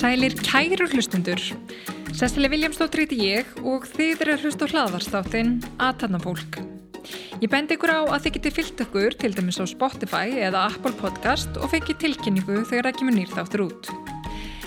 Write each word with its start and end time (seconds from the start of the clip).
Sælir 0.00 0.32
kæru 0.40 0.86
hlustundur. 0.88 1.40
Sestileg 2.16 2.50
Viljámsdóttir 2.54 3.02
heiti 3.02 3.18
ég 3.20 3.50
og 3.60 3.84
þið 3.84 4.22
eru 4.24 4.32
að 4.32 4.46
hlusta 4.46 4.64
á 4.64 4.72
hlaðvarstáttinn 4.72 5.52
Aðtarnafólk. 5.76 6.56
Ég 7.40 7.52
bendi 7.52 7.76
ykkur 7.76 7.92
á 7.92 8.00
að 8.08 8.26
þið 8.26 8.36
geti 8.38 8.54
fyllt 8.56 8.84
ykkur 8.86 9.18
til 9.20 9.32
dæmis 9.36 9.60
á 9.60 9.68
Spotify 9.68 10.40
eða 10.40 10.66
Apple 10.72 10.96
Podcast 10.96 11.60
og 11.60 11.72
fengi 11.72 11.96
tilkynningu 12.00 12.64
þegar 12.64 12.90
það 12.90 13.00
kemur 13.02 13.18
nýr 13.20 13.34
þáttur 13.36 13.66
út. 13.68 13.92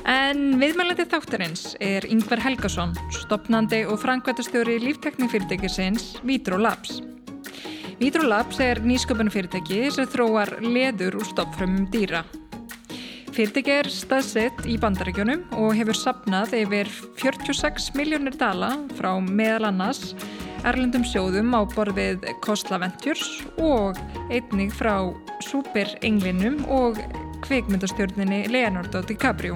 En 0.04 0.57
viðmælandi 0.59 1.05
þáttarins 1.07 1.77
er 1.79 2.03
Yngvar 2.11 2.41
Helgason, 2.44 2.91
stopnandi 3.16 3.85
og 3.88 4.02
frangvættastjóri 4.02 4.75
lífteknifyrirtækisins 4.84 6.17
Vitro 6.27 6.57
Labs. 6.59 6.98
Vitro 8.02 8.25
Labs 8.27 8.59
er 8.59 8.81
nýsköpunafyrirtæki 8.84 9.85
sem 9.95 10.09
þróar 10.11 10.58
leður 10.59 11.21
úr 11.21 11.27
stoppfrömmum 11.30 11.88
dýra. 11.94 12.25
Fyrirtæki 13.34 13.77
er 13.80 13.88
staðsett 13.89 14.66
í 14.67 14.75
bandaríkjónum 14.81 15.45
og 15.55 15.71
hefur 15.80 15.95
sapnað 15.95 16.58
yfir 16.59 16.91
46 17.22 17.94
miljónir 17.95 18.35
dala 18.38 18.73
frá 18.97 19.13
meðal 19.23 19.70
annars 19.72 20.11
erlendum 20.67 21.05
sjóðum 21.08 21.55
á 21.55 21.63
borðið 21.72 22.27
Kostla 22.44 22.81
Ventures 22.83 23.39
og 23.55 23.95
einnig 24.27 24.75
frá 24.75 24.97
Super 25.47 25.95
Englinum 26.03 26.59
og 26.67 26.99
kveikmyndastjórninni 27.47 28.49
Leonardo 28.52 29.02
DiCaprio. 29.08 29.55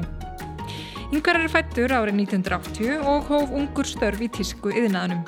Yngvar 1.08 1.38
er 1.40 1.48
fættur 1.48 1.94
árið 1.96 2.18
1980 2.20 3.04
og 3.08 3.30
hóf 3.30 3.52
ungur 3.56 3.88
störf 3.88 4.20
í 4.20 4.28
tísku 4.28 4.74
yðinaðnum. 4.74 5.22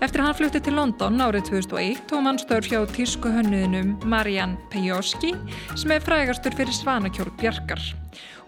Eftir 0.00 0.22
að 0.22 0.24
hann 0.24 0.36
flutti 0.38 0.60
til 0.64 0.72
London 0.78 1.20
árið 1.20 1.50
2001 1.50 1.98
tók 2.08 2.24
hann 2.24 2.40
störf 2.40 2.70
hjá 2.70 2.78
tísku 2.96 3.28
hönnuðinum 3.34 3.90
Marian 4.08 4.54
Pejoski 4.72 5.34
sem 5.76 5.92
er 5.92 6.00
frægastur 6.00 6.56
fyrir 6.56 6.72
Svanakjól 6.72 7.28
Bjarkar 7.42 7.84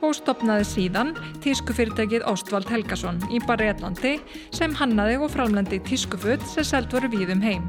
og 0.01 0.17
stopnaði 0.17 0.65
síðan 0.71 1.13
tísku 1.45 1.77
fyrirtækið 1.77 2.25
Óstvald 2.33 2.73
Helgason 2.73 3.21
í 3.29 3.43
Barreitlandi 3.45 4.15
sem 4.49 4.73
hannaði 4.81 5.21
og 5.21 5.35
framlendi 5.37 5.83
tískufutt 5.85 6.49
sem 6.49 6.65
seld 6.65 6.97
voru 6.97 7.13
víðum 7.13 7.45
heim. 7.45 7.69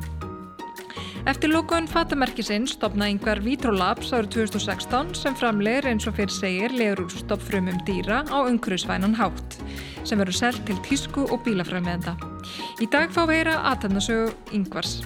Eftir 1.25 1.49
lókun 1.49 1.87
fatamerkisinn 1.89 2.67
stopnaði 2.69 3.15
yngvar 3.15 3.39
Vitrolabs 3.41 4.11
árið 4.13 4.43
2016 4.45 5.15
sem 5.17 5.33
framlegir 5.33 5.87
eins 5.89 6.05
og 6.05 6.13
fyrir 6.19 6.29
segir 6.29 6.73
legur 6.77 7.07
úr 7.07 7.15
stoppfrumum 7.17 7.79
dýra 7.87 8.19
á 8.29 8.45
umhverjusvænan 8.45 9.15
hátt 9.17 9.55
sem 10.05 10.21
verður 10.21 10.37
selt 10.37 10.59
til 10.67 10.77
tísku 10.85 11.23
og 11.25 11.41
bílafræðmiðenda. 11.47 12.13
Í 12.77 12.85
dag 12.93 13.09
fá 13.09 13.23
við 13.25 13.39
heyra 13.39 13.55
aðtæmnasögu 13.71 14.35
yngvars. 14.53 14.99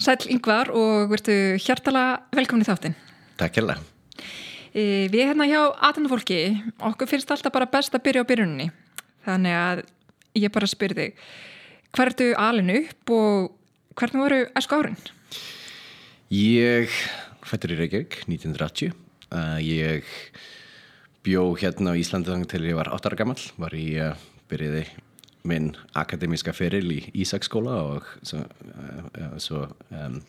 Sæl 0.00 0.24
yngvar 0.32 0.72
og 0.72 1.12
verðu 1.12 1.58
hjartala 1.66 2.06
velkomin 2.32 2.64
í 2.64 2.70
þáttin. 2.70 2.96
Takk 3.36 3.60
hérlega. 3.60 3.84
E, 4.72 5.12
við 5.12 5.20
hérna 5.34 5.52
hjá 5.52 5.66
aðtæmnafólki, 5.68 6.40
okkur 6.80 7.12
finnst 7.12 7.36
alltaf 7.36 7.52
bara 7.52 7.68
best 7.68 7.92
að 7.92 8.06
byrja 8.08 8.24
á 8.24 8.30
byrjunni. 8.32 8.70
Þannig 9.28 9.60
að 9.60 9.84
ég 10.34 10.52
bara 10.54 10.68
spyr 10.70 10.94
þig, 10.96 11.20
hvað 11.94 12.10
ertu 12.10 12.30
alin 12.40 12.72
upp 12.74 13.14
og 13.14 13.52
hvernig 13.98 14.24
voru 14.24 14.40
æsku 14.58 14.78
árin? 14.80 14.98
Ég 16.34 16.92
fættur 17.44 17.74
í 17.74 17.78
Reykjavík 17.78 18.22
1980. 18.26 18.94
Uh, 19.34 19.58
ég 19.62 20.06
bjó 21.24 21.46
hérna 21.58 21.94
á 21.94 21.98
Íslandi 21.98 22.32
þannig 22.32 22.50
til 22.50 22.64
ég 22.66 22.78
var 22.78 22.90
8 22.94 23.10
ára 23.10 23.18
gammal, 23.18 23.40
var 23.60 23.74
í 23.76 23.86
uh, 24.02 24.14
byrjiði 24.50 24.84
minn 25.48 25.74
akademíska 25.98 26.54
feril 26.56 26.86
í 26.92 27.00
Ísaksskóla 27.20 27.76
og 27.90 28.08
svo, 28.24 28.40
uh, 28.40 29.34
svo, 29.42 29.66
um, 29.92 30.20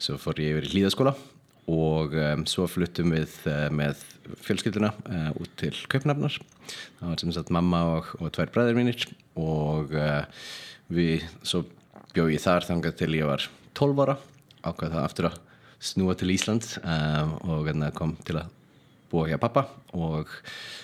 svo 0.00 0.16
fór 0.20 0.40
ég 0.40 0.56
yfir 0.56 0.68
í 0.70 0.74
Líðaskóla 0.78 1.14
og 1.70 2.16
um, 2.16 2.46
svo 2.48 2.66
fluttum 2.70 3.12
við 3.14 3.36
með 3.76 4.00
fjölskylduna 4.44 4.92
uh, 4.92 5.30
út 5.40 5.52
til 5.60 5.74
Kaupnafnar 5.90 6.38
það 7.00 7.12
var 7.12 7.22
sem 7.22 7.32
sagt 7.34 7.52
mamma 7.54 7.82
og, 7.96 8.10
og 8.20 8.32
tvær 8.34 8.52
bræðir 8.54 8.78
mínir 8.78 9.06
og 9.38 9.94
uh, 9.96 10.24
við 10.90 11.26
svo 11.42 11.64
bjóð 12.14 12.34
ég 12.34 12.42
þar 12.42 12.66
þangað 12.66 12.98
til 13.00 13.12
ég 13.18 13.28
var 13.30 13.46
12 13.78 14.04
ára 14.04 14.16
ákvað 14.60 14.96
það 14.96 15.04
aftur 15.04 15.30
að 15.30 15.38
snúa 15.80 16.16
til 16.18 16.32
Ísland 16.34 16.66
um, 16.82 17.36
og 17.48 17.70
kom 17.96 18.16
til 18.26 18.36
að 18.42 18.50
búa 19.10 19.30
hjá 19.30 19.38
pappa 19.40 19.64
og 19.96 20.28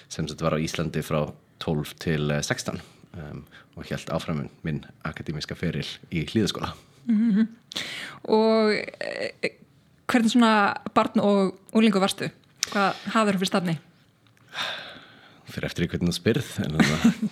sem 0.09 0.27
sagt 0.29 0.43
var 0.43 0.57
á 0.57 0.63
Íslandi 0.63 1.03
frá 1.05 1.27
12 1.63 1.97
til 2.03 2.33
16 2.41 2.81
um, 2.81 3.45
og 3.77 3.91
held 3.91 4.11
áframun 4.15 4.51
minn 4.65 4.83
akademíska 5.05 5.59
feril 5.59 5.87
í 6.11 6.25
hlýðaskóla 6.25 6.73
mm 7.07 7.33
-hmm. 7.33 7.47
Og 8.25 8.73
hvernig 10.07 10.31
svona 10.31 10.77
barn 10.95 11.21
og 11.21 11.59
úlingu 11.75 12.01
varstu? 12.01 12.31
Hvað 12.71 13.05
hafður 13.15 13.37
þú 13.37 13.43
fyrir 13.43 13.53
stafni? 13.53 13.77
Fyrir 15.47 15.69
eftir 15.69 15.91
hvernig 15.91 16.11
þú 16.11 16.17
spyrð 16.17 16.51
en 16.65 16.81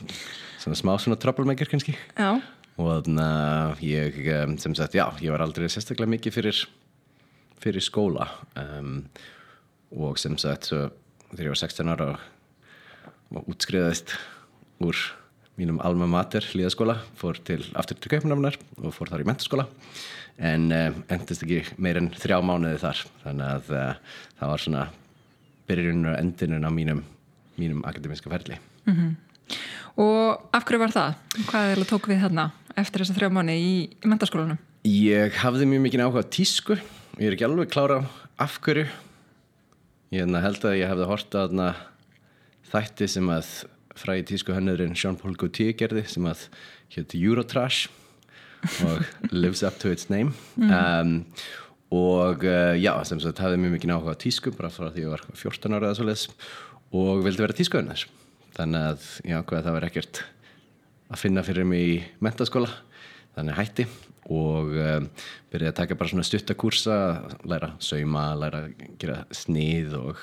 svona 0.62 0.78
smá 0.78 0.92
svona 1.02 1.18
troublemaker 1.20 1.70
kannski. 1.70 1.96
Já. 2.16 2.38
Og 2.74 3.04
þannig 3.06 3.24
að 3.24 3.82
ég 3.86 4.16
sem 4.62 4.74
sagt, 4.74 4.96
já, 4.98 5.06
ég 5.22 5.34
var 5.34 5.44
aldrei 5.44 5.68
sérstaklega 5.70 6.10
mikið 6.10 6.38
fyrir 6.38 6.64
fyrir 7.64 7.84
skóla. 7.84 8.28
Um, 8.58 9.04
og 9.94 10.18
sem 10.20 10.36
sagt 10.40 10.70
svo, 10.70 10.88
þegar 11.32 11.48
ég 11.48 11.54
var 11.54 11.62
16 11.62 11.92
ára 11.94 12.08
og 13.34 13.46
útskriðaðist 13.50 14.16
úr 14.84 14.98
mínum 15.58 15.78
alma 15.86 16.08
mater 16.10 16.44
líðaskóla, 16.58 16.98
fór 17.18 17.38
til 17.46 17.62
aftur 17.78 17.98
til 18.02 18.10
Kaupanamnar 18.10 18.58
og 18.82 18.94
fór 18.94 19.12
þar 19.12 19.22
í 19.22 19.28
mentaskóla 19.28 19.68
en 20.34 20.66
um, 20.74 20.96
endist 21.14 21.44
ekki 21.46 21.60
meir 21.78 22.00
en 22.00 22.10
þrjá 22.10 22.40
mánuði 22.42 22.80
þar. 22.82 23.02
Þannig 23.22 23.50
að 23.52 23.72
uh, 23.78 24.20
það 24.40 24.52
var 24.52 24.64
svona 24.64 24.84
byrjunum 25.68 26.12
og 26.12 26.18
endinun 26.18 26.66
á 26.66 26.70
mínum, 26.70 27.04
mínum 27.58 27.84
akademíska 27.84 28.30
ferli 28.30 28.58
mm 28.86 28.94
-hmm. 28.94 29.14
Og 29.96 30.50
af 30.52 30.64
hverju 30.64 30.78
var 30.78 30.90
það? 30.90 31.14
Hvað 31.46 31.70
er 31.70 31.76
það 31.76 31.90
tók 31.90 32.08
við 32.08 32.20
þarna 32.20 32.50
eftir 32.76 33.00
þessa 33.00 33.14
þrjá 33.14 33.28
mánu 33.30 33.52
í, 33.52 33.88
í 34.04 34.06
mentaskólanum? 34.06 34.58
Ég 34.84 35.32
hafði 35.34 35.66
mjög 35.66 35.80
mikið 35.80 36.00
áhuga 36.00 36.22
tísku 36.22 36.78
ég 37.18 37.28
er 37.28 37.36
ekki 37.36 37.46
alveg 37.46 37.70
klára 37.70 38.00
af 38.38 38.58
hverju 38.60 38.86
ég 40.10 40.26
held 40.26 40.64
að 40.64 40.78
ég 40.80 40.88
hefði 40.90 41.06
horta 41.06 41.44
að 41.46 41.74
þætti 42.72 43.08
sem 43.08 43.28
að 43.30 43.50
fræði 43.94 44.24
tísku 44.32 44.54
hennurinn 44.54 44.96
Jean-Paul 44.98 45.36
Gaultier 45.38 45.76
gerði 45.78 46.02
sem 46.10 46.26
að 46.26 46.48
hétti 46.94 47.20
Eurotrash 47.22 47.86
og 48.82 49.04
lives 49.42 49.62
up 49.62 49.78
to 49.78 49.92
its 49.94 50.08
name 50.10 50.32
mm. 50.56 50.70
um, 50.70 51.14
og 51.92 52.46
uh, 52.46 52.74
já, 52.80 52.92
sem 53.04 53.20
sagt 53.22 53.42
hafði 53.42 53.60
mjög 53.62 53.76
mikið 53.76 53.94
áhuga 53.96 54.16
tísku 54.20 54.54
bara 54.56 54.72
frá 54.72 54.88
því 54.88 55.04
ég 55.04 55.12
var 55.12 55.26
14 55.34 55.76
ára 55.76 55.90
eða 55.90 55.98
svo 55.98 56.08
leiðis 56.08 56.28
og 56.94 57.24
vildi 57.26 57.44
vera 57.44 57.58
tískuðunar 57.58 58.06
þannig 58.54 58.88
að 58.88 59.06
já, 59.26 59.38
hvað 59.42 59.66
það 59.66 59.76
var 59.76 59.86
ekkert 59.90 60.24
að 61.10 61.20
finna 61.20 61.44
fyrir 61.46 61.68
mig 61.68 61.84
í 61.84 61.94
mentaskóla 62.24 62.70
þannig 63.34 63.58
hætti 63.58 63.86
og 64.32 64.72
um, 64.80 65.06
byrjaði 65.52 65.70
að 65.70 65.78
taka 65.82 65.96
bara 66.00 66.12
svona 66.14 66.24
stuttakursa 66.24 66.98
læra 67.44 67.74
sauma, 67.84 68.30
læra 68.40 68.64
að 68.64 68.84
gera 69.00 69.20
snið 69.34 69.96
og 69.98 70.20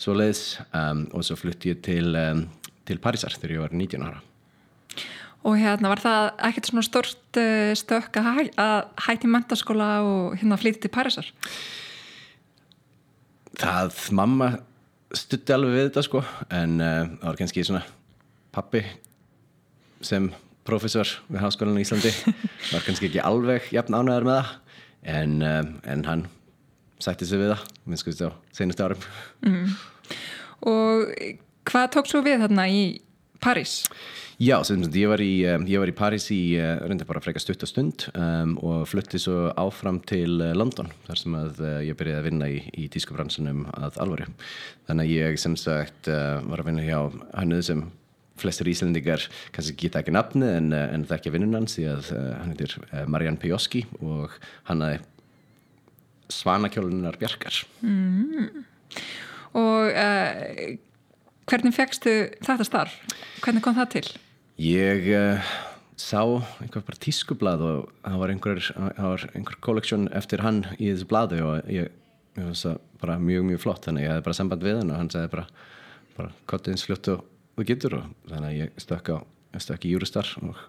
svo 0.00 0.16
leiðis 0.16 0.44
um, 0.72 1.04
og 1.12 1.26
svo 1.26 1.36
flutti 1.36 1.74
ég 1.74 1.82
til, 1.84 2.14
um, 2.16 2.46
til 2.88 3.00
Parísar 3.02 3.36
þegar 3.36 3.58
ég 3.58 3.66
var 3.66 3.76
19 3.76 4.06
ára 4.08 4.22
Og 5.42 5.56
hérna 5.58 5.90
var 5.90 6.02
það 6.02 6.28
ekkert 6.48 6.68
svona 6.70 6.84
stort 6.86 7.40
uh, 7.40 7.72
stök 7.78 8.18
að, 8.20 8.28
hæ, 8.28 8.42
að 8.62 8.76
hætti 9.06 9.30
mentaskóla 9.30 9.88
og 10.06 10.36
hérna 10.38 10.58
flytti 10.60 10.84
til 10.84 10.92
Parísar? 10.94 11.32
Það, 13.58 13.96
mamma 14.14 14.52
stutti 15.16 15.52
alveg 15.54 15.74
við 15.74 15.88
þetta 15.88 16.04
sko 16.06 16.22
en 16.48 16.78
uh, 16.80 17.02
það 17.18 17.26
var 17.26 17.40
kannski 17.40 17.66
svona 17.66 17.82
pappi 18.54 18.84
sem 20.02 20.30
professor 20.66 21.08
við 21.28 21.42
Háskólan 21.42 21.80
í 21.80 21.84
Íslandi 21.84 22.12
var 22.72 22.86
kannski 22.86 23.10
ekki 23.10 23.22
alveg 23.24 23.68
jafn 23.74 23.98
ánæðar 23.98 24.28
með 24.28 24.38
það 24.38 24.52
en, 25.12 25.36
um, 25.42 25.72
en 25.82 26.04
hann 26.06 26.26
sætti 27.02 27.26
sig 27.26 27.42
við 27.42 27.54
það 27.54 27.64
minn 27.84 28.00
skoðist 28.00 28.26
á 28.26 28.30
senustu 28.54 28.86
árum 28.86 29.06
mm. 29.42 29.72
Og 30.70 31.08
hvað 31.66 31.88
tók 31.96 32.10
svo 32.10 32.22
við 32.22 32.44
þarna 32.44 32.68
í 32.70 32.82
París? 33.42 33.80
Já, 34.42 34.56
sem 34.66 34.80
ég 34.96 35.06
var 35.06 35.20
í, 35.22 35.44
um, 35.46 35.62
ég 35.70 35.78
var 35.78 35.90
í 35.90 35.94
París 35.94 36.24
í 36.34 36.56
uh, 36.58 36.80
reynda 36.82 37.06
bara 37.06 37.20
freka 37.22 37.38
stutt 37.38 37.62
og 37.62 37.68
stund 37.70 38.08
um, 38.10 38.56
og 38.58 38.88
flutti 38.90 39.20
svo 39.22 39.52
áfram 39.60 40.00
til 40.08 40.40
uh, 40.40 40.50
London 40.56 40.88
þar 41.06 41.20
sem 41.20 41.36
að 41.38 41.60
ég 41.86 41.98
byrjaði 41.98 42.18
að 42.18 42.26
vinna 42.26 42.48
í, 42.50 42.56
í 42.74 42.88
tískubransunum 42.90 43.60
að 43.76 44.00
alvaru 44.02 44.26
þannig 44.88 45.04
að 45.04 45.12
ég 45.12 45.38
sem 45.38 45.54
sagt 45.60 46.10
var 46.10 46.58
að 46.58 46.70
vinna 46.72 46.86
hjá 46.86 46.98
hannuð 47.36 47.62
sem 47.68 47.84
flestir 48.42 48.70
íslendingar 48.72 49.28
kannski 49.54 49.76
geta 49.84 50.00
ekki 50.02 50.16
nafni 50.16 50.48
en, 50.48 50.72
eh, 50.74 50.88
en 50.96 51.06
það 51.06 51.18
ekki 51.18 51.30
að 51.30 51.36
vinnun 51.36 51.58
hans 51.60 51.76
því 51.78 51.86
að 51.92 52.10
hann 52.16 52.50
heitir 52.54 52.76
Marian 53.14 53.38
Pioski 53.38 53.84
og 54.00 54.34
hann 54.70 54.82
aði 54.88 54.98
Svanakjólunar 56.32 57.20
Bjarkar 57.20 57.62
mm. 57.84 58.66
uh, 59.54 60.74
hvernig 61.46 61.78
fegstu 61.78 62.18
þetta 62.42 62.66
starf? 62.66 63.00
Hvernig 63.44 63.62
kom 63.62 63.78
það 63.78 63.90
til? 63.98 64.06
Ég 64.60 65.06
uh, 65.16 65.52
sá 65.96 66.22
einhver 66.60 66.84
bara 66.84 67.00
tískublað 67.00 67.64
og 67.66 67.90
það 68.02 68.18
var 68.20 68.32
einhver, 68.32 68.60
einhver 69.32 69.58
kolleksjón 69.64 70.08
eftir 70.16 70.42
hann 70.44 70.64
í 70.78 70.90
þessu 70.90 71.08
bladu 71.10 71.40
og 71.46 71.70
ég, 71.72 71.90
ég 72.36 72.48
var 72.48 72.58
það 72.58 72.80
bara 73.02 73.18
mjög 73.22 73.48
mjög 73.48 73.62
flott 73.64 73.88
þannig 73.88 74.06
ég 74.06 74.14
hefði 74.14 74.26
bara 74.28 74.38
samband 74.38 74.66
við 74.66 74.78
hann 74.80 74.92
og 74.92 75.00
hann 75.00 75.10
segði 75.12 75.32
bara, 75.34 75.46
bara 76.16 76.32
kottið 76.50 76.74
eins 76.74 76.86
fljótt 76.86 77.10
og 77.12 77.24
þú 77.56 77.66
getur 77.68 77.98
og 77.98 78.06
þannig 78.30 78.48
að 78.50 78.58
ég 78.58 78.84
stökk 78.84 79.12
á 79.12 79.16
ég 79.22 79.64
stökk 79.66 79.88
í 79.88 79.92
Eurostar 79.96 80.30
og 80.42 80.62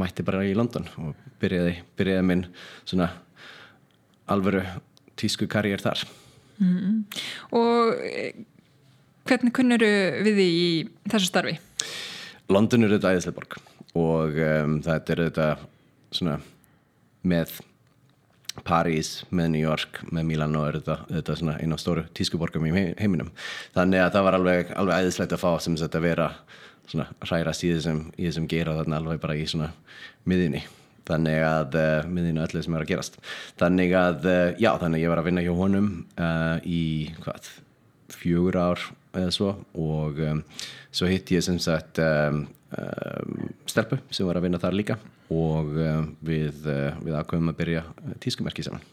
mætti 0.00 0.26
bara 0.26 0.44
í 0.44 0.56
London 0.56 0.88
og 1.00 1.14
byrjaði, 1.40 1.78
byrjaði 1.96 2.26
minn 2.28 2.44
svona 2.84 3.10
alvöru 4.30 4.64
tísku 5.16 5.48
karriér 5.48 5.82
þar 5.84 6.04
mm. 6.60 6.98
Og 7.56 8.04
eh, 8.04 8.44
hvernig 9.26 9.54
kunnuru 9.56 9.94
við 10.26 10.42
því 10.42 10.50
í 10.52 10.68
þessu 11.08 11.30
starfi? 11.30 11.56
London 12.52 12.86
er 12.86 12.96
þetta 12.96 13.14
æðislega 13.14 13.38
borg 13.40 13.56
og 13.96 14.36
um, 14.42 14.76
þetta 14.84 15.14
er 15.14 15.22
þetta 15.26 15.48
svona 16.14 16.36
með 17.26 17.56
París, 18.64 19.24
með 19.34 19.50
New 19.52 19.62
York, 19.62 20.00
með 20.14 20.28
Milano 20.30 20.62
er 20.68 20.78
þetta, 20.78 20.96
þetta 21.10 21.36
svona 21.40 21.56
eina 21.60 21.76
stóru 21.80 22.06
tískuborgum 22.16 22.64
í 22.70 22.72
heiminum. 22.96 23.28
Þannig 23.74 24.04
að 24.04 24.14
það 24.14 24.26
var 24.26 24.38
alveg, 24.38 24.72
alveg 24.80 25.02
æðislegt 25.02 25.34
að 25.36 25.42
fá 25.42 25.50
sem 25.60 25.76
þetta 25.76 26.02
vera 26.04 26.30
svona 26.86 27.08
hrærast 27.26 27.66
í 27.66 27.72
þessum, 27.74 28.00
í 28.16 28.28
þessum 28.28 28.48
gera 28.50 28.76
þarna 28.78 29.00
alveg 29.02 29.20
bara 29.22 29.36
í 29.36 29.44
svona 29.50 29.72
miðinni. 30.28 30.62
Þannig 31.06 31.42
að 31.46 31.76
uh, 31.78 32.08
miðinu 32.10 32.42
öllu 32.42 32.62
sem 32.64 32.74
er 32.74 32.82
að 32.82 32.90
gerast. 32.90 33.20
Þannig 33.60 33.92
að, 33.98 34.24
uh, 34.26 34.48
já, 34.58 34.72
þannig 34.80 34.98
að 34.98 35.04
ég 35.04 35.12
var 35.12 35.22
að 35.22 35.28
vinna 35.28 35.44
hjá 35.44 35.52
honum 35.60 35.90
uh, 36.18 36.56
í, 36.66 36.82
hvað, 37.22 37.50
fjögur 38.16 38.58
ár 38.58 38.88
svo. 39.34 39.52
Og 39.74 40.20
um, 40.24 40.42
svo 40.94 41.10
hitt 41.10 41.32
ég 41.34 41.44
sem 41.44 41.58
sagt 41.62 42.00
um, 42.02 42.44
um, 42.78 43.46
stelpu 43.68 44.00
sem 44.10 44.28
var 44.28 44.40
að 44.40 44.48
vinna 44.48 44.62
þar 44.62 44.78
líka. 44.78 44.98
Og 45.32 45.72
við, 46.24 46.66
uh, 46.66 46.98
við 47.02 47.16
ákveðum 47.18 47.52
að 47.52 47.60
byrja 47.60 47.86
tískumerki 48.22 48.66
saman. 48.66 48.84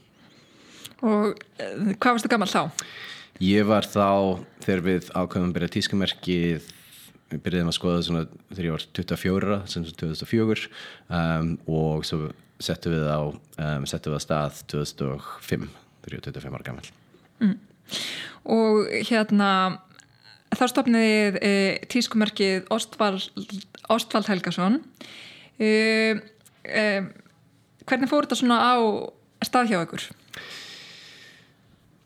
Og 1.04 1.34
uh, 1.34 1.92
hvað 1.98 2.16
varstu 2.16 2.32
gammal 2.32 2.52
þá? 2.52 2.64
Ég 3.44 3.66
var 3.66 3.88
þá 3.90 4.40
þegar 4.64 4.88
við 4.88 5.12
ákveðum 5.12 5.52
að 5.52 5.58
byrja 5.58 5.76
tískumerkið 5.78 6.72
við 7.34 7.44
byrjuðum 7.44 7.72
að 7.72 7.78
skoða 7.78 8.02
svona 8.06 8.24
þegar 8.52 8.68
ég 8.68 8.76
var 8.76 8.86
24 9.00 9.60
sem 9.72 9.86
2004 9.90 10.66
um, 11.18 11.54
og 11.80 12.08
svo 12.08 12.20
settum 12.64 12.96
við 12.96 13.08
á 13.10 13.22
um, 13.24 13.88
settum 13.90 14.14
við 14.14 14.20
að 14.20 14.26
stað 14.28 14.60
2005 14.74 15.66
þegar 16.04 16.16
ég 16.16 16.22
var 16.22 16.28
25 16.30 16.58
ára 16.58 16.68
gammal 16.68 16.92
mm. 17.42 17.56
og 18.54 18.94
hérna 19.10 19.50
þá 20.60 20.66
stopniðið 20.72 21.40
e, 21.42 21.54
tískumerkið 21.92 22.68
Ostvald, 22.74 23.30
Ostvald 23.94 24.30
Helgason. 24.32 24.82
E, 25.62 25.70
e, 26.66 26.84
hvernig 27.88 28.12
fór 28.12 28.28
þetta 28.28 28.40
svona 28.42 28.60
á 28.60 28.76
stað 29.44 29.74
hjá 29.74 29.80
ykkur? 29.84 30.12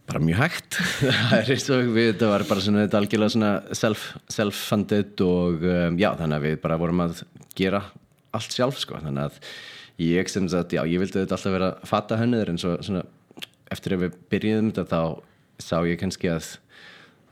bara 0.07 0.23
mjög 0.23 0.39
hægt. 0.39 0.77
Það 1.29 1.37
er 1.37 1.49
eins 1.51 1.69
og 1.73 1.89
við, 1.91 2.11
þetta 2.13 2.29
var 2.31 2.43
bara 2.47 2.63
svona 2.63 2.83
þetta 2.85 2.99
algjörlega 3.01 3.33
svona 3.33 3.51
self-funded 3.75 5.09
self 5.17 5.25
og 5.25 5.65
um, 5.67 5.97
já, 5.99 6.09
þannig 6.15 6.37
að 6.37 6.45
við 6.45 6.59
bara 6.63 6.77
vorum 6.79 7.03
að 7.03 7.23
gera 7.57 7.81
allt 8.37 8.55
sjálf 8.55 8.79
sko, 8.79 9.01
þannig 9.03 9.27
að 9.27 9.41
ég 10.05 10.31
sem 10.31 10.47
sagt, 10.51 10.75
já, 10.77 10.83
ég 10.87 11.01
vildi 11.01 11.19
þetta 11.19 11.35
alltaf 11.35 11.55
vera 11.57 11.71
að 11.73 11.91
fatta 11.91 12.19
henniður 12.21 12.53
en 12.53 12.61
svo 12.61 12.75
svona 12.85 13.03
eftir 13.73 13.97
að 13.97 14.05
við 14.05 14.17
byrjuðum 14.31 14.71
þetta 14.77 14.85
þá 14.93 15.01
sá 15.67 15.77
ég 15.89 15.99
kannski 15.99 16.31
að 16.31 16.51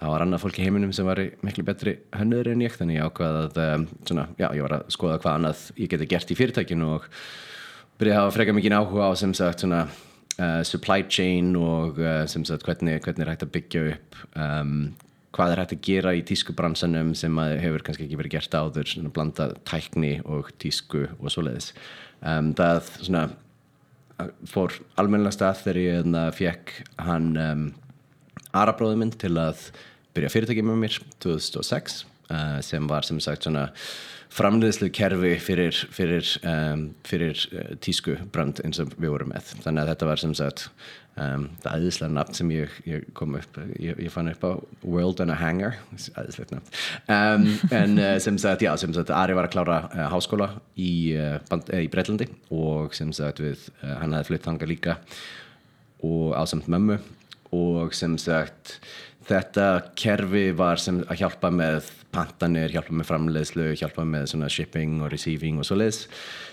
það 0.06 0.14
var 0.14 0.24
annað 0.26 0.44
fólk 0.44 0.60
í 0.60 0.66
heiminum 0.66 0.92
sem 0.94 1.08
var 1.08 1.22
miklu 1.46 1.66
betri 1.66 1.96
henniður 2.14 2.52
en 2.52 2.64
ég, 2.66 2.74
þannig 2.78 3.00
ég 3.00 3.08
ákvaði 3.10 3.40
að 3.42 3.62
um, 3.66 3.86
svona, 4.06 4.26
já, 4.38 4.48
ég 4.54 4.66
var 4.66 4.76
að 4.78 4.90
skoða 4.94 5.22
hvað 5.24 5.38
annað 5.40 5.64
ég 5.82 5.94
geti 5.94 6.10
gert 6.12 6.34
í 6.34 6.38
fyrirtækinu 6.38 6.90
og 6.96 7.08
byrjaði 8.00 8.20
að 8.20 8.28
hafa 8.28 8.36
freka 8.36 8.56
mikið 8.58 8.76
áhuga 8.78 9.10
á 9.10 9.12
sem 9.18 9.34
sagt 9.38 9.64
svona 9.64 9.82
uh, 9.88 10.62
supply 10.68 11.08
chain 11.10 11.56
og 11.58 11.98
uh, 12.04 12.22
sem 12.30 12.46
sagt 12.46 12.68
hvernig, 12.68 13.00
hvernig 13.06 13.26
er 13.26 13.34
hægt 13.34 13.48
að 13.48 13.54
byggja 13.56 13.86
upp 13.96 14.20
um, 14.36 14.76
hvað 15.36 15.54
er 15.54 15.64
hægt 15.64 15.74
að 15.76 15.88
gera 15.90 16.14
í 16.16 16.22
tískubransanum 16.28 17.16
sem 17.18 17.40
hefur 17.64 17.84
kannski 17.88 18.06
ekki 18.06 18.20
verið 18.20 18.38
gert 18.38 18.60
áður 18.60 18.92
svona 18.92 19.12
blanda 19.16 19.50
tækni 19.68 20.20
og 20.24 20.54
tísku 20.64 21.08
og 21.18 21.34
svoleiðis. 21.34 21.74
Um, 22.22 22.54
það 22.56 22.94
svona 23.02 23.26
fór 24.48 24.78
almennilega 24.96 25.36
stað 25.36 25.66
þegar 25.66 25.82
ég 25.82 25.98
hérna, 26.00 26.22
fekk 26.36 26.72
hann 27.04 27.34
um, 27.36 27.66
Arabróðu 28.56 29.02
minn 29.02 29.12
til 29.20 29.34
að 29.36 29.68
byrja 30.16 30.34
fyrirtæki 30.34 30.66
með 30.66 30.82
mér 30.84 31.00
2006 31.24 32.04
uh, 32.32 32.60
sem 32.66 32.90
var 32.90 33.08
sem 33.08 33.22
sagt 33.24 33.48
svona 33.48 33.70
framleiðslu 34.36 34.90
kerfi 34.96 35.36
fyrir, 35.40 35.78
fyrir, 35.96 36.28
um, 36.48 36.90
fyrir 37.08 37.40
uh, 37.54 37.74
tísku 37.84 38.18
brand 38.34 38.60
eins 38.66 38.82
og 38.84 38.96
við 38.98 39.14
vorum 39.14 39.32
með. 39.32 39.56
Þannig 39.64 39.84
að 39.84 39.92
þetta 39.94 40.10
var 40.10 40.22
sem 40.22 40.36
sagt 40.38 40.66
um, 41.16 41.48
það 41.64 41.72
aðeinslega 41.72 42.16
nafn 42.18 42.38
sem 42.38 42.52
ég, 42.54 42.76
ég 42.88 43.08
kom 43.18 43.38
upp 43.40 43.60
ég, 43.80 44.00
ég 44.08 44.12
fann 44.14 44.32
upp 44.32 44.44
á 44.44 44.52
World 44.84 45.24
on 45.24 45.34
a 45.34 45.38
Hanger 45.40 45.80
aðeinslega 45.96 46.58
nafn. 46.58 46.76
Um, 47.08 47.48
en 47.76 47.98
uh, 48.02 48.12
sem 48.24 48.40
sagt, 48.42 48.66
já, 48.66 48.74
sem 48.82 48.94
sagt 48.96 49.14
Ari 49.16 49.38
var 49.38 49.50
að 49.50 49.56
klára 49.56 49.80
uh, 49.88 50.06
háskóla 50.14 50.52
í, 50.76 51.16
uh, 51.16 51.38
band, 51.50 51.72
í 51.72 51.90
Breitlandi 51.92 52.30
og 52.56 52.96
sem 52.98 53.14
sagt 53.16 53.44
við, 53.44 53.68
uh, 53.82 53.98
hann 54.02 54.16
hefði 54.18 54.34
flytt 54.34 54.52
hanga 54.52 54.70
líka 54.70 55.00
og 56.06 56.36
ásamt 56.38 56.68
mömmu 56.72 57.00
og 57.56 57.94
sem 57.96 58.18
sagt 58.20 58.80
þetta 59.26 59.68
kerfi 59.98 60.50
var 60.58 60.82
sem 60.82 61.02
að 61.10 61.24
hjálpa 61.24 61.52
með 61.54 61.90
pantanir, 62.16 62.72
hjálpa 62.72 62.96
með 62.96 63.10
framleiðslu 63.10 63.68
hjálpa 63.80 64.06
með 64.08 64.30
svona 64.32 64.50
shipping 64.52 65.02
og 65.04 65.12
receiving 65.14 65.60
og 65.60 65.68
svo 65.68 65.80
leiðis, 65.80 66.06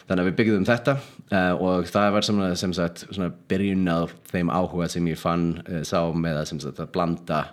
þannig 0.08 0.24
að 0.24 0.30
við 0.30 0.38
byggðum 0.40 0.66
þetta 0.68 0.96
uh, 0.98 1.52
og 1.68 1.90
það 1.92 2.08
var 2.16 2.28
sem, 2.28 2.42
sem 2.64 2.74
sagt 2.78 3.04
svona 3.08 3.30
byrjun 3.52 3.86
á 3.92 3.98
þeim 4.32 4.52
áhuga 4.52 4.88
sem 4.92 5.08
ég 5.12 5.20
fann 5.20 5.46
uh, 5.66 5.82
sá 5.86 6.00
með 6.16 6.42
að 6.42 6.48
sem 6.52 6.62
sagt 6.64 6.82
að 6.82 6.92
blanda 6.96 7.44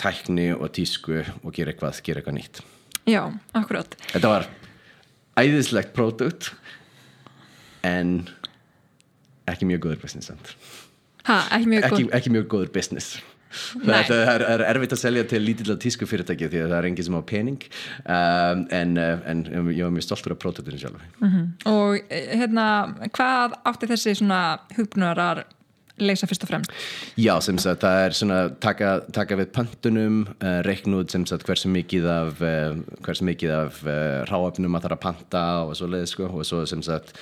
tækni 0.00 0.50
og 0.56 0.70
tísku 0.72 1.20
og 1.20 1.52
gera 1.52 1.74
eitthvað, 1.74 2.00
gera 2.06 2.22
eitthvað 2.22 2.38
nýtt. 2.38 2.62
Já, 3.08 3.20
akkurat. 3.58 3.92
Þetta 4.14 4.30
var 4.32 4.46
æðislegt 5.40 5.92
pródukt 5.96 6.50
en 7.86 8.22
ekki 9.50 9.68
mjög 9.68 9.84
góður 9.86 10.00
business 10.04 10.32
ha, 11.26 11.36
ekki, 11.54 11.68
mjög 11.70 11.86
ekki, 11.88 12.06
ekki 12.16 12.32
mjög 12.34 12.48
góður 12.52 12.72
business 12.74 13.20
það 13.84 14.12
er, 14.16 14.44
er 14.54 14.64
erfitt 14.70 14.96
að 14.96 15.02
selja 15.02 15.24
til 15.30 15.42
lítill 15.44 15.74
að 15.74 15.80
tísku 15.84 16.08
fyrirtæki 16.10 16.50
því 16.50 16.64
að 16.64 16.72
það 16.72 16.78
er 16.78 16.90
enginn 16.90 17.08
sem 17.08 17.18
á 17.18 17.22
pening. 17.26 17.68
Um, 18.04 18.66
en, 18.80 18.96
en 18.98 19.44
ég 19.70 19.82
var 19.84 19.94
mjög 19.94 20.06
stoltur 20.08 20.36
af 20.36 20.42
prótotinu 20.42 20.78
sjálf 20.78 21.00
mm 21.20 21.28
-hmm. 21.28 21.46
Og 21.70 22.00
hérna, 22.10 22.66
hvað 23.16 23.56
átti 23.64 23.90
þessi 23.90 24.14
svona 24.14 24.58
hugbúnarar 24.76 25.44
leysa 26.04 26.28
fyrst 26.30 26.44
og 26.46 26.50
fremst? 26.50 26.74
Já, 27.20 27.32
sem 27.44 27.58
sagt, 27.60 27.84
það 27.84 28.04
er 28.04 28.16
svona 28.16 28.38
taka, 28.62 28.92
taka 29.14 29.38
við 29.40 29.50
pöntunum, 29.56 30.20
uh, 30.38 30.60
reikn 30.66 30.96
út 30.98 31.14
sem 31.14 31.26
sagt 31.28 31.46
hversu 31.48 31.70
mikið 31.72 32.08
af 32.10 32.42
uh, 32.44 32.80
hversu 33.06 33.26
mikið 33.28 33.54
af 33.56 33.80
uh, 33.86 34.22
ráöfnum 34.30 34.76
að 34.76 34.84
það 34.84 34.90
er 34.90 34.96
að 34.96 35.02
panta 35.04 35.44
og 35.66 35.74
svo 35.78 35.90
leið, 35.90 36.06
sko, 36.12 36.30
og 36.30 36.46
svo 36.48 36.62
sem 36.70 36.84
sagt 36.86 37.12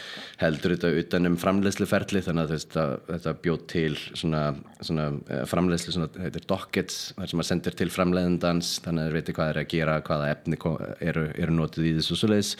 heldur 0.42 0.76
þetta 0.76 0.92
utanum 1.02 1.38
framleiðsluferli 1.40 2.24
þannig 2.26 2.46
að 2.46 2.54
þetta, 2.56 2.86
þetta 3.08 3.36
bjóð 3.46 3.64
til 3.74 3.92
svona, 4.12 4.44
svona 4.80 5.08
framleiðslu 5.50 5.96
svona, 5.96 6.12
þetta 6.18 6.42
er 6.42 6.48
dockets, 6.52 7.00
það 7.16 7.32
sem 7.32 7.44
að 7.44 7.50
sendir 7.50 7.78
til 7.78 7.90
framleiðendans, 7.94 8.76
þannig 8.84 9.02
að 9.02 9.10
það 9.10 9.18
veitir 9.18 9.38
hvað 9.38 9.52
er 9.52 9.62
að 9.62 9.72
gera 9.74 9.98
hvaða 10.06 10.30
efni 10.36 10.62
eru, 11.08 11.26
eru 11.34 11.58
notið 11.58 11.90
í 11.90 11.98
þessu 11.98 12.18
svo 12.18 12.32
leiðis 12.32 12.54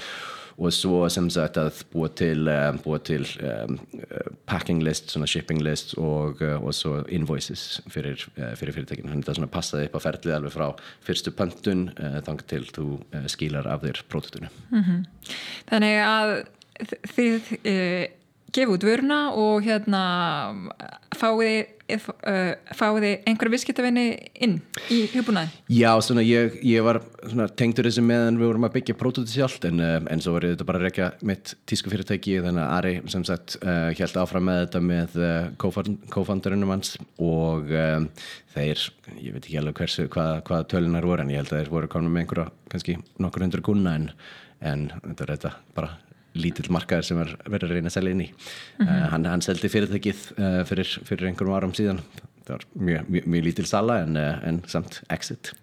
og 0.59 0.75
svo 0.75 1.05
sem 1.13 1.29
sagt 1.31 1.59
að 1.61 1.83
búa 1.93 2.09
til, 2.19 2.49
um, 2.51 2.81
búa 2.83 2.99
til 3.07 3.25
um, 3.47 3.79
packing 4.51 4.83
list, 4.83 5.13
svona 5.13 5.29
shipping 5.31 5.63
list 5.63 5.95
og, 5.99 6.43
uh, 6.43 6.59
og 6.59 6.75
svo 6.75 6.99
invoices 7.15 7.81
fyrir, 7.91 8.27
fyrir 8.59 8.75
fyrirtækinu. 8.75 9.13
Þannig 9.13 9.25
að 9.25 9.31
það 9.31 9.41
svona 9.41 9.55
passaði 9.55 9.89
upp 9.89 9.99
á 9.99 10.05
ferlið 10.09 10.37
alveg 10.37 10.57
frá 10.57 10.67
fyrstu 11.07 11.35
pöntun 11.39 11.89
þang 12.27 12.45
til 12.51 12.65
þú 12.75 12.89
skilar 13.31 13.71
af 13.71 13.87
þér 13.87 14.03
prótutunum. 14.11 14.61
Mm 14.71 14.85
-hmm. 14.85 15.01
Þannig 15.71 15.97
að 16.05 16.35
þið 17.15 18.18
gefa 18.55 18.75
út 18.75 18.87
vöruna 18.87 19.19
og 19.37 19.67
hérna 19.67 20.05
fáið 21.17 21.67
uh, 21.89 22.53
fáið 22.77 23.07
einhverja 23.29 23.53
visskiptavinni 23.53 24.05
inn 24.45 24.57
í 24.93 25.01
hugbúnaði? 25.13 25.53
Já, 25.73 25.91
svona 26.05 26.25
ég, 26.25 26.59
ég 26.67 26.85
var 26.85 27.01
svona, 27.23 27.49
tengdur 27.59 27.89
þessi 27.89 28.05
meðan 28.05 28.41
við 28.41 28.51
vorum 28.51 28.69
að 28.69 28.75
byggja 28.79 28.97
prótúti 28.99 29.35
sjálf 29.35 29.59
en, 29.69 29.83
uh, 29.85 29.99
en 30.11 30.25
svo 30.25 30.35
var 30.37 30.47
ég 30.47 30.57
þetta 30.57 30.69
bara 30.69 30.83
að 30.83 30.89
rekja 30.89 31.11
mitt 31.29 31.55
tísku 31.69 31.93
fyrirtæki 31.93 32.39
þannig 32.45 32.65
að 32.65 32.75
Ari 32.79 32.95
sem 33.15 33.29
sagt 33.29 33.59
uh, 33.63 33.89
held 33.99 34.21
áfram 34.25 34.49
með 34.49 34.65
þetta 34.65 34.83
með 34.89 35.21
co-founderinnum 36.15 36.75
hans 36.75 36.97
og 37.21 37.73
um, 37.73 38.11
þeir, 38.57 38.85
ég 39.21 39.37
veit 39.37 39.45
ekki 39.45 39.61
alveg 39.61 39.81
hversu 39.83 40.09
hvað, 40.13 40.35
hvað 40.49 40.69
tölunar 40.75 41.09
voru 41.09 41.25
en 41.25 41.33
ég 41.33 41.43
held 41.43 41.55
að 41.55 41.65
þeir 41.65 41.73
voru 41.77 41.93
komin 41.93 42.13
með 42.15 42.27
einhverja 42.27 42.51
kannski 42.73 42.99
nokkur 43.23 43.47
hundur 43.47 43.65
kuna 43.65 43.97
en, 43.99 44.13
en 44.61 44.91
þetta 44.93 45.25
er 45.25 45.35
þetta 45.37 45.57
bara 45.77 45.97
lítill 46.41 46.71
markaður 46.75 47.07
sem 47.09 47.21
er 47.23 47.35
verið 47.45 47.69
að 47.69 47.77
reyna 47.77 47.91
að 47.91 47.97
selja 47.97 48.15
inn 48.15 48.25
í 48.25 48.29
mm 48.29 48.87
-hmm. 48.87 48.89
uh, 48.89 49.07
hann, 49.13 49.29
hann 49.33 49.45
seldi 49.45 49.71
fyrirtækið 49.73 50.25
uh, 50.39 50.65
fyrir, 50.69 50.91
fyrir 51.09 51.31
einhverjum 51.31 51.57
árum 51.57 51.75
síðan 51.77 52.03
það 52.49 52.53
var 52.55 52.67
mjög, 52.89 53.09
mjög, 53.09 53.27
mjög 53.35 53.45
lítil 53.45 53.67
sala 53.69 53.99
en, 54.05 54.17
uh, 54.17 54.37
en 54.49 54.63
samt 54.67 55.03
exit 55.11 55.55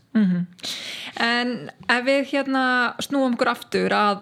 En 1.20 1.50
ef 1.92 2.04
við 2.08 2.30
hérna 2.30 2.96
snúum 3.04 3.34
okkur 3.36 3.50
aftur 3.52 3.92
að 3.92 4.22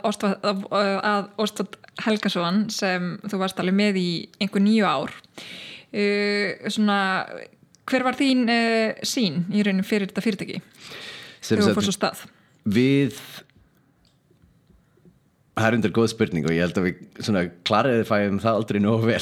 Óstvad 1.37 1.75
Helgason 2.01 2.63
sem 2.73 3.19
þú 3.29 3.37
varst 3.37 3.59
alveg 3.61 3.77
með 3.77 3.99
í 4.01 4.09
einhver 4.41 4.63
nýju 4.65 4.87
ár 4.89 5.13
svona, 6.73 7.27
hver 7.85 8.07
var 8.07 8.17
þín 8.17 8.49
sín 9.05 9.43
í 9.53 9.61
rauninu 9.61 9.85
fyrir 9.85 10.09
þetta 10.09 10.25
fyrirtæki? 10.25 10.61
Þegar 11.45 11.67
þú 11.67 11.75
fórst 11.77 11.93
á 11.93 11.95
stað 11.99 12.25
við 12.63 13.19
það 15.53 15.67
er 15.67 15.75
undir 15.77 15.91
góð 15.93 16.07
spurning 16.09 16.47
og 16.47 16.53
ég 16.55 16.65
held 16.65 16.77
að 16.79 16.87
við 16.87 17.49
klariði 17.67 18.05
fæum 18.09 18.39
það 18.41 18.57
aldrei 18.57 18.79
nógu 18.81 19.09
vel. 19.11 19.19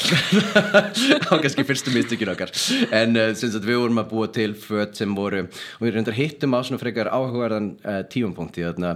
Á 1.32 1.34
kannski 1.44 1.66
fyrstu 1.68 1.92
mistökjun 1.92 2.32
okkar. 2.32 2.54
En 2.96 3.20
uh, 3.20 3.34
sem 3.36 3.52
sagt 3.52 3.68
við 3.68 3.82
vorum 3.82 4.00
að 4.00 4.10
búa 4.14 4.30
til 4.32 4.54
föt 4.56 4.96
sem 5.02 5.12
voru 5.18 5.44
og 5.44 5.84
við 5.84 5.98
reyndar 5.98 6.16
hittum 6.16 6.56
á 6.56 6.64
svona 6.64 6.80
frekar 6.80 7.12
áhugaverðan 7.12 7.70
uh, 7.84 8.00
tífumpunkti 8.08 8.64
þarna. 8.64 8.94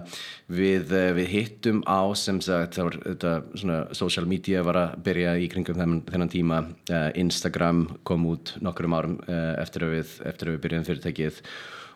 Við, 0.47 0.95
uh, 0.95 1.11
við 1.19 1.31
hittum 1.33 1.83
á 1.83 2.07
sem 2.15 2.39
sagt 2.45 2.79
það 2.79 2.89
var 2.89 2.99
þetta 3.03 3.37
svona 3.51 3.79
social 3.99 4.27
media 4.31 4.63
var 4.63 4.79
að 4.85 4.99
byrja 5.09 5.35
í 5.35 5.51
kringum 5.51 5.79
þennan, 5.81 6.03
þennan 6.07 6.35
tíma. 6.37 6.63
Uh, 6.87 7.09
Instagram 7.19 7.87
kom 8.07 8.29
út 8.31 8.55
nokkrum 8.63 8.95
árum 8.95 9.19
eftir 9.27 9.83
að 9.83 9.97
við, 9.97 10.19
að 10.23 10.53
við 10.53 10.61
byrjuðum 10.63 10.87
fyrirtækið 10.87 11.43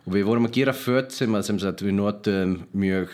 og 0.10 0.16
við 0.16 0.26
vorum 0.26 0.48
að 0.48 0.56
gera 0.58 0.74
föt 0.74 1.14
sem 1.14 1.36
að 1.38 1.44
sem 1.46 1.58
sagt, 1.62 1.84
við 1.86 1.94
notum 2.00 2.56
mjög 2.74 3.12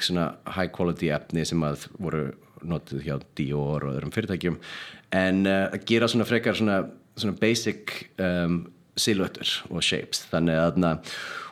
high 0.55 0.71
quality 0.71 1.09
efni 1.11 1.43
sem 1.43 1.63
að 1.67 1.89
voru 1.99 2.29
notuð 2.63 3.01
hjá 3.03 3.17
Dior 3.35 3.83
og 3.83 3.97
öðrum 3.97 4.13
fyrirtækjum. 4.15 4.55
En 5.15 5.41
uh, 5.43 5.65
að 5.75 5.83
gera 5.91 6.07
svona 6.07 6.27
frekar 6.29 6.55
svona, 6.55 6.85
svona 7.19 7.35
basic 7.41 7.91
um, 8.15 8.61
silhouettur 8.95 9.51
og 9.67 9.83
shapes. 9.83 10.23
Þannig 10.31 10.61
að 10.61 10.79
na, 10.85 10.93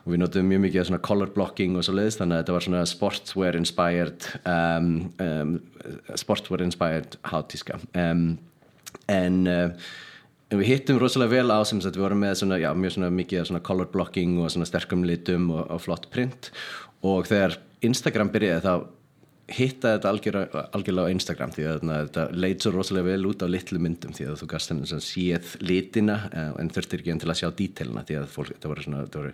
við 0.07 0.23
notum 0.23 0.47
mjög 0.47 0.63
mikið 0.63 0.87
svona 0.87 1.03
color 1.09 1.35
blocking 1.35 1.75
og 1.75 1.83
svo 1.83 1.97
leiðist 1.97 2.23
þannig 2.23 2.37
að 2.37 2.45
þetta 2.45 2.55
var 2.55 2.67
svona 2.69 2.85
sportswear 2.93 3.59
inspired 3.59 4.29
um, 4.47 4.89
um, 5.27 5.53
sportswear 6.23 6.63
inspired 6.63 7.19
hátíska. 7.33 7.81
Um, 7.99 8.25
en 9.11 9.43
uh, 9.51 9.93
við 10.59 10.69
hittum 10.69 10.99
rosalega 11.01 11.39
vel 11.39 11.53
á 11.55 11.59
sem 11.67 11.79
sagt 11.83 11.97
við 11.97 12.05
vorum 12.07 12.23
með 12.23 12.35
svona, 12.41 12.59
já, 12.61 12.69
mjög 12.77 12.97
svona 12.97 13.11
mikið 13.13 13.47
svona 13.49 13.63
color 13.65 13.89
blocking 13.93 14.39
og 14.43 14.51
sterkum 14.53 15.05
litum 15.07 15.49
og, 15.53 15.63
og 15.73 15.81
flott 15.83 16.09
print. 16.13 16.51
Og 17.03 17.27
þegar 17.29 17.57
Instagram 17.83 18.31
byrjaði 18.33 18.65
þá 18.65 18.73
hittaði 19.51 19.97
þetta 19.97 20.11
algjörlega, 20.13 20.61
algjörlega 20.77 21.11
á 21.11 21.13
Instagram 21.13 21.51
því 21.51 21.63
að 21.67 21.81
þetta 21.89 22.23
leit 22.39 22.63
svo 22.63 22.71
rosalega 22.71 23.09
vel 23.11 23.27
út 23.27 23.43
á 23.43 23.47
litlu 23.51 23.79
myndum 23.83 24.13
því 24.15 24.27
að 24.29 24.37
þú 24.39 24.47
gast 24.53 24.71
henni 24.71 24.87
svona 24.87 25.03
séð 25.03 25.55
litina 25.59 26.17
eh, 26.31 26.51
en 26.61 26.71
þurftir 26.71 27.03
ekki 27.03 27.11
enn 27.11 27.19
til 27.19 27.31
að 27.33 27.39
sjá 27.41 27.49
dítelina 27.57 28.05
því 28.07 28.19
að 28.21 28.29
fólk, 28.31 28.53
þetta 28.55 28.71
voru 28.71 28.85
svona, 28.85 29.01
þetta 29.03 29.23
voru 29.23 29.33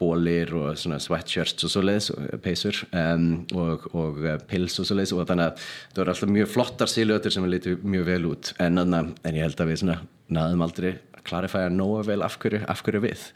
bólir 0.00 0.54
og 0.56 0.78
svona 0.80 0.98
sweatshirts 1.02 1.66
og 1.66 1.72
svo 1.74 1.82
leiðis, 1.84 2.08
peysur 2.42 2.80
um, 2.90 3.26
og, 3.54 3.84
og 3.94 4.22
uh, 4.24 4.38
pils 4.48 4.78
og 4.80 4.88
svo 4.88 4.96
leiðis 4.98 5.12
og 5.14 5.28
þannig 5.28 5.52
að 5.52 5.66
það 5.66 6.00
voru 6.00 6.14
alltaf 6.14 6.32
mjög 6.38 6.50
flottar 6.54 6.90
siljötur 6.90 7.34
sem 7.34 7.46
litu 7.50 7.76
mjög 7.84 8.08
vel 8.08 8.30
út. 8.32 8.54
En, 8.62 8.80
en 8.80 9.12
ég 9.30 9.44
held 9.44 9.60
að 9.60 9.70
við 9.70 9.82
svona 9.84 10.00
naðum 10.34 10.64
aldrei 10.66 10.90
að 10.94 11.22
klarifæja 11.28 11.70
nóga 11.70 12.02
vel 12.08 12.24
af 12.26 12.40
hverju, 12.42 12.64
af 12.72 12.82
hverju 12.86 13.04
við 13.04 13.28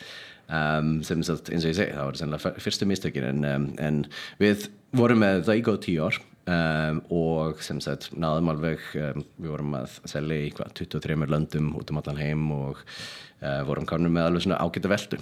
um, 0.48 0.98
sem 1.06 1.22
sagt, 1.26 1.50
eins 1.52 1.66
og 1.66 1.72
ég 1.72 1.78
segi, 1.78 1.94
það 1.94 2.08
voru 2.08 2.20
sennilega 2.20 2.52
fyrstu 2.64 2.88
mistökin 2.88 3.28
en, 3.28 3.46
um, 3.48 3.68
en 3.82 4.02
við 4.40 4.68
vorum 4.96 5.22
með 5.22 5.44
það 5.48 5.60
í 5.60 5.64
góð 5.68 5.80
tíu 5.84 6.06
ár 6.08 6.20
um, 6.48 7.00
og 7.14 7.62
sem 7.64 7.80
sagt 7.84 8.10
náðum 8.16 8.52
alveg 8.54 8.84
um, 9.00 9.24
við 9.36 9.54
vorum 9.54 9.78
að 9.78 9.98
selja 10.08 10.44
í 10.46 10.52
hvað 10.56 10.76
23 10.82 11.18
löndum 11.28 11.72
út 11.78 11.92
um 11.92 12.00
allan 12.00 12.20
heim 12.22 12.46
og 12.56 12.80
uh, 12.80 13.62
vorum 13.68 13.88
kannum 13.88 14.14
með 14.16 14.30
alveg 14.30 14.46
svona 14.46 14.60
ágæta 14.62 14.92
veldu 14.92 15.20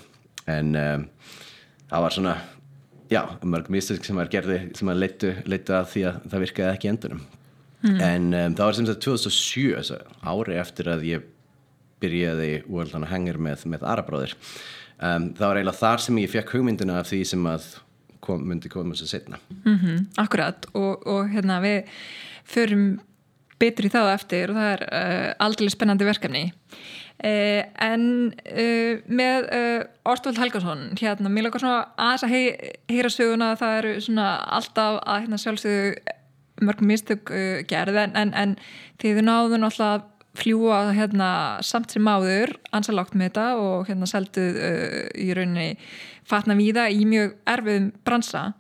en 0.51 0.75
um, 0.81 1.09
það 1.91 2.07
var 2.07 2.19
svona 2.19 2.37
já, 3.11 3.23
mörg 3.47 3.71
mistök 3.71 4.07
sem 4.07 4.19
að 4.19 4.33
gerði 4.35 4.61
sem 4.79 4.91
að 4.91 5.03
leitu 5.03 5.75
að 5.75 5.91
því 5.93 6.07
að 6.11 6.21
það 6.27 6.47
virkaði 6.47 6.71
ekki 6.73 6.93
endunum. 6.93 7.27
Mm. 7.87 7.99
en 8.01 8.55
það 8.57 8.63
var 8.65 8.75
sem 8.75 8.87
sagt 8.89 9.03
2007 9.05 9.65
þessu, 9.77 9.97
ári 10.25 10.55
eftir 10.59 10.89
að 10.91 11.03
ég 11.07 11.27
byrjaði 12.03 12.49
World 12.73 12.97
on 12.97 13.05
a 13.05 13.11
Hanger 13.11 13.37
með, 13.41 13.67
með 13.69 13.85
Arabróðir 13.87 14.33
um, 15.01 15.33
það 15.37 15.49
var 15.49 15.61
eiginlega 15.61 15.81
þar 15.81 16.05
sem 16.05 16.23
ég 16.23 16.33
fekk 16.33 16.55
hugmyndina 16.57 17.01
af 17.01 17.11
því 17.11 17.21
sem 17.33 17.51
að 17.51 17.67
kom, 18.27 18.47
myndi 18.49 18.71
koma 18.73 18.95
þessu 18.95 19.11
setna 19.11 19.41
mm 19.65 19.77
-hmm, 19.77 20.07
Akkurat. 20.23 20.67
Og, 20.75 21.07
og 21.07 21.29
hérna 21.31 21.61
við 21.61 21.85
förum 22.45 23.01
betri 23.59 23.89
þá 23.89 24.13
eftir 24.13 24.51
og 24.51 24.57
það 24.57 24.73
er 24.73 24.83
uh, 24.87 25.33
aldrei 25.39 25.71
spennandi 25.71 26.05
verkefni. 26.05 26.53
Uh, 27.17 27.65
en 27.81 28.35
uh, 28.53 29.01
með 29.09 29.49
Ortvöld 30.05 30.39
Helgarsson 30.39 30.91
hérna, 31.01 31.33
mér 31.33 31.49
lakar 31.49 31.61
svona 31.61 31.87
aðeins 31.97 32.25
að 32.25 32.35
hei, 32.35 32.73
heyra 32.93 33.09
söguna 33.09 33.53
að 33.53 33.63
það 33.63 33.79
eru 33.79 33.95
svona 34.01 34.27
alltaf 34.59 35.01
að 35.07 35.21
hérna, 35.23 35.39
sjálfsögðu 35.39 35.95
mörgum 36.61 36.87
mistök 36.89 37.33
gerð 37.69 37.97
en, 37.97 38.13
en, 38.17 38.35
en 38.35 38.57
þið 39.01 39.25
náðu 39.25 39.59
náttúrulega 39.61 40.05
fljúa 40.37 40.81
hérna, 40.97 41.29
samt 41.67 41.95
sem 41.95 42.09
áður 42.09 42.57
ansalátt 42.77 43.15
með 43.17 43.31
þetta 43.31 43.47
og 43.63 43.89
hérna 43.89 44.09
selduð 44.11 44.61
í 45.17 45.31
rauninni 45.37 45.71
fatna 46.27 46.57
víða 46.59 46.89
í 46.91 47.07
mjög 47.09 47.37
erfiðum 47.49 47.91
bransa. 48.07 48.51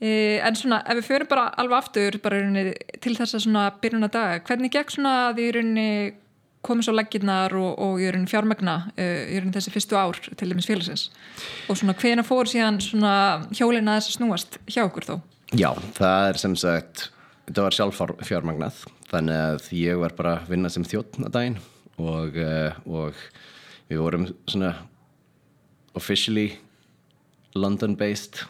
En 0.00 0.56
svona 0.56 0.80
ef 0.88 1.00
við 1.00 1.08
förum 1.10 1.28
bara 1.28 1.50
alveg 1.60 1.76
aftur 1.76 2.18
bara 2.24 2.40
rauninni 2.40 2.72
til 3.04 3.14
þess 3.18 3.46
að 3.46 3.78
byrjuna 3.82 4.08
dag, 4.12 4.40
hvernig 4.48 4.72
gekk 4.72 4.94
svona 4.94 5.14
að 5.28 5.42
í 5.44 5.50
rauninni 5.56 5.90
komið 6.64 6.88
svo 6.88 6.94
leggirnar 6.96 7.54
og, 7.56 7.70
og 7.80 8.00
ég 8.02 8.12
er 8.12 8.28
fjármegna 8.28 8.76
ég 8.96 9.38
er 9.40 9.48
þessi 9.54 9.72
fyrstu 9.72 9.96
ár 9.96 10.18
til 10.20 10.50
dæmis 10.50 10.68
félagsins? 10.68 11.08
Og 11.72 11.78
svona 11.80 11.96
hvena 11.96 12.24
fór 12.26 12.48
síðan 12.50 12.80
svona 12.84 13.14
hjólina 13.56 13.96
þess 13.96 14.12
að 14.12 14.16
snúast 14.18 14.60
hjá 14.68 14.84
okkur 14.84 15.08
þó? 15.08 15.14
Já, 15.56 15.72
það 15.96 16.28
er 16.28 16.40
sem 16.42 16.56
sagt 16.60 17.06
þetta 17.48 17.66
var 17.66 17.76
sjálf 17.76 18.02
fjármagnað 18.28 18.84
þannig 19.10 19.42
að 19.46 19.68
ég 19.76 20.00
var 20.00 20.16
bara 20.18 20.36
að 20.38 20.54
vinna 20.54 20.70
sem 20.72 20.86
þjóttn 20.86 21.26
að 21.28 21.34
daginn 21.36 21.58
og, 22.00 22.38
og 22.86 23.18
við 23.90 24.00
vorum 24.00 24.28
svona 24.46 24.74
officially 25.98 26.48
London 27.58 27.96
based 27.98 28.44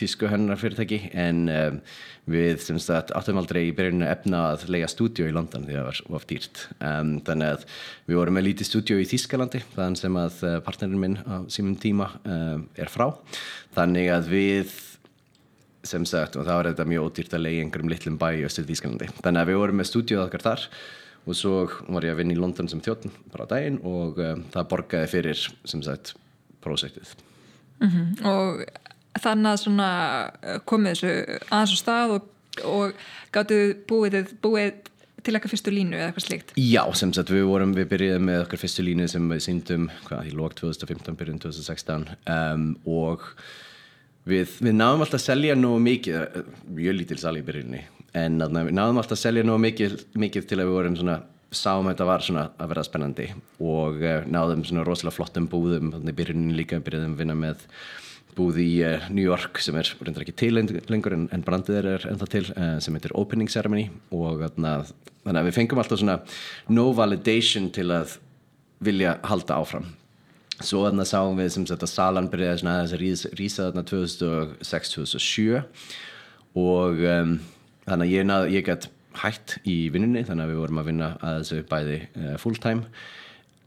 tísku 0.00 0.28
hennar 0.30 0.58
fyrirtæki 0.60 1.10
en 1.18 1.48
um, 1.52 1.80
við 2.30 2.60
sem 2.62 2.78
sagt 2.80 3.12
áttum 3.16 3.40
aldrei 3.40 3.66
í 3.68 3.72
byrjuninu 3.76 4.06
efna 4.08 4.42
að 4.52 4.68
lega 4.72 4.88
stúdíu 4.90 5.28
í 5.28 5.34
London 5.34 5.66
því 5.66 5.76
það 5.76 5.88
var 5.88 6.00
of 6.16 6.26
dýrt. 6.30 6.62
Um, 6.78 7.16
þannig 7.26 7.56
að 7.56 7.66
við 8.08 8.20
vorum 8.20 8.38
með 8.38 8.46
lítið 8.48 8.70
stúdíu 8.70 9.00
í 9.02 9.08
Þískalandi 9.10 9.62
þann 9.74 9.98
sem 9.98 10.20
að 10.20 10.38
partnerinn 10.66 11.02
minn 11.02 11.18
á 11.26 11.44
símum 11.52 11.76
tíma 11.80 12.12
um, 12.22 12.64
er 12.80 12.92
frá. 12.92 13.10
Þannig 13.76 14.12
að 14.14 14.32
við 14.32 14.78
sem 15.86 16.04
sagt 16.08 16.36
og 16.36 16.46
það 16.46 16.58
var 16.58 16.68
þetta 16.70 16.88
mjög 16.90 17.06
ódýrt 17.08 17.36
að 17.36 17.44
lega 17.46 17.64
einhverjum 17.64 17.92
litlum 17.92 18.18
bæ 18.20 18.28
í 18.36 18.44
Östur 18.48 18.66
Þískalandi 18.68 19.08
þannig 19.20 19.42
að 19.42 19.50
við 19.50 19.60
vorum 19.62 19.80
með 19.80 19.88
stúdíu 19.90 20.20
okkar 20.20 20.44
þar 20.44 20.66
og 21.26 21.36
svo 21.36 21.54
var 21.88 22.06
ég 22.06 22.14
að 22.14 22.20
vinna 22.22 22.36
í 22.36 22.40
London 22.40 22.68
sem 22.70 22.82
þjóttn 22.84 23.12
bara 23.32 23.48
daginn 23.48 23.80
og 23.86 24.20
um, 24.20 24.44
það 24.52 24.68
borgaði 24.72 25.10
fyrir 25.14 25.42
sem 25.68 25.82
sagt 25.84 26.14
projektið 26.64 27.14
mm 27.80 27.88
-hmm. 27.88 28.28
og 28.28 28.64
þannig 29.20 29.50
að 29.52 29.62
svona 29.64 29.90
komið 30.68 30.94
þessu 30.94 31.40
aðeins 31.50 31.74
á 31.74 31.78
stað 31.80 32.14
og, 32.16 32.28
og 32.64 32.92
gáttu 33.32 33.60
búið, 33.88 34.34
búið 34.42 34.72
til 35.20 35.34
eitthvað 35.34 35.54
fyrstu 35.54 35.72
línu 35.74 35.96
eða 35.96 36.10
eitthvað 36.10 36.26
slikt 36.26 36.52
Já, 36.56 36.84
sem 36.96 37.12
sagt 37.12 37.32
við 37.32 37.48
vorum, 37.48 37.74
við 37.76 37.90
byrjuðum 37.92 38.28
með 38.28 38.44
okkar 38.44 38.62
fyrstu 38.62 38.84
línu 38.84 39.08
sem 39.08 39.26
við 39.28 39.42
síndum 39.44 39.90
hvað 40.06 40.30
í 40.30 40.36
lók 40.36 40.56
2015, 40.60 41.16
byrjun 41.20 41.42
2016 41.42 42.08
um, 42.36 42.66
og 42.88 43.26
við, 44.28 44.56
við 44.60 44.76
náðum 44.76 45.04
alltaf 45.04 45.20
að 45.20 45.26
selja 45.26 45.56
nú 45.58 45.74
mikið 45.82 46.38
mjög 46.76 46.96
lítil 46.98 47.20
sali 47.20 47.42
í 47.42 47.46
byrjunni 47.46 47.82
en 48.18 48.40
við 48.42 48.72
náðum 48.74 49.00
alltaf 49.00 49.16
að 49.16 49.22
selja 49.22 49.46
nú 49.46 49.56
mikið, 49.62 49.96
mikið 50.18 50.48
til 50.50 50.58
að 50.58 50.66
við 50.66 50.76
vorum 50.76 50.98
svona 50.98 51.20
sáum 51.50 51.88
að 51.88 51.94
þetta 51.94 52.06
var 52.06 52.24
svona 52.26 52.44
að 52.62 52.70
vera 52.72 52.84
spennandi 52.86 53.26
og 53.58 54.04
uh, 54.04 54.28
náðum 54.30 54.62
svona 54.66 54.84
rosalega 54.86 55.16
flottum 55.16 55.48
búðum 55.50 55.90
þannig 55.96 56.16
byrjunin 56.20 56.56
líka 56.58 56.78
byrjuðum 56.84 57.16
að 57.16 57.22
vinna 57.24 57.36
með 57.38 57.64
búð 58.36 58.60
í 58.62 58.68
uh, 58.86 59.08
New 59.10 59.26
York 59.26 59.58
sem 59.62 59.78
er 59.78 59.90
reyndar 59.98 60.24
ekki 60.26 60.36
til 60.38 60.52
lengur 60.54 61.16
en, 61.16 61.26
en 61.34 61.46
brandið 61.46 61.80
er 61.80 62.08
ennþá 62.12 62.30
til 62.30 62.44
sem 62.84 62.96
heitir 62.96 63.16
Opening 63.18 63.50
Ceremony 63.50 63.88
og 64.14 64.44
þannig 64.46 65.40
að 65.40 65.48
við 65.48 65.56
fengum 65.58 65.82
alltaf 65.82 66.02
svona 66.02 66.20
no 66.70 66.90
validation 66.94 67.70
til 67.74 67.88
að 67.94 68.18
vilja 68.80 69.18
halda 69.26 69.58
áfram 69.58 69.90
svo 70.60 70.84
þannig 70.86 71.04
að 71.06 71.10
sáum 71.12 71.40
við 71.40 71.52
sem 71.54 71.66
sagt 71.68 71.84
að 71.86 71.92
Salan 71.94 72.30
byrjaði 72.32 72.62
svona 72.62 72.76
að 72.76 72.94
þess 72.94 72.96
að 72.96 73.38
rýsa 73.40 73.66
þarna 73.68 73.84
2006-2007 73.90 75.62
og 76.60 77.04
um, 77.12 77.36
þannig 77.86 78.06
að 78.06 78.12
ég, 78.14 78.26
nað, 78.28 78.48
ég 78.54 78.66
gætt 78.66 78.90
hætt 79.20 79.56
í 79.68 79.78
vinnunni 79.94 80.22
þannig 80.26 80.46
að 80.46 80.52
við 80.52 80.60
vorum 80.62 80.82
að 80.82 80.90
vinna 80.92 81.08
að 81.18 81.40
þessu 81.40 81.64
bæði 81.70 81.98
uh, 82.04 82.36
full 82.42 82.58
time 82.62 82.82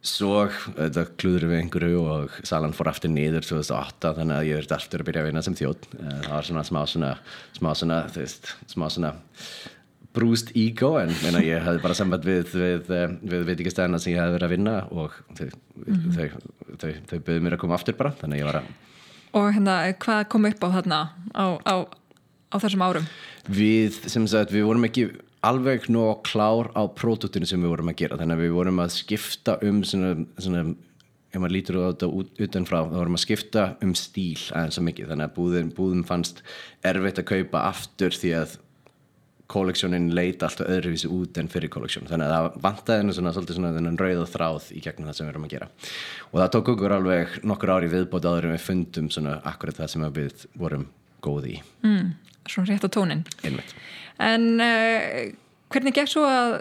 svo 0.03 0.49
þetta 0.75 1.05
klúður 1.15 1.45
við 1.47 1.61
einhverju 1.61 1.99
og 2.11 2.33
salan 2.43 2.75
fór 2.75 2.89
aftur 2.91 3.11
niður 3.11 3.45
2008 3.47 4.11
þannig 4.17 4.35
að 4.35 4.47
ég 4.49 4.59
verði 4.59 4.75
aftur 4.75 5.03
að 5.03 5.07
byrja 5.07 5.21
að 5.23 5.29
vinna 5.29 5.43
sem 5.45 5.55
þjótt 5.55 5.87
það 5.93 6.27
var 6.27 6.49
svona 6.49 6.63
smá 6.67 6.79
svona 6.91 7.11
smá 7.55 7.69
svona, 7.79 7.99
veist, 8.11 8.51
smá 8.73 8.85
svona 8.91 9.13
brúst 10.13 10.53
ego 10.59 10.93
en 11.01 11.11
meina, 11.23 11.41
ég 11.45 11.63
hafði 11.65 11.83
bara 11.83 11.97
samband 11.97 12.25
við 12.27 12.53
við, 12.53 12.87
við, 12.89 13.17
við 13.33 13.45
veitingastæðina 13.49 13.99
sem 14.01 14.13
ég 14.13 14.21
hafði 14.21 14.37
verið 14.37 14.47
að 14.47 14.55
vinna 14.55 14.75
og 14.91 15.19
þau, 15.33 15.45
mm 15.47 15.99
-hmm. 15.99 16.15
þau, 16.17 16.27
þau, 16.77 16.91
þau 17.09 17.19
byrði 17.19 17.43
mér 17.45 17.57
að 17.57 17.61
koma 17.63 17.77
aftur 17.79 17.97
bara 17.97 18.13
þannig 18.21 18.37
að 18.37 18.43
ég 18.43 18.51
var 18.51 18.61
að 18.61 18.73
Og 19.33 19.49
hérna, 19.49 19.75
hvað 19.97 20.27
kom 20.29 20.45
upp 20.45 20.61
á 20.61 20.69
þarna 20.75 20.97
á, 21.33 21.45
á, 21.65 21.75
á 22.53 22.55
þessum 22.61 22.83
árum? 22.85 23.05
Við, 23.49 23.95
sem 24.05 24.27
sagt, 24.29 24.53
við 24.53 24.67
vorum 24.67 24.85
ekki 24.85 25.07
alveg 25.43 25.89
nóg 25.89 26.21
klár 26.27 26.69
á 26.77 26.85
pródúttinu 26.85 27.47
sem 27.49 27.61
við 27.61 27.73
vorum 27.73 27.89
að 27.89 27.97
gera 28.03 28.19
þannig 28.19 28.37
að 28.37 28.43
við 28.45 28.53
vorum 28.53 28.81
að 28.83 28.93
skipta 28.93 29.57
um 29.65 29.81
svona, 29.83 30.13
svona 30.37 30.61
ef 31.33 31.41
maður 31.41 31.55
lítur 31.55 31.79
á 31.81 31.89
þetta 31.89 32.09
utanfrá 32.45 32.77
þá 32.85 32.99
vorum 32.99 33.17
að 33.17 33.23
skipta 33.25 33.63
um 33.83 33.95
stíl 33.97 34.37
aðeins 34.53 34.77
svo 34.77 34.85
mikið 34.85 35.09
þannig 35.11 35.27
að 35.27 35.35
búðum, 35.39 35.73
búðum 35.73 36.05
fannst 36.07 36.43
erfitt 36.85 37.23
að 37.23 37.29
kaupa 37.33 37.65
aftur 37.71 38.13
því 38.13 38.35
að 38.43 38.55
kolleksjónin 39.53 40.09
leita 40.15 40.47
alltaf 40.49 40.69
öðruvísi 40.69 41.09
út 41.13 41.37
en 41.39 41.51
fyrir 41.51 41.71
kolleksjón 41.73 42.09
þannig 42.09 42.27
að 42.29 42.33
það 42.33 42.57
vantaði 42.65 43.03
hennu 43.03 43.15
svona, 43.17 43.33
svolítið 43.35 43.59
svona 43.59 43.73
þennan 43.77 43.99
rauð 44.01 44.23
og 44.23 44.31
þráð 44.33 44.67
í 44.73 44.81
gegnum 44.83 45.09
það 45.09 45.17
sem 45.19 45.27
við 45.27 45.33
erum 45.33 45.47
að 45.47 45.53
gera 45.53 45.69
og 46.29 46.35
það 46.41 46.51
tók 46.55 46.73
okkur 46.73 46.97
alveg 46.97 47.37
nokkur 47.51 47.73
ári 47.75 47.91
viðbót 47.93 48.27
áður 48.27 48.49
en 48.49 48.55
við 48.55 48.65
fundum 48.67 49.09
svona 49.13 49.37
akkurat 49.53 49.79
það 49.79 49.93
sem 49.93 50.07
við 50.17 50.45
vorum 50.59 50.87
góði 51.23 51.57
í 51.57 51.63
mm, 51.85 52.11
Svona 52.49 52.73
rétt 52.73 52.83
á 52.83 52.89
tónin 52.91 53.23
Einmitt. 53.45 53.75
En 54.19 54.49
uh, 54.59 55.31
hvernig 55.71 55.95
gekk 55.95 56.11
svo 56.11 56.25
að 56.27 56.57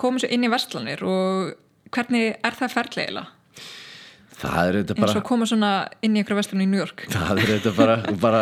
koma 0.00 0.20
svo 0.22 0.30
inn 0.32 0.46
í 0.46 0.52
verslanir 0.52 1.02
og 1.06 1.54
hvernig 1.94 2.36
er 2.42 2.58
það 2.58 2.76
ferðlegilega? 2.78 3.30
Það 4.38 4.68
er 4.68 4.78
þetta 4.80 4.96
bara 4.98 5.10
eins 5.10 5.20
og 5.20 5.26
koma 5.28 5.48
svona 5.48 5.70
inn 6.04 6.16
í 6.16 6.22
einhverja 6.22 6.40
vestlunni 6.40 6.66
í 6.66 6.70
New 6.70 6.80
York. 6.80 7.04
Það 7.12 7.42
er 7.42 7.52
þetta 7.54 7.74
bara, 7.76 7.96
bara 8.22 8.40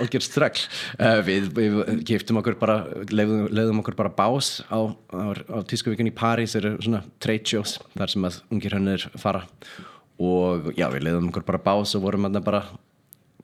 algjör 0.00 0.26
strax 0.26 0.66
uh, 0.96 1.20
við, 1.26 1.48
við 1.56 1.80
giftum 2.08 2.40
okkur 2.42 2.58
bara 2.60 2.80
leiðum, 3.12 3.46
leiðum 3.54 3.82
okkur 3.84 3.98
bara 3.98 4.12
bás 4.16 4.60
á, 4.68 4.80
á, 5.12 5.24
á 5.32 5.58
tískuvíkun 5.70 6.10
í 6.10 6.16
París 6.16 6.56
eru 6.60 6.76
svona 6.80 7.02
trade 7.22 7.46
shows 7.48 7.78
þar 7.96 8.14
sem 8.14 8.28
að 8.28 8.42
ungir 8.50 8.76
hannir 8.76 9.08
fara. 9.20 9.46
Og 10.20 10.70
já 10.76 10.86
við 10.92 11.06
leiðum 11.08 11.30
okkur 11.32 11.48
bara 11.48 11.64
bás 11.70 11.96
og 11.96 12.04
vorum 12.04 12.28
aðna 12.28 12.44
bara 12.44 12.64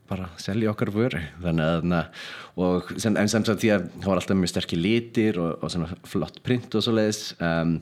bara 0.08 0.28
selja 0.40 0.70
okkar 0.72 0.90
vöru. 0.94 1.20
Þannig 1.42 1.92
að 1.96 2.26
og 2.56 2.92
sem, 2.96 3.16
en 3.20 3.28
sem 3.28 3.44
sagt 3.44 3.60
því 3.60 3.70
að 3.74 3.88
það 3.94 4.08
var 4.08 4.20
alltaf 4.20 4.38
mjög 4.40 4.52
sterkir 4.52 4.80
litir 4.80 5.40
og, 5.42 5.58
og 5.60 5.72
svona 5.72 5.98
flott 6.08 6.38
print 6.46 6.76
og 6.78 6.84
svo 6.84 6.94
leiðis 6.96 7.34
um, 7.36 7.74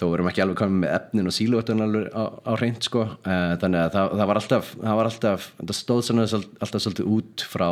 þó 0.00 0.06
vorum 0.08 0.30
ekki 0.30 0.42
alveg 0.42 0.58
komið 0.62 0.80
með 0.82 0.94
efnin 0.96 1.30
og 1.30 1.36
síluötun 1.36 1.84
alveg 1.84 2.08
á, 2.10 2.24
á 2.42 2.52
reynd 2.58 2.88
sko. 2.88 3.04
Uh, 3.22 3.54
þannig 3.62 3.84
að 3.84 3.92
það, 3.94 4.16
það 4.16 4.30
var 4.32 4.40
alltaf 4.42 4.72
það 4.80 5.00
var 5.00 5.10
alltaf, 5.10 5.50
það 5.62 5.78
stóð 5.78 6.02
svona 6.08 6.26
alltaf 6.34 6.84
svolítið 6.86 7.12
út 7.16 7.46
frá 7.46 7.68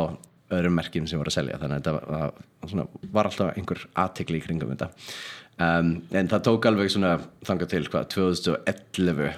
öðrum 0.55 0.77
merkjum 0.77 1.09
sem 1.09 1.19
voru 1.19 1.33
að 1.33 1.39
selja. 1.39 1.59
Þannig 1.61 1.89
að 1.89 1.99
það 2.13 2.69
svona, 2.71 2.87
var 3.17 3.29
alltaf 3.31 3.57
einhver 3.57 3.87
aðtekli 4.05 4.39
í 4.39 4.45
kringum 4.45 4.71
þetta. 4.75 4.91
Um, 5.55 5.91
en 6.11 6.29
það 6.31 6.45
tók 6.49 6.69
alveg 6.69 6.91
svona 6.91 7.17
þanga 7.47 7.67
til 7.71 7.85
hvað 7.87 8.09
2011 8.11 9.35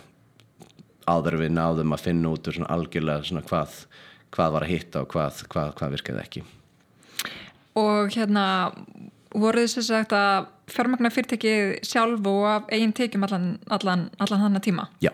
áður 1.07 1.38
við 1.43 1.53
náðum 1.55 1.93
að 1.95 2.03
finna 2.07 2.31
út 2.33 2.50
úr 2.50 2.57
svona 2.57 2.71
algjörlega 2.74 3.27
svona 3.27 3.43
hvað 3.47 3.75
hvað 4.36 4.53
var 4.55 4.65
að 4.65 4.74
hitta 4.74 5.03
og 5.03 5.12
hvað, 5.13 5.43
hvað, 5.51 5.72
hvað 5.79 5.96
virkaði 5.96 6.24
ekki. 6.24 6.43
Og 7.77 8.13
hérna 8.15 8.46
voru 9.38 9.63
þess 9.63 9.81
að 9.84 9.88
sagt 9.91 10.15
að 10.17 10.50
fjármagnar 10.72 11.13
fyrirtekið 11.13 11.77
sjálf 11.88 12.27
og 12.27 12.43
af 12.50 12.69
eigin 12.74 12.93
tekjum 12.96 13.25
allan, 13.27 13.50
allan, 13.72 14.07
allan 14.24 14.43
hann 14.43 14.60
að 14.60 14.67
tíma? 14.67 14.88
Já. 15.03 15.12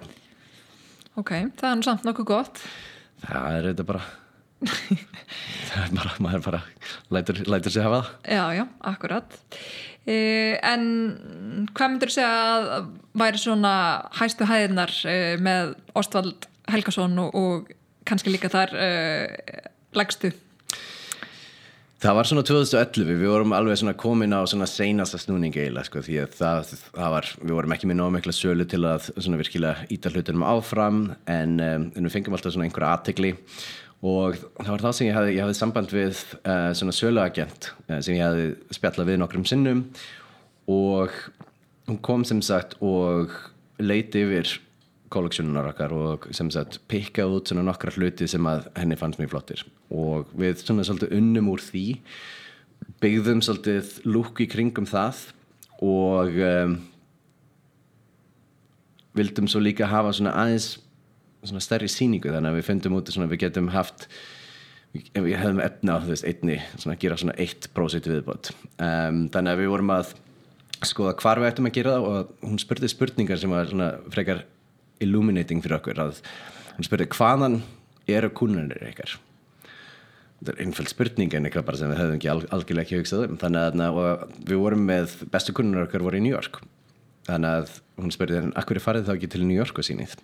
Ok, 1.19 1.35
það 1.59 1.69
er 1.69 1.79
nú 1.79 1.85
samt 1.85 2.05
nokkuð 2.07 2.29
gott. 2.31 2.61
Það 3.23 3.57
er 3.57 3.67
þetta 3.71 3.87
bara 3.89 4.03
það 5.69 5.81
er 5.83 5.95
bara, 5.97 6.13
maður 6.23 6.45
bara 6.45 6.61
lætur, 7.13 7.41
lætur 7.51 7.73
sig 7.73 7.83
hafa 7.85 7.99
það. 7.99 8.13
Já, 8.31 8.43
já, 8.57 8.63
akkurat. 8.93 9.37
E, 10.07 10.15
En 10.63 10.85
hvað 11.75 11.93
myndur 11.93 12.11
þú 12.11 12.15
segja 12.15 12.31
að 12.79 12.89
væri 13.19 13.41
svona 13.43 13.75
hæstu 14.17 14.47
hæðinar 14.47 14.95
e, 15.11 15.17
með 15.43 15.75
Óstvald 15.99 16.47
Helgason 16.71 17.19
og, 17.25 17.35
og 17.35 17.73
kannski 18.07 18.33
líka 18.33 18.51
þar 18.53 18.73
uh, 18.77 19.69
lagstu 19.97 20.33
Það 22.03 22.17
var 22.17 22.27
svona 22.27 22.41
2011, 22.43 23.11
við 23.15 23.29
vorum 23.31 23.53
alveg 23.55 23.77
svona 23.79 23.93
komin 23.95 24.33
á 24.35 24.43
svona 24.43 24.65
seinasta 24.67 25.15
snúning 25.21 25.53
eiginlega 25.55 25.87
sko 25.87 26.01
því 26.03 26.17
að 26.25 26.33
það, 26.35 26.73
það 26.97 27.13
var, 27.13 27.29
við 27.39 27.53
vorum 27.55 27.75
ekki 27.77 27.87
með 27.87 27.97
námikla 28.01 28.33
sölu 28.35 28.65
til 28.67 28.81
að 28.89 29.05
svona 29.13 29.39
virkilega 29.39 29.85
íta 29.95 30.11
hlutunum 30.11 30.43
áfram 30.43 30.99
en, 31.31 31.53
um, 31.63 31.85
en 31.95 32.09
við 32.09 32.15
fengum 32.17 32.35
alltaf 32.35 32.57
svona 32.57 32.67
einhverja 32.67 32.89
aðtegli 32.97 33.31
og 34.03 34.35
það 34.57 34.73
var 34.73 34.83
það 34.83 34.97
sem 34.97 35.07
ég 35.07 35.15
hafði, 35.15 35.37
ég 35.37 35.45
hafði 35.45 35.57
samband 35.61 35.95
við 35.95 36.25
uh, 36.41 36.69
svona 36.75 36.97
söluagent 36.97 37.69
uh, 37.87 38.01
sem 38.03 38.17
ég 38.17 38.25
hafði 38.25 38.75
spjallað 38.75 39.09
við 39.13 39.19
nokkrum 39.21 39.47
sinnum. 39.47 39.85
Og 40.71 41.15
hún 41.87 41.99
kom 42.03 42.27
sem 42.27 42.41
sagt 42.43 42.75
og 42.83 43.31
leiti 43.79 44.25
yfir 44.25 44.57
kolleksjónunar 45.13 45.69
okkar 45.71 45.93
og 45.95 46.27
sem 46.35 46.49
sagt 46.53 46.79
pikkað 46.91 47.37
út 47.37 47.51
svona 47.51 47.65
nokkra 47.67 47.93
hluti 47.95 48.27
sem 48.29 48.45
að 48.49 48.67
henni 48.79 48.97
fannst 48.99 49.21
mjög 49.21 49.33
flottir. 49.35 49.65
Og 49.93 50.31
við 50.37 50.63
svona 50.63 50.85
svolítið 50.87 51.15
unnum 51.19 51.51
úr 51.53 51.63
því 51.63 51.85
byggðum 53.03 53.43
svolítið 53.45 53.99
lúk 54.09 54.41
í 54.43 54.49
kringum 54.51 54.87
það 54.89 55.27
og 55.83 56.39
um, 56.43 56.77
vildum 59.17 59.49
svo 59.51 59.61
líka 59.63 59.89
hafa 59.91 60.13
svona 60.15 60.35
aðeins 60.43 60.77
svona 61.43 61.63
stærri 61.63 61.89
síningu 61.91 62.31
þannig 62.31 62.53
að 62.53 62.59
við 62.59 62.69
fundum 62.69 62.97
út 62.97 63.11
að 63.11 63.33
við 63.33 63.43
getum 63.43 63.69
haft 63.73 64.07
ef 64.93 65.23
við 65.25 65.35
hefðum 65.39 65.61
efna 65.63 65.97
á 65.97 66.01
þú 66.03 66.11
veist 66.13 66.27
einni 66.29 66.59
svona 66.75 66.95
að 66.95 67.01
gera 67.01 67.17
svona 67.19 67.37
eitt 67.41 67.67
prósitt 67.73 68.07
viðbót. 68.09 68.51
Um, 68.77 69.25
þannig 69.33 69.55
að 69.55 69.63
við 69.63 69.71
vorum 69.73 69.93
að 69.95 70.13
skoða 70.83 71.15
hvar 71.19 71.41
við 71.41 71.49
ættum 71.49 71.69
að 71.69 71.77
gera 71.77 71.95
það 71.95 72.07
og 72.09 72.33
hún 72.43 72.59
spurði 72.61 72.89
spurningar 72.91 73.39
sem 73.41 73.53
var 73.53 73.69
svona 73.69 73.89
frekar 74.13 74.43
illuminating 75.05 75.63
fyrir 75.63 75.79
okkur 75.79 76.01
að 76.03 76.19
hann 76.73 76.87
spurði 76.87 77.09
hvaðan 77.13 77.61
eru 78.09 78.31
kúnunir 78.35 78.83
ykkar? 78.89 79.15
Þetta 80.39 80.53
er 80.55 80.61
einfæld 80.65 80.91
spurning 80.91 81.33
en 81.37 81.47
eitthvað 81.47 81.67
bara 81.69 81.79
sem 81.79 81.91
við 81.93 82.01
höfum 82.01 82.17
ekki 82.17 82.31
algjörlega 82.33 82.83
ekki 82.83 82.99
hugsað 82.99 83.25
um. 83.29 83.39
Þannig 83.39 83.83
að 83.87 84.25
við 84.49 84.59
vorum 84.59 84.85
með 84.89 85.17
bestu 85.31 85.55
kúnunir 85.55 85.85
okkar 85.85 86.03
voru 86.03 86.19
í 86.19 86.25
New 86.25 86.33
York. 86.33 86.59
Þannig 87.29 87.59
að 87.61 87.77
hún 88.01 88.11
spurði 88.11 88.41
hann 88.41 88.55
akkur 88.59 88.79
er 88.79 88.83
farið 88.83 89.07
þá 89.07 89.13
ekki 89.15 89.31
til 89.31 89.45
New 89.45 89.55
York 89.55 89.79
og 89.79 89.87
sínið 89.87 90.17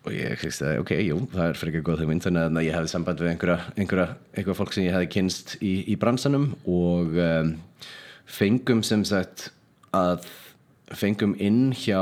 og 0.00 0.14
ég 0.16 0.40
hlusti 0.40 0.64
að 0.64 0.78
ok, 0.80 0.92
jú, 1.04 1.16
það 1.28 1.46
er 1.46 1.58
fyrir 1.60 1.74
ekki 1.74 1.84
góð 1.84 2.02
hugmynd. 2.04 2.24
Þannig 2.24 2.60
að 2.60 2.66
ég 2.66 2.76
hefði 2.76 2.92
samband 2.92 3.20
við 3.20 3.32
einhverja, 3.34 3.56
einhverja 3.76 4.06
einhverja 4.32 4.56
fólk 4.56 4.74
sem 4.74 4.86
ég 4.86 4.96
hefði 4.96 5.10
kynst 5.12 5.56
í, 5.60 5.72
í 5.92 5.96
bransanum 6.00 6.46
og 6.64 7.18
um, 7.20 7.50
fengum 8.30 8.80
sem 8.86 9.04
sagt 9.08 9.50
að 9.96 10.24
fengum 10.96 11.34
inn 11.38 11.74
hjá 11.76 12.00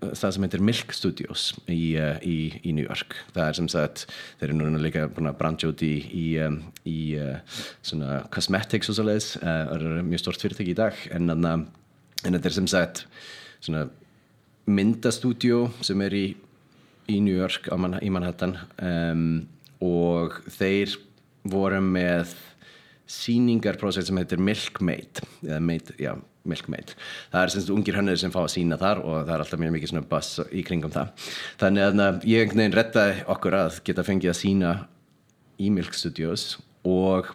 það 0.00 0.34
sem 0.34 0.46
heitir 0.46 0.64
Milk 0.64 0.94
Studios 0.96 1.46
í, 1.66 1.94
uh, 2.00 2.16
í, 2.24 2.38
í 2.64 2.74
New 2.76 2.86
York. 2.86 3.16
Það 3.34 3.46
er 3.46 3.58
sem 3.58 3.70
sagt, 3.72 4.06
þeir 4.40 4.48
eru 4.48 4.58
núna 4.60 4.82
líka 4.82 5.06
búin 5.12 5.30
að 5.30 5.38
brandja 5.40 5.70
út 5.72 5.84
í, 5.86 5.94
í, 6.16 6.96
uh, 7.20 7.60
svona 7.86 8.22
cosmetics 8.32 8.90
og 8.92 8.98
svo 8.98 9.06
leiðis 9.08 9.32
það 9.38 9.74
uh, 9.74 9.74
er 9.76 10.08
mjög 10.08 10.24
stort 10.24 10.44
fyrirtæki 10.44 10.74
í 10.74 10.78
dag. 10.80 11.04
En, 11.14 11.30
þetta 12.20 12.50
er 12.50 12.56
sem 12.56 12.68
sagt 12.70 13.04
svona 13.60 13.86
myndastúdjó 14.70 15.66
sem 15.84 16.00
er 16.04 16.16
í 16.16 16.26
New 17.18 17.34
York 17.34 17.66
Man, 17.80 17.98
í 18.04 18.10
Manhattan 18.12 18.54
um, 18.78 19.24
og 19.82 20.36
þeir 20.52 20.94
voru 21.50 21.80
með 21.82 22.36
síningarprosess 23.10 24.10
sem 24.10 24.20
heitir 24.20 24.42
Milkmaid 24.42 25.22
eða 25.42 25.62
Maid, 25.64 25.94
já 25.98 26.12
Milkmaid. 26.48 26.94
Það 27.32 27.42
er 27.42 27.52
semst 27.54 27.72
ungir 27.74 27.98
hönnur 27.98 28.20
sem 28.20 28.32
fá 28.32 28.40
að 28.42 28.52
sína 28.54 28.78
þar 28.80 29.02
og 29.04 29.18
það 29.18 29.34
er 29.34 29.44
alltaf 29.44 29.60
mjög 29.60 29.76
mikið 29.76 29.92
svona 29.92 30.08
bass 30.10 30.40
í 30.50 30.64
kringum 30.66 30.94
það. 30.94 31.28
Þannig 31.60 32.00
að 32.06 32.26
ég 32.30 32.44
einhvern 32.44 32.64
veginn 32.64 32.78
rettaði 32.78 33.20
okkur 33.34 33.58
að 33.60 33.80
geta 33.86 34.06
fengið 34.06 34.32
að 34.32 34.40
sína 34.40 34.74
í 35.60 35.70
Milk 35.74 35.96
Studios 35.96 36.54
og 36.88 37.28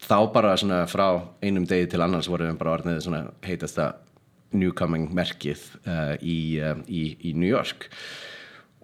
þá 0.00 0.18
bara 0.32 0.56
svona 0.58 0.84
frá 0.88 1.06
einum 1.44 1.66
degi 1.68 1.90
til 1.92 2.02
annars 2.04 2.30
vorum 2.30 2.52
við 2.52 2.60
bara 2.62 2.78
orðinðið 2.78 3.04
svona 3.04 3.22
heitasta 3.44 3.92
newcoming 4.56 5.10
merkið 5.14 5.62
uh, 5.84 6.16
í, 6.18 6.58
uh, 6.58 6.78
í, 6.88 7.04
í 7.30 7.34
New 7.36 7.50
York 7.50 7.90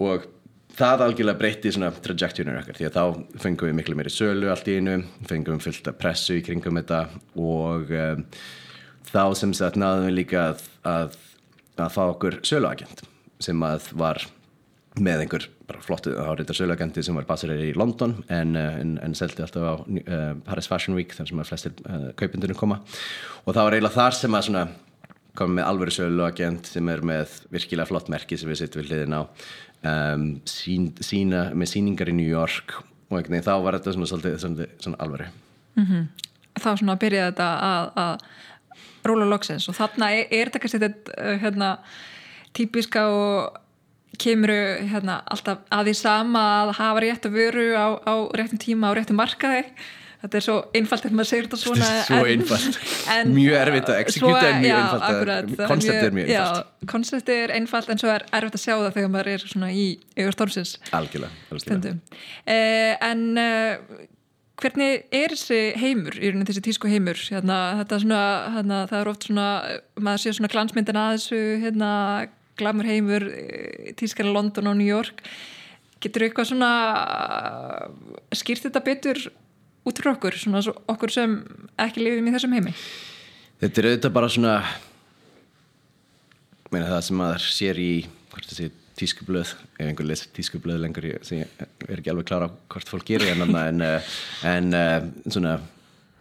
og 0.04 0.28
það 0.76 1.06
algjörlega 1.06 1.40
breytti 1.40 1.72
svona 1.72 1.90
trajectory-nur 2.04 2.60
okkar 2.60 2.78
því 2.78 2.88
að 2.90 2.98
þá 2.98 3.40
fengum 3.42 3.70
við 3.70 3.78
miklu 3.80 3.96
meiri 3.98 4.12
sölu 4.12 4.50
allt 4.52 4.68
í 4.68 4.76
einu, 4.78 5.00
fengum 5.26 5.58
við 5.58 5.70
fyllt 5.70 5.90
að 5.90 5.98
pressu 6.02 6.36
í 6.36 6.44
kringum 6.44 6.78
þetta 6.82 7.02
og 7.40 7.92
uh, 7.96 8.20
þá 9.10 9.34
sem 9.38 9.52
sagt 9.56 9.78
náðum 9.80 10.08
við 10.08 10.16
líka 10.20 10.46
að, 10.52 10.64
að, 10.86 11.18
að 11.76 11.92
fá 11.94 12.02
okkur 12.06 12.40
söluagent 12.46 13.04
sem 13.42 13.62
að 13.66 13.90
var 13.98 14.22
með 14.96 15.26
einhver 15.26 15.46
bara 15.66 15.82
flottu 15.84 16.14
áriðar 16.16 16.56
söluagenti 16.56 17.02
sem 17.04 17.16
var 17.18 17.26
baserir 17.28 17.60
í 17.66 17.74
London 17.76 18.16
en, 18.32 18.56
eh, 18.56 18.80
en, 18.80 18.96
en 19.02 19.14
seldi 19.18 19.42
alltaf 19.44 19.66
á 19.66 19.74
uh, 19.82 20.32
Paris 20.46 20.68
Fashion 20.70 20.96
Week 20.96 21.12
þar 21.12 21.28
sem 21.30 21.42
að 21.42 21.50
flestir 21.50 21.74
uh, 21.84 22.10
kaupindunum 22.16 22.58
koma 22.58 22.78
og 23.44 23.50
það 23.50 23.62
var 23.66 23.76
eiginlega 23.76 23.98
þar 23.98 24.18
sem 24.20 24.36
að 24.38 24.46
svona 24.48 24.66
komið 25.36 25.58
með 25.58 25.68
alvöru 25.68 25.94
söluagent 25.98 26.70
sem 26.70 26.92
er 26.92 27.02
með 27.04 27.34
virkilega 27.52 27.90
flott 27.90 28.08
merki 28.12 28.38
sem 28.40 28.48
við 28.48 28.62
sittum 28.62 28.82
við 28.82 28.92
hliðin 28.92 29.18
á 29.18 29.22
um, 29.26 30.28
sín, 30.48 30.90
sína, 31.04 31.48
með 31.52 31.74
síningar 31.74 32.12
í 32.12 32.16
New 32.16 32.30
York 32.30 32.78
og 33.12 33.28
þá 33.28 33.52
var 33.62 33.76
þetta 33.76 33.94
svona, 33.94 34.08
svona, 34.08 34.68
svona 34.82 35.02
alvöru 35.02 35.28
mm 35.76 35.84
-hmm. 35.84 36.06
þá 36.62 36.70
svona 36.78 36.96
byrjaði 36.96 37.32
þetta 37.34 37.50
að, 37.68 37.90
að 38.06 38.14
róla 39.10 39.28
loksins. 39.30 39.68
Og 39.70 39.76
þarna 39.78 40.10
er, 40.14 40.26
er 40.30 40.50
þetta 40.50 40.62
kannski 40.64 40.82
þetta 40.82 41.36
hérna, 41.42 41.70
típiska 42.56 43.06
og 43.12 43.62
kemur 44.20 44.52
hérna, 44.88 45.20
alltaf 45.28 45.66
að 45.72 45.90
því 45.90 45.94
sama 45.98 46.42
að 46.62 46.74
hafa 46.78 47.04
rétt 47.04 47.28
að 47.28 47.36
veru 47.36 47.68
á, 47.76 47.86
á 48.00 48.14
réttum 48.38 48.60
tíma 48.62 48.92
á 48.92 48.96
réttum 48.96 49.20
markaði. 49.20 49.66
Þetta 50.16 50.38
er 50.38 50.44
svo 50.46 50.54
einfalt 50.74 51.04
ef 51.06 51.12
maður 51.14 51.28
segir 51.28 51.46
þetta 51.46 51.58
svona 51.60 51.88
svo 52.06 52.20
einfalt, 52.26 52.78
mjög 53.36 53.58
erfitt 53.60 53.90
að 53.92 53.98
exekúta 54.00 54.40
er 54.48 54.56
mjög 54.62 54.78
einfalt 54.80 55.52
konceptið 55.60 56.06
er 56.06 56.16
mjög 56.16 56.30
einfalt. 56.32 56.72
Konceptið 56.90 57.42
er 57.42 57.52
einfalt 57.58 57.92
en 57.92 58.00
svo 58.00 58.10
er 58.14 58.24
erfitt 58.38 58.56
að 58.58 58.64
sjá 58.64 58.72
það 58.72 58.88
þegar 58.96 59.12
maður 59.12 59.30
er 59.34 59.44
svona 59.44 59.68
í 59.70 59.86
yfir 60.16 60.36
stormsins 60.38 60.72
algjörlega 60.96 61.92
eh, 62.48 62.96
en 63.06 63.22
uh, 63.38 64.00
hvernig 64.60 65.04
er 65.14 65.34
þessi 65.34 65.60
heimur 65.80 66.16
í 66.16 66.30
rauninni 66.30 66.48
þessi 66.48 66.64
tísku 66.64 66.90
heimur? 66.90 67.20
Hérna, 67.32 67.58
þetta 67.82 68.00
svona, 68.02 68.22
hérna, 68.54 68.80
það 68.90 69.02
er 69.02 69.10
oft 69.12 69.26
svona 69.28 69.48
maður 70.00 70.22
sé 70.22 70.34
svona 70.36 70.52
glansmyndin 70.52 71.00
að 71.00 71.12
þessu 71.16 71.40
hérna, 71.64 71.90
glamur 72.56 72.88
heimur 72.88 73.28
eh, 73.32 73.92
tískara 74.00 74.32
London 74.32 74.72
og 74.72 74.78
New 74.78 74.88
York. 74.88 75.22
Getur 76.04 76.26
eitthvað 76.26 76.50
svona 76.52 76.70
skýrt 78.36 78.66
þetta 78.68 78.84
betur 78.84 79.20
út 79.86 80.00
fyrir 80.00 80.14
okkur, 80.14 80.36
svona 80.40 80.62
okkur 80.92 81.12
sem 81.12 81.38
ekki 81.80 82.04
lifum 82.04 82.28
í 82.28 82.34
þessum 82.36 82.56
heimi? 82.56 82.74
Þetta 83.62 83.80
er 83.80 83.90
auðvitað 83.90 84.16
bara 84.16 84.32
svona 84.32 84.56
meina 86.72 86.90
það 86.90 87.06
sem 87.06 87.20
maður 87.20 87.46
sér 87.54 87.80
í 87.80 87.92
hvort 88.32 88.50
það 88.50 88.58
sé 88.58 88.72
tískublöð 88.96 89.52
ef 89.52 89.84
einhver 89.84 90.08
les 90.08 90.24
tískublöð 90.36 90.80
lengur 90.82 91.06
ég, 91.08 91.30
ég 91.36 91.66
er 91.88 92.00
ekki 92.00 92.12
alveg 92.12 92.28
klára 92.28 92.48
á 92.48 92.56
hvort 92.72 92.90
fólk 92.90 93.06
gerir 93.08 93.34
en, 93.34 93.44
en, 93.60 93.84
eh, 93.84 94.12
en 94.48 94.72
uh, 94.76 95.08
svona 95.28 95.58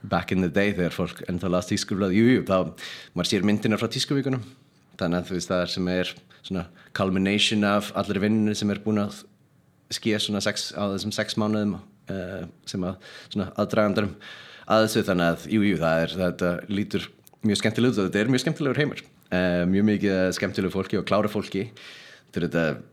back 0.06 0.34
in 0.36 0.44
the 0.44 0.52
day 0.52 0.74
þegar 0.76 0.94
fólk 0.94 1.24
ennþá 1.30 1.52
las 1.52 1.70
tískublöð, 1.72 2.14
jújú, 2.16 2.40
jú, 2.40 2.46
þá 2.48 2.58
maður 3.16 3.32
sér 3.32 3.48
myndina 3.48 3.80
frá 3.80 3.90
tískuvíkunum 3.92 4.44
þannig 5.00 5.22
að 5.22 5.30
þú 5.30 5.38
veist 5.38 5.52
það 5.52 5.64
er 5.64 5.74
sem 5.74 5.90
er 5.94 6.14
svona 6.46 6.66
culmination 6.96 7.66
af 7.68 7.92
allir 7.98 8.22
vinninu 8.24 8.56
sem 8.56 8.72
er 8.72 8.82
búin 8.84 9.02
að 9.02 9.24
skýja 9.94 10.22
svona 10.22 10.42
sex, 10.44 10.72
á 10.74 10.84
þessum 10.94 11.14
sex 11.16 11.38
mánuðum 11.40 11.78
uh, 11.78 12.46
sem 12.70 12.86
að 12.86 13.12
svona 13.34 13.50
aðdragandarum 13.62 14.16
að 14.66 14.86
þessu. 14.86 15.04
Þannig 15.10 15.34
að 15.34 15.46
jújú 15.56 15.74
jú, 15.74 15.82
það 15.82 16.04
er 16.04 16.16
þetta 16.22 16.54
lítur 16.72 17.10
mjög 17.46 17.62
skemmtileg 17.62 18.00
þetta 18.00 18.22
er 18.22 18.32
mjög 18.34 18.46
skemmtilegur 18.46 18.82
heimur. 18.82 19.04
Uh, 19.26 19.62
mjög 19.70 19.88
mikið 19.92 20.18
skemmtilegu 20.38 20.74
fólki 20.74 21.00
og 21.02 21.08
klára 21.10 21.32
fólki 21.32 21.68
þetta 22.36 22.66
er 22.66 22.84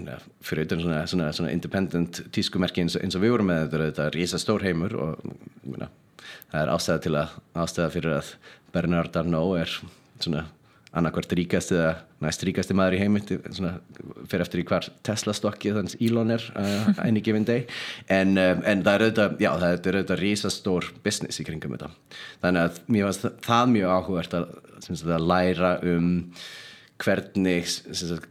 þetta 0.00 0.18
fyrir 0.46 0.64
auðvitað 0.64 0.84
svona, 0.84 1.00
svona, 1.10 1.32
svona 1.36 1.54
independent 1.54 2.22
tískumerki 2.32 2.84
eins, 2.84 2.96
eins 2.96 3.16
og 3.18 3.24
við 3.24 3.34
vorum 3.34 3.50
með 3.50 3.64
þetta 3.64 3.80
er 3.80 3.84
þetta 3.88 4.06
rísa 4.14 4.40
stór 4.40 4.64
heimur 4.64 4.96
og 4.96 5.26
myrna, 5.64 5.90
það 6.52 6.62
er 6.62 6.72
ástæða 6.76 7.02
til 7.04 7.14
að 7.18 7.36
ástæða 7.64 7.92
fyrir 7.96 8.16
að 8.20 8.32
Bernard 8.74 9.20
Arnault 9.20 9.60
er 9.60 9.76
svona 10.20 10.46
annarkvært 10.96 11.34
ríkast 11.38 11.70
eða 11.74 11.90
næst 12.22 12.42
ríkasti 12.46 12.74
maður 12.74 12.96
í 12.96 13.00
heimitt 13.04 13.28
fyrir 13.30 14.42
eftir 14.42 14.62
í 14.62 14.64
hvar 14.66 14.88
Tesla 15.06 15.34
stokki 15.36 15.70
þannig 15.76 16.00
Elon 16.02 16.34
er 16.34 16.46
uh, 16.58 16.88
any 17.06 17.22
given 17.22 17.46
day. 17.46 17.66
En, 18.10 18.34
uh, 18.40 18.56
en 18.66 18.82
það 18.86 18.96
er 18.96 19.04
auðvitað 19.06 19.44
já, 19.44 19.50
það 19.52 19.68
er 19.70 19.98
auðvitað 20.00 20.22
rísastór 20.24 20.88
business 21.04 21.38
í 21.42 21.46
kringum 21.46 21.76
þetta. 21.76 21.92
Þannig 22.42 22.66
að 22.66 22.82
mér 22.90 23.06
finnst 23.06 23.46
það 23.46 23.72
mjög 23.76 23.94
áhugavert 23.94 24.36
að, 24.40 24.50
að 24.98 25.28
læra 25.30 25.72
um 25.92 26.10
hvernig 27.00 27.64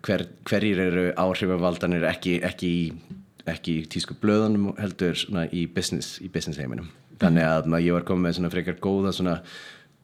hver, 0.06 0.26
hverjir 0.48 0.84
eru 0.84 1.08
áhrifavaldanir 1.20 2.06
ekki, 2.10 2.38
ekki, 2.46 2.72
ekki 3.50 3.80
í 3.82 3.90
tísku 3.90 4.18
blöðunum 4.22 4.72
heldur 4.80 5.20
í 5.52 5.66
business, 5.74 6.18
í 6.22 6.30
business 6.32 6.62
heiminum. 6.62 6.90
Þannig 7.20 7.50
að 7.50 7.84
ég 7.84 7.96
var 7.98 8.08
komið 8.08 8.26
með 8.28 8.38
svona 8.38 8.54
frekar 8.54 8.80
góða 8.84 9.14
svona 9.16 9.40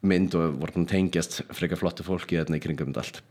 mynd 0.06 0.34
og 0.38 0.58
vorum 0.60 0.86
tengjast 0.88 1.40
frekar 1.56 1.80
flottu 1.80 2.04
fólki 2.06 2.38
þarna 2.38 2.58
í 2.58 2.62
kringum 2.62 2.94
allt. 2.96 3.22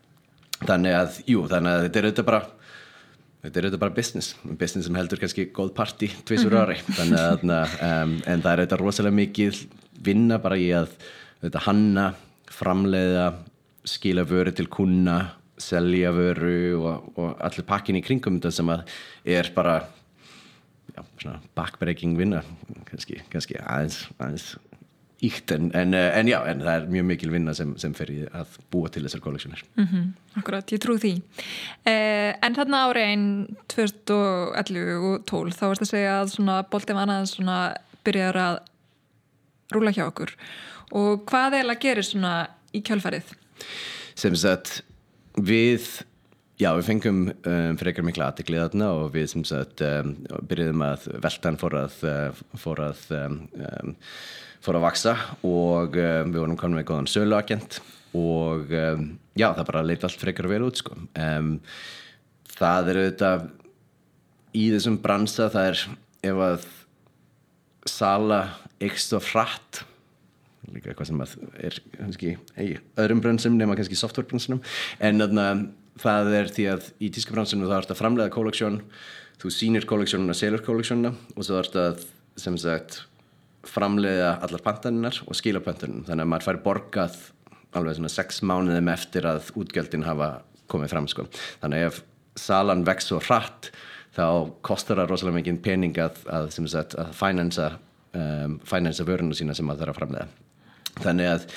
Þannig 0.66 0.96
að, 0.96 1.18
jú, 1.30 1.44
þannig 1.52 1.72
að 1.72 1.84
þetta 1.86 2.00
er 2.00 2.08
auðvitað 2.08 2.30
bara 2.30 2.44
þetta 3.46 3.60
er 3.60 3.68
auðvitað 3.68 3.82
bara 3.84 3.96
business. 3.96 4.30
Business 4.58 4.88
sem 4.88 4.98
heldur 4.98 5.22
kannski 5.22 5.48
góð 5.56 5.74
party 5.78 6.10
tvísur 6.28 6.56
ári. 6.58 6.80
Þannig 6.88 7.52
að, 7.56 7.76
um, 7.90 8.16
en 8.24 8.46
það 8.46 8.52
er 8.52 8.64
auðvitað 8.64 8.82
rosalega 8.82 9.20
mikið 9.20 9.60
vinna 10.06 10.40
bara 10.42 10.60
í 10.60 10.70
að 10.76 10.96
auðvitað 11.42 11.68
hanna 11.68 12.08
framleiða, 12.56 13.28
skila 13.86 14.26
vöru 14.28 14.54
til 14.56 14.68
kuna, 14.72 15.20
selja 15.58 16.12
vöru 16.12 16.82
og, 16.82 17.12
og 17.16 17.36
allir 17.46 17.68
pakkin 17.68 18.00
í 18.00 18.04
kringum 18.04 18.40
þetta 18.40 18.52
sem 18.52 18.72
er 18.74 19.52
bara 19.56 19.80
backbreaking 21.56 22.16
vinna 22.18 22.42
kannski, 22.88 23.20
kannski 23.32 23.58
aðeins, 23.60 24.06
aðeins 24.20 24.56
íkt 25.26 25.52
en, 25.56 25.70
en, 25.76 25.94
eh, 25.96 26.12
en 26.20 26.28
já, 26.28 26.38
en 26.50 26.62
það 26.64 26.76
er 26.76 26.88
mjög 26.92 27.06
mikil 27.10 27.32
vinna 27.34 27.54
sem, 27.56 27.72
sem 27.82 27.94
fer 27.96 28.12
í 28.12 28.18
að 28.26 28.58
búa 28.72 28.92
til 28.92 29.06
þessar 29.06 29.24
kolleksjónir 29.24 29.64
mm 29.78 29.86
-hmm, 29.86 30.12
Akkurat, 30.36 30.72
ég 30.72 30.82
trú 30.84 30.98
því. 31.00 31.22
Eh, 31.86 32.36
En 32.42 32.56
þarna 32.56 32.86
áriðin 32.90 33.56
2011 33.68 35.00
og 35.00 35.26
12 35.26 35.56
þá 35.56 35.66
erst 35.70 35.82
að 35.82 35.92
segja 35.94 36.22
að 36.22 36.28
mannaðan 36.94 37.28
svona 37.28 37.76
byrjar 38.04 38.36
að 38.36 38.60
rúla 39.74 39.92
hjá 39.92 40.06
okkur. 40.08 40.36
Og 40.92 41.26
hvað 41.26 41.54
er 41.54 41.66
að 41.66 41.80
gera 41.80 42.04
í 42.74 42.82
kjálfarið? 42.82 43.45
Sem 44.16 44.36
sagt 44.40 44.82
við 45.36 46.04
Já, 46.56 46.70
við 46.78 46.86
fengum 46.88 47.18
um, 47.28 47.74
frekar 47.76 48.06
mikla 48.08 48.30
aðteglið 48.30 48.62
þarna 48.62 48.86
og 48.96 49.10
við 49.12 49.26
sem 49.28 49.42
sagt 49.44 49.82
um, 49.84 50.14
byrjuðum 50.48 50.84
að 50.86 51.08
veltan 51.26 51.58
fór 51.60 51.74
að, 51.82 51.98
uh, 52.08 52.38
fór 52.62 52.80
að 52.86 53.02
um, 53.18 53.42
fór 54.64 54.80
að 54.80 54.86
vaksa 54.86 55.16
og 55.44 55.98
um, 56.00 56.32
við 56.32 56.40
vorum 56.40 56.56
komin 56.62 56.80
með 56.80 56.88
góðan 56.88 57.10
söluagent 57.12 57.82
og 58.16 58.72
um, 58.72 59.04
já, 59.36 59.50
það 59.50 59.68
bara 59.68 59.84
leiti 59.84 60.08
allt 60.08 60.24
frekar 60.24 60.48
vera 60.48 60.70
út 60.70 60.80
sko. 60.80 60.96
Um, 61.20 61.58
það 62.56 62.92
er 62.94 63.02
auðvitað 63.02 63.50
í 64.56 64.66
þessum 64.78 65.00
bransa 65.04 65.50
það 65.52 65.70
er 65.74 65.84
ef 66.32 66.42
að 66.48 66.70
sala 67.92 68.40
ykst 68.80 69.12
og 69.20 69.28
frætt 69.28 69.84
líka 70.74 70.92
eitthvað 70.92 71.12
sem 71.12 71.24
er 71.26 71.80
kannski 71.98 72.36
í 72.62 72.70
öðrum 73.02 73.24
bransum 73.24 73.58
nema 73.60 73.78
kannski 73.78 73.98
softwarebransunum 74.00 74.64
en 75.00 75.24
þarna 75.24 75.48
það 76.02 76.32
er 76.40 76.52
því 76.52 76.66
að 76.74 76.90
í 77.00 77.12
tískabransunum 77.16 77.70
það 77.70 77.78
er 77.78 77.94
að 77.94 78.02
framlega 78.02 78.34
kolleksjón 78.36 78.82
þú 79.42 79.52
sýnir 79.52 79.88
kolleksjónuna, 79.88 80.36
selur 80.36 80.64
kolleksjónuna 80.66 81.14
og 81.36 81.46
svo 81.46 81.60
er 81.60 81.70
þetta 81.70 82.42
sem 82.42 82.58
sagt 82.60 83.04
framleiða 83.66 84.36
allar 84.46 84.64
pantaninnar 84.64 85.22
og 85.26 85.38
skila 85.38 85.62
pantaninnar 85.64 86.10
þannig 86.10 86.26
að 86.26 86.32
maður 86.34 86.48
fær 86.50 86.62
borgað 86.66 87.18
alveg 87.76 87.98
svona 87.98 88.12
sex 88.12 88.42
mánuðum 88.46 88.92
eftir 88.94 89.28
að 89.28 89.50
útgjöldin 89.60 90.06
hafa 90.08 90.30
komið 90.72 90.94
fram 90.94 91.10
sko. 91.12 91.28
þannig 91.64 91.84
að 91.84 91.90
ef 91.90 92.02
salan 92.40 92.86
vex 92.88 93.10
svo 93.10 93.20
hratt 93.24 93.72
þá 94.16 94.26
kostar 94.66 95.02
það 95.02 95.12
rosalega 95.12 95.40
mikið 95.40 95.62
pening 95.64 96.00
að, 96.00 96.22
að, 96.32 96.50
sagt, 96.72 96.96
að 97.00 97.12
finansa 97.16 97.70
um, 98.16 98.60
finansa 98.68 99.08
vöruna 99.08 99.36
sína 99.36 99.56
sem 99.56 99.68
maður 99.68 99.86
þarf 99.86 99.96
að 99.96 100.02
framleiða 100.02 100.45
þannig 101.04 101.32
að 101.32 101.50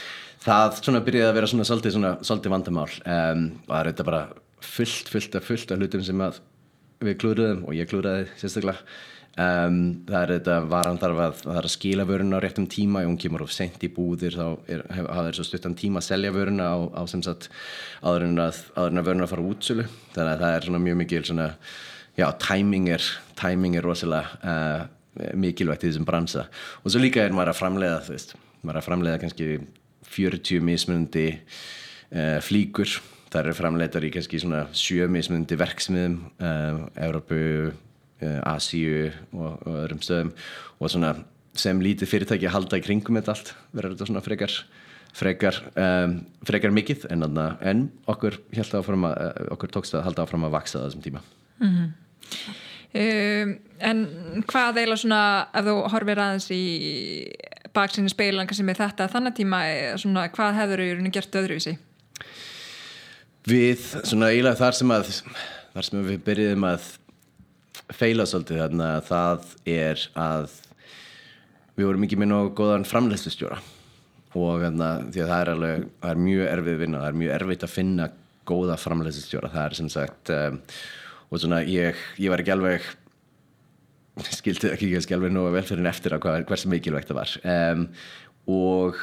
það 0.45 0.81
svona 0.81 1.05
byrjaði 1.07 1.31
að 1.31 1.37
vera 1.39 1.51
svona 1.51 1.69
svolítið, 1.69 1.95
svona, 1.97 2.15
svolítið 2.25 2.55
vandamál. 2.55 2.89
Um, 3.05 3.45
og 3.67 3.71
það 3.73 3.81
er 3.81 3.91
þetta 3.93 4.09
bara 4.09 4.25
fullt, 4.65 5.13
fullt 5.13 5.39
fullt 5.47 5.75
af 5.75 5.83
hlutum 5.83 6.03
sem 6.07 6.27
við 7.05 7.21
klúruðum 7.23 7.63
og 7.69 7.79
ég 7.79 7.89
klúraði 7.91 8.27
sérstaklega. 8.41 8.83
Um, 9.39 9.77
það 10.09 10.23
er 10.25 10.31
þetta 10.33 10.55
varan 10.67 10.99
þarf 10.99 11.21
að, 11.23 11.35
það 11.45 11.59
er 11.61 11.67
að 11.69 11.75
skila 11.77 12.07
vöruna 12.09 12.41
á 12.41 12.43
réttum 12.43 12.67
tíma. 12.71 13.05
Ef 13.05 13.11
hún 13.13 13.21
kemur 13.23 13.45
of 13.45 13.53
sent 13.55 13.85
í 13.87 13.91
búðir 13.95 14.35
þá 14.35 14.47
hafa 14.97 15.29
þeir 15.29 15.39
svo 15.39 15.47
stuttan 15.47 15.79
tíma 15.79 16.03
að 16.03 16.09
selja 16.09 16.35
vöruna 16.35 16.73
á, 16.75 16.77
á 16.99 17.03
sem 17.11 17.23
sagt 17.23 17.47
áður 18.03 18.27
en 18.27 18.43
að, 18.43 18.65
að 18.75 18.99
vöruna 19.07 19.31
fara 19.31 19.47
útsölu. 19.47 19.87
Þannig 20.17 20.33
að 20.33 20.43
það 20.43 20.57
er 20.57 20.67
svona 20.67 20.83
mjög 20.89 21.01
mikil 21.05 21.23
svona, 21.31 21.49
já, 22.19 22.27
timing 22.49 22.91
er, 22.97 23.09
timing 23.39 23.79
er 23.79 23.87
rosalega 23.87 24.43
uh, 24.43 25.31
mikilvægt 25.39 25.87
í 25.87 25.93
þessum 25.93 26.09
bransa. 26.09 26.49
Og 26.83 26.91
svo 26.91 27.03
líka 27.03 27.23
er 27.23 27.35
maður 27.37 27.55
að 27.55 27.61
framleiða 27.63 28.05
þú 28.11 28.19
maður 28.63 28.81
að 28.81 28.89
framleiða 28.89 29.23
kannski 29.25 29.51
40 30.09 30.65
mismundi 30.65 31.27
uh, 31.35 32.39
flíkur, 32.45 33.01
það 33.29 33.43
eru 33.43 33.59
framleiðar 33.59 34.09
í 34.09 34.15
kannski 34.15 34.41
svona 34.41 34.67
7 34.73 35.11
mismundi 35.13 35.59
verksmiðum 35.61 36.21
uh, 36.41 36.87
Európu 37.09 37.43
Eh, 38.19 38.41
Asíu 38.43 39.13
og, 39.31 39.61
og 39.63 39.75
öðrum 39.85 40.01
stöðum. 40.03 40.33
Og 40.83 40.91
svona 40.91 41.13
sem 41.59 41.79
lítið 41.83 42.11
fyrirtæki 42.11 42.49
að 42.49 42.57
halda 42.57 42.81
í 42.81 42.83
kringum 42.83 43.19
þetta 43.19 43.35
allt 43.35 43.53
verður 43.71 43.95
þetta 43.95 44.09
svona 44.11 44.23
frekar 44.25 44.57
frekar, 45.19 45.57
um, 45.79 46.17
frekar 46.47 46.75
mikið 46.75 47.07
en, 47.15 47.25
en 47.25 47.85
okkur, 48.11 48.37
að, 48.59 49.07
eh, 49.23 49.47
okkur 49.55 49.73
tókst 49.75 49.95
að 49.97 50.05
halda 50.07 50.27
áfram 50.27 50.45
að 50.47 50.57
vaksa 50.59 50.83
þessum 50.83 51.05
tíma. 51.07 51.23
Mm 51.63 51.71
-hmm. 51.71 51.89
um, 53.03 53.55
En 53.79 54.05
hvað 54.51 54.83
eila 54.83 54.97
svona 54.97 55.49
ef 55.55 55.65
þú 55.65 55.77
horfir 55.95 56.19
aðeins 56.19 56.51
í 56.51 56.65
baksinni 57.79 58.13
speilangar 58.13 58.59
sem 58.59 58.69
er 58.69 58.81
þetta 58.83 59.09
þannig 59.13 59.39
tíma, 59.39 59.63
svona, 60.03 60.27
hvað 60.35 60.59
hefur 60.59 60.85
þú 60.85 61.13
gert 61.15 61.39
öðruvísi? 61.43 61.79
Við, 63.49 63.85
svona 64.05 64.33
eiginlega 64.33 64.59
þar 64.59 64.77
sem 64.77 64.91
að 64.93 65.13
þar 65.73 65.87
sem 65.87 66.05
við 66.05 66.25
byrjuðum 66.27 66.67
að 66.69 66.89
feila 67.95 68.27
svolítið 68.29 68.63
þarna 68.65 68.89
það 69.07 69.53
er 69.71 70.05
að 70.19 70.49
við 71.79 71.87
vorum 71.87 72.07
ekki 72.07 72.19
með 72.19 72.33
nógu 72.33 72.55
góðan 72.59 72.87
framleystustjóra 72.89 73.61
og 74.39 74.63
þarna, 74.65 74.89
því 75.09 75.23
að 75.23 75.31
það 75.31 75.43
er 75.43 75.51
alveg 75.55 75.85
það 76.03 76.11
er 76.11 76.23
mjög 76.27 76.49
erfið 76.53 76.81
vinna, 76.83 77.03
það 77.03 77.11
er 77.11 77.21
mjög 77.23 77.35
erfitt 77.39 77.65
að 77.65 77.75
finna 77.75 78.09
góða 78.49 78.79
framleystustjóra, 78.81 79.53
það 79.55 79.65
er 79.65 79.77
sem 79.79 79.91
sagt 79.93 80.33
um, 80.35 80.59
og 81.29 81.43
svona 81.43 81.63
ég, 81.69 82.03
ég 82.21 82.33
var 82.33 82.43
ekki 82.43 82.55
alveg 82.55 82.91
skildi 84.39 84.73
ekki 84.75 84.91
ekki 84.99 85.17
alveg 85.17 85.35
nógu 85.35 85.55
vel 85.55 85.65
fyrir 85.67 85.85
en 85.85 85.93
eftir 85.93 86.17
að 86.17 86.25
hvað, 86.27 86.43
hversu 86.51 86.73
mikilvægt 86.73 87.13
það 87.13 87.23
var. 87.23 87.39
Um, 87.55 87.89
og 88.49 89.01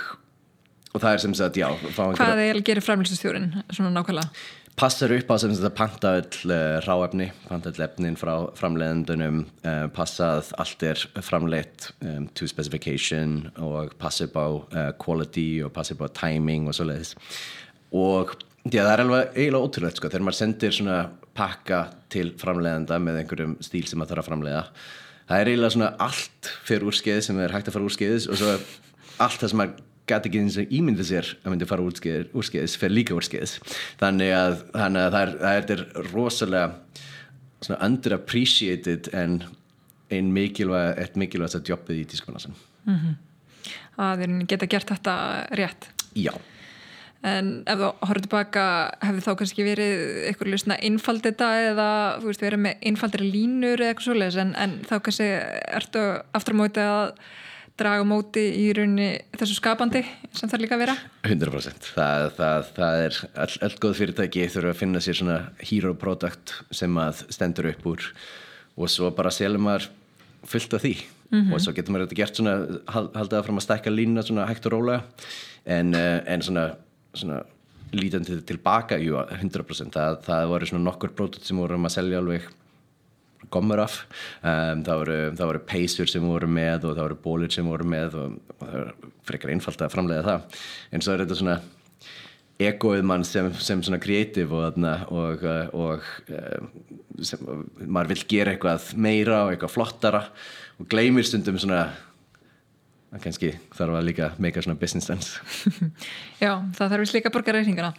og 0.96 1.02
það 1.04 1.10
er 1.12 1.24
sem 1.26 1.34
sagt, 1.36 1.58
já 1.60 1.68
Hvað 1.96 2.40
er 2.40 2.56
að 2.56 2.68
gera 2.70 2.84
framlýstustjórin, 2.84 3.50
svona 3.76 3.92
nákvæmlega? 3.92 4.32
Passar 4.76 5.12
upp 5.16 5.30
á 5.32 5.36
sem 5.40 5.54
sagt 5.56 5.68
að 5.70 5.76
panta 5.78 6.10
öll 6.20 6.52
uh, 6.52 6.78
ráefni, 6.84 7.30
panta 7.48 7.72
öll 7.72 7.84
efnin 7.86 8.18
frá 8.20 8.34
framleiðendunum, 8.60 9.44
uh, 9.64 9.86
passa 9.96 10.34
að 10.38 10.50
allt 10.60 10.84
er 10.88 11.04
framleitt 11.24 11.90
um, 12.04 12.26
to 12.36 12.48
specification 12.52 13.38
og 13.56 13.96
passa 14.00 14.28
upp 14.28 14.36
á 14.36 14.48
uh, 14.48 14.90
quality 15.00 15.64
og 15.64 15.72
passa 15.76 15.96
upp 15.96 16.04
á 16.08 16.16
timing 16.20 16.68
og 16.68 16.76
svo 16.76 16.90
leiðis 16.90 17.16
og 17.96 18.36
já, 18.68 18.82
það 18.82 18.92
er 18.92 19.04
alveg 19.06 19.40
eiginlega 19.40 19.64
ótrúlega 19.64 20.00
sko, 20.00 20.12
þegar 20.12 20.28
maður 20.28 20.40
sendir 20.42 20.76
svona 20.76 21.00
pakka 21.36 21.82
til 22.12 22.30
framleiðenda 22.40 23.00
með 23.04 23.22
einhverjum 23.22 23.58
stíl 23.64 23.86
sem 23.88 24.00
maður 24.00 24.16
þarf 24.16 24.26
að 24.26 24.32
framleiða 24.32 24.64
það 25.30 25.42
er 25.42 25.52
eiginlega 25.52 25.74
svona 25.76 25.92
allt 26.06 26.52
fyrir 26.68 26.88
úrskið 26.92 27.20
sem 27.26 27.42
er 27.42 27.54
hægt 27.56 27.70
að 27.70 27.78
fara 27.78 27.90
úrskiðis 27.90 28.30
og 28.30 28.40
svo 28.40 28.54
allt 29.24 29.42
það 29.42 29.52
sem 29.52 29.62
maður 29.62 29.84
gæti 30.06 30.30
ekki 30.30 30.42
eins 30.44 30.58
og 30.62 30.74
ímyndið 30.78 31.10
sér 31.10 31.30
að 31.42 31.52
myndi 31.52 31.68
fara 31.70 31.86
úrskeiðis 31.86 32.78
fyrir 32.78 32.96
líka 33.00 33.18
úrskeiðis 33.18 33.58
þannig 34.02 34.34
að, 34.38 34.58
þannig 34.76 35.06
að 35.08 35.16
það, 35.16 35.22
er, 35.22 35.38
það 35.42 35.76
er 35.76 35.86
rosalega 36.12 37.78
underappreciated 37.90 39.10
en 39.18 39.40
einn 40.14 40.34
mikilvæg 40.34 41.00
eitt 41.02 41.16
mikilvægast 41.18 41.58
að 41.58 41.72
jobbið 41.74 42.04
í 42.04 42.10
tískunarsson 42.12 42.58
mm 42.86 43.00
-hmm. 43.00 43.16
að 43.98 44.22
þeir 44.22 44.36
geta 44.52 44.70
gert 44.70 44.92
þetta 44.94 45.16
rétt. 45.58 45.90
Já 46.14 46.34
en 47.26 47.48
ef 47.66 47.80
þú 47.80 47.88
horfður 48.06 48.26
tilbaka 48.28 48.66
hefði 49.02 49.24
þá 49.26 49.32
kannski 49.40 49.66
verið 49.66 50.04
eitthvað 50.30 50.52
lusna 50.54 50.78
einfald 50.86 51.24
þetta 51.26 51.48
eða 51.72 51.88
þú 52.20 52.30
veist 52.30 52.46
verið 52.46 52.62
með 52.66 52.86
einfaldri 52.92 53.32
línur 53.32 53.82
eða 53.82 53.94
eitthvað 53.94 54.10
svoleiðis. 54.10 54.38
En, 54.44 54.54
en 54.62 54.78
þá 54.86 54.96
kannski 55.08 55.32
ertu 55.80 56.06
aftur 56.38 56.58
á 56.58 56.62
móti 56.62 56.86
að 56.86 57.04
draga 57.76 58.06
móti 58.08 58.44
í 58.56 58.70
rauninni 58.76 59.10
þessu 59.36 59.58
skapandi 59.58 60.04
sem 60.36 60.52
það 60.52 60.64
líka 60.64 60.78
að 60.78 60.84
vera. 60.86 60.96
100% 61.28 61.90
það, 61.96 62.28
það, 62.38 62.70
það 62.78 63.02
er 63.08 63.20
all, 63.44 63.50
all 63.68 63.74
góð 63.84 63.98
fyrirtæki 64.00 64.48
þurfa 64.54 64.72
að 64.72 64.80
finna 64.80 65.02
sér 65.04 65.20
svona 65.20 65.40
hero 65.60 65.92
product 66.00 66.56
sem 66.76 67.02
að 67.02 67.26
stendur 67.36 67.72
upp 67.74 67.90
úr. 67.92 68.08
Og 68.76 68.92
svo 68.92 69.12
bara 69.16 69.34
selum 69.34 69.68
maður 69.68 69.90
fullt 70.48 70.78
af 70.78 70.86
því. 70.86 70.96
Mm 71.26 71.42
-hmm. 71.42 71.54
og 71.54 71.62
svo 71.62 71.74
getur 71.74 71.92
maður 71.92 72.06
þetta 72.06 72.22
gert 72.22 72.38
svona 72.38 72.56
haldið 72.86 73.38
að 73.38 73.46
fram 73.46 73.58
að 73.58 73.66
stækka 73.66 73.92
lína 73.92 74.22
svona 74.22 74.46
hægt 74.46 74.66
og 74.66 74.72
rólega. 74.72 75.04
En, 75.66 75.96
eh, 75.96 76.22
en 76.28 76.42
svona, 76.42 76.76
svona 77.20 77.42
lítandi 77.96 78.42
tilbaka, 78.48 78.98
jú 79.00 79.18
100% 79.22 79.96
það, 79.96 80.20
það 80.26 80.52
voru 80.52 80.70
svona 80.70 80.88
nokkur 80.90 81.16
produkt 81.16 81.48
sem 81.48 81.60
vorum 81.60 81.88
að 81.88 81.96
selja 81.96 82.22
alveg 82.22 82.48
gommur 83.54 83.84
af. 83.84 84.00
Um, 84.42 84.82
það, 84.86 85.00
voru, 85.02 85.18
það 85.38 85.52
voru 85.52 85.64
peysur 85.70 86.12
sem 86.12 86.26
voru 86.26 86.50
með 86.50 86.90
og 86.90 86.98
það 86.98 87.04
voru 87.04 87.22
bólir 87.24 87.54
sem 87.54 87.70
voru 87.70 87.88
með 87.88 88.20
og, 88.20 88.38
og 88.58 88.66
það 88.66 88.78
var 88.80 88.92
frekar 89.30 89.54
einfalt 89.54 89.86
að 89.86 89.96
framlega 89.96 90.26
það. 90.26 90.60
En 90.92 91.06
svo 91.06 91.14
er 91.14 91.24
þetta 91.24 91.40
svona 91.40 91.60
egoið 92.66 93.04
mann 93.04 93.26
sem, 93.28 93.50
sem 93.60 93.82
svona 93.84 94.00
kreatív 94.02 94.54
og, 94.56 94.80
og, 95.12 95.46
og 95.76 96.06
sem, 97.20 97.42
maður 97.84 98.14
vil 98.14 98.22
gera 98.32 98.56
eitthvað 98.56 98.94
meira 98.96 99.42
og 99.44 99.54
eitthvað 99.54 99.74
flottara 99.74 100.24
og 100.80 100.88
gleymir 100.92 101.28
stundum 101.28 101.60
svona 101.60 101.90
að 103.16 103.24
kannski 103.24 103.52
þarf 103.76 103.98
að 104.00 104.08
líka 104.10 104.30
meika 104.42 104.64
svona 104.64 104.80
business 104.80 105.10
sense. 105.10 105.40
Já, 106.44 106.60
það 106.76 106.92
þarf 106.92 107.04
vist 107.06 107.16
líka 107.16 107.32
að 107.32 107.38
borga 107.38 107.56
reyninguna 107.56 107.94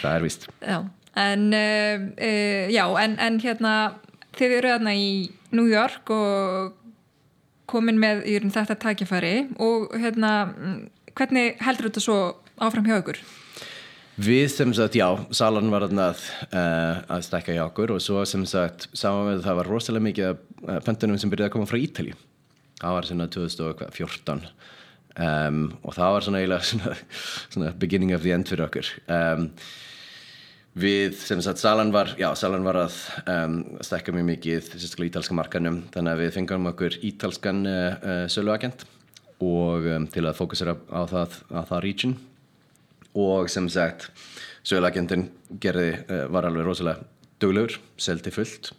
Það 0.00 0.10
er 0.12 0.26
vist 0.26 0.48
Já, 0.58 0.78
en 1.24 1.46
uh, 1.54 2.04
uh, 2.18 2.66
já, 2.74 2.84
en, 3.04 3.16
en 3.22 3.40
hérna 3.42 3.74
þið 4.38 4.58
eru 4.60 4.74
aðna 4.74 4.94
í 4.98 5.08
New 5.54 5.66
York 5.70 6.12
og 6.14 6.76
komin 7.68 7.98
með 8.00 8.24
í 8.28 8.38
þetta 8.40 8.78
takifæri 8.80 9.34
og 9.60 9.90
hérna, 9.98 10.52
hvernig 11.18 11.58
heldur 11.60 11.90
þetta 11.90 12.04
svo 12.04 12.20
áfram 12.64 12.86
hjá 12.88 12.96
ykkur? 13.00 13.20
Við 14.18 14.46
sem 14.50 14.72
sagt, 14.74 14.96
já, 14.98 15.06
Salan 15.36 15.68
var 15.70 15.84
að, 15.86 16.22
uh, 16.48 17.02
að 17.06 17.26
stekka 17.26 17.54
hjá 17.54 17.66
okkur 17.68 17.92
og 17.94 18.00
svo 18.02 18.24
sem 18.26 18.46
sagt, 18.48 18.88
saman 18.96 19.28
með 19.28 19.44
það 19.44 19.60
var 19.60 19.70
rosalega 19.70 20.06
mikið 20.08 20.80
pöntunum 20.86 21.20
sem 21.20 21.30
byrjaði 21.30 21.50
að 21.50 21.54
koma 21.54 21.70
frá 21.70 21.78
Ítali 21.78 22.16
það 22.78 22.96
var 22.96 23.08
svona 23.08 23.28
2014 23.34 24.48
um, 25.18 25.60
og 25.82 25.94
það 25.96 26.14
var 26.14 26.26
svona 26.26 26.40
eiginlega 26.42 26.68
svona, 26.70 26.96
svona 27.48 27.74
beginning 27.78 28.14
of 28.14 28.24
the 28.24 28.34
end 28.34 28.50
fyrir 28.50 28.68
okkur. 28.68 28.96
Um, 29.10 29.52
Við, 30.78 31.16
sem 31.16 31.40
sagt, 31.42 31.58
Salan 31.58 31.88
var, 31.90 32.12
já, 32.20 32.28
Salan 32.38 32.62
var 32.62 32.76
að 32.84 32.96
um, 33.26 33.54
stekka 33.82 34.12
mjög 34.14 34.26
mikið, 34.28 34.68
sérstaklega 34.76 35.10
ítalska 35.10 35.34
markanum, 35.34 35.80
þannig 35.90 36.12
að 36.12 36.20
við 36.20 36.30
fengum 36.36 36.68
okkur 36.70 36.98
ítalskan 37.08 37.64
uh, 37.66 37.96
uh, 37.96 38.20
söluagent 38.30 38.84
og 39.42 39.88
til 40.14 40.22
að 40.28 40.36
fókusera 40.38 40.76
á 40.90 41.02
það, 41.10 41.34
á 41.50 41.60
það 41.66 41.82
region. 41.82 42.14
Og 43.18 43.50
sem 43.50 43.66
sagt, 43.72 44.06
söluagentin 44.66 45.26
gerði, 45.58 45.96
uh, 46.04 46.28
var 46.30 46.46
alveg 46.46 46.68
rosalega 46.68 47.02
duglegur, 47.42 47.80
seldi 47.98 48.34
fullt. 48.34 48.70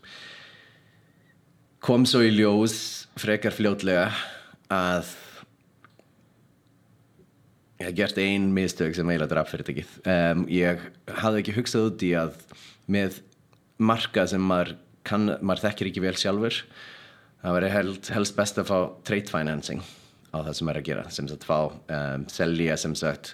Kom 1.84 2.08
svo 2.08 2.24
í 2.24 2.32
ljós 2.32 3.09
frekar 3.20 3.56
fljótlega 3.56 4.10
að 4.74 5.16
Ég 7.80 7.88
hef 7.88 7.96
gert 7.96 8.18
einn 8.20 8.50
mistök 8.52 8.92
sem 8.92 9.08
eiginlega 9.08 9.32
draf 9.32 9.54
fyrirtækið. 9.54 9.92
Um, 10.12 10.42
ég 10.52 10.82
hafði 11.22 11.40
ekki 11.40 11.54
hugsað 11.56 11.86
út 11.88 12.02
í 12.04 12.10
að 12.20 12.34
með 12.92 13.22
marka 13.80 14.26
sem 14.28 14.44
maður, 14.44 14.74
kann, 15.08 15.30
maður 15.40 15.64
þekkir 15.70 15.88
ekki 15.88 16.04
vel 16.04 16.12
sjálfur, 16.20 16.58
það 17.40 17.56
veri 17.56 17.70
held, 17.72 18.10
helst 18.18 18.36
best 18.36 18.60
að 18.60 18.68
fá 18.68 18.78
trade 19.08 19.32
financing 19.32 19.80
á 20.36 20.44
það 20.44 20.52
sem 20.60 20.74
er 20.74 20.82
að 20.82 20.90
gera. 20.90 21.06
Sem 21.16 21.32
sagt 21.32 21.48
fá, 21.48 21.58
um, 21.72 22.28
selja 22.28 22.76
sem 22.84 22.98
sagt, 23.00 23.32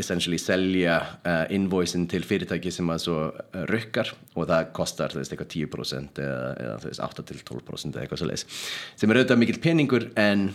essentially 0.00 0.38
selja 0.40 0.96
uh, 1.20 1.44
invoicin 1.52 2.06
til 2.08 2.24
fyrirtæki 2.24 2.70
sem 2.72 2.86
maður 2.88 3.04
svo 3.04 3.16
uh, 3.28 3.64
rukkar 3.68 4.12
og 4.34 4.48
það 4.48 4.70
kostar 4.76 5.12
þú 5.12 5.20
veist 5.20 5.34
eitthvað 5.34 5.50
10% 5.52 6.20
eða, 6.24 6.50
eða 6.64 6.76
þú 6.80 6.90
veist 6.90 7.04
8-12% 7.04 7.96
eða 7.96 8.04
eitthvað 8.06 8.22
svo 8.22 8.28
leiðis. 8.30 8.46
Sem 8.96 9.12
er 9.12 9.20
auðvitað 9.20 9.40
mikill 9.42 9.62
peningur 9.66 10.08
en 10.16 10.46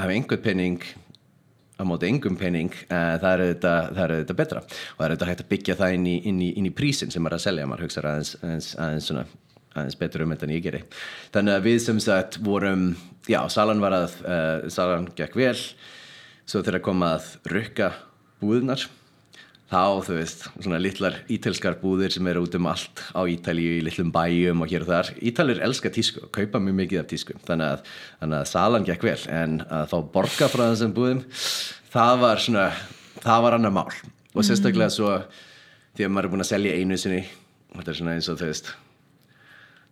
af 0.00 0.08
einhver 0.08 0.40
pening 0.40 0.80
á 1.76 1.84
móti 1.84 2.08
engum 2.08 2.38
penning 2.40 2.72
uh, 2.88 3.18
það 3.20 3.28
er 3.32 3.44
auðvitað 3.44 4.38
betra. 4.38 4.62
Og 4.64 5.02
það 5.02 5.06
er 5.06 5.14
auðvitað 5.14 5.32
hægt 5.32 5.44
að 5.44 5.50
byggja 5.52 5.78
það 5.80 5.96
inn 5.98 6.06
í, 6.08 6.16
inn 6.30 6.40
í, 6.40 6.52
inn 6.60 6.68
í 6.70 6.74
prísin 6.76 7.12
sem 7.12 7.24
maður 7.24 7.36
er 7.36 7.40
að 7.40 7.46
selja, 7.46 7.66
maður 7.68 7.88
hugsa 7.88 8.04
aðeins, 8.04 8.36
aðeins, 8.40 8.68
aðeins, 8.78 9.08
svona, 9.10 9.26
aðeins 9.74 9.98
betur 10.00 10.24
um 10.24 10.32
þetta 10.32 10.48
en 10.48 10.54
ég 10.54 10.64
geri. 10.64 10.80
Þannig 11.34 11.58
að 11.58 11.66
við 11.68 11.82
sem 11.84 12.00
sagt 12.04 12.38
vorum 12.44 12.86
já, 13.28 13.42
salan 13.52 13.82
var 13.84 13.98
að 13.98 14.16
uh, 14.22 14.70
salan 14.72 15.10
gekk 15.18 15.36
vel. 15.36 15.58
Svo 16.48 16.64
þegar 16.64 16.84
koma 16.84 17.12
að 17.18 17.28
rukka 17.52 17.92
búðunar 18.42 18.84
þá 19.72 20.04
þú 20.04 20.16
veist, 20.18 20.44
svona 20.60 20.80
litlar 20.82 21.14
ítalskar 21.32 21.78
búðir 21.80 22.12
sem 22.12 22.26
eru 22.28 22.42
út 22.44 22.56
um 22.58 22.68
allt 22.68 23.00
á 23.16 23.24
Ítalíu 23.24 23.78
í 23.78 23.84
litlum 23.86 24.10
bæjum 24.12 24.60
og 24.64 24.72
hér 24.72 24.84
og 24.84 24.90
þar. 24.90 25.12
Ítalir 25.24 25.62
elska 25.64 25.92
tísku 25.92 26.26
og 26.26 26.32
kaupa 26.34 26.60
mjög 26.60 26.76
mikið 26.82 27.00
af 27.00 27.08
tísku 27.08 27.36
þannig 27.46 27.70
að, 27.70 27.92
þannig 28.20 28.38
að 28.42 28.50
salan 28.50 28.88
gekk 28.88 29.06
vel. 29.08 29.18
En 29.32 29.60
að 29.64 29.86
fá 29.94 29.96
borga 30.12 30.50
frá 30.52 30.66
þessum 30.66 30.92
búðum 30.96 31.24
það 31.94 32.24
var 32.26 32.44
svona 32.44 32.66
það 33.22 33.46
var 33.46 33.58
annar 33.58 33.76
mál. 33.78 33.88
Og 34.32 34.44
sérstaklega 34.44 34.92
svo 34.92 35.14
því 35.96 36.06
að 36.06 36.12
maður 36.12 36.28
er 36.28 36.34
búin 36.34 36.44
að 36.44 36.52
selja 36.52 36.76
einu 36.76 37.00
sinni 37.00 37.22
og 37.72 37.80
þetta 37.80 37.94
er 37.94 38.00
svona 38.02 38.16
eins 38.18 38.28
og 38.28 38.40
þú 38.40 38.50
veist 38.52 38.72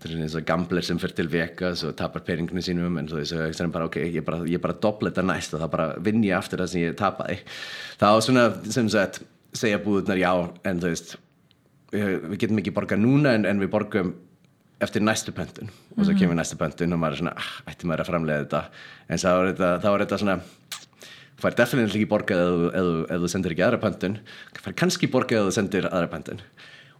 þetta 0.00 0.16
er 0.16 0.22
eins 0.24 0.36
og 0.38 0.46
gambler 0.48 0.84
sem 0.84 0.98
fyrir 1.00 1.16
til 1.18 1.28
Vegas 1.28 1.82
og 1.84 1.92
tapar 1.98 2.22
peninginu 2.24 2.62
sínum 2.64 2.96
en 2.96 3.08
þú 3.10 3.18
veist, 3.18 3.34
það 3.36 3.66
er 3.66 3.74
bara 3.74 3.88
ok, 3.90 3.98
ég 4.06 4.24
bara, 4.24 4.38
bara 4.64 4.78
dobleta 4.80 5.24
næst 5.26 5.52
og 5.54 5.60
það 5.60 5.72
bara 5.74 5.88
vinn 6.00 6.24
ég 6.24 6.38
aftur 6.38 6.62
það 6.62 6.72
sem 6.72 6.84
ég 6.86 6.96
tapaði. 6.96 7.36
Þá 8.00 8.08
svona 8.24 8.46
sem 8.72 8.88
sagt 8.88 9.20
segja 9.52 9.82
búðunar 9.84 10.20
já 10.20 10.32
en 10.64 10.80
þú 10.80 10.94
veist 10.94 11.14
við, 11.92 12.16
getum 12.40 12.62
ekki 12.62 12.74
borgað 12.74 13.02
núna 13.04 13.36
en, 13.36 13.44
en 13.50 13.60
við 13.60 13.72
borgum 13.74 14.14
eftir 14.80 15.04
næstu 15.04 15.36
pöntun. 15.36 15.68
Mm 15.68 15.68
-hmm. 15.68 16.00
og 16.00 16.04
svo 16.06 16.14
kemur 16.16 16.34
næstu 16.34 16.56
pöntun 16.56 16.92
og 16.92 16.98
maður 16.98 17.12
er 17.12 17.18
svona 17.18 17.36
ah, 17.36 17.52
ætti 17.68 17.86
maður 17.86 18.00
að 18.00 18.10
framlega 18.10 18.44
þetta? 18.44 18.62
En 19.08 19.18
þá 19.18 19.28
er 19.28 19.46
þetta, 19.52 19.70
þá 19.82 19.88
er 19.92 20.00
þetta 20.00 20.18
svona 20.18 20.40
það 21.36 21.42
fær 21.44 21.56
definitíli 21.56 22.00
ekki 22.00 22.12
borgað 22.12 22.40
ef 23.10 23.20
þú 23.20 23.28
sendir 23.28 23.52
ekki 23.52 23.64
aðra 23.66 23.84
pöntun. 23.84 24.18
Það 24.54 24.64
fær 24.64 24.80
kannski 24.80 25.06
borgað 25.12 25.40
ef 25.40 25.46
þú 25.48 25.52
sendir 25.52 25.84
aðra 25.92 26.08
pöntun. 26.08 26.40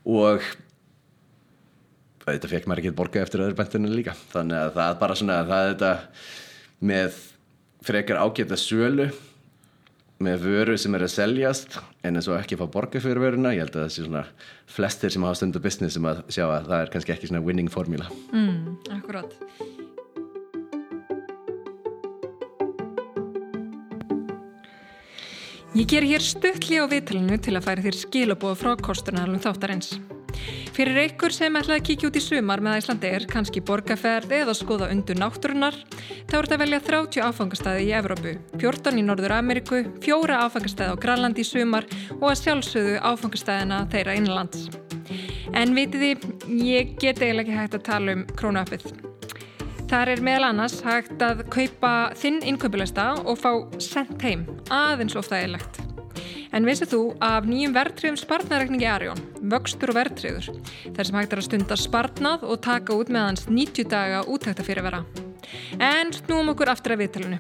Og 0.05 0.43
þetta 2.37 2.53
fekk 2.53 2.69
maður 2.71 2.85
ekki 2.85 2.97
borga 3.01 3.25
eftir 3.25 3.45
öðru 3.45 3.59
bæntinu 3.59 3.91
líka. 3.95 4.15
Þannig 4.35 4.61
að 4.61 4.71
það 4.77 4.87
er 4.87 5.01
bara 5.01 5.19
svona 5.19 5.41
það 5.49 5.65
er 5.65 5.75
þetta 5.75 5.93
með 6.91 7.19
frekar 7.91 8.21
ágæta 8.21 8.61
sölu 8.61 9.11
með 10.21 10.43
vöru 10.45 10.77
sem 10.77 10.95
er 10.97 11.07
að 11.07 11.15
seljast 11.15 11.79
en 12.05 12.19
eins 12.21 12.29
og 12.29 12.37
ekki 12.37 12.59
fá 12.61 12.67
borga 12.69 13.01
fyrir 13.01 13.23
vöruna 13.23 13.55
ég 13.57 13.65
held 13.65 13.79
að 13.79 13.87
það 13.87 13.93
sé 13.95 14.05
svona 14.05 14.25
flestir 14.69 15.15
sem 15.15 15.25
hafa 15.25 15.41
stundu 15.41 15.63
business 15.65 15.97
sem 15.97 16.09
að 16.11 16.23
sjá 16.29 16.45
að 16.45 16.69
það 16.69 16.79
er 16.81 16.93
kannski 16.93 17.15
ekki 17.17 17.31
svona 17.31 17.45
winning 17.47 17.73
formula. 17.73 18.11
Mm, 18.35 18.77
Akkurát 18.99 19.33
Ég 25.71 25.87
ger 25.87 26.03
hér 26.03 26.19
stuttli 26.19 26.81
á 26.83 26.85
vitlunu 26.91 27.37
til 27.39 27.55
að 27.55 27.69
færi 27.69 27.85
þér 27.85 27.97
skilabóð 28.01 28.57
frá 28.59 28.73
kosturnaðalum 28.83 29.39
þáttarins. 29.45 29.93
Fyrir 30.71 31.01
ykkur 31.03 31.35
sem 31.35 31.57
ætlaði 31.59 31.81
að 31.81 31.87
kíkja 31.89 32.09
út 32.09 32.17
í 32.17 32.23
sumar 32.25 32.63
með 32.65 32.79
Æslandir, 32.79 33.27
kannski 33.29 33.63
borgarferð 33.67 34.31
eða 34.39 34.55
skoða 34.57 34.89
undur 34.95 35.19
náttúrunar, 35.19 35.77
þá 36.31 36.35
er 36.39 36.47
þetta 36.47 36.57
að 36.57 36.63
velja 36.63 36.81
30 36.87 37.27
áfangastæði 37.27 37.89
í 37.89 37.91
Evrópu, 37.99 38.37
14 38.63 39.01
í 39.03 39.05
Norður 39.05 39.35
Ameriku, 39.37 39.83
4 40.07 40.39
áfangastæði 40.47 40.95
á 40.95 41.03
Grænlandi 41.03 41.45
í 41.45 41.51
sumar 41.51 41.89
og 42.21 42.31
að 42.31 42.41
sjálfsögðu 42.45 42.97
áfangastæðina 43.11 43.83
þeirra 43.93 44.17
innlands. 44.23 44.71
En 45.59 45.75
vitiði, 45.75 46.15
ég 46.63 46.97
get 47.03 47.19
eiginlega 47.19 47.49
ekki 47.49 47.59
hægt 47.59 47.79
að 47.81 47.87
tala 47.91 48.17
um 48.17 48.27
krónuappið. 48.39 48.89
Þar 49.91 50.13
er 50.13 50.21
meðal 50.23 50.53
annars 50.53 50.77
hægt 50.87 51.23
að 51.27 51.43
kaupa 51.51 51.95
þinn 52.15 52.45
innkaupilesta 52.47 53.11
og 53.27 53.41
fá 53.43 53.51
sendt 53.83 54.23
heim, 54.23 54.47
aðeins 54.71 55.19
ofta 55.19 55.43
eilagt. 55.43 55.90
En 56.51 56.67
vissið 56.67 56.91
þú 56.91 57.01
af 57.23 57.45
nýjum 57.47 57.75
verðtriðum 57.77 58.17
spartnarækningi 58.19 58.87
Arjón, 58.91 59.21
vöxtur 59.53 59.93
og 59.93 59.99
verðtriður, 60.01 60.49
þar 60.97 61.07
sem 61.07 61.19
hægt 61.21 61.37
er 61.37 61.43
að 61.43 61.47
stunda 61.47 61.77
spartnað 61.79 62.47
og 62.49 62.59
taka 62.65 62.97
út 62.99 63.13
með 63.13 63.27
hans 63.29 63.45
90 63.47 63.87
daga 63.93 64.25
útækta 64.27 64.67
fyrir 64.67 64.87
vera. 64.89 65.05
En 65.79 66.11
snúum 66.17 66.51
okkur 66.51 66.73
aftur 66.73 66.97
að 66.97 67.05
viðtalinu. 67.05 67.39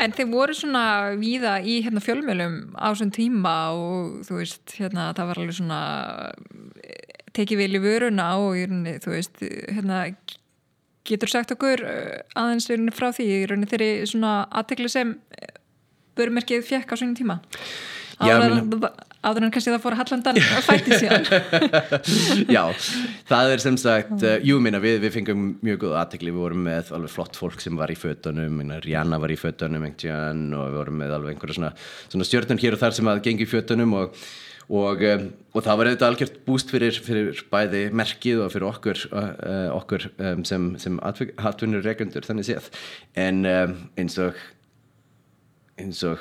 En 0.00 0.16
þeir 0.16 0.30
voru 0.32 0.56
svona 0.56 0.84
víða 1.20 1.58
í 1.60 1.80
hérna, 1.84 2.00
fjölmjölum 2.00 2.56
á 2.80 2.88
þessum 2.88 3.12
tíma 3.12 3.54
og 3.76 4.20
þú 4.24 4.40
veist, 4.40 4.64
hérna, 4.78 5.10
það 5.12 5.28
var 5.28 5.42
alveg 5.42 5.58
svona 5.58 5.80
tekið 7.36 7.60
vel 7.60 7.74
í 7.76 7.84
vöruna 7.84 8.30
og 8.40 8.56
þú 9.04 9.12
veist, 9.12 9.44
hérna 9.44 10.06
getur 11.08 11.32
sagt 11.32 11.54
okkur 11.54 11.84
eh, 11.86 12.18
aðeins 12.38 12.68
frá 12.96 13.10
því 13.16 13.28
í 13.28 13.44
rauninni 13.48 13.70
þeirri 13.70 13.92
svona 14.10 14.34
aðtekli 14.50 14.90
sem 14.92 15.14
vörumerkið 16.18 16.66
fjekk 16.66 16.92
á 16.92 16.96
svona 17.00 17.16
tíma? 17.18 17.40
Áður 19.20 19.44
en 19.44 19.50
kannski 19.52 19.68
það 19.68 19.82
fór 19.84 19.94
að 19.94 20.00
Hallandan 20.00 20.38
að 20.40 20.62
fætti 20.64 20.96
síðan. 20.96 21.26
Já, 22.56 22.62
það 23.28 23.52
er 23.52 23.62
sem 23.64 23.76
sagt 23.80 24.24
uh, 24.24 24.36
jú 24.44 24.56
minna 24.64 24.80
við, 24.80 24.96
við 25.02 25.12
fengum 25.18 25.42
mjög 25.64 25.82
góð 25.82 25.96
aðtekli, 26.00 26.32
við 26.32 26.40
vorum 26.40 26.62
með 26.64 26.92
alveg 26.96 27.12
flott 27.12 27.36
fólk 27.36 27.60
sem 27.60 27.76
var 27.76 27.92
í 27.92 27.98
fötunum, 28.00 28.62
Rihanna 28.80 29.18
var 29.20 29.32
í 29.32 29.36
fötunum 29.40 29.84
og 29.84 30.00
við 30.00 30.78
vorum 30.78 30.96
með 31.02 31.12
alveg 31.18 31.36
einhverja 31.36 31.58
svona, 31.58 31.72
svona 32.06 32.28
stjórnum 32.30 32.62
hér 32.64 32.78
og 32.78 32.80
þar 32.80 32.96
sem 32.96 33.12
að 33.12 33.20
gengi 33.28 33.44
í 33.44 33.50
fötunum 33.50 33.98
og 34.00 34.24
og, 34.70 35.02
um, 35.02 35.26
og 35.54 35.66
það 35.66 35.80
var 35.80 35.90
auðvitað 35.90 36.12
algjört 36.12 36.38
búst 36.46 36.70
fyrir, 36.70 37.00
fyrir 37.02 37.42
bæði 37.50 37.82
merkið 37.96 38.44
og 38.44 38.54
fyrir 38.54 38.68
okkur, 38.70 39.02
uh, 39.10 39.68
okkur 39.74 40.08
um, 40.14 40.46
sem, 40.48 40.70
sem 40.82 41.00
hattunur 41.42 41.84
regundur 41.84 42.26
þannig 42.26 42.50
séð. 42.52 42.70
En 43.18 43.42
eins 43.48 44.18
og 44.22 44.38
eins 45.80 46.02
og 46.06 46.20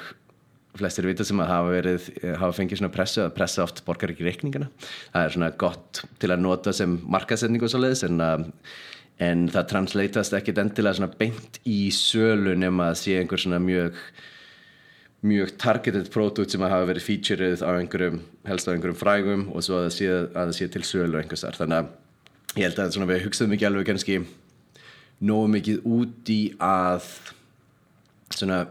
flestir 0.79 1.07
vita 1.09 1.25
sem 1.25 1.39
að 1.41 1.51
hafa 1.51 1.73
verið 1.73 2.07
hafa 2.39 2.55
fengið 2.55 2.81
svona 2.81 2.93
pressu 2.93 3.23
að 3.23 3.33
pressa 3.38 3.65
oft 3.65 3.81
borgar 3.88 4.13
ekki 4.13 4.25
reikningana. 4.27 4.69
Það 5.13 5.25
er 5.25 5.35
svona 5.35 5.51
gott 5.63 6.03
til 6.21 6.31
að 6.31 6.43
nota 6.45 6.73
sem 6.75 6.95
markasetning 7.09 7.65
og 7.65 7.71
svo 7.73 7.81
leiðis 7.83 8.05
en, 8.07 8.21
en 9.25 9.47
það 9.51 9.69
translatast 9.73 10.35
ekki 10.38 10.55
endilega 10.55 10.99
svona 10.99 11.19
beint 11.19 11.59
í 11.67 11.79
sölu 11.95 12.55
nema 12.59 12.91
að 12.93 12.99
sé 13.03 13.17
einhver 13.19 13.41
svona 13.41 13.62
mjög 13.63 13.97
mjög 15.25 15.55
targeted 15.60 16.08
produkt 16.13 16.53
sem 16.53 16.63
að 16.63 16.73
hafa 16.73 16.89
verið 16.93 17.08
featureið 17.08 17.63
á 17.65 17.71
einhverjum, 17.75 18.21
helst 18.47 18.69
á 18.69 18.71
einhverjum 18.71 18.99
frægum 18.99 19.47
og 19.51 19.65
svo 19.65 19.79
að 19.79 19.89
það 19.89 19.95
sé, 19.97 20.12
að 20.13 20.38
það 20.38 20.53
sé 20.58 20.67
til 20.73 20.84
sölu 20.88 21.19
einhvers 21.19 21.43
þar, 21.43 21.60
þannig 21.60 21.79
að 21.79 22.60
ég 22.60 22.69
held 22.69 22.79
að 22.79 22.93
svona, 22.95 23.10
við 23.10 23.25
hugsaðum 23.25 23.55
ekki 23.58 23.67
alveg 23.67 23.89
kannski 23.89 24.19
nógu 25.19 25.51
mikið 25.55 25.89
út 25.97 26.32
í 26.32 26.39
að 26.63 27.10
svona 28.32 28.62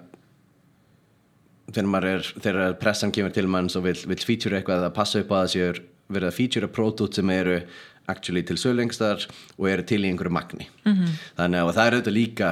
þegar, 1.69 2.09
er, 2.09 2.33
þegar 2.41 2.79
pressan 2.81 3.13
kemur 3.13 3.35
til 3.37 3.47
mann 3.51 3.69
og 3.69 3.85
vil, 3.85 3.97
vil 4.09 4.21
feature 4.25 4.59
eitthvað 4.59 4.89
að 4.89 4.97
passa 4.97 5.23
upp 5.23 5.35
að 5.35 5.45
það 5.45 5.55
séur 5.55 5.83
verið 6.09 6.31
að 6.31 6.39
feature 6.39 6.73
produkt 6.73 7.19
sem 7.19 7.31
eru 7.35 7.61
actually 8.09 8.43
til 8.49 8.57
sölu 8.57 8.81
einhvers 8.81 9.03
þar 9.03 9.27
og 9.59 9.69
eru 9.69 9.85
til 9.85 10.01
í 10.01 10.09
einhverju 10.09 10.33
magni 10.33 10.69
mm 10.87 10.95
-hmm. 10.95 11.17
þannig 11.37 11.61
að 11.61 11.75
það 11.77 11.87
er 11.87 11.97
auðvitað 11.97 12.17
líka 12.17 12.51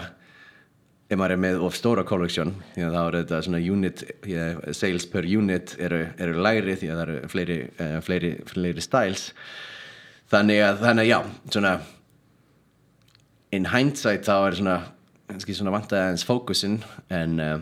ef 1.06 1.18
maður 1.18 1.36
er 1.36 1.42
með 1.42 1.60
of 1.66 1.76
stóra 1.78 2.02
collection 2.06 2.52
því 2.74 2.86
að 2.86 2.96
þá 2.96 3.00
er 3.02 3.16
þetta 3.20 3.40
svona 3.46 3.60
unit 3.62 4.02
sales 4.74 5.06
per 5.10 5.28
unit 5.28 5.76
eru, 5.78 6.02
eru 6.18 6.42
læri 6.42 6.74
því 6.80 6.90
að 6.90 6.98
það 6.98 7.04
eru 7.06 7.30
fleiri, 7.30 7.58
uh, 7.78 7.96
fleiri, 8.02 8.32
fleiri 8.50 8.84
styles. 8.84 9.28
Þannig 10.32 10.62
að, 10.66 10.80
þannig 10.82 11.04
að 11.04 11.10
já 11.12 11.18
svona 11.54 11.74
in 13.54 13.68
hindsight 13.70 14.26
þá 14.26 14.36
er 14.38 14.58
svona, 14.58 14.78
svona 15.46 15.74
vant 15.76 15.94
aðeins 15.94 16.26
fókusin 16.26 16.80
en, 17.14 17.38
uh, 17.38 17.60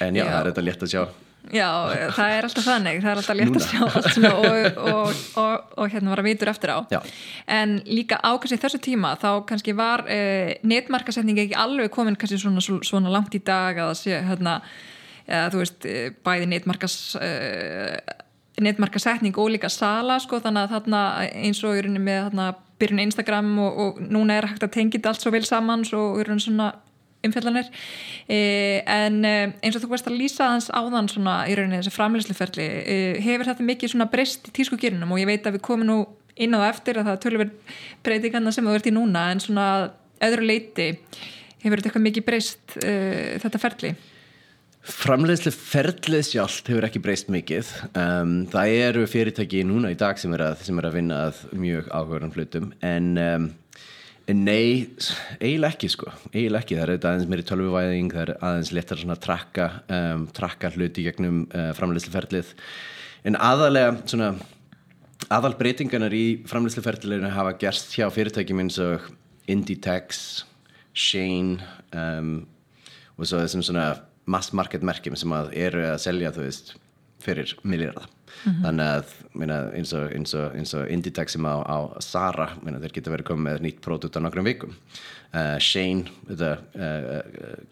en 0.00 0.16
já, 0.16 0.24
já, 0.24 0.30
það 0.30 0.40
er 0.40 0.50
þetta 0.50 0.66
létt 0.68 0.86
að 0.86 0.94
sjá 0.94 1.04
Já, 1.48 1.68
það 2.14 2.34
er 2.34 2.46
alltaf 2.46 2.66
þannig, 2.66 2.98
það 3.00 3.10
er 3.10 3.20
alltaf 3.20 3.38
létt 3.38 3.56
að 3.56 3.64
sjá 3.64 3.80
allt 3.86 4.08
svona 4.12 4.30
og, 4.36 4.78
og, 4.92 5.20
og, 5.40 5.70
og 5.80 5.92
hérna 5.94 6.12
var 6.12 6.20
að 6.22 6.28
vitur 6.28 6.50
eftir 6.52 6.72
á. 6.76 6.78
Já. 6.92 7.00
En 7.56 7.78
líka 7.88 8.20
ákast 8.20 8.54
í 8.54 8.60
þessu 8.60 8.80
tíma 8.84 9.14
þá 9.18 9.28
kannski 9.48 9.74
var 9.76 10.04
eh, 10.12 10.58
netmarkasetning 10.68 11.40
ekki 11.40 11.56
alveg 11.58 11.90
komin 11.94 12.18
kannski 12.20 12.38
svona, 12.42 12.62
svona 12.62 13.12
langt 13.12 13.34
í 13.34 13.40
dag 13.42 13.80
að 13.80 13.94
sé 14.02 14.20
hérna, 14.28 14.58
eða, 15.24 15.46
þú 15.54 15.62
veist, 15.62 15.88
eh, 15.88 16.10
bæði 16.28 16.50
netmarkas, 16.52 16.98
eh, 17.24 17.96
netmarkasetning 18.60 19.40
og 19.40 19.54
líka 19.56 19.72
sala 19.72 20.20
sko 20.20 20.42
þannig 20.44 20.68
að 20.68 20.76
þarna 20.76 21.02
eins 21.30 21.64
og 21.64 21.78
í 21.78 21.80
rauninni 21.80 22.04
með 22.04 22.28
þarna 22.28 22.50
byrjun 22.80 23.02
Instagram 23.08 23.50
og 23.64 23.98
núna 24.12 24.36
er 24.36 24.52
hægt 24.52 24.68
að 24.68 24.76
tengja 24.76 24.98
þetta 24.98 25.14
allt 25.14 25.24
svo 25.24 25.32
vel 25.34 25.44
saman 25.48 25.88
og 25.88 26.20
í 26.20 26.28
rauninni 26.28 26.46
svona 26.46 26.70
umfjallanir. 27.26 27.68
E, 28.28 28.38
en 28.88 29.20
e, 29.24 29.34
eins 29.60 29.76
og 29.76 29.84
þú 29.84 29.92
veist 29.92 30.08
að 30.08 30.18
lýsa 30.20 30.48
þans 30.48 30.70
áðan 30.72 31.10
svona 31.12 31.36
í 31.50 31.56
rauninni 31.58 31.80
þessi 31.80 31.94
framleysluferli 31.94 32.66
e, 32.66 32.98
hefur 33.24 33.50
þetta 33.50 33.66
mikið 33.68 33.94
svona 33.94 34.08
breyst 34.12 34.48
í 34.48 34.54
tískugerinum 34.56 35.12
og 35.12 35.20
ég 35.22 35.28
veit 35.30 35.48
að 35.48 35.58
við 35.58 35.66
komum 35.68 35.88
nú 35.88 35.98
inn 36.40 36.56
á 36.56 36.60
eftir 36.70 37.00
að 37.00 37.10
það 37.10 37.20
tölur 37.24 37.44
verið 37.44 37.74
breytingarna 38.06 38.54
sem 38.54 38.66
þú 38.66 38.78
ert 38.78 38.88
í 38.88 38.94
núna 38.96 39.26
en 39.34 39.42
svona 39.44 39.66
öðru 40.24 40.46
leiti 40.48 40.88
hefur 41.60 41.80
þetta 41.80 41.90
eitthvað 41.90 42.06
mikið 42.08 42.26
breyst 42.28 42.78
e, 42.80 42.94
þetta 43.42 43.60
ferli? 43.60 43.92
Framleiðslu 44.80 45.52
ferlið 45.52 46.22
sjálft 46.24 46.70
hefur 46.72 46.86
ekki 46.86 47.02
breyst 47.04 47.28
mikið. 47.28 47.68
Um, 47.92 48.46
það 48.48 48.76
eru 48.86 49.02
fyrirtæki 49.12 49.60
núna 49.68 49.90
í 49.92 49.98
dag 50.00 50.16
sem 50.18 50.32
er 50.32 50.46
að, 50.46 50.62
sem 50.64 50.78
er 50.80 50.88
að 50.88 50.96
vinna 50.96 51.18
að 51.28 51.42
mjög 51.52 51.90
áhugaðan 51.92 52.32
flutum 52.32 52.70
en 52.80 53.10
um, 53.20 53.50
Nei, 54.36 54.90
eiginlega 55.40 55.72
ekki 55.72 55.88
sko, 55.90 56.10
eiginlega 56.30 56.60
ekki, 56.62 56.76
það 56.78 56.82
er 56.84 57.06
aðeins 57.08 57.30
meiri 57.30 57.44
tölvuvæðing, 57.48 58.10
það 58.12 58.22
er 58.22 58.32
aðeins 58.36 58.70
lettar 58.76 59.00
svona 59.00 59.16
trakka, 59.18 59.68
um, 59.96 60.26
trakka 60.36 60.70
hluti 60.74 61.06
gegnum 61.06 61.40
uh, 61.48 61.70
framleysluferlið, 61.78 62.52
en 63.26 63.38
aðalega 63.40 63.96
svona, 64.10 64.28
aðal 65.32 65.54
breytinganar 65.58 66.14
í 66.14 66.24
framleysluferliðinu 66.50 67.32
hafa 67.34 67.56
gerst 67.62 67.96
hjá 67.96 68.06
fyrirtækjum 68.12 68.62
eins 68.66 68.78
og 68.84 69.08
Inditex, 69.50 70.44
Shane 70.92 71.58
um, 71.96 72.34
og 73.16 73.26
svo 73.26 73.40
þessum 73.40 73.64
svona 73.66 73.88
mass 74.30 74.54
market 74.54 74.84
merkjum 74.86 75.16
sem 75.18 75.32
að 75.34 75.54
eru 75.58 75.84
að 75.90 76.00
selja 76.04 76.34
þú 76.34 76.46
veist 76.46 76.74
fyrir 77.24 77.56
millirða 77.64 78.06
mm 78.30 78.52
-hmm. 78.52 78.62
þannig 78.64 78.86
að 78.96 79.14
minna, 79.34 79.58
eins 79.74 79.92
og, 79.94 80.10
og, 80.74 80.88
Inditex 80.90 81.32
sem 81.32 81.46
á, 81.46 81.56
á 81.62 81.78
Zara 82.00 82.48
minna, 82.62 82.80
þeir 82.80 82.92
geta 82.92 83.10
verið 83.10 83.30
komið 83.30 83.44
með 83.46 83.60
nýtt 83.66 83.80
pródút 83.80 84.16
á 84.16 84.20
nokkrum 84.20 84.44
vikum 84.44 84.74
uh, 85.34 85.58
Shane 85.58 86.10
þetta 86.28 86.50
uh, 86.74 87.22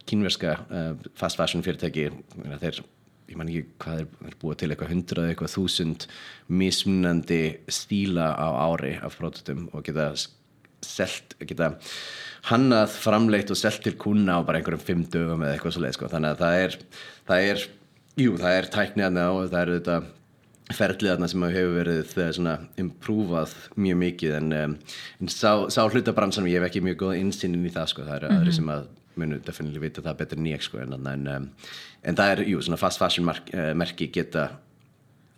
kínverska 0.07 0.59
uh, 0.71 0.95
fast 1.15 1.37
fashion 1.37 1.63
fyrirtæki 1.63 2.11
minna, 2.37 2.59
þeir 2.59 2.83
ég 3.29 3.37
man 3.37 3.49
ekki 3.51 3.67
hvað 3.83 4.01
er, 4.01 4.07
er 4.27 4.37
búið 4.41 4.59
til 4.63 4.71
eitthvað 4.71 4.93
hundrað 4.95 5.29
eitthvað 5.29 5.55
þúsund 5.55 6.07
mismunandi 6.49 7.43
stíla 7.69 8.33
á 8.33 8.49
ári 8.69 8.97
af 9.05 9.19
pródutum 9.21 9.69
og 9.73 9.85
geta 9.85 10.15
selt, 10.85 11.35
geta 11.43 11.75
hannað 12.49 12.95
framleitt 12.95 13.51
og 13.53 13.59
selt 13.61 13.83
til 13.85 13.97
kuna 14.01 14.39
á 14.41 14.47
bara 14.47 14.61
einhverjum 14.61 14.85
fimm 14.85 15.05
dögum 15.11 15.43
eða 15.45 15.57
eitthvað 15.57 15.77
svo 15.77 15.85
leið 15.85 15.97
sko. 15.99 16.11
þannig 16.13 16.31
að 16.31 16.45
það 16.45 16.63
er, 16.63 16.79
það 17.29 17.49
er 17.51 17.67
jú, 18.19 18.37
það 18.39 18.59
er 18.61 18.71
tækniðarna 18.77 19.27
og 19.35 19.51
það 19.53 19.61
er 19.61 19.73
þetta 19.77 19.99
ferðliðarna 20.75 21.29
sem 21.31 21.45
hefur 21.49 21.75
verið 21.79 22.13
eh, 22.21 22.31
svona 22.37 22.55
imprúvað 22.81 23.55
mjög 23.81 23.99
mikið 24.03 24.37
en, 24.39 24.53
um, 24.53 24.77
en 25.23 25.33
sá, 25.33 25.51
sá 25.73 25.81
hlutabransan 25.87 26.49
ég 26.51 26.61
hef 26.61 26.69
ekki 26.69 26.85
mjög 26.85 27.03
góða 27.03 27.21
innsýnin 27.23 27.67
í 27.67 27.73
það 27.73 27.91
sko. 27.93 28.07
það 28.07 28.17
er 28.17 28.25
mm 28.25 28.31
-hmm. 28.31 28.41
aðri 28.41 28.57
sem 28.59 28.73
að 28.75 28.87
munu 29.19 29.41
definitíli 29.43 29.83
vita 29.83 30.05
það 30.05 30.19
betur 30.19 30.39
en 30.39 30.47
ég 30.47 30.63
sko. 30.63 30.79
en, 30.79 30.93
en, 30.95 31.27
um, 31.27 31.51
en 32.03 32.17
það 32.17 32.33
er, 32.33 32.45
jú, 32.53 32.63
svona 32.63 32.81
fast 32.81 32.99
fashion 32.99 33.25
mark, 33.25 33.51
merki 33.75 34.11
geta 34.13 34.51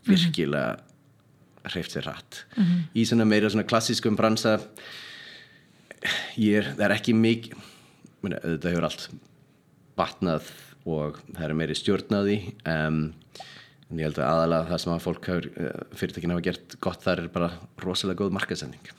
virkilega 0.07 0.73
mm 0.73 0.77
-hmm. 0.77 1.71
hreift 1.71 1.93
sér 1.93 2.05
rætt 2.05 2.45
mm 2.57 2.65
-hmm. 2.65 2.81
í 2.95 3.05
svona 3.07 3.25
meira 3.25 3.51
svona 3.51 3.67
klassískum 3.67 4.17
bransa 4.17 4.61
ég 6.37 6.57
er, 6.59 6.75
það 6.77 6.85
er 6.85 6.97
ekki 6.97 7.15
mikið 7.15 7.53
þetta 8.23 8.69
hefur 8.69 8.85
allt 8.85 9.11
batnað 9.97 10.43
og 10.85 11.21
það 11.35 11.45
er 11.45 11.55
meiri 11.55 11.75
stjórnaði 11.75 12.55
um, 12.67 13.13
en 13.91 13.99
ég 13.99 14.07
held 14.07 14.21
að 14.21 14.29
aðalega 14.29 14.69
það 14.71 14.81
sem 14.83 14.93
að 14.95 15.03
fólk 15.05 15.29
hefur, 15.31 15.47
fyrirtækin 15.99 16.33
hafa 16.35 16.45
gert 16.47 16.77
gott 16.85 17.03
þar 17.05 17.23
er 17.25 17.31
bara 17.35 17.49
rosalega 17.83 18.23
góð 18.23 18.35
markasending 18.37 18.91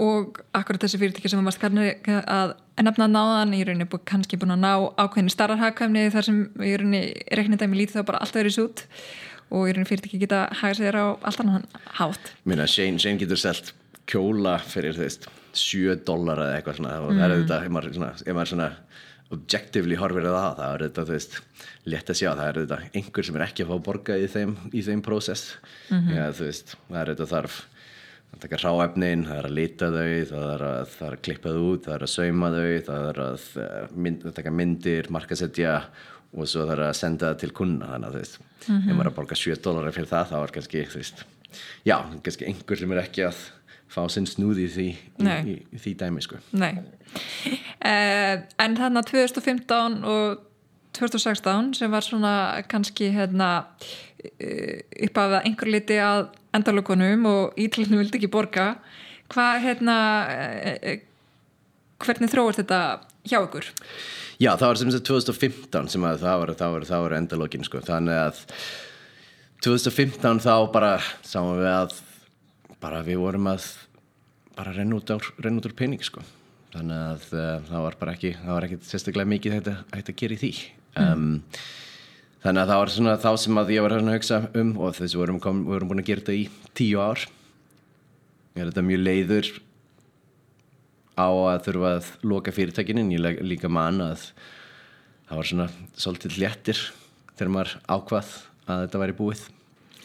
og 0.00 0.40
akkurat 0.56 0.86
þessi 0.86 1.00
fyrirtæki 1.02 1.32
sem 1.32 1.44
varst 1.44 1.60
kannski 1.60 2.16
að 2.24 2.54
nefna 2.80 3.10
náðan 3.10 3.54
í 3.56 3.62
rauninni 3.66 3.88
búið 3.90 4.06
kannski 4.10 4.40
búin 4.40 4.56
að 4.56 4.64
ná 4.64 4.72
ákveðin 5.04 5.30
starra 5.32 5.58
hagkvæmni 5.60 6.08
þar 6.14 6.28
sem 6.30 6.40
í 6.64 6.74
rauninni 6.80 7.04
reiknindæmi 7.36 7.80
lítið 7.82 8.00
þá 8.00 8.08
bara 8.10 8.24
alltaf 8.24 8.40
verið 8.40 8.56
sút 8.56 8.86
og 9.52 9.68
í 9.68 9.74
rauninni 9.74 9.90
fyrirtæki 9.92 10.22
geta 10.24 10.46
hagað 10.62 10.80
sér 10.80 10.98
á 10.98 11.06
allt 11.20 11.44
annan 11.44 11.66
hátt. 12.00 12.32
Minna, 12.48 12.66
Shane, 12.66 12.98
Shane 12.98 13.20
getur 13.20 13.38
selt 13.38 13.74
kjóla 14.10 14.56
fyrir 14.64 14.96
þú 14.96 15.04
veist 15.04 15.28
7 15.54 16.00
dólar 16.06 16.40
eða 16.42 16.58
eitthvað 16.58 16.80
svona. 16.80 16.96
Það 17.04 17.24
er 17.24 17.36
þetta, 17.36 17.58
ef 17.60 17.74
maður 17.76 17.94
svona, 17.98 18.10
ef 18.24 18.34
maður 18.34 18.50
svona 18.54 18.70
objectively 19.34 19.98
horfir 19.98 20.26
að 20.28 20.36
það, 20.38 20.56
það 20.60 20.72
er 20.74 20.84
þetta 20.86 21.04
þú 21.04 21.14
veist, 21.16 21.36
létt 21.92 22.10
að 22.10 22.18
sjá, 22.20 22.30
það 22.30 22.46
er 22.46 22.58
þetta 22.62 22.78
einhver 23.00 23.28
sem 23.28 23.38
er 23.38 23.46
ekki 23.46 23.64
að 23.64 23.70
fá 23.70 23.86
borga 23.88 24.16
í 24.18 24.26
þeim, 24.30 24.56
í 24.72 24.82
þeim 24.86 25.04
prósess, 25.04 25.54
ja, 25.90 26.28
þú 26.34 26.48
veist 26.48 26.74
það 26.88 27.00
er 27.02 27.12
þetta 27.12 27.30
þarf 27.34 27.60
að 28.34 28.42
taka 28.42 28.60
ráefnin 28.64 29.26
það 29.28 29.38
er 29.38 29.48
að 29.48 29.56
lita 29.58 29.90
þau, 29.94 30.08
það 30.30 30.48
er 30.54 30.64
að, 30.68 30.80
það 30.94 31.06
er 31.08 31.16
að 31.16 31.22
klippa 31.28 31.54
þau 31.54 31.68
út, 31.68 31.84
það 31.84 31.94
er 31.96 32.06
að 32.06 32.12
sauma 32.14 32.50
þau 32.54 32.72
það 32.88 33.08
er 33.10 33.20
að, 33.24 33.46
eh, 33.64 33.94
mynd, 34.06 34.26
að 34.26 34.36
taka 34.40 34.54
myndir 34.60 35.10
markasetja 35.14 35.74
og 36.34 36.50
svo 36.50 36.64
það 36.64 36.74
er 36.74 36.82
að 36.88 36.96
senda 36.98 37.30
það 37.30 37.42
til 37.44 37.52
kunna, 37.60 37.92
þannig 37.92 38.08
að 38.08 38.16
þú 38.16 38.24
veist 38.24 38.40
ef 38.64 38.90
maður 38.90 39.04
er 39.04 39.12
að 39.12 39.18
borga 39.20 39.38
7 39.38 39.60
dólar 39.62 39.94
fyrir 39.94 40.10
það, 40.10 40.32
þá 40.32 40.36
er 40.40 40.54
kannski 40.56 40.86
þú 40.88 41.02
veist, 41.02 41.24
já, 41.86 41.96
kannski 42.26 42.48
einhver 42.48 42.80
sem 42.80 42.94
er 42.96 43.02
ekki 43.04 43.28
að 43.28 43.44
fá 43.94 44.02
sinn 44.10 44.26
snúði 44.26 44.66
í 44.66 44.72
því, 44.74 44.88
í, 45.22 45.54
í, 45.54 45.78
því 45.78 45.94
dæmi 46.02 46.24
sko. 46.24 46.40
Nei 46.58 46.72
eh, 47.90 48.42
En 48.58 48.76
þannig 48.78 49.04
að 49.04 49.12
2015 49.12 50.02
og 50.02 50.42
2016 50.94 51.74
sem 51.78 51.90
var 51.90 52.06
svona 52.06 52.34
kannski 52.70 53.10
hérna 53.14 53.50
eh, 54.38 54.84
upp 55.08 55.18
af 55.18 55.38
að 55.38 55.40
einhver 55.48 55.70
liti 55.70 55.98
að 56.02 56.28
endalökunum 56.54 57.26
og 57.30 57.58
ítlunum 57.58 58.02
vildi 58.02 58.20
ekki 58.20 58.30
borga 58.32 58.74
hvað 59.32 59.64
hérna 59.64 59.96
eh, 60.30 60.78
eh, 60.82 61.02
hvernig 62.04 62.32
þróir 62.32 62.58
þetta 62.60 62.80
hjá 63.24 63.38
ykkur? 63.40 63.70
Já, 64.42 64.52
það 64.58 64.66
var 64.66 64.80
sem 64.80 64.90
sagt 64.92 65.06
2015 65.08 65.92
sem 65.94 66.06
að 66.06 66.24
það 66.24 66.40
var, 66.40 66.54
það 66.58 66.74
var, 66.74 66.88
það 66.90 67.04
var 67.04 67.16
endalókin 67.18 67.66
sko. 67.66 67.82
þannig 67.84 68.20
að 68.20 68.42
2015 69.64 70.42
þá 70.44 70.54
bara 70.74 70.98
sáum 71.24 71.54
við 71.58 71.70
að 71.70 71.96
bara 72.82 73.00
við 73.06 73.22
vorum 73.22 73.48
að 73.54 73.70
bara 74.56 74.74
renna 74.74 74.98
út, 74.98 75.10
út 75.10 75.68
úr 75.68 75.76
pening 75.76 76.02
sko. 76.04 76.22
þannig 76.74 76.98
að 76.98 77.26
uh, 77.38 77.62
það 77.68 77.84
var 77.84 77.96
bara 78.00 78.12
ekki 78.16 78.32
það 78.34 78.56
var 78.56 78.66
ekki 78.66 78.78
sérstaklega 78.82 79.30
mikið 79.30 79.56
þetta 79.60 79.74
að 79.94 80.16
gera 80.18 80.34
í 80.34 80.38
því. 80.40 80.50
Um, 80.98 81.28
þannig 82.42 82.62
að 82.62 82.70
það 82.72 82.80
var 82.80 82.92
svona 82.94 83.14
þá 83.22 83.30
sem 83.44 83.60
að 83.60 83.70
ég 83.74 83.84
var 83.84 83.94
að 83.94 84.10
hugsa 84.10 84.40
um 84.58 84.72
og 84.78 84.96
þess 84.96 85.04
að 85.04 85.14
við 85.14 85.22
vorum, 85.22 85.62
vorum 85.68 85.92
búin 85.92 86.02
að 86.02 86.10
gera 86.10 86.24
þetta 86.24 86.36
í 86.38 86.72
tíu 86.74 87.02
ár. 87.02 87.22
Er 88.54 88.70
þetta 88.70 88.86
mjög 88.86 89.04
leiður 89.04 89.52
á 91.14 91.28
að 91.30 91.62
þurfa 91.68 91.92
að 91.94 92.10
loka 92.26 92.54
fyrirtækinu 92.54 93.04
en 93.04 93.14
ég 93.14 93.42
líka 93.46 93.70
man 93.70 94.02
að 94.02 94.28
það 95.28 95.38
var 95.38 95.50
svona 95.50 95.68
svolítið 95.94 96.40
léttir 96.42 96.82
þegar 97.34 97.54
maður 97.54 97.76
ákvað 97.86 98.34
að 98.66 98.82
þetta 98.82 99.04
væri 99.04 99.16
búið. 99.20 99.46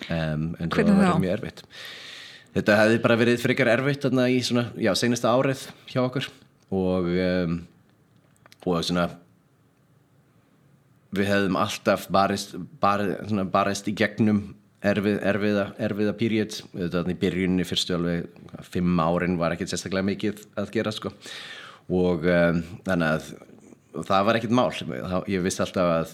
Um, 0.05 0.53
en 0.61 0.69
það 0.69 0.93
var 0.93 1.19
mjög 1.25 1.35
erfitt 1.39 1.65
þetta 2.55 2.77
hefði 2.83 3.01
bara 3.03 3.19
verið 3.19 3.41
frekar 3.43 3.71
erfitt 3.75 4.05
þarna 4.05 4.29
í 4.31 4.39
svona, 4.45 4.69
já, 4.79 4.91
seinasta 4.97 5.33
árið 5.33 5.65
hjá 5.91 6.01
okkur. 6.05 6.29
Og 6.69 7.09
um, 7.09 7.59
og 8.67 8.85
svona 8.85 9.07
við 11.15 11.29
hefðum 11.31 11.57
alltaf 11.57 12.07
barist, 12.13 12.55
barist, 12.81 13.29
svona, 13.31 13.45
barist 13.49 13.87
í 13.89 13.95
gegnum 13.97 14.41
erfið, 14.85 15.19
erfiða, 15.31 15.65
erfiða 15.81 16.15
period. 16.19 16.57
Þetta 16.75 17.05
í 17.09 17.19
byrjunni 17.19 17.67
fyrstu 17.67 17.95
alveg 17.97 18.67
fimm 18.69 19.01
árin 19.01 19.39
var 19.39 19.55
ekkert 19.55 19.73
sérstaklega 19.73 20.07
mikið 20.11 20.43
að 20.59 20.73
gera 20.75 20.93
sko. 20.95 21.13
Og 21.89 22.27
um, 22.29 22.61
þannig 22.85 23.15
að 23.15 23.31
það 24.05 24.27
var 24.27 24.39
ekkert 24.39 24.57
mál. 24.59 24.69
Ég 25.31 25.43
vissi 25.43 25.63
alltaf 25.65 25.93
að, 25.95 26.13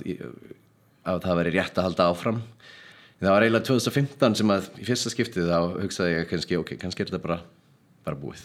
að 1.12 1.24
það 1.28 1.42
væri 1.42 1.56
rétt 1.58 1.80
að 1.82 1.90
halda 1.90 2.10
áfram 2.14 2.44
það 3.22 3.32
var 3.32 3.46
eiginlega 3.46 3.68
2015 3.70 4.38
sem 4.42 4.54
að 4.56 4.70
í 4.82 4.88
fyrsta 4.88 5.12
skiptið 5.14 5.50
þá 5.52 5.60
hugsaði 5.82 6.16
ég 6.16 6.30
kannski 6.32 6.60
ok, 6.60 6.76
kannski 6.82 7.04
er 7.06 7.12
þetta 7.12 7.24
bara, 7.24 7.40
bara 8.06 8.20
búið. 8.20 8.44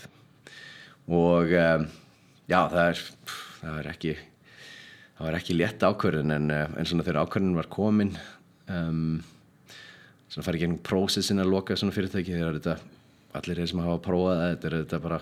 Og 1.10 1.54
um, 1.58 1.86
já, 2.50 2.60
það 2.70 2.84
er 2.84 3.02
það 3.60 3.80
er 3.80 3.90
ekki 3.94 4.14
það 5.20 5.26
var 5.26 5.36
ekki 5.40 5.58
létt 5.58 5.84
ákvörðun 5.84 6.36
en, 6.36 6.48
eh, 6.54 6.78
en 6.80 6.88
svona 6.88 7.04
þegar 7.04 7.26
ákvörðun 7.26 7.58
var 7.58 7.68
komin 7.72 8.14
um, 8.72 9.18
svona 10.30 10.46
farið 10.46 10.64
gegnum 10.64 10.80
prósessin 10.86 11.42
að 11.42 11.52
loka 11.52 11.76
svona 11.76 11.92
fyrirtæki 11.92 12.32
þegar 12.38 12.56
þetta 12.60 12.78
allir 13.36 13.60
þeir 13.60 13.70
sem 13.72 13.82
hafa 13.84 14.00
prófað 14.06 14.42
þetta 14.46 14.70
er 14.70 14.76
þetta 14.78 15.02
bara 15.04 15.20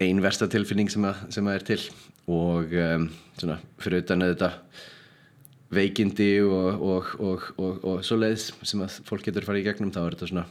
ein 0.00 0.22
versta 0.24 0.48
tilfinning 0.48 0.90
sem, 0.92 1.04
að, 1.04 1.26
sem 1.34 1.48
að 1.48 1.58
er 1.58 1.66
til. 1.70 1.80
Og 2.30 2.72
um, 2.78 3.08
svona 3.40 3.58
fyrir 3.80 4.04
utan 4.04 4.24
þetta 4.24 4.50
veikindi 5.70 6.30
og, 6.42 6.82
og, 6.82 7.10
og, 7.22 7.50
og, 7.58 8.00
svo 8.06 8.18
leiðis 8.18 8.50
sem 8.66 8.82
að 8.82 9.00
fólk 9.06 9.28
getur 9.28 9.46
farið 9.46 9.62
í 9.62 9.66
gegnum 9.68 9.92
þá 9.94 10.00
er 10.02 10.16
þetta 10.16 10.30
svona 10.32 10.46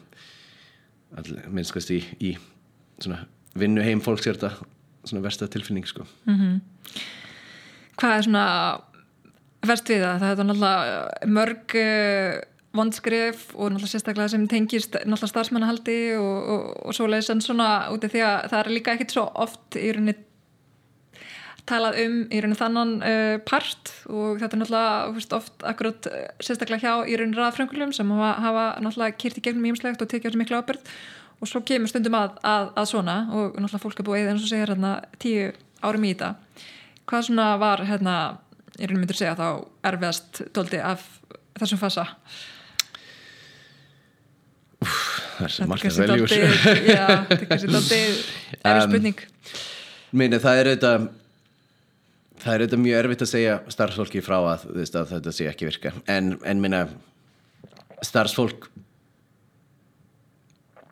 all, 1.20 1.40
minnskast 1.52 1.92
í, 1.92 2.00
í 2.24 2.36
svona 3.02 3.26
vinnu 3.60 3.84
heim 3.84 4.04
fólks 4.04 4.30
er 4.30 4.40
þetta 4.40 4.70
svona 5.04 5.26
versta 5.26 5.50
tilfinning 5.52 5.88
sko 5.90 6.08
Hvað 8.00 8.14
er 8.16 8.24
svona 8.30 8.46
verst 9.68 9.90
við 9.92 10.06
það? 10.06 10.22
Það 10.22 10.30
er 10.30 10.48
náttúrulega 10.48 11.34
mörg 11.36 11.76
uh, 11.82 12.38
vondskrif 12.80 13.44
og 13.56 13.74
náttúrulega 13.74 13.92
sérstaklega 13.92 14.32
sem 14.32 14.48
tengist 14.48 14.96
náttúrulega 14.96 15.34
starfsmannahaldi 15.34 16.00
og, 16.16 16.38
og, 16.54 16.66
og 16.86 16.96
svoleiðis 16.96 17.34
en 17.34 17.44
svona 17.44 17.70
út 17.92 18.08
af 18.08 18.14
því 18.14 18.24
að 18.24 18.50
það 18.54 18.60
er 18.62 18.74
líka 18.78 18.96
ekkit 18.96 19.16
svo 19.18 19.28
oft 19.44 19.80
í 19.80 19.90
rauninni 19.92 20.16
talað 21.70 22.00
um 22.04 22.16
í 22.34 22.40
rauninni 22.42 22.58
þannan 22.60 22.92
uh, 23.06 23.36
part 23.48 23.92
og 24.10 24.40
þetta 24.42 24.56
er 24.58 24.62
náttúrulega 24.64 25.14
veist, 25.16 25.36
oft 25.38 25.66
akkurat 25.70 26.10
uh, 26.10 26.26
sérstaklega 26.42 26.82
hjá 26.82 27.08
í 27.14 27.18
rauninni 27.20 27.38
raðfröngulum 27.40 27.94
sem 27.96 28.12
hafa, 28.16 28.32
hafa 28.48 28.66
náttúrulega 28.84 29.18
kýrt 29.22 29.40
í 29.42 29.46
gegnum 29.46 29.70
ímslegt 29.72 30.02
og 30.04 30.10
tekið 30.12 30.28
á 30.28 30.30
þessu 30.34 30.42
miklu 30.44 30.60
ábyrgð. 30.64 30.92
Og 31.40 31.48
svo 31.48 31.62
kemur 31.64 31.88
stundum 31.88 32.18
að, 32.20 32.34
að, 32.44 32.70
að 32.82 32.90
svona 32.92 33.18
og 33.32 33.54
náttúrulega 33.56 33.84
fólk 33.86 34.02
er 34.04 34.08
búið 34.10 34.32
eins 34.34 34.44
og 34.44 34.52
segir 34.52 34.74
hérna 34.74 34.96
tíu 35.24 35.46
árum 35.86 36.04
í 36.10 36.12
þetta. 36.16 36.34
Hvað 37.10 37.28
svona 37.30 37.46
var 37.62 37.86
hérna 37.88 38.16
í 38.76 38.84
rauninni 38.90 39.06
myndir 39.06 39.20
segja 39.22 39.38
þá 39.40 39.48
erfiðast 39.94 40.42
dóldi 40.58 40.82
af 40.84 41.06
þessum 41.62 41.80
fasa? 41.82 42.10
Það 44.80 45.46
er 45.48 45.54
sem 45.56 45.70
margt 45.72 45.88
að 45.88 46.12
dálítið- 46.12 46.88
já, 46.88 47.06
þetta 47.30 47.40
er 47.40 47.48
kannski 47.50 47.72
dálítið 47.72 48.20
erfið 48.70 48.86
spurning. 48.90 49.24
Meina, 50.20 50.40
það 50.44 50.60
er 50.62 50.70
auðvitað 50.74 51.08
það 52.40 52.54
er 52.54 52.64
auðvitað 52.64 52.84
mjög 52.84 53.00
erfitt 53.04 53.24
að 53.26 53.32
segja 53.34 53.56
starfsfólki 53.76 54.24
frá 54.26 54.38
að, 54.40 54.68
að 54.84 55.16
þetta 55.16 55.34
sé 55.36 55.48
ekki 55.50 55.70
virka. 55.70 55.94
En, 56.10 56.36
en 56.48 56.62
minna 56.64 56.84
starfsfólk 58.06 58.70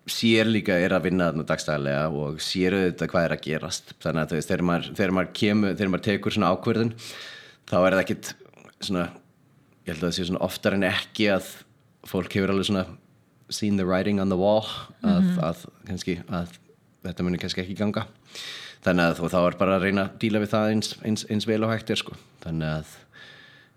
sér 0.08 0.48
líka 0.48 0.76
er 0.80 0.96
að 0.96 1.10
vinna 1.10 1.30
þarna 1.30 1.48
dagstæðlega 1.48 2.04
og 2.16 2.42
sér 2.44 2.78
auðvitað 2.78 3.12
hvað 3.12 3.26
er 3.28 3.36
að 3.36 3.46
gerast. 3.48 3.96
Þannig 4.04 4.24
að 4.24 4.46
þegar 4.48 4.66
maður, 4.70 4.92
þegar 5.00 5.16
maður 5.18 5.34
kemur 5.42 5.74
þegar 5.76 5.94
maður 5.94 6.06
tekur 6.08 6.36
svona 6.36 6.52
ákvörðun 6.54 6.94
þá 7.68 7.78
er 7.80 7.98
það 7.98 8.04
ekkit 8.06 8.30
svona 8.78 9.08
ég 9.88 9.92
held 9.94 10.02
að 10.02 10.08
það 10.08 10.16
sé 10.18 10.28
svona 10.28 10.46
oftar 10.48 10.78
en 10.78 10.88
ekki 10.88 11.28
að 11.32 11.52
fólk 12.08 12.38
hefur 12.38 12.54
alveg 12.54 12.70
svona 12.70 12.86
seen 13.50 13.80
the 13.80 13.86
writing 13.88 14.20
on 14.20 14.32
the 14.32 14.40
wall 14.40 14.68
að, 15.08 15.28
að, 15.44 15.66
kannski, 15.88 16.18
að 16.28 16.56
þetta 17.08 17.24
muni 17.24 17.40
kannski 17.40 17.64
ekki 17.64 17.78
ganga 17.80 18.04
þannig 18.88 19.12
að 19.12 19.22
og 19.26 19.34
þá 19.34 19.38
er 19.42 19.60
bara 19.60 19.76
að 19.78 19.86
reyna 19.88 20.08
að 20.08 20.16
díla 20.24 20.42
við 20.44 20.54
það 20.54 20.72
eins, 20.74 20.96
eins, 21.04 21.28
eins 21.32 21.48
vel 21.50 21.62
og 21.68 21.74
hægt 21.74 21.92
er 21.94 22.00
sko. 22.00 22.16
Þannig 22.46 22.72
að 22.72 22.96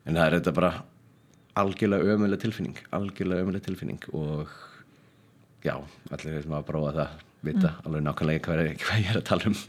en 0.06 0.16
það 0.16 0.24
er 0.26 0.36
þetta 0.38 0.56
bara 0.56 0.72
algjörlega 1.60 2.14
ömuleg 2.14 2.40
tilfinning 2.42 2.78
algjörlega 2.96 3.44
ömuleg 3.44 3.64
tilfinning 3.66 4.06
og 4.16 4.48
já, 5.66 5.74
allir 6.10 6.36
þeir 6.36 6.46
sem 6.46 6.56
hafa 6.56 6.68
prófað 6.68 7.00
það 7.00 7.26
vita 7.50 7.74
alveg 7.84 8.04
nákvæmlega 8.06 8.42
hvað, 8.46 8.62
er, 8.64 8.74
hvað 8.80 9.02
ég 9.02 9.12
er 9.12 9.20
að 9.20 9.28
tala 9.28 9.50
um. 9.50 9.60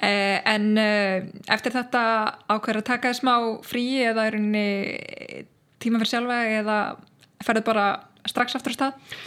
Eh, 0.00 0.38
en 0.48 0.66
eh, 0.78 1.26
eftir 1.50 1.74
þetta 1.74 2.02
ákveður 2.48 2.80
að 2.80 2.88
taka 2.88 3.10
þér 3.10 3.18
smá 3.18 3.34
frí 3.66 3.84
eða 4.06 4.28
er 4.28 4.36
rauninni 4.36 5.44
tíma 5.82 6.00
fyrir 6.00 6.12
sjálfa 6.12 6.38
eða 6.60 6.78
ferðu 7.44 7.64
bara 7.66 7.86
strax 8.30 8.56
aftur 8.56 8.76
á 8.76 8.78
stað 8.78 9.18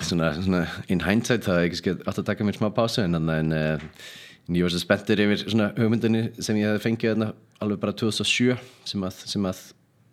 svona, 0.00 0.32
svona 0.40 0.64
in 0.92 1.02
hindsight 1.04 1.44
það 1.46 1.60
er 1.60 1.68
ekki 1.68 1.94
átt 2.00 2.20
að 2.22 2.28
taka 2.30 2.46
mér 2.46 2.58
smá 2.58 2.70
pásu 2.74 3.02
en, 3.04 3.18
en, 3.18 3.30
en, 3.34 3.52
en 3.52 4.58
ég 4.58 4.64
var 4.64 4.72
svo 4.72 4.80
spenntur 4.82 5.20
yfir 5.20 5.44
svona 5.44 5.70
hugmyndinni 5.76 6.28
sem 6.40 6.58
ég 6.60 6.70
hefði 6.70 6.84
fengið 6.86 7.14
þarna 7.14 7.32
alveg 7.62 7.82
bara 7.82 7.96
2007 8.00 8.56
sem 8.88 9.04
að, 9.06 9.24
sem 9.34 9.48
að 9.48 9.64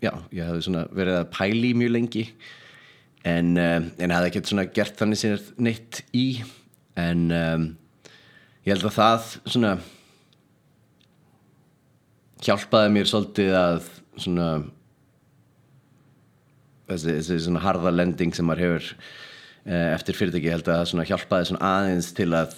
já, 0.04 0.12
ég 0.36 0.50
hefði 0.50 0.66
svona 0.68 0.88
verið 0.96 1.20
að 1.22 1.30
pæli 1.36 1.76
mjög 1.78 1.94
lengi 1.96 2.26
en, 3.28 3.54
um, 3.56 3.88
en 4.00 4.16
hefði 4.16 4.32
ekkert 4.32 4.52
svona 4.52 4.68
gert 4.76 5.00
þannig 5.00 5.22
sér 5.22 5.46
neitt 5.60 6.02
í 6.16 6.28
en 7.00 7.30
um, 7.36 7.70
ég 8.66 8.74
held 8.74 8.90
að 8.90 9.00
það 9.00 9.32
svona 9.46 9.78
hjálpaði 12.44 12.92
mér 12.96 13.10
svolítið 13.10 13.56
að 13.60 13.80
svona 14.20 14.50
þessi, 16.90 17.16
þessi 17.16 17.42
svona 17.48 17.64
harða 17.64 17.92
lending 17.96 18.36
sem 18.36 18.48
maður 18.48 18.66
hefur 18.66 18.94
eftir 19.66 20.16
fyrirtæki, 20.16 20.52
held 20.54 20.68
að 20.68 20.86
það 20.94 21.10
hjálpaði 21.12 21.60
aðeins 21.60 22.14
til 22.18 22.34
að 22.34 22.58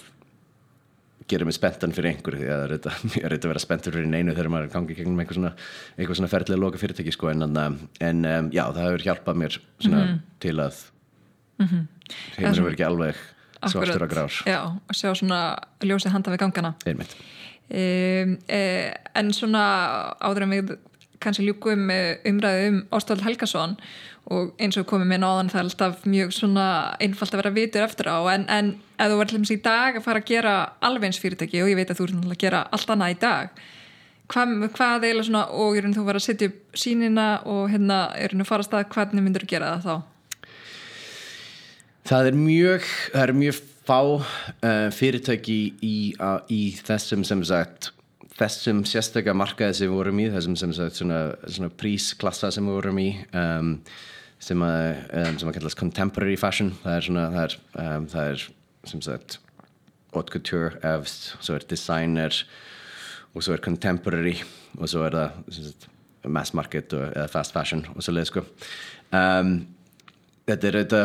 gera 1.30 1.46
mig 1.46 1.56
spenntan 1.56 1.94
fyrir 1.94 2.12
einhverju 2.12 2.40
því 2.40 2.50
að 2.52 2.62
ég 3.16 3.24
er 3.24 3.34
eitthvað 3.34 3.46
að 3.46 3.52
vera 3.52 3.62
spenntur 3.62 3.96
fyrir 3.96 4.16
einu 4.16 4.34
þegar 4.34 4.50
maður 4.52 4.72
gangi 4.72 4.96
gegnum 4.98 5.20
eitthvað 5.22 5.38
svona, 5.38 5.52
svona 6.18 6.30
ferðilega 6.32 6.62
loka 6.64 6.80
fyrirtæki 6.82 7.14
sko 7.14 7.30
en, 7.32 7.44
en 7.46 8.24
um, 8.32 8.50
já 8.54 8.64
það 8.70 8.82
hefur 8.86 9.06
hjálpað 9.06 9.40
mér 9.42 9.58
svona 9.82 10.02
mm 10.02 10.08
-hmm. 10.08 10.20
til 10.44 10.56
að 10.56 10.80
mm 11.58 11.66
-hmm. 11.66 11.86
heimur 12.36 12.62
verður 12.62 12.72
ekki 12.72 12.88
alveg 12.88 13.16
svartur 13.70 14.02
og 14.02 14.10
grár 14.10 14.32
Já, 14.46 14.60
og 14.88 14.94
sjá 14.94 15.14
svona 15.14 15.58
ljósið 15.80 16.12
handa 16.12 16.30
við 16.30 16.38
gangana 16.38 16.74
Einmitt 16.86 17.16
um, 17.70 18.38
eh, 18.48 18.94
En 19.14 19.32
svona 19.32 20.14
áður 20.20 20.42
en 20.42 20.50
við 20.50 20.78
kannski 21.20 21.46
ljúkum 21.46 21.90
umræðu 22.26 22.68
um 22.68 22.86
Óstóld 22.90 23.22
Helgason 23.22 23.76
og 24.30 24.52
eins 24.62 24.78
og 24.78 24.86
komið 24.86 25.08
með 25.10 25.22
náðan 25.24 25.50
það 25.50 25.60
er 25.60 25.68
alltaf 25.68 26.04
mjög 26.06 26.32
svona 26.36 26.66
einfalt 27.02 27.34
að 27.34 27.40
vera 27.42 27.54
vitur 27.56 27.86
eftir 27.86 28.08
á 28.08 28.18
en, 28.30 28.44
en 28.46 28.68
ef 28.94 29.10
þú 29.10 29.18
verður 29.18 29.50
í 29.50 29.58
dag 29.64 29.98
að 29.98 30.04
fara 30.04 30.22
að 30.22 30.28
gera 30.30 30.54
alveg 30.84 31.08
eins 31.08 31.20
fyrirtæki 31.22 31.62
og 31.62 31.72
ég 31.72 31.78
veit 31.80 31.90
að 31.90 31.98
þú 31.98 32.06
er 32.06 32.14
að 32.30 32.42
gera 32.44 32.62
allt 32.70 32.92
annað 32.94 33.14
í 33.14 33.18
dag 33.24 33.64
hvað, 34.30 34.54
hvað 34.76 35.08
eða 35.08 35.26
svona 35.26 35.42
og 35.58 35.76
er 35.76 35.90
þú 35.90 36.06
verið 36.06 36.22
að 36.22 36.26
setja 36.28 36.50
upp 36.52 36.78
sínina 36.84 37.26
og 37.50 37.66
hérna 37.72 37.98
er 38.14 38.34
þú 38.36 38.44
að 38.44 38.50
fara 38.52 38.64
að 38.66 38.70
stað 38.70 38.88
hvernig 38.94 39.26
myndur 39.26 39.46
þú 39.46 39.52
gera 39.56 39.72
það 39.74 39.88
þá? 39.88 40.08
Það 42.12 42.28
er 42.28 42.38
mjög 42.38 42.86
það 43.12 43.24
er 43.24 43.34
mjög 43.42 43.60
fá 43.82 43.98
uh, 43.98 44.88
fyrirtæki 44.94 45.58
í, 45.82 45.96
uh, 46.22 46.38
í 46.46 46.62
þessum 46.86 47.26
sem 47.26 47.42
sagt 47.46 47.90
þessum 48.38 48.84
sérstöka 48.88 49.34
markaði 49.36 49.76
sem 49.76 49.90
við 49.90 49.98
vorum 49.98 50.22
í 50.22 50.30
þessum 50.32 50.56
sem 50.58 50.72
sagt 50.76 50.98
svona, 50.98 51.20
svona 51.46 51.72
prísklassa 51.78 52.50
sem 52.54 52.66
við 52.66 52.78
vorum 52.78 53.00
í 53.02 53.10
um, 53.36 53.74
sem 54.42 54.64
að, 54.66 54.82
um, 55.20 55.38
sem 55.38 55.50
að 55.50 55.56
kallast 55.58 55.78
contemporary 55.78 56.36
fashion. 56.40 56.72
Það 56.82 56.96
er 56.96 57.06
svona 57.06 57.24
það 57.30 57.44
er, 57.44 57.56
um, 57.84 58.06
það 58.10 58.32
er 58.32 58.44
sem 58.90 59.02
sagt 59.04 59.38
haute 60.12 60.34
couture 60.34 60.80
efst, 60.84 61.32
svo 61.40 61.56
er 61.56 61.66
designer 61.70 62.36
og 63.32 63.44
svo 63.44 63.54
er 63.54 63.62
contemporary 63.64 64.34
og 64.76 64.90
svo 64.90 65.06
er 65.06 65.16
það 65.16 65.58
sagt, 65.58 65.86
mass 66.28 66.52
market 66.54 66.92
og, 66.96 67.06
eða 67.14 67.30
fast 67.30 67.54
fashion 67.54 67.84
og 67.94 68.02
svo 68.04 68.16
leið 68.16 68.30
sko. 68.30 68.44
Um, 69.14 69.54
þetta 70.48 70.68
er 70.68 70.80
þetta 70.82 71.02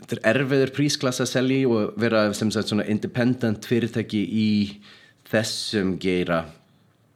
þetta 0.00 0.16
er 0.18 0.28
erfiður 0.34 0.74
prísklassa 0.74 1.24
að 1.26 1.32
selja 1.34 1.70
og 1.70 1.98
vera 2.00 2.24
sem 2.36 2.50
sagt 2.52 2.72
svona 2.72 2.88
independent 2.90 3.66
fyrirtæki 3.68 4.22
í 4.26 4.50
þessum 5.30 5.94
geira. 6.02 6.44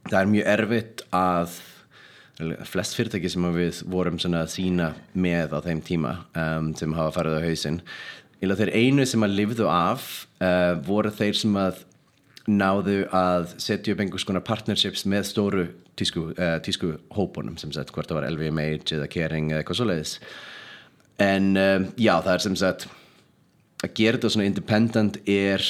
Það 0.07 0.20
er 0.20 0.32
mjög 0.34 0.51
erfitt 0.55 1.07
að 1.14 1.61
flest 2.66 2.97
fyrirtæki 2.99 3.30
sem 3.30 3.47
við 3.55 3.80
vorum 3.91 4.18
að 4.18 4.51
sína 4.51 4.91
með 5.14 5.55
á 5.55 5.59
þeim 5.62 5.82
tíma 5.87 6.14
um, 6.35 6.72
sem 6.74 6.95
hafa 6.97 7.14
farið 7.20 7.39
á 7.39 7.47
hausin 7.47 7.80
þeir 8.45 8.72
einu 8.74 9.07
sem 9.07 9.22
að 9.24 9.37
lifðu 9.39 9.68
af 9.70 10.26
uh, 10.43 10.74
voru 10.85 11.12
þeir 11.14 11.39
sem 11.39 11.55
að 11.57 11.85
náðu 12.51 13.05
að 13.14 13.55
setja 13.62 13.95
upp 13.95 14.03
einhvers 14.03 14.26
konar 14.28 14.45
partnerships 14.45 15.07
með 15.09 15.30
stóru 15.30 15.64
tísku, 15.97 16.26
uh, 16.35 16.59
tísku 16.61 16.97
hópunum 17.14 17.57
sem 17.61 17.72
sagt 17.72 17.95
hvort 17.95 18.11
það 18.11 18.20
var 18.20 18.28
LVMH 18.35 18.99
eða 18.99 19.09
Kering 19.09 19.53
eða 19.53 19.62
eitthvað 19.62 19.80
svo 19.80 19.89
leiðis 19.89 20.18
en 21.22 21.55
um, 21.55 21.89
já 21.97 22.14
það 22.18 22.32
er 22.35 22.45
sem 22.49 22.59
sagt 22.61 22.89
að 23.85 23.95
gera 23.97 24.18
þetta 24.18 24.35
svona 24.35 24.51
independent 24.51 25.20
er 25.30 25.64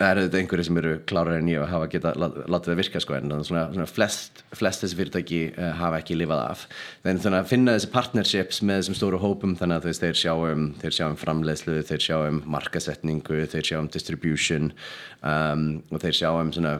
það 0.00 0.10
eru 0.10 0.24
þetta 0.24 0.40
einhverju 0.40 0.66
sem 0.66 0.80
eru 0.80 0.92
klárar 1.10 1.38
en 1.38 1.50
ég 1.50 1.60
að 1.60 1.72
hafa 1.74 1.88
geta 1.92 2.12
látið 2.16 2.70
það 2.70 2.80
virka 2.80 3.02
sko 3.04 3.16
en 3.18 3.34
svona, 3.44 3.66
svona 3.74 3.88
flest, 3.90 4.42
flest 4.56 4.84
þessi 4.84 4.98
fyrirtæki 4.98 5.40
uh, 5.52 5.70
hafa 5.76 6.00
ekki 6.00 6.16
lifað 6.16 6.42
af. 6.46 6.64
Þannig 7.04 7.38
að 7.38 7.50
finna 7.52 7.76
þessi 7.76 7.92
partnerships 7.92 8.62
með 8.64 8.80
þessum 8.80 8.98
stóru 8.98 9.20
hópum 9.20 9.54
þannig 9.60 9.84
að 9.84 10.00
þeir 10.00 10.20
sjáum 10.22 10.66
sjáum 10.96 11.20
framleiðslu, 11.20 11.78
þeir 11.86 12.06
sjáum 12.08 12.42
markasetningu, 12.56 13.44
þeir 13.52 13.70
sjáum 13.72 13.92
distribution 13.92 14.72
um, 15.20 15.68
og 15.92 16.02
þeir 16.02 16.20
sjáum 16.22 16.52
svona 16.56 16.78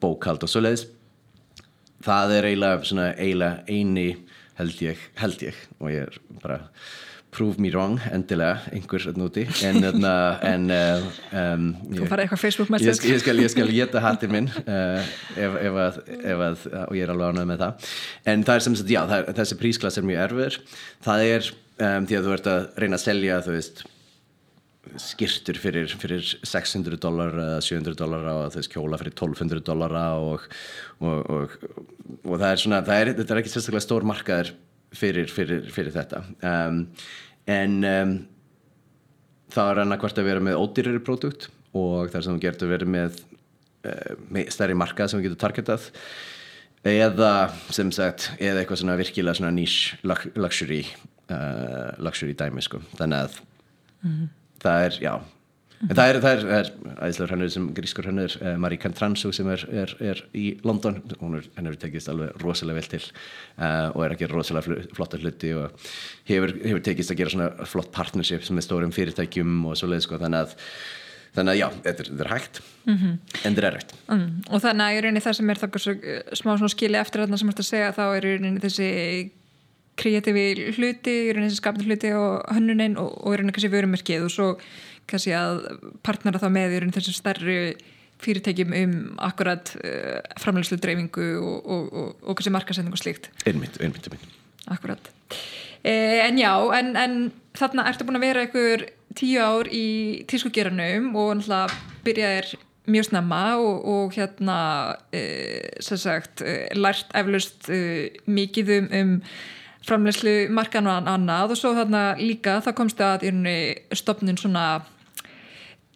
bókald 0.00 0.44
og 0.44 0.52
svo 0.52 0.60
leiðis 0.60 0.86
það 2.04 2.34
er 2.38 2.48
eiginlega 2.50 3.52
eini 3.68 4.08
held 4.60 4.82
ég, 4.84 5.06
held 5.20 5.44
ég 5.44 5.62
og 5.78 5.92
ég 5.92 6.08
er 6.08 6.18
bara 6.42 6.60
prove 7.30 7.60
me 7.62 7.70
wrong 7.70 7.98
endilega 8.10 8.58
einhver 8.74 9.06
núti 9.18 9.44
en, 9.66 9.78
hérna, 9.84 10.14
en 10.46 10.66
um, 10.72 11.68
þú 11.92 12.08
farið 12.10 12.24
eitthvað 12.24 12.42
Facebook 12.42 12.72
message. 12.72 13.04
ég, 13.06 13.14
ég, 13.14 13.22
skal, 13.22 13.38
ég 13.38 13.52
skal 13.52 13.70
geta 13.70 14.02
hattir 14.02 14.32
minn 14.32 14.50
uh, 14.64 15.12
ef, 15.36 15.58
ef, 15.60 15.78
að, 15.84 16.00
ef 16.18 16.44
að 16.48 16.66
og 16.86 16.98
ég 16.98 17.06
er 17.06 17.14
alveg 17.14 17.30
ánægð 17.36 17.48
með 17.52 17.62
það. 17.64 17.94
En 18.32 18.44
það 18.48 18.58
er 18.58 18.66
sem 18.66 18.76
sagt, 18.80 18.92
já, 18.96 19.00
er, 19.06 19.30
þessi 19.38 19.58
prísklass 19.60 20.00
er 20.00 20.06
mjög 20.08 20.24
erfur. 20.26 20.58
Það 21.06 21.24
er 21.28 21.48
um, 21.52 22.10
því 22.10 22.18
að 22.18 22.28
þú 22.28 22.36
ert 22.36 22.50
að 22.50 22.68
reyna 22.82 22.98
að 22.98 23.06
selja 23.06 23.40
þú 23.46 23.56
veist 23.56 23.84
skirtur 24.98 25.58
fyrir, 25.60 25.92
fyrir 26.00 26.24
600 26.24 26.98
dólar 27.02 27.36
eða 27.36 27.60
700 27.62 27.98
dólar 28.00 28.24
á 28.26 28.36
þess 28.56 28.70
kjóla 28.72 28.98
fyrir 28.98 29.14
1200 29.14 29.62
dólar 29.66 29.94
og, 30.18 30.48
og, 31.04 31.30
og, 31.30 31.54
og 32.24 32.34
það 32.34 32.48
er 32.48 32.62
svona 32.64 32.80
það 32.88 33.02
er, 33.04 33.12
þetta 33.20 33.34
er 33.36 33.42
ekki 33.42 33.52
sérstaklega 33.52 33.84
stór 33.84 34.08
markaður 34.08 34.52
fyrir, 34.96 35.30
fyrir, 35.30 35.66
fyrir 35.72 35.94
þetta 35.94 36.22
um, 36.42 36.82
en 37.50 37.76
um, 37.86 38.14
það 39.50 39.72
er 39.72 39.82
annarkvært 39.84 40.20
að 40.20 40.30
vera 40.30 40.44
með 40.44 40.60
ódýrari 40.60 41.02
pródukt 41.04 41.48
og 41.76 42.10
það 42.10 42.18
er 42.20 42.26
sem 42.26 42.36
þú 42.36 42.44
gerður 42.44 42.72
vera 42.74 42.90
með, 42.96 43.20
uh, 43.86 44.12
með 44.30 44.52
stærri 44.54 44.78
markað 44.78 45.12
sem 45.12 45.20
þú 45.20 45.28
getur 45.28 45.42
targetað 45.44 45.90
eða 46.90 47.32
sem 47.68 47.90
sagt 47.92 48.30
eða 48.38 48.62
eitthvað 48.62 48.82
svona 48.82 48.98
virkilega 49.00 49.36
svona 49.36 49.52
niche 49.52 49.98
luxury 50.40 50.84
uh, 51.28 51.92
luxury 52.00 52.34
dæmi 52.38 52.64
sko 52.64 52.80
þannig 52.96 53.26
að 53.26 53.40
mm 54.00 54.10
-hmm. 54.10 54.28
það 54.62 54.86
er, 54.86 54.98
já 55.04 55.14
En 55.80 55.96
það 55.96 56.10
er, 56.10 56.18
það 56.20 56.34
er, 56.34 56.42
er 56.58 56.70
æðislegur 57.06 57.32
hannur 57.32 57.52
sem 57.54 57.68
grískur 57.76 58.08
hannur, 58.10 58.34
uh, 58.42 58.54
Marie 58.60 58.80
Cantransu 58.80 59.30
sem 59.32 59.48
er, 59.48 59.62
er, 59.82 59.94
er 60.12 60.22
í 60.36 60.46
London, 60.66 60.98
hún 61.22 61.38
er, 61.38 61.46
hennar 61.56 61.78
tekist 61.80 62.10
alveg 62.12 62.36
rosalega 62.42 62.76
vel 62.76 62.90
til 62.92 63.00
uh, 63.06 63.88
og 63.94 64.04
er 64.04 64.14
að 64.14 64.20
gera 64.20 64.36
rosalega 64.36 64.82
flotta 64.96 65.20
hluti 65.22 65.54
og 65.56 65.88
hefur, 66.28 66.52
hefur 66.66 66.84
tekist 66.84 67.14
að 67.14 67.22
gera 67.22 67.32
svona 67.32 67.68
flott 67.70 67.92
partnerships 67.96 68.52
með 68.52 68.68
stórum 68.68 68.92
fyrirtækjum 68.92 69.56
og 69.70 69.78
svoleið 69.80 70.04
sko, 70.04 70.20
þannig 70.20 70.44
að 70.44 70.58
þannig 71.34 71.52
að 71.52 71.60
já, 71.60 71.66
þetta 71.84 72.02
er, 72.04 72.08
þetta 72.10 72.24
er 72.24 72.32
hægt 72.34 72.60
mm 72.60 72.94
-hmm. 72.96 73.18
en 73.32 73.54
þetta 73.54 73.60
er 73.60 73.68
erfitt 73.70 73.92
mm. 74.08 74.30
og 74.50 74.62
þannig 74.64 74.84
að 74.84 74.94
í 74.94 75.02
rauninni 75.04 75.24
það 75.24 75.36
sem 75.38 75.50
er 75.50 75.60
það 75.60 75.76
smá 76.40 76.50
svona 76.56 76.72
skili 76.74 76.98
eftir 76.98 77.22
þarna 77.22 77.38
sem 77.38 77.48
þú 77.48 77.54
ert 77.54 77.62
að 77.64 77.70
segja 77.70 77.92
þá 77.96 78.04
er 78.08 78.26
í 78.26 78.32
rauninni 78.34 78.64
þessi 78.64 78.88
kreatífi 80.00 80.46
hluti, 80.76 81.14
í 81.14 81.30
rauninni 81.30 81.50
þessi 81.50 81.60
skapnir 81.60 81.86
hluti 81.86 82.12
og 82.16 82.32
hönnunin 82.50 82.98
og, 82.98 83.10
og 83.14 83.34
í 83.34 83.36
rauninni 83.38 83.54
kannski 83.54 83.74
vörumerkið 83.74 84.26
og 84.26 84.34
svo 84.34 84.48
kannski 85.10 85.34
að 85.36 85.64
partnera 86.06 86.40
það 86.42 86.54
með 86.56 86.76
í 86.76 86.82
þessum 86.96 87.16
stærri 87.16 87.56
fyrirtækjum 88.20 88.74
um 88.76 88.94
akkurat 89.24 89.72
uh, 89.80 90.20
framlegslu 90.42 90.76
dreifingu 90.80 91.28
og, 91.40 91.58
og, 91.64 91.86
og, 91.88 92.08
og 92.20 92.36
kannski 92.36 92.52
markasending 92.52 92.96
og 92.96 93.00
slíkt. 93.00 93.30
Einmitt, 93.48 93.80
einmitt, 93.80 94.08
einmitt. 94.10 94.38
Akkurat 94.70 95.12
eh, 95.82 96.26
En 96.26 96.38
já, 96.38 96.52
en, 96.76 96.96
en 96.96 97.14
þarna 97.56 97.86
ertu 97.88 98.04
búin 98.04 98.20
að 98.20 98.26
vera 98.28 98.42
einhver 98.44 98.84
tíu 99.18 99.40
ár 99.40 99.70
í 99.72 100.26
tískugeranum 100.30 101.14
og 101.18 101.38
náttúrulega 101.38 101.78
byrjaðir 102.04 102.52
mjög 102.90 103.08
snemma 103.10 103.40
og 103.60 104.14
hérna 104.16 104.58
eh, 105.12 105.80
sem 105.80 105.98
sagt, 106.00 106.42
eh, 106.42 106.68
lært 106.74 107.10
eflust 107.14 107.68
eh, 107.70 108.10
mikið 108.26 108.72
um, 108.78 108.88
um 109.00 109.12
framlegslu 109.86 110.50
markan 110.52 110.88
og 110.90 111.08
annað. 111.08 111.54
Og 111.54 111.60
svo 111.60 111.74
þarna 111.76 112.14
líka 112.20 112.60
það 112.64 112.78
komst 112.78 113.00
að 113.04 113.28
í 113.30 113.32
stopnun 113.96 114.38
svona 114.40 114.82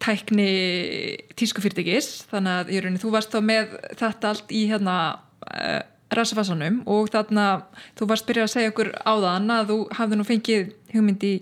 tækni 0.03 0.49
tískufyrirtækis 1.39 2.25
þannig 2.31 2.59
að 2.59 2.71
rauninni, 2.83 3.01
þú 3.01 3.11
varst 3.13 3.33
þá 3.33 3.39
með 3.45 3.75
þetta 3.99 4.31
allt 4.31 4.51
í 4.53 4.65
hérna 4.69 4.97
uh, 5.47 5.81
rasafassanum 6.15 6.81
og 6.91 7.09
þarna 7.13 7.45
þú 7.97 8.09
varst 8.11 8.27
byrjað 8.27 8.49
að 8.49 8.53
segja 8.53 8.73
okkur 8.73 8.91
á 8.93 9.13
þann 9.23 9.55
að 9.55 9.71
þú 9.71 9.79
hafði 9.99 10.19
nú 10.19 10.27
fengið 10.27 10.69
hugmynd 10.93 11.25
í 11.25 11.33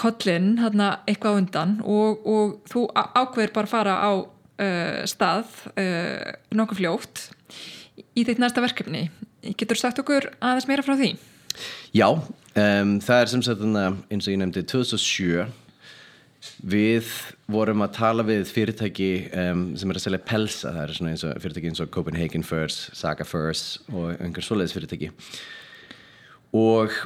kollin 0.00 0.52
hérna 0.60 0.90
eitthvað 1.08 1.40
undan 1.42 1.78
og, 1.84 2.20
og 2.26 2.58
þú 2.70 2.84
ákveður 2.94 3.54
bara 3.56 3.68
að 3.68 3.72
fara 3.72 3.96
á 4.00 4.12
uh, 4.18 5.00
stað 5.08 5.56
uh, 5.74 6.36
nokkuð 6.54 6.82
fljótt 6.82 7.26
í 8.16 8.24
þitt 8.26 8.40
næsta 8.42 8.64
verkefni 8.64 9.08
getur 9.56 9.78
sagt 9.78 10.00
okkur 10.02 10.28
aðeins 10.38 10.68
meira 10.68 10.84
frá 10.84 10.96
því? 10.98 11.14
Já, 11.96 12.06
um, 12.12 12.92
það 13.02 13.22
er 13.22 13.32
sem 13.32 13.42
sagt 13.44 13.64
eins 13.64 14.26
og 14.26 14.32
ég 14.34 14.40
nefndi 14.40 14.64
2007 14.68 15.48
Við 16.64 17.08
vorum 17.52 17.84
að 17.84 17.96
tala 17.98 18.24
við 18.24 18.46
fyrirtæki 18.48 19.10
um, 19.36 19.64
sem 19.76 19.90
er 19.92 19.98
að 19.98 20.04
selja 20.06 20.20
pelsa, 20.24 20.72
það 20.72 20.82
er 20.82 20.94
svona 20.96 21.12
eins 21.12 21.24
og 21.28 21.42
fyrirtæki 21.42 21.68
eins 21.72 21.82
og 21.84 21.90
Copenhagen 21.92 22.44
Furs, 22.46 22.78
Saga 22.96 23.26
Furs 23.28 23.64
og 23.92 24.14
einhver 24.16 24.46
svoleiðis 24.46 24.76
fyrirtæki. 24.76 25.10
Og 26.56 26.96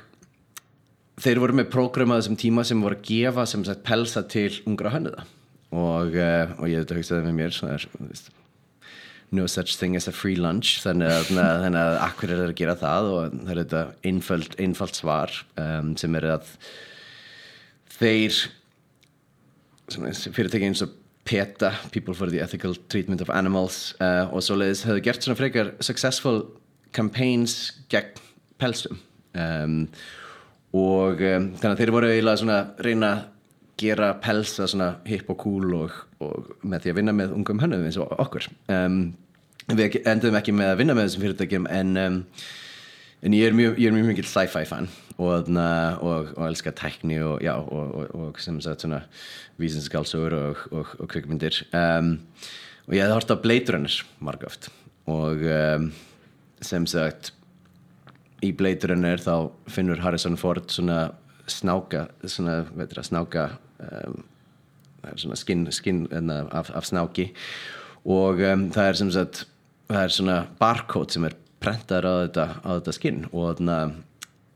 þeir 1.25 1.43
voru 1.43 1.59
með 1.59 1.73
prógrama 1.75 2.21
þessum 2.21 2.39
tíma 2.39 2.67
sem 2.67 2.81
voru 2.83 2.99
að 2.99 3.11
gefa 3.11 3.49
sem 3.51 3.67
sagt 3.67 3.85
pelsa 3.87 4.23
til 4.31 4.53
ungra 4.71 4.95
hönnuða. 4.95 5.27
Og, 5.75 6.15
uh, 6.15 6.55
og 6.61 6.71
ég 6.71 6.79
hef 6.79 6.87
þetta 6.87 7.03
hugsaði 7.03 7.27
með 7.27 7.39
mér, 7.43 7.59
það 7.59 7.77
er 7.77 8.25
no 9.35 9.47
such 9.51 9.77
thing 9.77 9.97
as 9.97 10.07
a 10.07 10.13
free 10.15 10.37
lunch. 10.39 10.79
Þannig 10.85 11.11
að, 11.11 11.31
þannig 11.35 11.81
að 11.83 12.03
akkur 12.07 12.35
er 12.35 12.43
að 12.47 12.59
gera 12.61 12.79
það? 12.79 13.09
Og 13.11 13.39
það 13.41 13.55
er 13.55 13.63
þetta 13.65 13.87
einfald 14.63 14.99
svar 14.99 15.41
um, 15.59 15.97
sem 15.99 16.21
er 16.21 16.29
að 16.37 16.53
þeir 17.99 18.45
fyrirtæki 19.91 20.69
eins 20.69 20.85
og 20.85 20.93
PETA, 21.25 21.73
People 21.93 22.15
for 22.15 22.29
the 22.29 22.41
Ethical 22.43 22.77
Treatment 22.89 23.23
of 23.25 23.31
Animals 23.33 23.95
uh, 24.01 24.29
og 24.33 24.45
svoleiðis 24.45 24.85
hefur 24.85 25.01
gert 25.05 25.25
svona 25.25 25.39
frekar 25.39 25.73
successful 25.81 26.43
campaigns 26.93 27.73
gegn 27.93 28.21
pelsum. 28.61 28.99
Um, 29.35 29.87
og 30.75 31.23
um, 31.23 31.49
þannig 31.57 31.71
að 31.73 31.81
þeir 31.81 31.95
voru 31.95 32.11
eiginlega 32.11 32.43
svona 32.43 32.59
reyna 32.85 33.13
að 33.15 33.23
gera 33.81 34.13
pelsa 34.23 34.69
svona 34.71 34.93
hip 35.09 35.31
og 35.33 35.39
cool 35.41 35.73
og, 35.81 35.95
og 36.23 36.53
með 36.63 36.85
því 36.85 36.93
að 36.93 36.99
vinna 37.01 37.15
með 37.17 37.33
ungum 37.35 37.63
hönnum 37.63 37.87
eins 37.89 37.99
og 37.99 38.13
okkur. 38.23 38.47
Um, 38.71 39.15
við 39.73 39.99
endum 40.05 40.37
ekki 40.39 40.55
með 40.55 40.75
að 40.75 40.83
vinna 40.83 40.97
með 40.97 41.09
þessum 41.09 41.25
fyrirtækjum 41.25 41.67
en, 41.73 41.97
en 43.25 43.35
ég 43.37 43.49
er 43.49 43.57
mjög, 43.57 43.79
mjög 43.81 44.11
mikið 44.11 44.29
sci-fi 44.29 44.65
fan 44.69 44.89
og, 45.17 45.49
og, 45.49 46.33
og 46.35 46.43
elskar 46.49 46.75
tækni 46.77 47.21
og, 47.25 47.39
já, 47.45 47.55
og 47.57 48.41
sem 48.43 48.59
sagt 48.61 48.85
svona 48.85 49.05
vísinskálsugur 49.61 50.35
og 50.75 51.07
kvikmyndir. 51.09 51.63
Um, 51.73 52.19
og 52.89 52.97
ég 52.97 53.07
hef 53.07 53.15
hort 53.15 53.33
á 53.33 53.37
Blade 53.41 53.73
Runner 53.73 53.97
margóft 54.21 54.69
og 55.09 55.45
um, 55.47 55.89
sem 56.65 56.87
sagt 56.91 57.33
í 58.45 58.53
Blade 58.57 58.91
Runner 58.91 59.21
þá 59.21 59.51
finnur 59.73 60.03
Harrison 60.05 60.37
Ford 60.37 60.69
svona 60.73 61.15
snáka 61.49 62.09
svona, 62.25 62.65
veitur 62.77 63.01
að 63.01 63.09
snáka 63.09 63.47
um, 63.81 64.21
svona 65.17 65.37
skinn 65.37 65.65
skin, 65.73 66.07
af, 66.53 66.71
af 66.73 66.85
snáki. 66.89 67.31
Og 68.05 68.41
um, 68.45 68.69
það 68.73 68.91
er 68.91 69.01
sem 69.01 69.15
sagt 69.15 69.47
það 69.89 70.03
er 70.03 70.15
svona 70.19 70.37
barcode 70.61 71.13
sem 71.15 71.25
er 71.29 71.37
prentar 71.65 72.07
á 72.07 72.15
þetta, 72.25 72.47
þetta 72.63 72.95
skinn 72.97 73.27
og, 73.33 73.61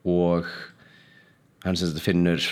og 0.08 0.48
hann 1.64 1.78
finnur 2.04 2.46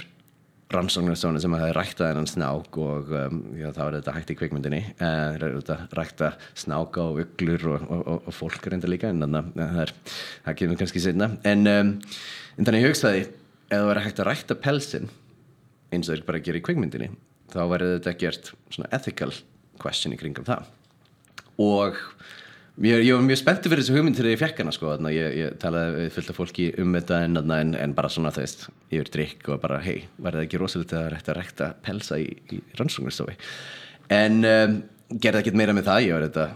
rannsóknarstónu 0.75 1.39
sem 1.39 1.55
hafi 1.55 1.75
ræktað 1.77 2.09
hennan 2.11 2.27
snák 2.27 2.79
og 2.83 3.13
um, 3.15 3.43
já, 3.55 3.69
það 3.71 3.83
var 3.85 3.97
þetta 4.01 4.15
hægt 4.17 4.33
í 4.33 4.37
kveikmyndinni 4.41 4.81
uh, 4.99 5.77
rækta 5.95 6.33
snáka 6.59 7.05
og 7.05 7.21
uglur 7.23 7.69
og, 7.77 7.85
og, 7.87 8.25
og 8.27 8.35
fólk 8.35 8.67
reynda 8.67 8.91
líka 8.91 9.13
en 9.13 9.23
þannig 9.23 9.53
að 9.53 9.61
það, 9.61 9.79
er, 9.85 9.93
það 10.49 10.59
kemur 10.63 10.81
kannski 10.81 11.05
setna 11.05 11.31
en, 11.47 11.63
um, 11.71 11.93
en 12.57 12.67
þannig 12.67 12.89
hugsaði 12.89 13.23
ef 13.23 13.77
það 13.77 13.89
verið 13.93 14.09
hægt 14.09 14.25
að 14.25 14.29
rækta 14.31 14.59
pelsin 14.65 15.09
eins 15.95 16.11
og 16.11 16.17
þeir 16.17 16.27
bara 16.27 16.43
gera 16.49 16.59
í 16.59 16.67
kveikmyndinni 16.67 17.13
þá 17.53 17.61
verið 17.71 17.95
þetta 17.95 18.17
gert 18.25 18.51
svona 18.75 18.91
ethical 18.97 19.31
question 19.81 20.15
í 20.15 20.19
kringum 20.21 20.47
það. 20.47 20.67
Og 21.63 21.99
Ég, 22.77 23.07
ég 23.07 23.15
var 23.15 23.23
mjög 23.25 23.39
spenntið 23.41 23.73
fyrir 23.73 23.81
þessu 23.81 23.95
hugmynd 23.97 24.19
þegar 24.19 24.35
ég 24.35 24.41
fekk 24.43 24.59
hana 24.61 24.73
sko, 24.75 24.91
þannig 24.93 25.15
að 25.15 25.17
ég, 25.17 25.37
ég 25.41 25.55
talaði 25.63 26.09
fullt 26.13 26.33
af 26.33 26.37
fólki 26.37 26.67
um 26.83 26.91
þetta 26.93 27.21
en, 27.25 27.39
en, 27.41 27.71
en 27.81 27.95
bara 27.97 28.11
svona 28.13 28.33
það 28.37 28.45
veist, 28.45 28.67
yfir 28.91 29.11
drikk 29.15 29.49
og 29.49 29.63
bara 29.63 29.79
hei, 29.81 29.95
var 30.21 30.37
það 30.37 30.45
ekki 30.45 30.61
rosalega 30.61 30.99
að 31.01 31.09
rækta 31.15 31.33
að 31.33 31.39
rækta 31.39 31.69
pelsa 31.87 32.19
í, 32.21 32.27
í 32.53 32.59
rannsóknarstofi 32.77 33.39
en 34.13 34.37
um, 34.51 34.75
gerði 35.09 35.41
ekkert 35.41 35.57
meira 35.63 35.77
með 35.77 35.89
það, 35.89 36.03
ég 36.05 36.19
var 36.19 36.27
þetta 36.27 36.47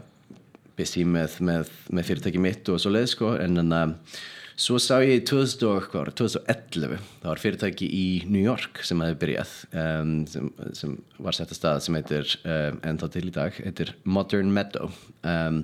busy 0.77 1.07
með, 1.09 1.39
með, 1.49 1.73
með 1.89 2.11
fyrirtæki 2.11 2.45
mitt 2.45 2.69
og 2.69 2.85
svo 2.85 2.93
leið 2.93 3.09
sko, 3.15 3.33
en 3.41 3.57
þannig 3.63 3.81
að 3.81 4.21
Svo 4.61 4.77
sá 4.77 4.99
ég 5.01 5.23
í 5.23 5.25
2011, 5.25 6.43
það 6.45 7.25
var 7.25 7.41
fyrirtæki 7.41 7.87
í 7.97 8.09
New 8.29 8.43
York 8.45 8.83
sem 8.85 9.01
hefði 9.01 9.17
byrjað, 9.23 9.53
um, 9.73 10.11
sem, 10.29 10.51
sem 10.77 10.99
var 11.17 11.33
sett 11.33 11.55
að 11.55 11.57
stað 11.57 11.81
sem 11.87 11.97
heitir, 11.97 12.35
um, 12.45 12.77
en 12.85 13.01
þá 13.01 13.07
til 13.15 13.23
í 13.25 13.33
dag, 13.33 13.57
heitir 13.57 13.95
Modern 14.05 14.53
Meadow. 14.53 14.93
Um, 15.25 15.63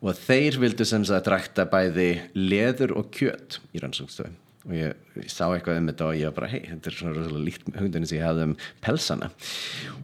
og 0.00 0.16
þeir 0.16 0.60
vildu 0.62 0.86
sem 0.88 1.04
sagt 1.08 1.28
rækta 1.30 1.66
bæði 1.70 2.12
leður 2.36 2.96
og 3.00 3.10
kjöt 3.14 3.60
í 3.76 3.82
rannsókstöðu 3.82 4.32
og 4.66 4.74
ég, 4.76 4.96
ég 5.16 5.28
sá 5.32 5.46
eitthvað 5.48 5.78
um 5.80 5.86
þetta 5.88 6.06
og 6.06 6.18
ég 6.18 6.28
var 6.28 6.36
bara 6.36 6.50
hei, 6.52 6.60
þetta 6.68 6.90
er 6.90 6.96
svona 6.96 7.14
rosalega 7.16 7.44
líkt 7.46 7.68
hugdunni 7.72 8.08
sem 8.08 8.18
ég 8.18 8.26
hafði 8.26 8.46
um 8.48 8.56
pelsana. 8.84 9.30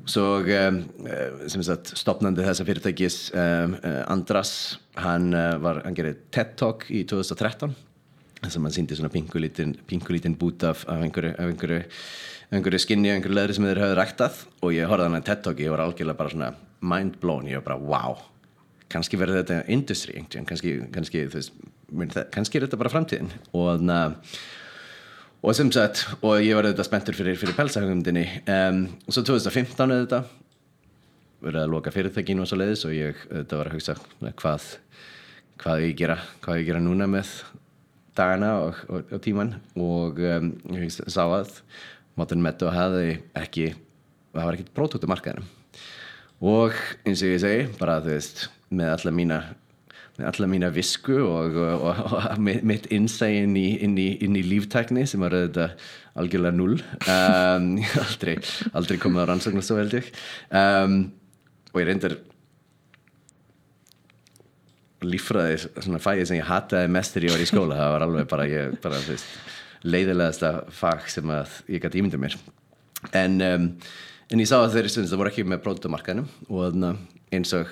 Svo 0.09 0.27
um, 0.41 0.79
sem 1.53 1.65
sagt 1.67 1.93
stopnandi 2.01 2.45
þessa 2.47 2.65
fyrirtækis 2.69 3.19
um, 3.37 3.75
Andras, 4.13 4.55
hann 5.03 5.29
uh, 5.37 5.57
var, 5.63 5.83
hann 5.85 5.99
gerði 5.99 6.17
TED 6.35 6.55
Talk 6.61 6.87
í 6.89 7.03
2013 7.09 7.75
þess 8.47 8.57
að 8.59 8.63
mann 8.65 8.75
síndi 8.75 8.97
svona 8.97 9.13
pingulítinn 9.13 9.75
pingulítinn 9.89 10.37
bút 10.39 10.65
af, 10.69 10.85
af 10.89 11.03
einhverju, 11.05 11.35
af 11.35 11.51
einhverju 11.51 11.83
einhverju 12.55 12.81
skinni, 12.81 13.11
einhverju 13.13 13.37
leðri 13.37 13.57
sem 13.59 13.67
þeir 13.67 13.83
hafði 13.83 13.99
ræktað. 13.99 14.41
Og 14.63 14.73
ég 14.77 14.89
horfði 14.89 15.11
hann 15.11 15.21
að 15.21 15.29
TED 15.29 15.45
Talk, 15.45 15.61
ég 15.61 15.75
var 15.75 15.85
algjörlega 15.85 16.21
bara 16.23 16.33
svona 16.33 16.51
mind 16.87 17.21
blown, 17.21 17.49
ég 17.51 17.61
var 17.61 17.69
bara 17.75 17.83
wow 17.83 18.25
kannski 18.93 19.19
verður 19.19 19.43
þetta 19.43 19.63
industry 19.73 20.23
kannski, 20.47 20.77
kannski, 20.95 21.27
kannski 22.35 22.59
er 22.59 22.67
þetta 22.67 22.81
bara 22.81 22.93
framtíðin. 22.93 23.33
Og, 23.57 23.83
og 25.43 25.55
sem 25.59 25.71
sagt 25.75 26.07
og 26.21 26.41
ég 26.43 26.59
var 26.59 26.71
þetta 26.71 26.87
spenntur 26.87 27.19
fyrir, 27.19 27.39
fyrir 27.41 27.57
pelsahöfumdini 27.59 28.27
um, 28.51 28.83
og 29.07 29.15
svo 29.15 29.27
2015 29.27 29.87
er 29.87 30.07
þetta 30.07 30.23
verið 31.45 31.63
að 31.63 31.73
loka 31.75 31.93
fyrirtækinu 31.95 32.43
og 32.43 32.51
svo 32.51 32.59
leiðis 32.59 32.87
og 32.89 32.95
ég 32.97 33.21
þetta 33.29 33.61
var 33.61 33.71
að 33.71 33.77
hugsa 33.77 33.97
hvað 34.41 34.73
hvað 35.61 35.85
ég 35.87 35.95
gera, 35.97 36.17
hvað 36.45 36.61
ég 36.61 36.69
gera 36.69 36.83
núna 36.85 37.07
með 37.09 37.31
dagana 38.17 38.51
og, 38.65 38.81
og, 38.91 39.13
og 39.13 39.23
tíman 39.25 39.55
og 39.77 40.21
um, 40.21 40.51
ég 40.77 40.93
sá 40.93 41.23
að 41.25 41.61
Modern 42.17 42.43
Meadow 42.45 42.73
hafði 42.73 43.19
ekki 43.37 43.71
það 43.75 44.43
var 44.43 44.57
ekkert 44.59 44.75
prótútt 44.77 45.07
á 45.09 45.13
markaðinu 45.13 45.47
og 46.47 46.77
eins 47.07 47.23
og 47.25 47.33
ég 47.33 47.43
segi 47.45 47.67
bara 47.81 48.01
þú 48.05 48.13
veist 48.17 48.47
með 48.75 48.93
alla 48.97 49.15
mína 49.15 49.41
með 50.17 50.29
alla 50.31 50.47
mína 50.49 50.69
visku 50.73 51.17
og, 51.21 51.57
og, 51.61 51.99
og 52.17 52.39
mitt 52.41 52.87
innsægin 52.95 53.57
inn, 53.59 53.83
inn, 53.85 53.99
inn 54.25 54.39
í 54.39 54.45
líftækni 54.47 55.05
sem 55.09 55.21
var 55.21 55.37
þetta 55.37 55.67
algjörlega 56.17 56.57
null. 56.57 56.79
Um, 57.05 57.75
aldrei, 58.07 58.39
aldrei 58.73 59.01
komið 59.03 59.27
á 59.27 59.29
rannsóknu 59.33 59.65
svo 59.65 59.77
held 59.81 59.99
ég. 59.99 60.09
Um, 60.49 60.97
og 61.75 61.83
ég 61.83 61.91
reyndar 61.91 62.17
lífræði 65.05 65.61
svona 65.85 66.01
fæði 66.01 66.25
sem 66.31 66.41
ég 66.41 66.49
hataði 66.49 66.89
mestur 66.97 67.27
í 67.27 67.31
orði 67.31 67.45
í 67.45 67.51
skóla 67.51 67.77
það 67.77 67.93
var 67.93 68.05
alveg 68.07 68.31
bara, 68.31 68.47
ég, 68.49 68.77
bara 68.83 69.01
veist, 69.05 69.29
leiðilegasta 69.85 70.53
fag 70.75 71.05
sem 71.13 71.33
ég 71.69 71.85
gæti 71.85 72.01
ímynda 72.01 72.21
mér. 72.21 72.39
En, 73.13 73.37
um, 73.45 73.69
en 74.33 74.43
ég 74.43 74.49
sá 74.49 74.57
að 74.63 74.79
þeirri 74.79 74.95
stund 74.95 75.13
það 75.13 75.21
voru 75.21 75.35
ekki 75.35 75.45
með 75.45 75.67
brótumarkaðinu 75.67 76.25
og 76.49 76.81
eins 77.37 77.53
og 77.59 77.69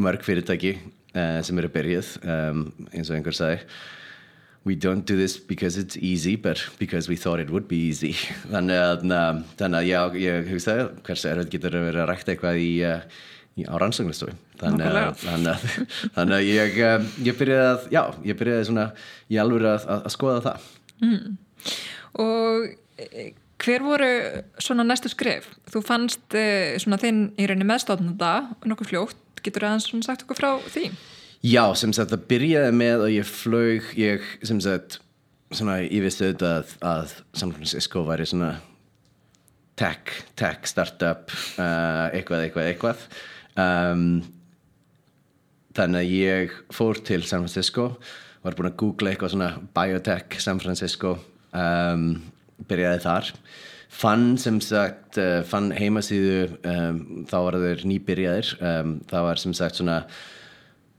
mörg 0.00 0.24
fyrirtæki 0.26 0.76
uh, 1.14 1.40
sem 1.44 1.58
eru 1.60 1.70
byrjuð 1.72 2.14
um, 2.22 2.64
eins 2.92 3.10
og 3.10 3.18
einhver 3.18 3.36
sagði. 3.36 3.60
We 4.64 4.74
don't 4.74 5.04
do 5.04 5.14
this 5.14 5.36
because 5.36 5.76
it's 5.76 5.98
easy 5.98 6.36
but 6.36 6.58
because 6.78 7.06
we 7.08 7.16
thought 7.16 7.38
it 7.38 7.50
would 7.50 7.68
be 7.68 7.76
easy. 7.76 8.14
Þannig 8.52 8.80
að, 8.80 9.04
þannig 9.60 9.78
að 9.78 9.90
já, 9.90 10.00
ég 10.22 10.50
hugsaði 10.54 10.88
hversu 11.04 11.30
erfitt 11.30 11.52
getur 11.52 11.76
að 11.76 11.86
vera 11.90 12.04
að 12.04 12.10
rækta 12.12 12.34
eitthvað 12.34 12.60
í, 12.62 12.72
uh, 12.88 13.20
í 13.60 13.68
á 13.68 13.74
rannsóknastofi 13.82 14.36
þannig, 14.62 14.98
þannig, 15.20 15.68
þannig 16.16 16.36
að 16.38 16.48
ég, 16.48 16.80
uh, 16.80 17.08
ég 17.28 17.38
byrjaði 17.38 17.68
að 17.74 17.86
já, 17.94 18.02
ég 18.30 18.40
byrjaði 18.40 18.68
svona 18.70 18.88
í 19.28 19.40
alveg 19.42 19.68
að, 19.68 19.86
að, 19.86 20.02
að 20.08 20.16
skoða 20.16 20.44
það. 20.48 20.68
Mm. 21.04 21.32
og 22.22 22.68
hver 23.64 23.82
voru 23.82 24.08
svona 24.62 24.84
næstu 24.86 25.10
skrif? 25.10 25.48
Þú 25.72 25.80
fannst 25.84 26.36
svona 26.80 26.98
þinn 27.02 27.20
í 27.34 27.48
rauninni 27.50 27.66
meðstofnanda 27.66 28.30
nokkuð 28.70 28.90
fljótt 28.92 29.23
getur 29.46 29.68
aðeins 29.68 29.88
svona 29.90 30.06
sagt 30.06 30.24
okkur 30.26 30.40
frá 30.40 30.50
því? 30.66 30.90
Já, 31.44 31.64
sem 31.76 31.92
sagt 31.92 32.12
það 32.14 32.28
byrjaði 32.30 32.76
með 32.76 33.06
að 33.06 33.16
ég 33.18 33.28
flög, 33.28 33.88
ég 34.00 34.28
sem 34.46 34.60
sagt 34.64 35.00
svona 35.54 35.80
ég 35.84 36.04
vissi 36.04 36.24
auðvitað 36.24 36.54
að, 36.54 36.70
að 36.90 37.16
San 37.36 37.52
Francisco 37.54 38.04
væri 38.06 38.26
svona 38.28 38.54
tech, 39.78 40.12
tech 40.38 40.68
startup 40.70 41.32
uh, 41.58 42.08
eitthvað, 42.14 42.46
eitthvað, 42.46 42.70
eitthvað 42.70 43.04
um, 43.60 44.06
þannig 45.74 46.00
að 46.00 46.14
ég 46.14 46.56
fór 46.74 47.00
til 47.06 47.20
San 47.26 47.44
Francisco 47.44 47.90
var 48.44 48.56
búin 48.56 48.70
að 48.70 48.78
googla 48.80 49.12
eitthvað 49.12 49.34
svona 49.34 49.50
biotech 49.76 50.38
San 50.42 50.60
Francisco 50.62 51.16
um, 51.52 52.08
byrjaði 52.68 53.04
þar 53.04 53.32
fann 53.94 54.34
sem 54.40 54.60
sagt 54.64 55.18
uh, 55.22 55.42
fann 55.46 55.70
heimasíðu 55.74 56.58
um, 56.66 57.00
þá 57.30 57.36
var 57.46 57.60
þeir 57.62 57.86
nýbyrjaðir. 57.90 58.54
Um, 58.60 58.96
það 59.10 59.28
var 59.28 59.42
sem 59.42 59.54
sagt 59.54 59.80
svona, 59.80 60.00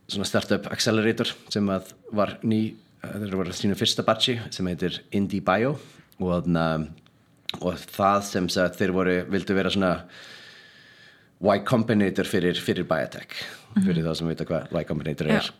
svona 0.07 0.29
startup 0.29 0.71
accelerator 0.71 1.33
sem 1.53 1.67
var 1.67 2.37
ný 2.43 2.63
þeir 3.13 3.35
var 3.39 3.51
sínu 3.55 3.77
fyrsta 3.77 4.05
batchi 4.05 4.37
sem 4.53 4.67
heitir 4.69 5.01
IndieBio 5.15 5.75
og, 6.23 6.47
og 7.59 7.83
það 7.97 8.23
sem 8.29 8.47
sagt 8.53 8.79
þeir 8.79 8.95
voru 8.95 9.19
vildu 9.31 9.57
vera 9.57 9.73
svona 9.73 9.93
Y 11.45 11.61
Combinator 11.67 12.25
fyrir, 12.25 12.55
fyrir 12.55 12.87
biotech 12.87 13.27
mm 13.27 13.75
-hmm. 13.75 13.85
fyrir 13.85 14.05
það 14.05 14.17
sem 14.17 14.27
veit 14.27 14.41
að 14.41 14.47
hvað 14.47 14.81
Y 14.81 14.85
Combinator 14.87 15.27
er. 15.27 15.43
Já, 15.43 15.51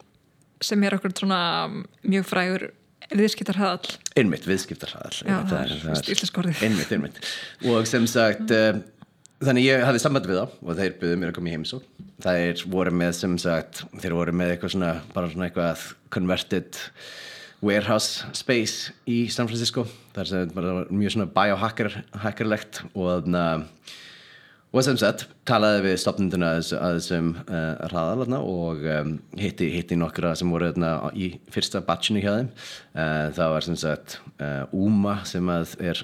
sem 0.62 0.84
er 0.84 0.96
okkur 0.96 1.12
svona 1.12 1.68
mjög 2.04 2.26
frægur 2.26 2.72
viðskiptarhæðall 3.14 3.96
einmitt, 4.18 4.48
viðskiptarhæðall 4.50 6.02
íslenskorði 6.10 6.56
einmitt, 6.66 6.92
einmitt 6.96 7.22
og 7.70 7.86
sem 7.90 8.08
sagt 8.10 8.54
uh, 8.56 8.80
þannig 9.44 9.68
ég 9.68 9.86
hafði 9.86 10.02
samband 10.06 10.30
við 10.30 10.42
þá 10.42 10.46
og 10.46 10.80
þeir 10.80 10.98
byggðu 11.02 11.22
mér 11.22 11.34
að 11.34 11.38
koma 11.38 11.52
í 11.52 11.56
heimsók 11.58 12.02
þeir 12.26 12.66
voru 12.72 12.96
með 12.96 13.14
sem 13.20 13.38
sagt 13.42 13.86
þeir 14.02 14.18
voru 14.18 14.36
með 14.36 14.56
eitthvað 14.56 14.76
svona 14.78 14.92
bara 15.14 15.32
svona 15.32 15.50
eitthvað 15.50 15.88
converted 16.16 16.84
warehouse 17.66 18.26
space 18.36 18.94
í 19.10 19.26
San 19.34 19.50
Francisco. 19.50 19.86
Þar 20.16 20.30
sem 20.30 20.52
bara 20.56 20.74
mjög 20.90 21.16
svona 21.16 21.30
biohackerlegt 21.36 22.82
og 22.94 23.26
þannig 23.26 23.42
að 23.42 23.66
og 24.76 24.84
sem 24.84 24.98
sagt 25.00 25.24
talaði 25.48 25.86
við 25.86 25.94
stopnunduna 26.02 26.50
að 26.60 26.98
þessum 26.98 27.30
uh, 27.46 27.86
hraðalarna 27.88 28.42
og 28.44 28.82
um, 28.92 29.14
hitti, 29.40 29.70
hitti 29.72 29.96
nokkra 29.96 30.34
sem 30.36 30.52
voru 30.52 30.68
þarna 30.74 31.14
í 31.16 31.30
fyrsta 31.54 31.80
batchinu 31.86 32.20
hjá 32.20 32.34
þeim. 32.34 32.50
Uh, 32.92 33.30
það 33.38 33.54
var 33.54 33.68
sem 33.70 33.80
sagt 33.80 34.18
uh, 34.44 34.76
Uma 34.76 35.16
sem 35.28 35.54
er 35.56 36.04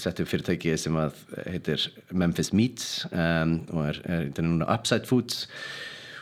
sett 0.00 0.22
upp 0.22 0.30
fyrirtæki 0.30 0.72
sem 0.80 0.96
heitir 1.50 1.84
Memphis 2.16 2.54
Meats 2.56 3.04
um, 3.12 3.58
og 3.74 3.90
er, 3.90 4.02
er, 4.08 4.26
er 4.30 4.46
núna 4.46 4.70
Upside 4.72 5.10
Foods 5.10 5.44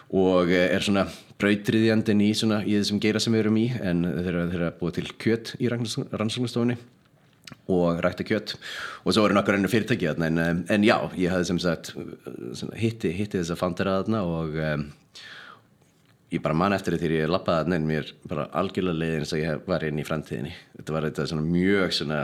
og 0.08 0.50
er 0.50 0.82
svona 0.82 1.06
brautriðjandin 1.38 2.22
í, 2.24 2.32
í 2.32 2.78
þessum 2.80 2.98
geira 3.02 3.22
sem 3.22 3.34
við 3.36 3.44
erum 3.44 3.58
í 3.60 3.68
en 3.78 4.06
þeir 4.08 4.38
eru 4.48 4.70
að 4.72 4.78
búa 4.80 4.94
til 4.96 5.06
kjött 5.20 5.54
í 5.62 5.68
rannsóknastofunni 5.70 6.78
og 7.68 8.00
rækta 8.04 8.24
kjött 8.24 8.54
og 9.04 9.12
svo 9.12 9.26
eru 9.26 9.36
nokkar 9.36 9.58
ennur 9.58 9.72
fyrirtæki 9.72 10.08
en, 10.14 10.38
en 10.64 10.86
já, 10.86 10.96
ég 11.20 11.32
hafði 11.32 11.50
sem 11.50 11.60
sagt 11.62 11.92
hitti, 12.78 13.12
hitti 13.12 13.40
þess 13.40 13.52
að 13.52 13.60
fandera 13.60 13.98
þarna 14.00 14.22
og 14.24 14.56
um, 14.56 14.86
ég 16.32 16.44
bara 16.44 16.56
man 16.56 16.76
eftir 16.76 16.94
því 16.94 17.02
þegar 17.02 17.16
ég 17.16 17.32
lappaði 17.32 17.62
þarna 17.62 17.78
en 17.78 17.88
mér 17.88 18.12
bara 18.28 18.48
algjörlega 18.60 19.00
leiði 19.00 19.20
eins 19.22 19.34
og 19.34 19.42
ég 19.42 19.66
var 19.68 19.84
inn 19.86 20.00
í 20.00 20.06
framtíðinni. 20.06 20.54
Þetta 20.76 20.96
var 20.96 21.08
þetta 21.08 21.26
svona 21.30 21.46
mjög 21.48 21.94
svona 21.96 22.20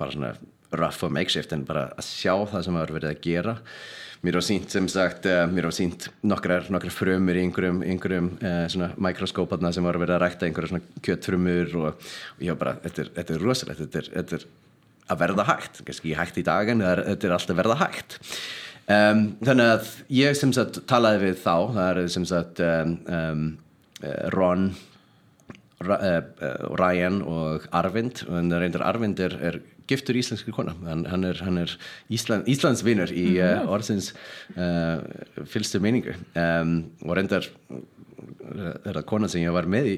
bara 0.00 0.14
svona 0.14 0.32
rough 0.76 1.06
og 1.06 1.12
makeshift 1.14 1.52
en 1.54 1.66
bara 1.68 1.90
að 1.94 2.08
sjá 2.08 2.32
það 2.32 2.64
sem 2.64 2.76
það 2.76 2.82
var 2.82 2.94
verið 2.96 3.12
að 3.12 3.22
gera. 3.26 3.56
Mér 4.24 4.38
var 4.38 4.46
sínt 4.46 4.72
sem 4.72 4.86
sagt 4.90 5.28
mér 5.52 5.68
var 5.68 5.76
sínt 5.76 6.08
nokkrar, 6.26 6.70
nokkrar 6.72 6.94
frumur 6.94 7.36
í 7.36 7.42
einhverjum, 7.44 7.82
einhverjum 7.84 8.30
uh, 8.40 8.62
svona 8.72 8.88
mikroskóparna 9.06 9.72
sem 9.76 9.84
var 9.86 10.00
vera 10.00 10.16
að 10.16 10.24
rækta 10.24 10.48
einhverja 10.48 10.72
svona 10.72 11.02
kjöttfrumur 11.04 11.76
og, 11.82 12.08
og 12.38 12.46
ég 12.46 12.56
var 12.56 12.62
bara, 12.62 12.78
þetta 12.86 13.26
er, 13.36 13.44
rosalegt 13.44 13.84
þetta 13.84 14.40
er 14.40 14.48
að 15.10 15.20
verða 15.22 15.46
hægt. 15.50 15.82
Kannski 15.86 16.16
hægt 16.18 16.40
í 16.40 16.46
dagan, 16.46 16.82
þetta 16.82 17.28
er 17.28 17.36
alltaf 17.36 17.58
verða 17.58 17.78
hægt. 17.82 18.18
Um, 18.86 19.22
þannig 19.42 19.70
að 19.72 19.86
ég 20.14 20.36
sem 20.38 20.52
sagt 20.54 20.84
talaði 20.86 21.24
við 21.24 21.40
þá 21.42 21.54
það 21.74 21.86
er 21.88 22.10
sem 22.14 22.26
sagt 22.28 22.60
um, 22.62 23.46
Ron 24.34 24.68
Ryan 25.82 27.22
og 27.26 27.66
Arvind. 27.74 28.22
Og 28.30 28.52
reyndar 28.54 28.86
Arvind 28.86 29.20
er, 29.20 29.34
er 29.42 29.58
giftur 29.90 30.18
íslenski 30.18 30.54
kona. 30.54 30.74
Hann, 30.86 31.04
hann 31.10 31.26
er, 31.28 31.40
hann 31.44 31.60
er 31.62 31.74
Ísland, 32.10 32.48
Íslandsvinur 32.50 33.12
í 33.12 33.26
mm 33.26 33.36
-hmm. 33.36 33.66
uh, 33.66 33.74
orðsins 33.74 34.14
uh, 34.56 35.44
fylgstu 35.46 35.80
meiningu. 35.80 36.14
Um, 36.34 36.90
og 37.02 37.16
reyndar 37.16 37.46
er 38.86 38.94
það 38.94 39.04
kona 39.06 39.28
sem 39.28 39.42
ég 39.42 39.52
var 39.52 39.66
með 39.66 39.86
í 39.86 39.96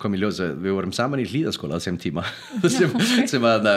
kom 0.00 0.16
í 0.16 0.20
ljósa, 0.20 0.50
við 0.54 0.76
vorum 0.78 0.94
saman 0.96 1.22
í 1.22 1.28
hlýðaskóla 1.28 1.76
á 1.76 1.80
sem 1.82 1.98
tíma 2.00 2.24
sem, 2.76 2.92
sem 3.28 3.46
að 3.46 3.70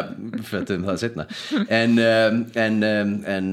fötum 0.47 0.87
það 0.87 1.01
setna 1.03 1.27
en, 1.67 1.99
um, 1.99 2.41
en, 2.55 2.81
um, 2.87 3.13
en 3.27 3.51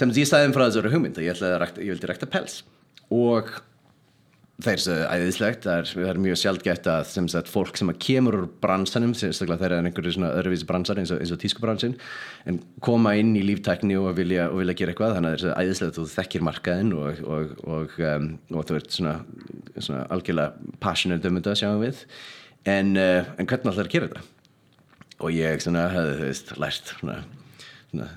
sem 0.00 0.14
ég 0.16 0.28
stæði 0.28 0.52
frá 0.56 0.66
þessari 0.66 0.92
hugmynd 0.94 1.20
ég, 1.24 1.40
ég 1.40 1.92
vildi 1.92 2.08
rækta 2.08 2.28
pels. 2.30 2.62
Og 3.10 3.50
Það 4.60 4.72
er 4.72 4.80
svo 4.82 4.94
æðislegt, 5.08 5.64
það 5.64 6.08
er, 6.10 6.18
mjög 6.20 6.38
sjálfgætt 6.40 6.88
að 6.90 7.04
sem 7.08 7.28
sagt 7.32 7.48
fólk 7.48 7.78
sem 7.80 7.88
að 7.92 8.00
kemur 8.04 8.36
úr 8.36 8.46
bransanum, 8.60 9.14
sérstaklega 9.16 9.62
þegar 9.62 9.72
það 9.72 9.78
er 9.78 9.88
einhverju 9.88 10.12
svona 10.16 10.32
öðruvísi 10.36 10.66
bransar 10.68 11.00
eins 11.00 11.12
og, 11.14 11.22
og 11.24 11.40
tískubransin 11.40 11.94
en 12.50 12.58
koma 12.84 13.14
inn 13.16 13.32
í 13.38 13.44
líftækni 13.46 13.96
og 14.00 14.10
vilja, 14.18 14.50
og 14.50 14.60
vilja 14.60 14.76
gera 14.82 14.92
eitthvað, 14.92 15.14
þannig 15.16 15.30
að 15.30 15.36
það 15.36 15.38
er 15.38 15.44
svo 15.46 15.54
æðislegt 15.62 15.90
að 15.90 16.00
þú 16.00 16.16
þekkir 16.16 16.46
markaðinn 16.50 16.92
og, 16.98 17.22
og, 17.36 17.96
um, 18.10 18.28
þú 18.58 18.78
ert 18.80 18.98
svona, 18.98 19.14
svona 19.78 20.04
algjörlega 20.12 20.76
passionate 20.84 21.30
um 21.30 21.40
þetta 21.40 21.56
sjáum 21.62 21.84
við 21.86 22.04
en, 22.68 22.96
uh, 23.00 23.32
en 23.40 23.46
hvernig 23.46 23.70
alltaf 23.70 23.84
er 23.84 23.88
að 23.88 23.94
gera 23.96 24.10
þetta? 24.10 24.26
Og 25.20 25.36
ég 25.36 25.64
svona 25.64 25.88
hefði, 25.94 26.18
þú 26.18 26.28
veist, 26.28 26.52
lært 26.60 26.92
svona, 26.98 27.20
svona 27.92 28.10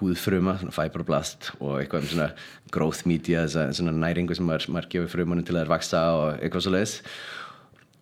húðfruma, 0.00 0.56
svona 0.60 0.74
fibroblast 0.74 1.52
og 1.60 1.78
eitthvað 1.80 2.04
um 2.04 2.10
svona 2.12 2.28
growth 2.74 3.06
media 3.08 3.44
svona 3.48 3.94
næringu 3.94 4.36
sem 4.36 4.46
maður, 4.48 4.68
maður 4.74 4.90
gefur 4.94 5.12
frumunum 5.16 5.46
til 5.46 5.54
að 5.54 5.60
það 5.60 5.66
er 5.66 5.74
vaksa 5.74 6.04
og 6.18 6.26
eitthvað 6.38 6.66
svo 6.66 6.74
leiðis 6.74 6.96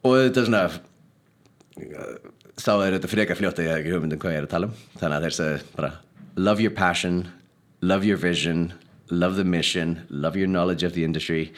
og 0.03 0.17
þetta 0.19 0.43
er 0.43 0.49
svona 0.51 0.65
þá 2.63 2.73
er 2.75 2.97
þetta 2.99 3.13
frekar 3.13 3.41
fljótt 3.41 3.61
að 3.61 3.67
ég 3.67 3.73
hef 3.73 3.83
ekki 3.83 3.97
hugmyndum 3.97 4.23
hvað 4.23 4.37
ég 4.37 4.43
er 4.43 4.49
að 4.49 4.55
tala 4.55 4.69
um. 4.69 4.79
Þannig 5.01 5.17
að 5.17 5.27
þeir 5.27 5.37
segja 5.39 5.61
bara 5.77 5.93
love 6.37 6.65
your 6.65 6.75
passion, 6.75 7.25
love 7.81 8.09
your 8.09 8.21
vision 8.21 8.71
love 9.13 9.37
the 9.37 9.45
mission, 9.45 10.03
love 10.09 10.37
your 10.37 10.49
knowledge 10.49 10.83
of 10.83 10.95
the 10.95 11.05
industry 11.05 11.53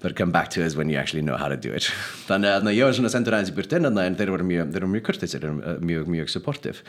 but 0.00 0.16
come 0.16 0.30
back 0.30 0.50
to 0.50 0.64
us 0.64 0.76
when 0.76 0.88
you 0.88 0.96
actually 0.96 1.22
know 1.22 1.36
how 1.36 1.48
to 1.48 1.56
do 1.56 1.72
it. 1.72 1.88
Þannig 2.28 2.52
að 2.52 2.74
ég 2.76 2.84
var 2.84 2.96
svona 2.96 3.12
sendur 3.12 3.36
aðeins 3.36 3.52
í 3.52 3.56
burt 3.56 3.72
inn 3.76 3.88
en 3.88 4.18
þeir 4.18 4.32
voru 4.34 4.44
mjög 4.44 5.04
kurtisir 5.06 5.46
mjög, 5.80 6.10
mjög 6.12 6.32
supportive 6.32 6.84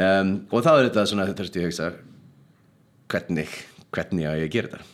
um, 0.00 0.32
og 0.50 0.64
þá 0.64 0.70
er 0.72 0.86
þetta 0.88 1.06
svona 1.10 1.28
þurfti 1.30 1.60
ég 1.60 1.66
að 1.66 1.70
hugsa 1.70 1.90
hvernig, 3.10 3.54
hvernig 3.94 4.28
að 4.30 4.42
ég 4.44 4.52
gera 4.54 4.72
þetta? 4.72 4.88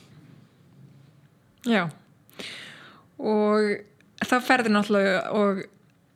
Já. 1.67 1.83
Og 3.19 4.27
þá 4.27 4.37
ferður 4.45 4.77
náttúrulega 4.77 5.19
og 5.37 5.65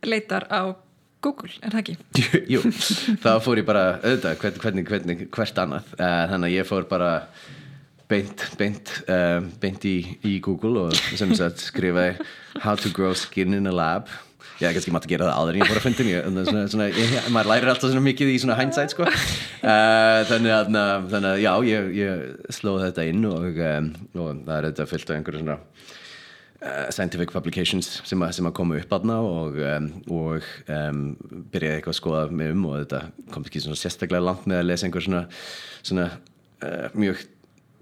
leitar 0.07 0.47
á 0.49 0.63
Google, 1.21 1.53
er 1.61 1.75
það 1.75 1.81
ekki? 1.83 1.97
Jú, 2.49 2.61
þá 3.25 3.33
fór 3.45 3.61
ég 3.61 3.67
bara 3.69 3.85
auðvitað 4.01 4.63
hvernig, 4.63 4.87
hvernig, 4.89 5.25
hvert 5.35 5.61
annað. 5.61 5.91
Uh, 5.99 6.23
þannig 6.31 6.49
að 6.49 6.55
ég 6.55 6.69
fór 6.69 6.87
bara 6.89 7.11
beint, 8.11 8.47
beint, 8.61 8.95
uh, 9.11 9.45
beint 9.61 9.85
í, 9.89 9.97
í 10.25 10.39
Google 10.45 10.89
og 10.89 10.97
sem 11.19 11.35
sagt 11.37 11.63
skrifaði 11.63 12.17
How 12.65 12.79
to 12.81 12.93
grow 12.95 13.13
skin 13.15 13.55
in 13.57 13.69
a 13.69 13.75
lab 13.75 14.09
Já, 14.61 14.69
kannski 14.75 14.93
maður 14.93 15.09
gera 15.15 15.29
það 15.31 15.39
aður 15.41 15.57
en 15.57 15.63
ég 15.63 15.71
fór 15.71 15.79
að 15.79 15.85
fundin 15.87 16.09
maður 17.33 17.49
lærir 17.49 17.71
alltaf 17.73 17.89
svona 17.89 18.05
mikið 18.05 18.33
í 18.35 18.41
svona 18.43 18.59
hindsight 18.59 18.93
sko. 18.93 19.07
uh, 19.09 20.19
þannig, 20.31 20.53
að, 20.53 20.69
þannig 21.15 21.29
að 21.31 21.41
já, 21.41 21.53
ég, 21.71 21.89
ég 21.97 22.53
slóði 22.53 22.91
þetta 22.91 23.07
inn 23.09 23.25
og, 23.31 23.47
um, 23.71 23.89
og 24.21 24.43
það 24.45 24.53
er 24.59 24.69
þetta 24.69 24.87
fyllt 24.91 25.13
af 25.13 25.17
einhverju 25.17 25.41
svona 25.41 25.57
uh, 25.57 26.87
scientific 26.93 27.33
publications 27.33 27.91
sem 28.05 28.27
að, 28.27 28.35
sem 28.37 28.51
að 28.51 28.57
koma 28.61 28.77
upp 28.83 28.95
aðna 28.99 29.19
og, 29.25 29.61
um, 29.65 29.91
og 30.13 30.51
um, 30.77 31.03
byrjaði 31.55 31.79
eitthvað 31.79 31.95
að 31.95 32.01
skoða 32.03 32.25
mig 32.43 32.53
um 32.53 32.67
og 32.69 32.79
þetta 32.83 33.05
kom 33.33 33.49
ekki 33.49 33.65
svona 33.65 33.81
sérstaklega 33.81 34.27
langt 34.29 34.45
með 34.51 34.61
að 34.61 34.69
lesa 34.75 34.91
einhver 34.91 35.09
svona, 35.09 35.25
svona 35.81 36.11
uh, 36.11 36.89
mjög 36.93 37.25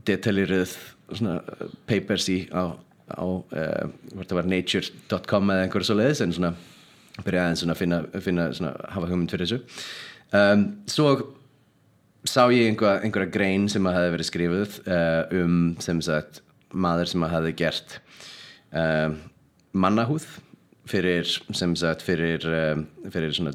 detaljirð 0.07 0.79
papers 1.89 2.31
í 2.31 2.45
á 2.55 2.71
á 3.15 3.25
uh, 3.25 4.43
nature.com 4.45 5.53
eða 5.53 5.65
einhverju 5.65 5.89
svo 5.89 5.97
leiðis 5.99 6.23
en 6.25 6.35
svona 6.37 6.53
byrjaði 7.25 7.45
aðeins 7.45 7.65
að 7.65 7.81
finna, 7.81 7.99
finna 8.23 8.47
svona, 8.55 8.73
hafa 8.95 9.11
hugmynd 9.11 9.33
fyrir 9.33 9.49
þessu. 9.49 9.61
Um, 10.39 10.65
svo 10.91 11.13
sá 12.29 12.43
ég 12.53 12.69
einhver, 12.69 13.01
einhverja 13.03 13.33
grein 13.33 13.69
sem 13.73 13.87
að 13.89 13.99
hefði 13.99 14.13
verið 14.17 14.29
skrifuð 14.29 14.77
uh, 14.85 15.23
um 15.41 15.57
sem 15.83 16.03
sagt 16.05 16.43
maður 16.69 17.13
sem 17.13 17.25
að 17.25 17.35
hefði 17.37 17.55
gert 17.63 17.97
uh, 18.77 19.17
mannahúð 19.73 20.29
fyrir 20.89 21.29
sem 21.29 21.75
sagt 21.77 22.05
fyrir, 22.05 22.45
fyrir 23.13 23.35
svona 23.37 23.53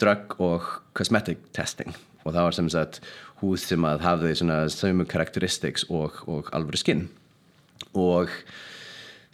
drug 0.00 0.36
og 0.40 0.68
cosmetic 0.96 1.42
testing. 1.52 1.90
Og 2.24 2.32
það 2.32 2.46
var 2.46 2.56
sem 2.56 2.70
sagt 2.72 3.00
húð 3.42 3.58
sem 3.60 3.84
að 3.84 4.04
hafði 4.06 4.30
svona 4.40 4.58
sömu 4.72 5.04
karakteristiks 5.08 5.84
og, 5.92 6.22
og 6.30 6.48
alvöru 6.56 6.80
skinn 6.80 7.08
og 7.96 8.32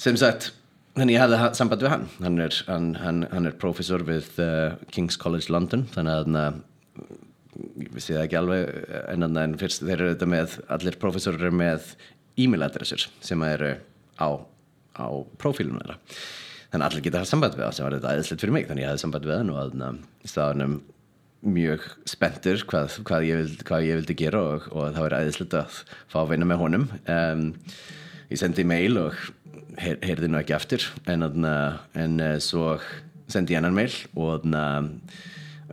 sem 0.01 0.19
sagt 0.21 0.53
þannig 0.95 1.17
ég 1.17 1.25
hefði 1.25 1.51
samband 1.59 1.83
við 1.83 1.93
hann. 1.93 2.07
Hann 2.23 2.41
er, 2.45 2.61
er 3.41 3.59
professor 3.59 4.05
við 4.07 4.31
uh, 4.43 4.77
King's 4.95 5.19
College 5.21 5.51
London. 5.53 5.87
Þannig 5.95 6.21
að 6.21 6.39
uh, 6.39 6.63
ég 7.83 7.91
vissi 7.95 8.15
það 8.15 8.25
ekki 8.27 8.41
alveg 8.41 8.95
en, 9.11 9.29
en 9.43 9.59
fyrst 9.61 9.85
þeir 9.85 9.97
eru 9.99 10.15
þetta 10.15 10.31
með 10.31 10.57
allir 10.77 10.99
professorir 11.03 11.51
er 11.51 11.55
með 11.55 11.93
e-mail 12.41 12.67
adressur 12.67 13.07
sem 13.23 13.45
eru 13.47 13.77
á, 14.19 14.29
á 14.99 15.07
profílunum 15.41 15.83
þeirra. 15.83 15.99
Þannig 16.73 16.83
að 16.83 16.89
allir 16.89 17.05
geta 17.07 17.23
haft 17.23 17.31
samband 17.31 17.55
við 17.55 17.65
það 17.67 17.77
sem 17.77 17.87
var 17.87 17.97
þetta 17.99 18.13
aðeinslegt 18.13 18.43
fyrir 18.43 18.57
mig. 18.57 18.67
Þannig 18.67 18.83
að 18.83 18.85
ég 18.85 18.93
hefði 18.93 19.05
samband 19.05 19.29
við 19.29 19.37
hann 19.39 19.53
og 19.55 19.61
að 19.63 20.31
staðanum 20.31 20.79
mjög 21.45 21.85
spenntur 22.09 22.63
hvað, 22.71 22.97
hvað, 23.05 23.27
ég 23.29 23.43
vildi, 23.43 23.67
hvað 23.69 23.85
ég 23.85 23.99
vildi 24.01 24.17
gera 24.17 24.41
og, 24.41 24.71
og 24.73 24.95
það 24.95 25.05
var 25.05 25.17
aðeinslegt 25.19 25.57
að 25.59 25.77
fá 26.11 26.17
að 26.23 26.33
vinna 26.33 26.49
með 26.49 26.63
honum. 26.63 26.87
Um, 27.05 27.45
ég 28.31 28.41
sendi 28.41 28.65
mail 28.69 28.99
og 29.01 29.19
her, 29.81 29.99
heyrði 30.05 30.31
nú 30.31 30.41
ekki 30.41 30.57
aftur 30.57 30.87
en, 31.11 31.25
en 31.25 32.17
uh, 32.23 32.37
svo 32.43 32.79
sendi 33.31 33.55
ég 33.55 33.61
annan 33.61 33.77
mail 33.77 33.95
og 34.21 34.45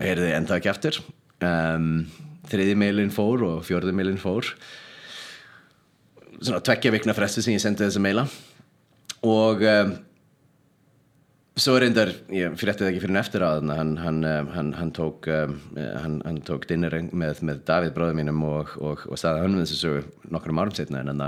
heyrði 0.02 0.36
enda 0.36 0.58
ekki 0.58 0.72
aftur. 0.72 1.02
Um, 1.42 2.06
þriði 2.52 2.78
mailin 2.80 3.12
fór 3.14 3.44
og 3.48 3.66
fjörði 3.68 3.96
mailin 3.96 4.22
fór. 4.22 4.54
Svona 6.42 6.62
tveggja 6.66 6.94
vikna 6.94 7.16
fresti 7.18 7.44
sem 7.44 7.56
ég 7.56 7.64
sendi 7.64 7.86
þessa 7.86 8.02
maila. 8.04 8.26
Og 9.28 9.62
um, 9.68 9.94
svo 11.62 11.76
reyndar, 11.82 12.14
ég 12.34 12.56
það 12.86 12.94
ekki 12.94 13.04
fyrir 13.04 13.16
á 13.46 13.52
þannig 13.60 13.78
hann, 13.82 13.94
hann, 14.02 14.24
um, 14.32 14.50
hann, 14.56 14.72
hann 14.80 14.94
tók 14.96 15.30
um, 15.30 15.60
hann 15.78 16.42
tók 16.48 16.66
dinner 16.70 16.96
með, 17.12 17.44
með 17.46 17.62
Davíð 17.68 17.94
bróðum 17.98 18.22
mínum 18.24 18.42
og, 18.48 18.74
og, 18.82 19.06
og 19.12 19.20
staði 19.20 19.44
hann 19.44 19.60
með 19.60 19.70
þessu 19.74 19.94
nokkrum 20.34 20.64
árum 20.64 20.76
setna 20.78 21.04
en, 21.04 21.28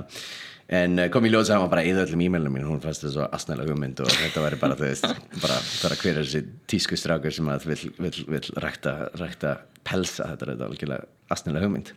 en 0.71 0.99
uh, 0.99 1.09
kom 1.11 1.25
í 1.27 1.31
hann 1.33 1.63
var 1.65 1.71
bara 1.71 1.83
eða 1.83 2.05
öllum 2.05 2.23
e-mailum 2.23 2.55
mín, 2.55 2.67
hún 2.67 2.81
fannst 2.83 3.03
það 3.03 3.15
svo 3.17 3.27
asnælega 3.35 3.73
hugmynd 3.73 3.99
og 4.03 4.11
þetta 4.11 4.43
var 4.45 4.55
bara, 4.61 4.77
þú 4.79 4.87
veist, 4.87 5.07
bara, 5.43 5.57
bara 5.83 5.99
hver 5.99 6.19
er 6.19 6.23
þessi 6.23 6.43
tísku 6.71 6.99
strákur 6.99 7.35
sem 7.35 7.49
að 7.51 7.67
vil, 7.71 7.81
vil, 7.99 8.13
vil 8.35 8.43
rækta, 8.63 8.95
rækta 9.19 9.57
pelsa, 9.83 10.29
þetta 10.31 10.45
er 10.45 10.53
þetta 10.53 10.69
algjörlega 10.69 11.09
asnilega 11.33 11.67
hugmynd. 11.67 11.93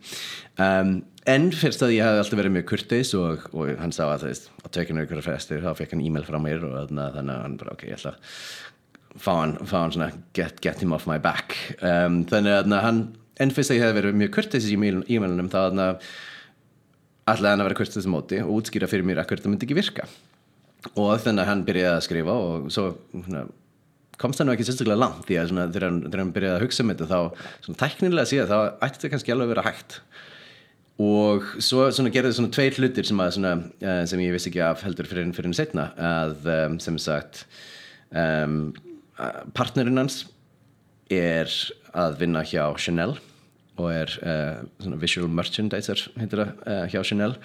Um, 0.59 0.93
en 1.29 1.49
fyrst 1.55 1.83
að 1.85 1.95
ég 1.95 2.07
hafði 2.07 2.23
alltaf 2.23 2.39
verið 2.41 2.55
mjög 2.57 2.69
kurtis 2.71 3.13
og, 3.17 3.47
og 3.53 3.73
hann 3.81 3.93
sá 3.95 4.05
að 4.07 4.15
það 4.23 4.31
veist 4.31 4.49
á 4.51 4.67
tökinu 4.77 5.03
ykkur 5.05 5.25
festir, 5.25 5.63
þá 5.63 5.77
fekk 5.77 5.95
hann 5.95 6.05
e-mail 6.07 6.25
frá 6.27 6.39
mér 6.41 6.65
og 6.67 6.77
þannig 6.91 7.19
að 7.21 7.43
hann 7.43 7.59
bara 7.59 7.75
ok, 7.75 7.85
ég 7.87 7.99
ætla 7.99 8.15
fá 9.17 9.33
hann, 9.41 9.57
fá 9.65 9.77
hann 9.81 9.93
svona 9.95 10.09
get, 10.37 10.61
get 10.61 10.81
him 10.83 10.95
off 10.95 11.07
my 11.09 11.19
back. 11.21 11.55
Um, 11.81 12.23
þannig 12.29 12.59
að 12.59 12.79
hann, 12.83 13.03
en 13.43 13.53
fyrst 13.53 13.73
að 13.73 13.79
ég 13.79 13.87
hafði 13.87 13.99
verið 14.01 14.19
mjög 14.23 14.33
kurtis 14.37 14.67
í 14.69 14.77
e-mailunum 14.77 15.51
þá 15.53 15.59
að 15.67 16.01
alltaf 17.27 17.51
hann 17.51 17.61
að 17.61 17.69
vera 17.69 17.77
kurtis 17.81 18.07
á 18.07 18.11
móti 18.11 18.41
og 18.43 18.57
útskýra 18.57 18.89
fyrir 18.89 19.05
mér 19.07 19.21
hvert 19.23 19.43
það 19.43 19.53
myndi 19.53 19.67
ekki 19.67 19.77
virka. 19.77 20.07
Og 20.95 21.15
þannig 21.23 21.43
að 21.43 21.49
hann 21.51 21.63
byrjaði 21.67 21.95
að 21.97 22.05
skrifa 22.05 22.35
og 22.47 22.67
svo 22.73 22.89
svona 23.11 23.47
komst 24.21 24.41
það 24.41 24.47
nú 24.47 24.53
ekki 24.55 24.65
sérstaklega 24.67 25.01
langt 25.01 25.27
því 25.27 25.37
að 25.37 25.51
svona, 25.51 25.67
þegar, 25.73 25.85
hann, 25.87 25.99
þegar 26.07 26.21
hann 26.23 26.33
byrjaði 26.35 26.57
að 26.57 26.63
hugsa 26.65 26.83
um 26.83 26.91
þetta 26.93 27.07
þá, 27.11 27.49
svona 27.65 27.81
tæknilega 27.83 28.29
síðan, 28.31 28.49
þá 28.49 28.85
ætti 28.87 28.97
þetta 28.97 29.11
kannski 29.13 29.33
alveg 29.33 29.47
að 29.47 29.53
vera 29.53 29.65
hægt. 29.67 29.97
Og 31.07 31.49
svo 31.61 31.83
gerði 31.85 32.31
það 32.31 32.37
svona 32.39 32.53
tveir 32.55 32.79
hlutir 32.79 33.05
sem, 33.05 33.21
að, 33.21 33.65
uh, 33.85 34.01
sem 34.09 34.23
ég 34.23 34.33
vissi 34.33 34.49
ekki 34.49 34.63
af 34.65 34.81
heldur 34.85 35.09
fyrir, 35.09 35.29
henni 35.29 35.57
setna 35.57 35.91
að 36.01 36.49
um, 36.55 36.79
sem 36.81 36.97
sagt 37.01 37.43
um, 38.09 38.57
partnerinn 39.57 40.01
hans 40.01 40.23
er 41.13 41.51
að 41.97 42.17
vinna 42.23 42.41
hjá 42.45 42.63
Chanel 42.81 43.15
og 43.77 43.91
er 43.93 44.13
uh, 44.21 44.97
visual 45.01 45.29
merchandiser 45.29 46.07
það 46.17 46.43
uh, 46.43 46.85
hjá 46.91 47.01
Chanel. 47.05 47.37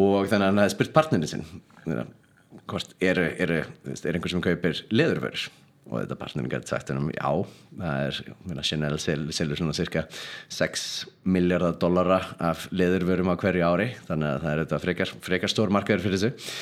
Og 0.00 0.28
þannig 0.30 0.46
að 0.46 0.48
hann 0.48 0.62
hefði 0.64 0.76
spurt 0.76 0.96
partnerinn 0.96 1.30
sin 1.30 1.46
hvort 2.70 2.94
eru 3.02 3.26
er, 3.38 3.50
er, 3.52 3.70
er 3.94 4.16
einhver 4.16 4.32
sem 4.32 4.42
kaupir 4.42 4.80
leðurvörður 4.90 5.48
og 5.90 5.96
þetta 6.02 6.18
partnerin 6.20 6.50
gæti 6.52 6.70
sagt 6.70 6.90
hennum 6.92 7.08
já, 7.14 7.30
það 7.80 8.04
er, 8.06 8.18
minna, 8.46 8.64
Chanel 8.66 8.98
selur 9.00 9.58
svona 9.58 9.74
cirka 9.74 10.04
6 10.52 10.84
miljardar 11.34 11.78
dollara 11.82 12.20
af 12.50 12.68
leðurvörum 12.74 13.32
á 13.32 13.40
hverju 13.40 13.66
ári 13.66 13.88
þannig 14.06 14.28
að 14.28 14.44
það 14.44 14.52
er 14.52 14.62
þetta 14.62 14.80
frekar, 14.84 15.14
frekar 15.26 15.52
stór 15.52 15.74
markaður 15.74 16.06
fyrir 16.06 16.20
þessu. 16.20 16.54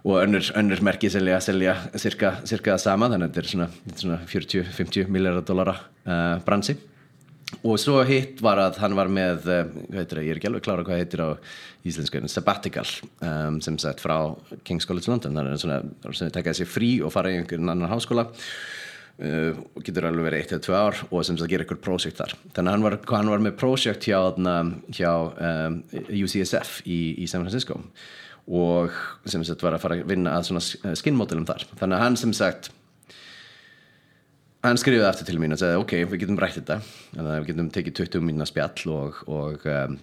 Og 0.00 0.16
önnur, 0.16 0.46
önnur 0.56 0.80
merki 0.80 1.10
selja, 1.12 1.42
selja 1.44 1.74
cirka, 2.00 2.38
cirka 2.48 2.72
það 2.72 2.84
sama 2.86 3.10
þannig 3.12 3.26
að 3.26 3.34
þetta 3.34 3.42
er 3.42 3.50
svona, 3.50 3.66
svona 4.00 4.20
40-50 4.30 5.10
miljardar 5.12 5.44
dollara 5.50 5.74
uh, 5.76 6.38
bransi 6.46 6.78
og 7.66 7.76
svo 7.80 8.00
hitt 8.06 8.40
var 8.44 8.60
að 8.62 8.78
hann 8.82 8.96
var 8.98 9.10
með 9.12 9.48
uh, 9.50 9.62
heitir, 9.96 10.22
ég 10.24 10.34
er 10.34 10.40
ekki 10.40 10.50
alveg 10.50 10.64
klára 10.64 10.84
hvað 10.86 11.00
heitir 11.02 11.22
á 11.24 11.30
íslensku 11.86 12.20
sabbatical 12.30 12.86
um, 13.24 13.58
sem 13.64 13.78
sett 13.80 14.02
frá 14.02 14.16
King's 14.66 14.86
College 14.88 15.10
London. 15.10 15.36
Þannig 15.36 15.56
að 15.56 15.64
svona, 15.64 15.80
svona 16.10 16.34
tekja 16.34 16.54
þessi 16.54 16.68
frí 16.68 16.92
og 17.04 17.12
fara 17.14 17.32
í 17.32 17.40
einhvern 17.40 17.72
annan 17.72 17.90
háskóla 17.90 18.28
uh, 18.30 19.52
og 19.74 19.84
getur 19.86 20.08
alveg 20.08 20.28
verið 20.28 20.44
eitt 20.44 20.56
eða 20.56 20.64
tvö 20.68 20.78
ár 20.78 21.02
og 21.08 21.26
sem 21.26 21.38
sagt 21.40 21.52
gera 21.52 21.66
einhver 21.66 21.82
projekt 21.82 22.20
þar. 22.20 22.36
Þannig 22.54 22.66
að 22.66 22.76
hann 22.76 22.88
var, 22.88 22.98
hann 23.12 23.34
var 23.34 23.44
með 23.46 23.58
projekt 23.60 24.08
hjá, 24.08 24.20
hjá 24.96 25.12
um, 25.12 25.80
UCSF 26.06 26.82
í, 26.86 27.00
í 27.20 27.30
San 27.30 27.44
Francisco 27.44 27.82
og 28.50 28.94
sem 29.30 29.42
sagt 29.46 29.62
var 29.62 29.76
að 29.76 29.82
fara 29.84 29.98
að 30.00 30.08
vinna 30.10 30.32
að 30.34 30.48
svona 30.48 30.94
skinnmódelum 30.98 31.46
þar. 31.46 31.66
Þannig 31.78 31.96
að 31.98 32.04
hann 32.06 32.16
sem 32.18 32.32
sagt 32.34 32.70
hann 34.64 34.80
skrifið 34.80 35.06
aftur 35.08 35.28
til 35.28 35.38
mín 35.40 35.54
og 35.54 35.60
segði 35.60 35.80
ok, 35.80 35.94
við 36.10 36.22
getum 36.24 36.38
rætt 36.40 36.58
þetta. 36.58 36.76
Við 37.16 37.46
getum 37.48 37.70
tekið 37.72 37.96
20 38.02 38.24
mínuna 38.26 38.46
spjall 38.48 38.92
og, 38.92 39.20
og 39.30 39.64
um, 39.64 39.96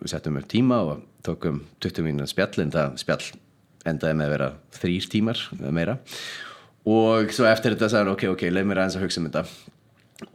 við 0.00 0.10
settum 0.10 0.40
upp 0.40 0.48
tíma 0.50 0.80
og 0.88 1.04
tókum 1.26 1.62
20 1.84 2.06
mínuna 2.06 2.26
spjall 2.30 2.64
en 2.64 2.72
það 2.74 2.96
spjall 3.02 3.22
endaði 3.88 4.18
með 4.18 4.26
að 4.26 4.34
vera 4.34 4.48
þrýr 4.76 5.10
tímar 5.12 5.44
meira. 5.70 5.96
Og 6.90 7.30
svo 7.34 7.46
eftir 7.46 7.76
þetta 7.76 7.90
sagði 7.92 8.02
hann 8.02 8.14
ok, 8.16 8.26
ok, 8.34 8.44
leið 8.50 8.66
mér 8.66 8.82
aðeins 8.82 8.98
að 8.98 9.06
hugsa 9.06 9.22
um 9.22 9.28
þetta. 9.28 9.44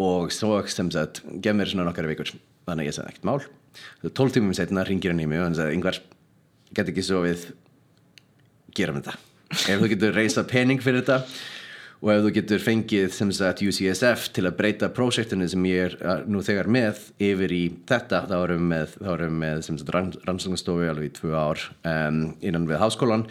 Og 0.01 0.31
svo 0.33 0.61
sem 0.71 0.89
sagt 0.93 1.21
gef 1.43 1.57
mér 1.57 1.71
svona 1.71 1.89
nokkara 1.89 2.09
vikur. 2.09 2.31
Þannig 2.65 2.85
að 2.85 2.89
ég 2.89 2.97
sagði 2.97 3.13
ekkert 3.13 3.27
mál. 3.27 3.39
12 4.05 4.37
tímum 4.37 4.55
setna 4.55 4.85
ringir 4.87 5.11
hann 5.11 5.19
í 5.19 5.27
mig 5.27 5.41
og 5.41 5.49
hann 5.49 5.57
sagði 5.57 5.75
yngvar, 5.75 5.99
get 6.77 6.87
ekki 6.93 7.03
svo 7.03 7.25
við 7.25 7.49
gera 8.77 8.95
þetta. 8.95 9.17
Ef 9.55 9.81
þú 9.81 9.91
getur 9.91 10.15
reysað 10.15 10.47
pening 10.49 10.81
fyrir 10.83 11.03
þetta 11.03 11.19
og 12.01 12.11
ef 12.13 12.23
þú 12.25 12.31
getur 12.35 12.63
fengið 12.63 13.13
sem 13.15 13.31
sagt 13.35 13.63
UCSF 13.65 14.27
til 14.35 14.45
að 14.47 14.57
breyta 14.59 14.89
projektinu 14.93 15.47
sem 15.49 15.69
ég 15.69 15.95
er 15.95 16.25
nú 16.29 16.43
þegar 16.45 16.69
með 16.71 16.99
yfir 17.23 17.53
í 17.55 17.63
þetta 17.87 18.25
þá 18.29 18.35
erum 18.41 18.65
við 18.65 18.67
með, 18.73 18.97
erum 19.13 19.39
með 19.43 19.63
sem 19.67 19.79
sagt 19.79 19.93
rannsóknastofi 19.95 20.91
alveg 20.91 21.09
í 21.09 21.15
tvö 21.15 21.33
ár 21.33 21.63
um, 21.87 22.19
innan 22.45 22.67
við 22.69 22.83
háskólan 22.83 23.25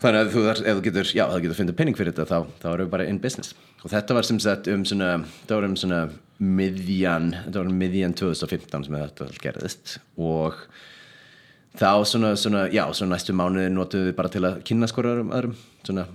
þannig 0.00 0.20
að 0.20 0.30
þú, 0.34 0.44
ef 0.52 0.78
þú 0.78 0.84
getur, 0.86 1.10
já, 1.12 1.24
þú 1.28 1.42
getur 1.42 1.54
að 1.54 1.60
finna 1.60 1.76
penning 1.76 1.98
fyrir 1.98 2.14
þetta 2.14 2.28
þá, 2.28 2.54
þá 2.62 2.68
erum 2.72 2.86
við 2.86 2.94
bara 2.94 3.08
in 3.10 3.20
business. 3.20 3.52
Og 3.80 3.92
þetta 3.92 4.16
var 4.16 4.28
sem 4.28 4.40
sagt 4.40 4.70
um 4.72 4.86
svona 4.88 5.10
það 5.48 5.54
var 5.56 5.66
um 5.68 5.76
svona 5.80 6.00
miðjan 6.40 7.28
þetta 7.36 7.58
var 7.58 7.68
um 7.68 7.82
miðjan 7.82 8.16
2015 8.16 8.86
sem 8.86 8.96
þetta 8.96 9.28
gerðist. 9.44 9.98
Og 10.20 10.56
þá 11.80 11.92
svona, 12.08 12.32
svona, 12.40 12.64
já, 12.72 12.84
svona 12.96 13.16
næstu 13.16 13.36
mánuði 13.36 13.68
notuðum 13.74 14.10
við 14.10 14.18
bara 14.18 14.32
til 14.32 14.44
að 14.48 14.60
kynna 14.68 14.88
skorarum 14.90 15.32
öðrum 15.36 15.56
svona 15.84 16.08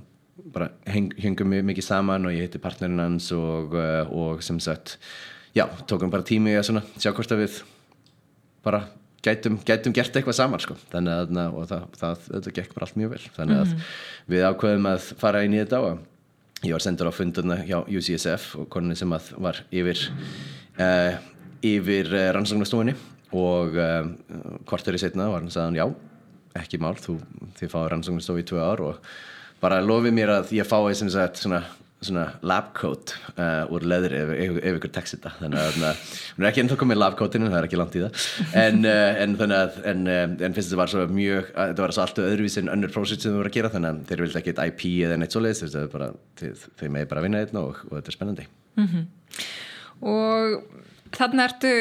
bara 0.55 0.69
heng, 0.91 1.13
hengum 1.21 1.53
við 1.55 1.63
mikið 1.69 1.87
saman 1.87 2.27
og 2.27 2.35
ég 2.35 2.47
heiti 2.47 2.61
partnerinn 2.61 2.99
hans 2.99 3.31
og, 3.35 3.75
uh, 3.77 4.03
og 4.11 4.43
sem 4.43 4.59
sagt 4.63 4.97
já, 5.55 5.65
tókum 5.87 6.11
bara 6.11 6.25
tími 6.27 6.55
að 6.57 6.67
svona 6.69 6.83
sjá 6.97 7.13
hvort 7.15 7.31
að 7.31 7.45
við 7.45 7.61
bara 8.65 8.81
gætum, 9.25 9.59
gætum 9.65 9.95
gert 9.95 10.15
eitthvað 10.15 10.37
saman 10.37 10.61
sko 10.63 10.75
þannig 10.91 11.37
að 11.37 11.69
það, 11.69 11.85
það, 12.01 12.25
það 12.33 12.49
gekk 12.57 12.75
bara 12.75 12.89
allt 12.89 12.99
mjög 12.99 13.13
vel 13.15 13.21
þannig 13.37 13.61
að 13.61 13.69
mm 13.69 13.77
-hmm. 13.77 13.93
við 14.33 14.47
ákveðum 14.49 14.89
að 14.91 15.07
fara 15.23 15.43
inn 15.45 15.55
í 15.55 15.61
þetta 15.61 15.81
og 15.85 16.03
ég 16.65 16.75
var 16.75 16.83
sendur 16.83 17.09
á 17.09 17.13
fundurna 17.13 17.57
hjá 17.63 17.77
UCSF 17.85 18.55
og 18.59 18.69
koninni 18.69 18.95
sem 18.95 19.13
að 19.13 19.31
var 19.37 19.61
yfir 19.71 20.01
uh, 20.79 21.13
yfir 21.63 22.11
uh, 22.13 22.31
rannsóknastofinni 22.35 22.95
og 23.35 23.75
uh, 23.75 24.03
hvort 24.65 24.87
er 24.87 24.97
í 24.97 25.01
setna 25.01 25.29
og 25.29 25.39
hann 25.39 25.49
hann 25.49 25.79
já, 25.79 25.87
ekki 26.55 26.79
mál, 26.79 26.95
þú, 26.95 27.19
þið 27.59 27.71
fáið 27.71 27.89
rannsóknastofi 27.91 28.43
í 28.43 28.49
tvö 28.51 28.61
ár 28.61 28.81
og 28.81 28.99
bara 29.65 29.81
lofið 29.83 30.15
mér 30.15 30.37
að 30.39 30.53
ég 30.59 30.67
fái 30.67 30.93
sem 30.97 31.09
sagt 31.11 31.41
svona, 31.41 31.61
svona 32.05 32.25
labcoat 32.45 33.15
uh, 33.35 33.73
úr 33.73 33.85
leðri 33.89 34.19
ef, 34.21 34.33
ef, 34.45 34.59
ef 34.61 34.77
ykkur 34.79 34.93
tekst 34.93 35.17
þetta. 35.17 35.33
Þannig 35.39 35.63
að 35.63 35.79
hún 35.79 36.45
er 36.45 36.49
ekki 36.51 36.63
ennþá 36.63 36.77
komið 36.83 37.01
labcoatinu 37.01 37.49
það 37.49 37.59
er 37.59 37.67
ekki 37.69 37.79
langt 37.81 37.97
í 37.97 38.03
það. 38.03 38.27
En, 38.61 38.79
uh, 38.85 39.21
en 39.23 39.35
þannig 39.41 39.63
að 39.63 39.81
en, 39.91 40.05
uh, 40.05 40.23
en 40.29 40.57
finnst 40.57 40.69
þetta 40.69 40.81
var 40.83 40.93
svo 40.93 41.07
mjög 41.09 41.51
þetta 41.51 41.85
var 41.85 41.95
svo 41.97 42.05
alltaf 42.05 42.29
öðruvís 42.29 42.59
en 42.61 42.71
önnur 42.75 42.93
prósett 42.93 43.25
sem 43.25 43.33
þú 43.33 43.41
voru 43.41 43.53
að 43.53 43.57
gera 43.59 43.73
þannig 43.75 43.91
að 43.91 44.05
þeir 44.11 44.25
vildi 44.25 44.41
ekki 44.41 44.55
eitt 44.55 44.63
IP 44.69 44.87
eða 45.09 45.19
neitt 45.21 45.35
svo 45.35 45.43
leiðis 45.43 45.75
þeir 45.75 46.95
megi 46.97 47.11
bara 47.11 47.25
vinna 47.25 47.43
þetta 47.45 47.61
og, 47.65 47.83
og 47.89 47.97
þetta 47.97 48.13
er 48.13 48.19
spennandi. 48.19 48.49
Mm 48.75 48.89
-hmm. 48.91 49.05
og 50.11 51.15
þannig 51.15 51.45
ertu 51.49 51.75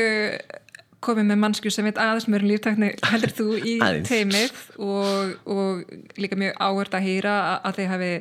komið 1.04 1.30
með 1.30 1.40
mannsku 1.44 1.72
sem 1.72 1.86
veit 1.86 2.00
aðeins 2.00 2.26
mjög 2.30 2.44
um 2.44 2.50
líftækni 2.50 2.90
heldur 3.10 3.34
þú 3.38 3.48
í 3.60 3.78
teimið 4.10 4.60
og, 4.82 5.34
og 5.46 6.20
líka 6.20 6.38
mjög 6.40 6.60
áhört 6.60 6.98
að 6.98 7.08
hýra 7.08 7.38
að 7.60 7.80
þið 7.80 7.90
hafi 7.92 8.12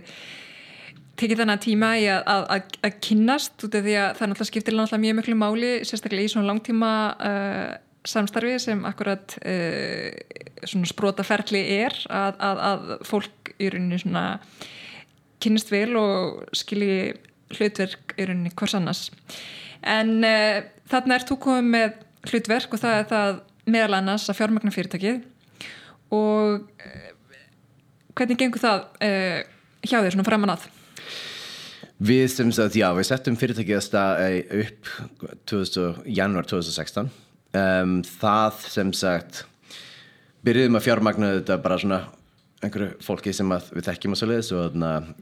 tekið 1.20 1.44
þannig 1.44 1.64
tíma 1.64 1.90
í 2.02 2.06
að, 2.10 2.22
að, 2.34 2.78
að 2.88 3.00
kynnast 3.06 3.66
út 3.66 3.78
af 3.78 3.86
því 3.86 3.98
að 4.02 4.08
það 4.18 4.30
náttúrulega 4.32 4.50
skiptir 4.50 4.78
náttúrulega 4.78 5.04
mjög 5.04 5.18
mjög 5.20 5.40
máli, 5.44 5.74
sérstaklega 5.88 6.26
í 6.26 6.32
svona 6.34 6.50
langtíma 6.50 6.94
uh, 7.14 7.74
samstarfi 8.14 8.56
sem 8.62 8.86
akkurat 8.90 9.36
uh, 9.40 10.08
svona 10.66 10.90
sprótaferli 10.90 11.62
er 11.78 11.98
að, 12.10 12.42
að 12.70 12.96
fólk 13.08 13.54
í 13.62 13.70
rauninni 13.70 14.02
svona 14.02 14.26
kynnist 15.44 15.70
vel 15.74 15.92
og 16.00 16.56
skilji 16.56 17.14
hlutverk 17.54 18.16
í 18.18 18.26
rauninni 18.26 18.54
hvers 18.58 18.76
annars. 18.80 19.06
En 19.86 20.18
uh, 20.26 20.64
þarna 20.90 21.20
er 21.20 21.28
þú 21.30 21.40
komið 21.46 21.72
með 21.76 22.03
hlutverk 22.30 22.76
og 22.76 22.82
það 22.82 23.00
er 23.00 23.10
það 23.10 23.42
meðal 23.74 23.98
annars 24.00 24.30
að 24.32 24.40
fjármagna 24.40 24.74
fyrirtækið 24.74 25.22
og 26.14 26.64
eh, 26.84 27.12
hvernig 28.14 28.40
gengur 28.40 28.62
það 28.62 28.86
uh, 29.02 29.40
hjá 29.84 29.98
þér 29.98 30.16
svona 30.16 30.28
framan 30.28 30.54
að? 30.54 30.68
Við 32.04 32.26
sem 32.34 32.50
sagt, 32.54 32.76
já, 32.78 32.90
við 32.98 33.08
settum 33.08 33.38
fyrirtækið 33.40 33.78
að 33.78 33.86
staða 33.86 34.28
upp 34.60 34.92
2000, 35.50 36.04
januar 36.14 36.50
2016 36.50 37.08
um, 37.10 37.96
það 38.20 38.66
sem 38.74 38.92
sagt 38.98 39.46
byrjuðum 40.44 40.80
að 40.80 40.86
fjármagna 40.88 41.32
þetta 41.38 41.60
bara 41.64 41.80
svona 41.80 42.02
einhverju 42.64 43.04
fólki 43.04 43.34
sem 43.36 43.50
við 43.52 43.88
þekkjum 43.88 44.16
og 44.16 44.20
svo 44.20 44.30
leiðis 44.30 44.52
og, 44.56 44.76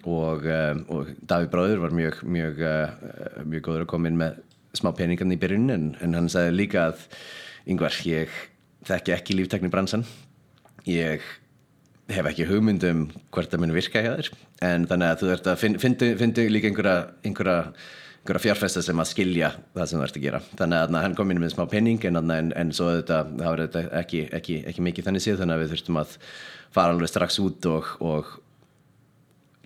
og, 0.06 0.47
og 0.93 1.12
Daví 1.30 1.49
Bráður 1.49 1.82
var 1.86 1.95
mjög 1.97 2.22
mjög, 2.26 2.62
mjög 3.49 3.64
góður 3.66 3.86
að 3.86 3.91
koma 3.93 4.12
inn 4.12 4.20
með 4.20 4.41
smá 4.78 4.91
peningan 4.97 5.34
í 5.34 5.39
byrjun 5.39 5.69
en, 5.74 5.88
en 6.01 6.17
hann 6.17 6.30
sagði 6.32 6.57
líka 6.57 6.89
að 6.91 7.05
yngvar, 7.69 7.95
ég 8.07 8.34
þekki 8.88 9.15
ekki 9.15 9.38
líftekni 9.38 9.72
bransan 9.74 10.05
ég 10.89 11.24
hef 12.11 12.28
ekki 12.32 12.47
hugmyndum 12.49 13.07
hvort 13.32 13.51
það 13.51 13.63
mun 13.63 13.74
virka 13.76 14.03
hjá 14.03 14.13
þér. 14.17 14.30
En 14.67 14.86
þannig 14.89 15.13
að 15.13 15.22
þú 15.22 15.34
ert 15.36 15.49
að 15.51 15.59
finn, 15.61 16.36
líka 16.51 16.69
einhverja, 16.69 16.95
einhverja, 17.28 17.57
einhverja 18.22 18.43
fjárfesta 18.45 18.84
sem 18.86 19.01
að 19.01 19.11
skilja 19.11 19.51
það 19.76 19.89
sem 19.89 19.99
þú 19.99 20.05
ert 20.07 20.19
að 20.19 20.26
gera. 20.26 20.41
Þannig 20.59 20.80
að 20.82 20.97
hann 21.05 21.17
kom 21.17 21.34
inn 21.34 21.41
með 21.43 21.53
smá 21.55 21.65
penning 21.72 22.07
en, 22.09 22.22
en, 22.22 22.53
en 22.57 22.74
svo 22.76 22.91
þetta, 22.97 23.22
það 23.38 23.49
var 23.49 23.63
þetta 23.65 23.84
ekki, 24.01 24.24
ekki, 24.39 24.57
ekki 24.72 24.88
mikið 24.88 25.09
þannig 25.09 25.26
síðan 25.26 25.43
þannig 25.43 25.57
að 25.57 25.63
við 25.63 25.76
þurftum 25.76 26.01
að 26.01 26.15
fara 26.72 26.95
alveg 26.95 27.11
strax 27.11 27.39
út 27.43 27.69
og, 27.72 27.93
og 28.03 28.36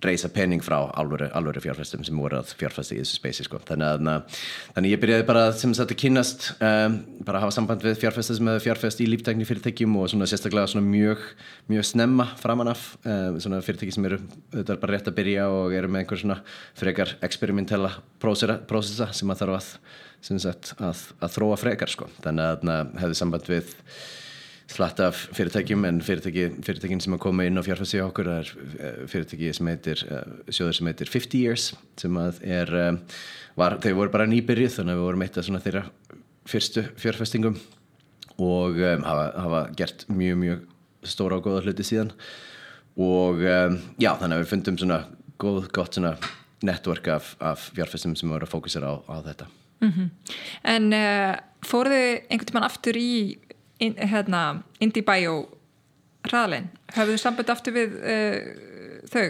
reysa 0.04 0.28
penning 0.28 0.60
frá 0.64 0.76
alvöru, 0.98 1.28
alvöru 1.32 1.60
fjárfæstum 1.64 2.02
sem 2.04 2.18
voru 2.20 2.36
að 2.36 2.50
fjárfæsta 2.60 2.94
í 2.94 3.00
þessu 3.00 3.16
speysi 3.16 3.46
sko. 3.46 3.60
þannig, 3.64 4.10
að, 4.12 4.40
þannig 4.76 4.92
ég 4.92 5.00
byrjaði 5.00 5.26
bara 5.28 5.44
sem 5.56 5.72
sagt 5.76 5.94
að 5.94 6.00
kynast 6.02 6.48
um, 6.58 6.98
bara 7.24 7.40
að 7.40 7.46
hafa 7.46 7.56
samband 7.56 7.86
við 7.86 7.96
fjárfæsta 8.02 8.36
sem 8.36 8.50
hefur 8.50 8.64
fjárfæst 8.66 9.00
í 9.00 9.08
líftækni 9.08 9.48
fyrirtækjum 9.48 9.96
og 9.96 10.10
svona 10.12 10.28
sérstaklega 10.28 10.68
svona 10.68 10.84
mjög, 10.84 11.22
mjög 11.72 11.88
snemma 11.92 12.28
framanaf 12.42 12.84
um, 13.06 13.40
svona 13.40 13.62
fyrirtæki 13.64 13.96
sem 13.96 14.10
eru 14.10 14.20
þetta 14.52 14.76
er 14.76 14.82
bara 14.84 14.98
rétt 14.98 15.08
að 15.08 15.16
byrja 15.22 15.48
og 15.54 15.78
eru 15.78 15.90
með 15.92 16.04
einhver 16.04 16.22
svona 16.22 16.38
frekar 16.76 17.16
eksperimentella 17.24 17.94
prósessa 18.20 19.08
sem 19.16 19.32
að 19.32 19.46
þarf 19.46 19.56
að, 19.56 19.72
sagt, 20.44 20.76
að 20.76 21.36
þróa 21.38 21.56
frekar 21.62 21.96
sko. 21.96 22.12
þannig 22.20 22.68
að 22.68 22.94
hefði 23.00 23.20
samband 23.24 23.52
við 23.54 23.72
slatt 24.66 25.00
af 25.00 25.28
fyrirtækjum 25.36 25.84
en 25.86 26.02
fyrirtæki, 26.02 26.48
fyrirtækin 26.66 27.00
sem 27.00 27.14
er 27.14 27.22
komið 27.22 27.50
inn 27.50 27.60
á 27.60 27.66
fjárfæsti 27.66 28.00
okkur 28.02 28.30
er 28.32 28.50
fyrirtæki 29.06 29.52
sem 29.54 29.70
heitir 29.70 30.02
eh, 30.10 30.24
sjóður 30.50 30.78
sem 30.80 30.90
heitir 30.90 31.10
50 31.12 31.38
Years 31.38 31.66
sem 32.00 32.18
að 32.18 32.40
er 32.42 32.74
eh, 32.74 32.92
var, 33.56 33.78
þau 33.82 33.92
voru 34.00 34.14
bara 34.14 34.26
nýbyrjuð 34.30 34.80
þannig 34.80 34.96
að 34.96 35.00
við 35.00 35.06
vorum 35.06 35.26
eitt 35.26 35.38
af 35.38 35.66
þeirra 35.66 35.84
fyrstu 36.46 36.84
fjárfæstingum 37.00 37.58
og 38.38 38.76
um, 38.76 39.04
hafa, 39.06 39.26
hafa 39.40 39.60
gert 39.76 40.04
mjög 40.12 40.40
mjög 40.42 40.64
stóra 41.06 41.38
og 41.38 41.46
góða 41.46 41.62
hluti 41.64 41.86
síðan 41.86 42.12
og 42.96 43.40
um, 43.40 43.78
já 44.00 44.12
þannig 44.20 44.36
að 44.36 44.42
við 44.42 44.50
fundum 44.52 44.80
svona 44.80 44.98
góð, 45.40 45.70
gott 45.74 45.96
svona 45.96 46.16
network 46.66 47.08
af, 47.12 47.34
af 47.40 47.70
fjárfæstum 47.76 48.16
sem 48.16 48.30
voru 48.32 48.46
að 48.46 48.52
fókusera 48.52 48.92
á, 48.92 48.94
á 49.08 49.16
þetta 49.30 49.48
mm 49.80 49.92
-hmm. 49.92 50.10
En 50.64 50.92
uh, 50.92 51.34
fóruðu 51.64 52.20
einhvern 52.28 52.50
tíman 52.50 52.68
aftur 52.68 52.96
í 52.96 53.38
in, 53.82 53.96
hérna, 53.96 54.42
IndieBio 54.82 55.40
hraðlein, 56.26 56.70
hafðu 56.94 57.16
þið 57.16 57.22
samband 57.22 57.52
aftur 57.52 57.76
við 57.76 57.98
uh, 58.00 59.02
þau? 59.12 59.26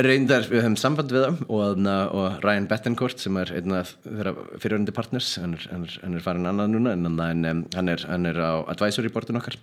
Reyndar, 0.00 0.46
við 0.48 0.62
hefum 0.62 0.76
samband 0.80 1.12
við 1.12 1.26
það 1.26 1.40
og, 1.52 1.88
og 2.16 2.44
Ryan 2.44 2.68
Bettencourt 2.70 3.20
sem 3.20 3.36
er 3.36 3.50
einn 3.58 3.74
af 3.76 3.90
þeirra 4.06 4.32
fyriröndi 4.62 4.94
partners 4.96 5.34
hann 5.42 5.58
er, 5.58 5.66
hann, 5.74 5.84
er, 6.14 6.22
farin 6.24 6.48
annað 6.48 6.72
núna 6.72 6.94
en 6.96 7.10
hann 7.10 7.92
er, 7.92 8.06
hann 8.08 8.30
er 8.30 8.40
á 8.40 8.64
advisory 8.72 9.10
boardin 9.12 9.40
okkar 9.40 9.58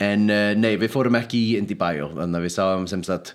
en 0.00 0.30
uh, 0.32 0.52
nei, 0.56 0.74
við 0.80 0.92
fórum 0.94 1.18
ekki 1.18 1.42
í 1.50 1.54
IndieBio, 1.60 2.12
þannig 2.16 2.40
að 2.40 2.46
við 2.46 2.54
sáum 2.56 2.88
sem 2.88 3.04
sagt 3.04 3.34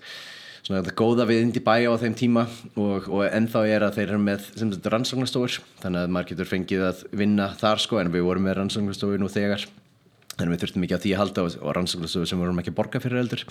svona 0.62 0.82
þetta 0.82 0.96
góða 1.02 1.28
við 1.30 1.44
IndieBio 1.46 1.94
á 1.94 2.02
þeim 2.02 2.18
tíma 2.18 2.48
og, 2.76 3.08
og 3.10 3.24
ennþá 3.28 3.64
er 3.68 3.86
að 3.86 4.00
þeir 4.00 4.08
eru 4.08 4.24
með 4.24 4.50
sem 4.54 4.74
sagt 4.74 4.90
rannsóknastofur 4.94 5.60
þannig 5.84 6.02
að 6.02 6.16
maður 6.16 6.32
getur 6.34 6.52
fengið 6.52 6.88
að 6.90 7.06
vinna 7.24 7.52
þar 7.62 7.86
sko 7.86 8.02
en 8.02 8.12
við 8.14 8.28
vorum 8.28 8.46
með 8.48 8.60
rannsóknastofur 8.60 9.22
nú 9.22 9.32
þegar 9.32 9.66
en 10.42 10.52
við 10.52 10.62
þurftum 10.64 10.86
ekki 10.86 10.98
að 10.98 11.06
því 11.06 11.16
að 11.16 11.24
halda 11.24 11.48
og 11.50 11.74
rannsóknastofur 11.78 12.30
sem 12.30 12.42
vorum 12.42 12.62
ekki 12.62 12.76
borga 12.78 13.02
fyrir 13.04 13.24
eldur 13.24 13.46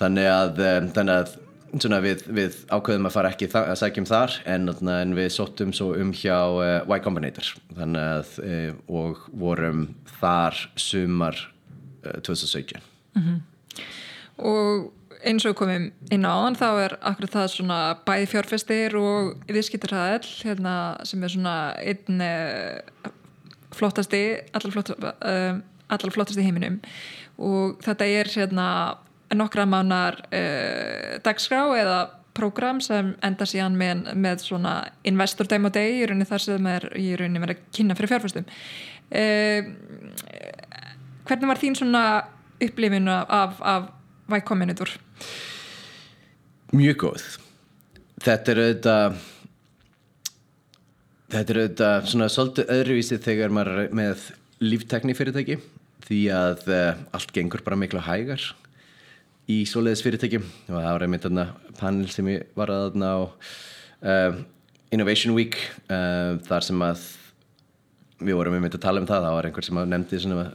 þannig 0.00 0.30
að, 0.32 0.64
eh, 0.64 0.80
þannig 0.96 1.20
að 1.20 1.36
Svona 1.74 1.98
við, 2.00 2.22
við 2.32 2.54
ákveðum 2.72 3.08
að 3.08 3.14
fara 3.16 3.30
ekki 3.34 3.48
að 3.58 3.74
sækjum 3.80 4.06
þar 4.08 4.36
en, 4.48 4.70
en 4.92 5.14
við 5.16 5.26
sóttum 5.34 5.72
svo 5.76 5.90
um 5.98 6.12
hjá 6.14 6.36
uh, 6.36 6.86
Y 6.86 7.02
Combinator. 7.04 7.48
Þannig 7.76 8.06
að 8.12 8.30
uh, 8.46 8.68
og 9.00 9.24
vorum 9.34 9.82
þar 10.20 10.60
sumar 10.80 11.40
uh, 12.06 12.16
2017 12.24 12.80
mm 13.16 13.24
-hmm. 13.26 13.40
og 14.38 14.86
eins 15.26 15.46
og 15.48 15.56
komum 15.58 15.88
inn 16.14 16.26
á 16.26 16.34
þann 16.34 16.58
þá 16.58 16.66
er 16.84 16.94
akkurat 17.10 17.34
það 17.34 17.46
svona 17.52 17.78
bæði 18.06 18.28
fjárfestir 18.30 18.96
og 18.98 19.46
viðskiptarhæðel 19.50 20.28
hérna, 20.46 20.74
sem 21.08 21.24
er 21.24 21.32
svona 21.32 21.54
einn 21.82 22.22
uh, 22.22 23.10
flottasti 23.76 24.22
allar, 24.56 24.74
flott, 24.74 24.92
uh, 24.96 25.58
allar 25.92 26.14
flottasti 26.14 26.44
heiminum 26.46 26.78
og 27.42 27.80
þetta 27.84 28.08
er 28.08 28.30
hérna 28.32 28.68
nokkra 29.34 29.66
mánar 29.68 30.20
uh, 30.30 31.16
dagskrá 31.26 31.64
eða 31.80 31.98
program 32.36 32.82
sem 32.84 33.14
enda 33.24 33.48
síðan 33.48 33.78
með, 33.80 34.12
með 34.14 34.44
svona 34.44 34.76
investor 35.08 35.48
time 35.50 35.70
of 35.70 35.74
day 35.74 36.02
í 36.02 36.06
rauninni 36.06 36.28
þar 36.28 36.44
sem 36.44 36.70
er 36.70 36.90
í 37.00 37.08
rauninni 37.16 37.42
verið 37.42 37.58
að 37.58 37.70
kynna 37.78 37.96
fyrir 37.96 38.12
fjárfestum 38.12 38.50
hvernig 41.26 41.48
var 41.48 41.60
þín 41.62 41.78
svona 41.78 42.02
upplifinu 42.60 43.14
af, 43.14 43.60
af 43.62 44.42
Combinator? 44.44 44.90
Mjög 46.76 47.00
góð. 47.04 47.24
Þetta 48.24 48.52
er 48.52 48.62
auðvitað 48.64 49.18
þetta 51.32 51.52
er 51.52 51.60
auðvitað 51.60 52.10
svona 52.10 52.28
svolítið 52.32 52.72
öðruvísið 52.76 53.24
þegar 53.24 53.54
maður 53.54 53.80
er 53.82 53.96
með 53.96 54.28
líftekni 54.62 55.16
fyrirtæki 55.16 55.58
því 56.06 56.20
að 56.34 56.68
uh, 56.70 57.02
allt 57.16 57.32
gengur 57.34 57.64
bara 57.66 57.78
miklu 57.78 58.02
hægar 58.06 58.42
í 59.50 59.60
svoleiðis 59.68 60.02
fyrirtæki 60.06 60.40
og 60.40 60.74
það 60.74 60.90
var 60.90 61.06
einmitt 61.06 61.26
þarna 61.26 61.46
panel 61.78 62.10
sem 62.12 62.30
ég 62.32 62.46
var 62.58 62.72
að 62.72 62.84
þarna 62.88 63.10
á 63.10 63.18
uh, 63.26 64.38
Innovation 64.94 65.34
Week 65.36 65.58
uh, 65.90 66.38
þar 66.46 66.66
sem 66.66 66.84
að 66.86 67.04
við 68.22 68.38
vorum 68.38 68.56
einmitt 68.56 68.78
að 68.78 68.86
tala 68.86 69.02
um 69.02 69.08
það 69.08 69.26
það 69.26 69.36
var 69.36 69.48
einhver 69.48 69.66
sem 69.66 69.80
nefndi 69.90 70.20
svona 70.22 70.46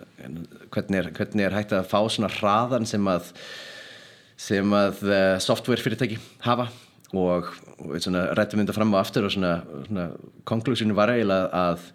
hvernig 0.74 1.01
er, 1.01 1.12
hvernig 1.18 1.45
er 1.45 1.57
hægt 1.59 1.76
að 1.78 1.91
fá 1.91 1.99
svona 2.09 2.32
hraðan 2.39 2.88
sem 2.89 3.12
að 3.12 3.30
sem 4.42 4.74
að 4.74 5.04
uh, 5.06 5.36
software 5.44 5.84
fyrirtæki 5.84 6.18
hafa 6.46 6.70
og, 7.12 7.52
og 7.84 8.10
rættum 8.38 8.64
þetta 8.64 8.76
fram 8.76 8.96
á 8.96 9.02
aftur 9.02 9.28
og 9.28 9.36
svona, 9.36 9.60
svona 9.88 10.08
konklusinu 10.48 10.96
var 10.98 11.12
eiginlega 11.14 11.50
að 11.52 11.86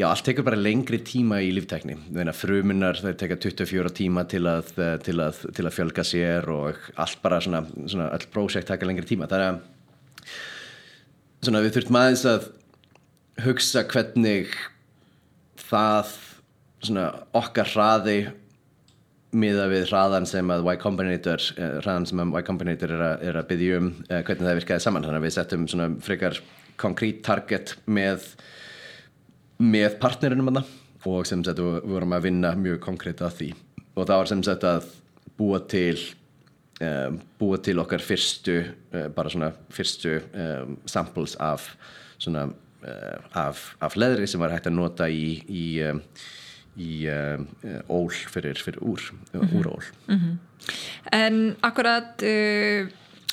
já, 0.00 0.06
allt 0.08 0.24
tekur 0.26 0.46
bara 0.46 0.58
lengri 0.58 0.98
tíma 1.04 1.38
í 1.44 1.52
líftækni. 1.54 1.96
Frumunar, 2.34 2.98
það 3.00 3.18
teka 3.20 3.38
24 3.44 3.92
tíma 3.96 4.24
til 4.28 4.42
að, 4.50 4.72
eh, 4.80 4.96
til 5.04 5.16
að, 5.22 5.44
til 5.54 5.66
að 5.68 5.76
fjölga 5.76 6.04
sér 6.06 6.48
og 6.52 6.80
allt 6.96 7.22
bara 7.22 7.40
svona, 7.44 7.62
svona 7.86 8.10
all 8.10 8.26
projekt 8.32 8.70
taka 8.72 8.88
lengri 8.88 9.06
tíma. 9.08 9.28
Þannig 9.30 9.48
að 9.52 9.60
svona, 11.46 11.62
við 11.62 11.76
þurftum 11.76 12.00
aðeins 12.00 12.26
að 12.32 12.50
hugsa 13.46 13.84
hvernig 13.88 14.52
það 15.62 16.16
okkar 17.38 17.68
hraði 17.70 18.18
miða 19.32 19.66
við 19.72 19.86
hraðan 19.88 20.26
sem 20.28 20.50
að 20.52 20.66
Y 20.68 20.78
Combinator 20.82 21.44
eh, 21.56 21.76
hraðan 21.80 22.08
sem 22.08 22.22
að 22.22 22.38
Y 22.40 22.46
Combinator 22.46 22.94
er 22.96 23.04
að, 23.06 23.28
að 23.32 23.46
byggja 23.50 23.78
um 23.80 23.90
uh, 23.92 24.18
hvernig 24.20 24.48
það 24.48 24.58
virkaði 24.60 24.84
saman. 24.84 25.06
Þannig 25.06 25.22
að 25.22 25.26
við 25.26 25.36
settum 25.36 25.68
svona 25.70 25.88
frekar 26.04 26.40
konkrét 26.80 27.22
target 27.26 27.76
með 27.86 28.32
með 29.62 29.98
partnerinnum 30.02 30.50
aðna 30.50 30.64
og 31.06 31.26
sem 31.26 31.42
sagt 31.44 31.60
við 31.60 31.84
vorum 31.90 32.14
að 32.16 32.26
vinna 32.28 32.52
mjög 32.58 32.80
konkrétt 32.82 33.22
að 33.22 33.38
því. 33.38 33.48
Og 33.92 34.06
það 34.08 34.18
var 34.18 34.30
sem 34.30 34.42
sagt 34.46 34.66
að 34.66 34.90
búa 35.38 35.60
til 35.70 35.96
um, 36.82 37.18
búa 37.40 37.58
til 37.62 37.78
okkar 37.82 38.04
fyrstu 38.04 38.58
uh, 38.62 39.08
bara 39.14 39.32
svona 39.32 39.52
fyrstu 39.72 40.18
um, 40.18 40.76
samples 40.86 41.36
af 41.42 41.72
svona 42.22 42.48
uh, 42.50 43.18
af, 43.38 43.64
af 43.82 43.98
leðri 43.98 44.28
sem 44.30 44.42
var 44.42 44.54
hægt 44.54 44.70
að 44.70 44.78
nota 44.78 45.08
í 45.10 45.42
í 45.48 45.66
um, 45.88 46.02
í 46.80 47.04
uh, 47.10 47.40
ól 47.92 48.08
fyrir, 48.10 48.56
fyrir 48.56 48.80
úr, 48.80 49.00
mm 49.32 49.40
-hmm. 49.40 49.56
úról 49.58 49.84
mm 50.08 50.18
-hmm. 50.18 50.36
En 51.10 51.56
akkurat 51.60 52.22
uh, 52.22 52.88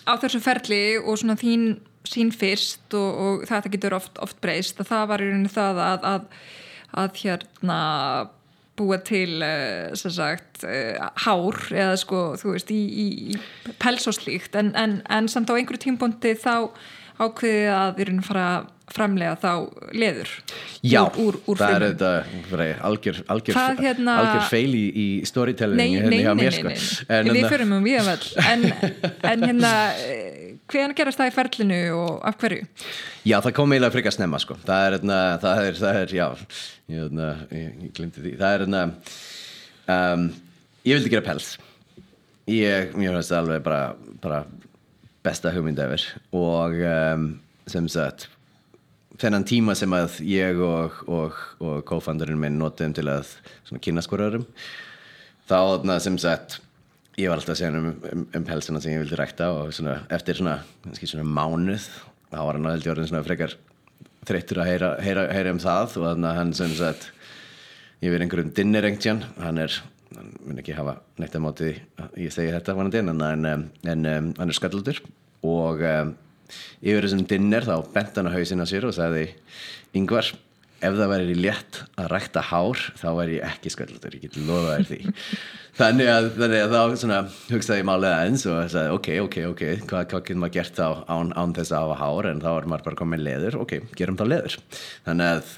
á 0.05 0.13
þessu 0.17 0.39
ferli 0.39 0.97
og 0.97 1.17
svona 1.17 1.35
þín 1.35 1.79
sín 2.03 2.31
fyrst 2.31 2.93
og, 2.93 3.15
og 3.15 3.45
þetta 3.47 3.69
getur 3.69 3.93
oft, 3.93 4.17
oft 4.17 4.41
breyst 4.41 4.79
að 4.79 4.87
það 4.87 5.07
var 5.07 5.21
í 5.21 5.29
rauninu 5.29 5.49
það 5.49 5.79
að, 5.79 6.03
að, 6.03 6.21
að 6.91 7.11
hérna 7.23 7.79
búa 8.75 8.97
til 8.97 9.43
uh, 9.43 9.93
sagt, 9.95 10.63
hár 11.15 11.57
eða 11.71 11.97
sko 11.97 12.35
þú 12.39 12.51
veist 12.51 12.71
í, 12.71 12.81
í, 13.03 13.07
í 13.31 13.35
pels 13.79 14.07
og 14.07 14.13
slíkt 14.13 14.55
en, 14.55 14.75
en, 14.75 15.01
en 15.09 15.27
samt 15.27 15.49
á 15.49 15.53
einhverju 15.53 15.83
tímpondi 15.83 16.35
þá 16.35 16.71
ákveðið 17.19 17.71
að 17.75 17.99
í 17.99 18.09
rauninu 18.09 18.27
fara 18.27 18.49
framlega 18.89 19.35
þá 19.39 19.51
leður 19.93 20.31
Já, 20.81 21.01
úr, 21.19 21.37
úr, 21.45 21.59
það 21.59 21.75
er 21.75 21.85
þetta 21.85 22.11
algjör, 22.87 23.19
algjör, 23.35 23.59
hérna... 23.79 24.15
algjör 24.23 24.47
feil 24.49 24.71
í, 24.73 24.85
í 24.89 25.07
storytellingi 25.27 26.01
Nei, 26.05 26.23
nei, 26.23 26.33
nei, 26.39 26.51
sko. 26.55 26.71
nei. 26.71 27.31
við 27.35 27.49
fyrir 27.51 27.65
um 27.67 27.85
við 27.85 28.09
en, 28.09 28.65
en 29.29 29.45
hérna 29.45 29.73
hvernig 30.69 30.97
gerast 30.99 31.19
það 31.19 31.31
í 31.31 31.35
ferlinu 31.35 31.79
og 31.97 32.19
af 32.29 32.37
hverju? 32.41 32.67
Já, 33.27 33.39
það 33.41 33.55
kom 33.57 33.73
eiginlega 33.73 33.95
frikast 33.95 34.19
snemma 34.19 34.41
sko. 34.41 34.57
það 34.65 34.85
er, 34.85 34.97
hérna, 34.97 35.21
það 35.41 35.63
er, 35.63 35.79
það 35.79 36.01
er 36.03 36.13
já, 36.19 36.27
ég, 36.89 36.99
hérna, 36.99 37.31
ég, 37.55 37.73
ég 37.85 37.95
glimti 37.97 38.25
því 38.25 38.35
það 38.39 38.55
er 38.55 38.65
hérna 38.65 38.83
um, 39.95 40.29
ég 40.85 40.99
vildi 40.99 41.13
gera 41.13 41.25
pels 41.25 41.51
ég, 42.49 42.95
mér 42.97 43.17
finnst 43.17 43.33
það 43.33 43.43
alveg 43.43 43.65
bara, 43.65 43.83
bara 44.23 44.43
besta 45.25 45.53
hugmynd 45.53 45.79
efir 45.83 46.05
og 46.35 46.77
um, 46.89 47.29
sem 47.69 47.87
sagt 47.91 48.29
þennan 49.19 49.47
tíma 49.47 49.75
sem 49.75 49.93
að 49.93 50.19
ég 50.27 50.61
og, 50.63 51.01
og, 51.11 51.39
og 51.59 51.81
co-founderinn 51.89 52.39
minn 52.39 52.59
notum 52.61 52.95
til 52.95 53.07
að 53.11 53.35
kynna 53.83 54.03
skoröðurum 54.05 54.47
þá 55.49 55.99
sem 55.99 56.17
sagt 56.21 56.59
ég 57.19 57.27
var 57.27 57.39
alltaf 57.41 57.57
að 57.57 57.61
segja 57.61 57.73
um, 57.75 57.89
um, 58.13 58.27
um 58.37 58.45
pelsina 58.47 58.81
sem 58.81 58.93
ég 58.93 59.03
vildi 59.03 59.19
rækta 59.19 59.51
og 59.55 59.73
svona, 59.75 60.01
eftir 60.13 60.39
svona, 60.39 60.61
svona 61.01 61.27
mánuð 61.27 61.89
þá 62.29 62.39
var 62.39 62.55
hann 62.55 62.69
að 62.69 62.77
heldur 62.77 62.95
orðin 62.95 63.11
svona 63.11 63.25
frekar 63.25 63.57
þreyttur 64.27 64.61
að 64.61 64.69
heyra, 64.69 64.89
heyra, 65.03 65.23
heyra 65.33 65.53
um 65.55 65.61
það. 65.61 65.95
Og 65.97 66.05
þannig 66.07 66.29
að 66.29 66.37
hann 66.39 66.53
sem 66.57 66.75
sagt 66.77 67.07
ég 68.03 68.13
verið 68.13 68.25
einhverjum 68.25 68.53
dinnerengtjan 68.57 69.23
hann 69.39 69.61
er, 69.65 69.79
hann 70.17 70.33
mun 70.45 70.61
ekki 70.61 70.77
hafa 70.77 70.97
neitt 71.21 71.37
að 71.37 71.45
móti 71.45 71.69
ég 72.17 72.33
segi 72.33 72.53
þetta 72.55 72.75
vanandi 72.77 73.01
en, 73.03 73.13
en, 73.13 73.69
en 73.93 74.09
um, 74.13 74.33
hann 74.39 74.51
er 74.51 74.57
skallutur 74.57 75.01
og 75.45 75.83
um, 75.85 76.13
yfir 76.81 77.05
þessum 77.05 77.25
dinner 77.29 77.67
þá 77.67 77.75
bent 77.93 78.17
hann 78.17 78.29
að 78.29 78.39
hausina 78.39 78.67
sér 78.69 78.89
og 78.89 78.95
sagði 78.97 79.27
yngvar 79.97 80.31
ef 80.79 80.95
það 80.95 81.11
væri 81.11 81.35
létt 81.35 81.81
að 81.99 82.09
rækta 82.13 82.43
hár 82.49 82.81
þá 82.99 83.07
væri 83.17 83.37
ég 83.37 83.47
ekki 83.49 83.71
sköldur, 83.73 84.15
ég 84.15 84.25
get 84.25 84.37
lofa 84.47 84.77
þér 84.77 84.87
því. 84.89 84.99
Þannig 85.79 86.11
að, 86.11 86.25
þannig 86.35 86.61
að 86.63 86.73
þá 86.75 86.99
svona, 87.01 87.17
hugsaði 87.47 87.81
ég 87.81 87.87
málega 87.87 88.23
eins 88.27 88.45
og 88.49 88.57
sagði 88.71 88.95
ok, 88.95 89.09
ok, 89.25 89.37
ok, 89.51 89.63
hvað, 89.87 90.05
hvað 90.11 90.23
getur 90.25 90.39
maður 90.41 90.55
gert 90.57 90.81
á 90.83 90.89
án, 91.07 91.33
án 91.39 91.55
þess 91.55 91.71
að 91.71 91.85
hafa 91.85 91.99
hár? 92.01 92.29
En 92.31 92.41
þá 92.43 92.49
er 92.51 92.67
maður 92.71 92.85
bara 92.89 92.99
komið 92.99 93.23
leður, 93.27 93.57
ok, 93.63 93.75
gerum 93.99 94.19
þá 94.19 94.25
leður. 94.27 94.57
Þannig 95.07 95.33
að 95.35 95.53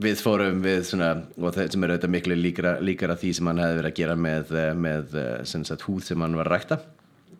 við 0.00 0.22
fórum 0.22 0.62
við 0.62 0.84
svona, 0.86 1.10
og 1.40 1.54
það 1.54 1.72
sem 1.74 1.84
er 1.84 1.92
auðvitað 1.94 2.14
miklu 2.14 2.38
líkara, 2.38 2.76
líkara 2.80 3.16
því 3.18 3.32
sem 3.36 3.50
hann 3.50 3.58
hefði 3.58 3.78
verið 3.80 3.90
að 3.90 3.98
gera 3.98 4.16
með, 4.16 4.52
með 4.86 5.16
sem 5.50 5.64
sagt, 5.66 5.86
húð 5.88 6.04
sem 6.06 6.20
hann 6.22 6.36
var 6.38 6.50
að 6.50 6.56
rækta 6.56 6.80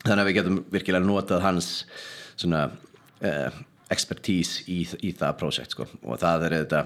þannig 0.04 0.22
að 0.22 0.30
við 0.30 0.38
getum 0.38 0.62
virkilega 0.72 1.04
notað 1.06 1.44
hans 1.44 1.68
svona 2.40 2.64
uh, 2.70 3.60
expertise 3.92 4.64
í, 4.70 4.82
í 5.04 5.12
það 5.16 5.36
projekt 5.42 5.76
sko. 5.76 5.86
og 6.02 6.20
það 6.20 6.48
er 6.48 6.56
þetta 6.60 6.82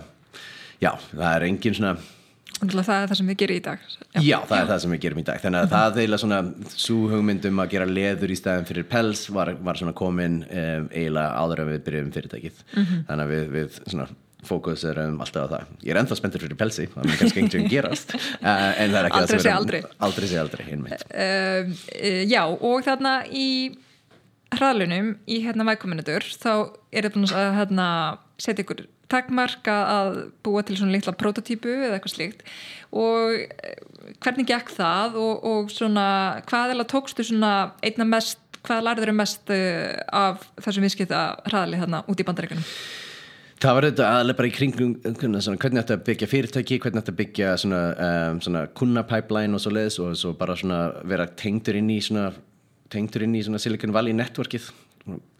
já, 0.82 0.92
það 1.14 1.30
er 1.30 1.48
engin 1.50 1.80
svona 1.80 1.96
Það 2.54 2.90
er 2.94 3.08
það 3.10 3.18
sem 3.18 3.28
við 3.28 3.38
gerum 3.40 3.56
í 3.56 3.62
dag 3.64 3.80
Já, 4.14 4.20
já 4.22 4.36
það 4.46 4.60
er 4.60 4.68
það 4.68 4.80
sem 4.84 4.92
við 4.94 5.00
gerum 5.02 5.18
í 5.18 5.24
dag 5.26 5.40
þannig 5.42 5.58
að 5.58 5.64
mm 5.64 5.72
-hmm. 5.72 5.80
það 5.80 5.98
eiginlega 5.98 6.22
svona 6.22 6.76
svo 6.84 6.98
hugmyndum 7.10 7.62
að 7.64 7.72
gera 7.72 7.88
leður 7.88 8.30
í 8.30 8.36
staðin 8.38 8.68
fyrir 8.68 8.86
pels 8.88 9.24
var, 9.34 9.50
var 9.60 9.80
svona 9.80 9.92
komin 9.92 10.36
um, 10.44 10.86
eiginlega 10.92 11.34
áður 11.34 11.62
en 11.64 11.70
við 11.72 11.80
byrjum 11.88 12.12
fyrirtækið 12.14 12.60
mm 12.62 12.84
-hmm. 12.84 13.02
þannig 13.08 13.24
að 13.24 13.32
við, 13.34 13.50
við 13.56 13.80
svona 13.90 14.06
fókus 14.48 14.84
er 14.88 15.00
um 15.04 15.20
alltaf 15.24 15.50
það. 15.52 15.72
Ég 15.84 15.94
er 15.94 16.02
ennþá 16.02 16.18
spenntur 16.20 16.44
fyrir 16.44 16.60
pelsi 16.60 16.88
það 16.92 17.08
er 17.08 17.20
kannski 17.22 17.42
einhvern 17.42 17.58
veginn 17.58 17.72
gerast 17.72 18.14
uh, 18.16 18.70
en 18.80 18.94
það 18.94 19.00
er 19.00 19.10
ekki 19.10 19.22
aldrei 19.22 19.40
sé 19.44 19.54
aldrei 19.54 19.82
aldrei 20.08 20.28
sé 20.30 20.42
aldrei 20.42 20.68
uh, 20.74 20.92
uh, 21.14 22.22
Já, 22.28 22.42
og 22.48 22.84
þarna 22.86 23.18
í 23.30 23.48
hraðlunum 24.54 25.14
í 25.30 25.40
hérna 25.44 25.66
vægkominutur 25.68 26.26
þá 26.38 26.52
er 26.92 27.06
þetta 27.06 27.16
búin 27.16 27.30
að 27.30 27.54
hérna, 27.58 27.86
setja 28.40 28.64
ykkur 28.64 28.84
takmarka 29.12 29.74
að 29.90 30.16
búa 30.44 30.62
til 30.66 30.78
svona 30.78 30.94
litla 30.94 31.14
prototípu 31.16 31.70
eða 31.74 31.98
eitthvað 31.98 32.14
slíkt 32.14 32.44
og 32.94 33.36
eh, 33.36 33.76
hvernig 34.24 34.48
gekk 34.48 34.72
það 34.74 35.18
og, 35.20 35.44
og 35.50 35.72
svona 35.74 36.06
hvað 36.48 36.74
eða 36.74 36.88
tókstu 36.90 37.26
svona 37.26 37.52
einna 37.84 38.06
mest, 38.08 38.40
hvað 38.64 38.86
lærður 38.88 39.12
þau 39.12 39.18
mest 39.20 39.54
eh, 39.54 39.96
af 40.08 40.46
þessum 40.60 40.86
viðskipta 40.86 41.24
hraðli 41.50 41.80
hérna 41.82 42.04
út 42.08 42.20
í 42.20 42.26
bandaríkunum? 42.26 42.64
Það 43.64 43.76
var 43.78 43.84
þetta 43.86 44.06
aðlega 44.12 44.36
bara 44.36 44.48
í 44.48 44.52
kringum 44.52 44.90
svona, 45.40 45.56
hvernig 45.56 45.80
þetta 45.80 45.96
byggja 46.04 46.26
fyrirtæki, 46.28 46.76
hvernig 46.84 47.00
þetta 47.00 47.12
byggja 47.16 47.52
svona, 47.62 47.78
um, 48.06 48.40
svona 48.44 48.64
kunnapæplæn 48.76 49.56
og 49.56 49.62
svo 49.64 49.70
leiðis 49.72 49.96
og 50.04 50.10
svo 50.20 50.32
bara 50.36 50.56
svona 50.60 50.80
vera 51.08 51.24
tengdur 51.40 51.78
inn 51.78 51.88
í 51.94 51.96
svona 52.04 52.26
tengdur 52.92 53.24
inn 53.24 53.38
í 53.38 53.40
svona 53.46 53.60
Silicon 53.62 53.94
Valley 53.96 54.12
networkið. 54.18 54.66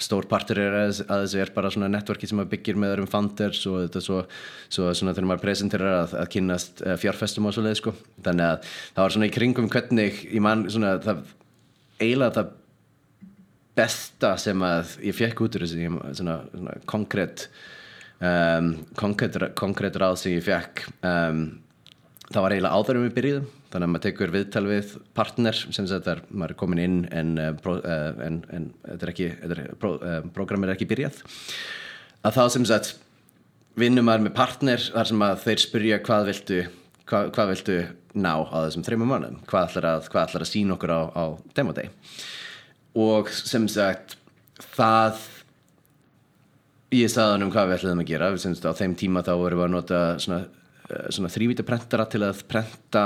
Stór 0.01 0.25
partur 0.31 0.62
er 0.62 0.79
að, 0.79 1.03
að 1.05 1.27
þessu 1.27 1.43
er 1.45 1.53
bara 1.53 1.75
svona 1.75 1.91
networki 1.93 2.31
sem 2.31 2.41
að 2.41 2.49
byggir 2.55 2.81
með 2.81 2.95
öðrum 2.95 3.11
funders 3.12 3.61
og 3.68 3.79
þetta 3.83 4.05
svo, 4.09 4.22
svo 4.72 4.89
svona 4.97 5.12
þegar 5.12 5.29
maður 5.29 5.45
presenterar 5.45 5.99
að, 5.99 6.16
að 6.25 6.33
kynast 6.39 6.81
uh, 6.81 6.97
fjárfestum 7.05 7.51
og 7.53 7.57
svo 7.59 7.68
leið 7.68 7.79
sko. 7.83 7.97
Þannig 8.25 8.49
að 8.49 8.72
það 8.72 9.03
var 9.03 9.16
svona 9.18 9.29
í 9.29 9.37
kringum 9.37 9.70
hvernig 9.77 10.25
ég 10.31 10.45
mann 10.49 10.64
svona 10.72 10.97
það 11.05 11.22
eiginlega 12.01 12.39
það 12.41 12.59
besta 13.77 14.35
sem 14.41 14.68
að 14.72 14.99
ég 15.12 15.20
fekk 15.20 15.45
út 15.45 15.57
úr 15.59 15.68
þessu 15.68 15.95
svona, 16.16 16.41
svona 16.57 16.81
konkrétt 16.89 17.51
um, 18.21 18.71
konkrétt 18.99 19.99
ráð 20.01 20.17
sem 20.21 20.37
ég 20.37 20.47
fekk 20.47 20.85
um, 21.01 21.45
það 22.31 22.41
var 22.47 22.57
eiginlega 22.57 22.81
áður 22.81 23.01
um 23.01 23.07
við 23.07 23.17
byrjuðum. 23.19 23.49
Þannig 23.75 23.89
að 23.89 23.91
maður 23.91 24.05
tekur 24.05 24.31
viðtal 24.31 24.65
við 24.69 24.93
partner 25.19 25.57
sem 25.59 25.89
þetta 25.91 26.12
er, 26.12 26.21
maður 26.31 26.55
er 26.55 26.59
komin 26.61 26.83
inn 26.85 27.01
en, 27.11 27.33
uh, 27.41 27.81
en, 28.23 28.37
en 28.55 28.69
þetta 28.85 29.09
er 29.09 29.12
ekki 29.15 29.31
þetta 29.41 29.57
er, 29.57 29.73
pro, 29.81 29.97
uh, 29.99 30.21
program 30.37 30.67
er 30.67 30.77
ekki 30.77 30.89
byrjað. 30.93 31.19
Að 32.25 32.39
þá 32.39 32.45
sem 32.55 32.69
sagt 32.71 32.95
vinnum 33.79 34.07
maður 34.07 34.29
með 34.29 34.37
partner 34.39 34.89
þar 34.95 35.11
sem 35.11 35.27
að 35.27 35.37
þeir 35.43 35.62
spyrja 35.65 36.01
hvað 36.07 36.29
viltu 36.31 36.61
hvað, 37.09 37.31
hvað 37.35 37.53
viltu 37.53 37.79
ná 38.15 38.33
á 38.47 38.57
þessum 38.65 38.87
þreymum 38.87 39.11
mannum 39.11 39.39
hvað 39.51 39.69
ætlar 39.69 39.89
að, 39.91 40.09
hvað 40.12 40.29
ætlar 40.29 40.45
að 40.47 40.51
sína 40.51 40.77
okkur 40.77 40.95
á, 40.95 41.01
á 41.11 41.25
demo 41.57 41.75
day 41.77 41.91
og 42.95 43.31
sem 43.35 43.67
sagt 43.71 44.17
það 44.77 45.19
ég 46.93 47.11
sagði 47.11 47.37
hann 47.37 47.47
um 47.47 47.53
hvað 47.55 47.70
við 47.70 47.76
ætlum 47.78 48.05
að 48.05 48.11
gera. 48.12 48.30
Við 48.35 48.45
semst 48.45 48.66
á 48.68 48.72
þeim 48.76 48.95
tíma 48.99 49.24
þá 49.26 49.35
vorum 49.41 49.61
við 49.61 49.66
að 49.66 49.74
nota 49.74 50.01
svona, 50.22 50.41
svona 51.09 51.32
þrývíta 51.32 51.66
prentara 51.66 52.09
til 52.11 52.22
að 52.26 52.43
prenta 52.51 53.05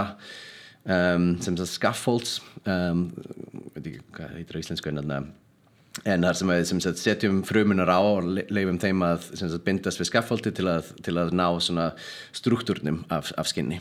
um, 0.85 1.29
sem 1.45 1.59
það 1.59 1.71
scaffolds 1.73 2.39
um, 2.65 3.09
veit 3.75 3.85
ekki 3.85 4.01
hvað 4.17 4.35
heitir 4.39 4.59
á 4.59 4.63
íslensku 4.63 4.93
en 6.07 6.23
það 6.23 6.31
er 6.31 6.39
sem 6.39 6.51
við 6.53 6.65
sem 6.69 6.81
sagt, 6.85 7.01
setjum 7.03 7.39
frumunar 7.47 7.91
á 7.91 7.99
og 7.99 8.27
leifum 8.53 8.79
þeim 8.79 9.05
að 9.07 9.31
sagt, 9.39 9.61
bindast 9.65 10.01
við 10.01 10.11
scaffoldi 10.13 10.53
til 10.55 10.69
að, 10.71 10.93
til 11.03 11.17
að 11.19 11.33
ná 11.35 11.47
struktúrnum 12.37 13.01
af, 13.15 13.33
af 13.41 13.49
skinni. 13.51 13.81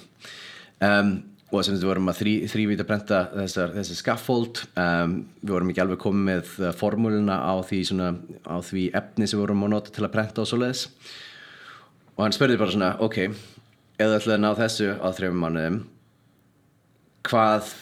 Um, 0.81 1.36
og 1.47 1.63
sem 1.63 1.77
við 1.77 1.87
vorum 1.87 2.11
að 2.11 2.17
þrý, 2.21 2.33
þrývita 2.51 2.85
brenda 2.87 3.21
þessar, 3.31 3.71
þessar 3.77 3.99
scaffold. 4.01 4.63
Um, 4.75 5.13
við 5.39 5.53
vorum 5.53 5.71
ekki 5.71 5.83
alveg 5.83 6.01
komið 6.03 6.27
með 6.27 6.73
formúluna 6.75 7.37
á 7.39 7.55
því, 7.63 7.79
svona, 7.87 8.09
á 8.43 8.59
því 8.59 8.89
efni 8.99 9.29
sem 9.29 9.39
við 9.39 9.45
vorum 9.45 9.63
að 9.67 9.73
nota 9.77 9.95
til 9.95 10.03
að 10.03 10.13
brenda 10.17 10.43
og 10.43 10.49
svo 10.49 10.59
leiðis 10.59 10.83
og 12.17 12.25
hann 12.25 12.33
spurði 12.33 12.57
bara 12.57 12.73
svona 12.73 12.93
ok, 13.05 13.19
þú 13.97 14.09
ætlaði 14.17 14.35
að 14.35 14.43
ná 14.43 14.49
þessu 14.57 14.89
á 14.97 15.07
þrejum 15.13 15.43
mánuðum 15.43 15.77
hvað 17.27 17.73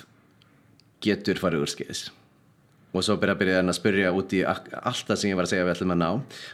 getur 1.05 1.39
farið 1.39 1.66
úr 1.66 1.72
skeiðis 1.72 2.03
og 2.95 3.03
svo 3.03 3.18
byrja 3.20 3.36
að 3.36 3.41
byrja 3.41 3.61
að 3.61 3.78
spyrja 3.78 4.11
út 4.16 4.34
í 4.36 4.41
alltaf 4.45 5.20
sem 5.20 5.32
ég 5.32 5.39
var 5.39 5.47
að 5.47 5.53
segja 5.53 5.68
við 5.68 5.76
ætlum 5.76 5.93
að 5.95 6.01
ná 6.01 6.09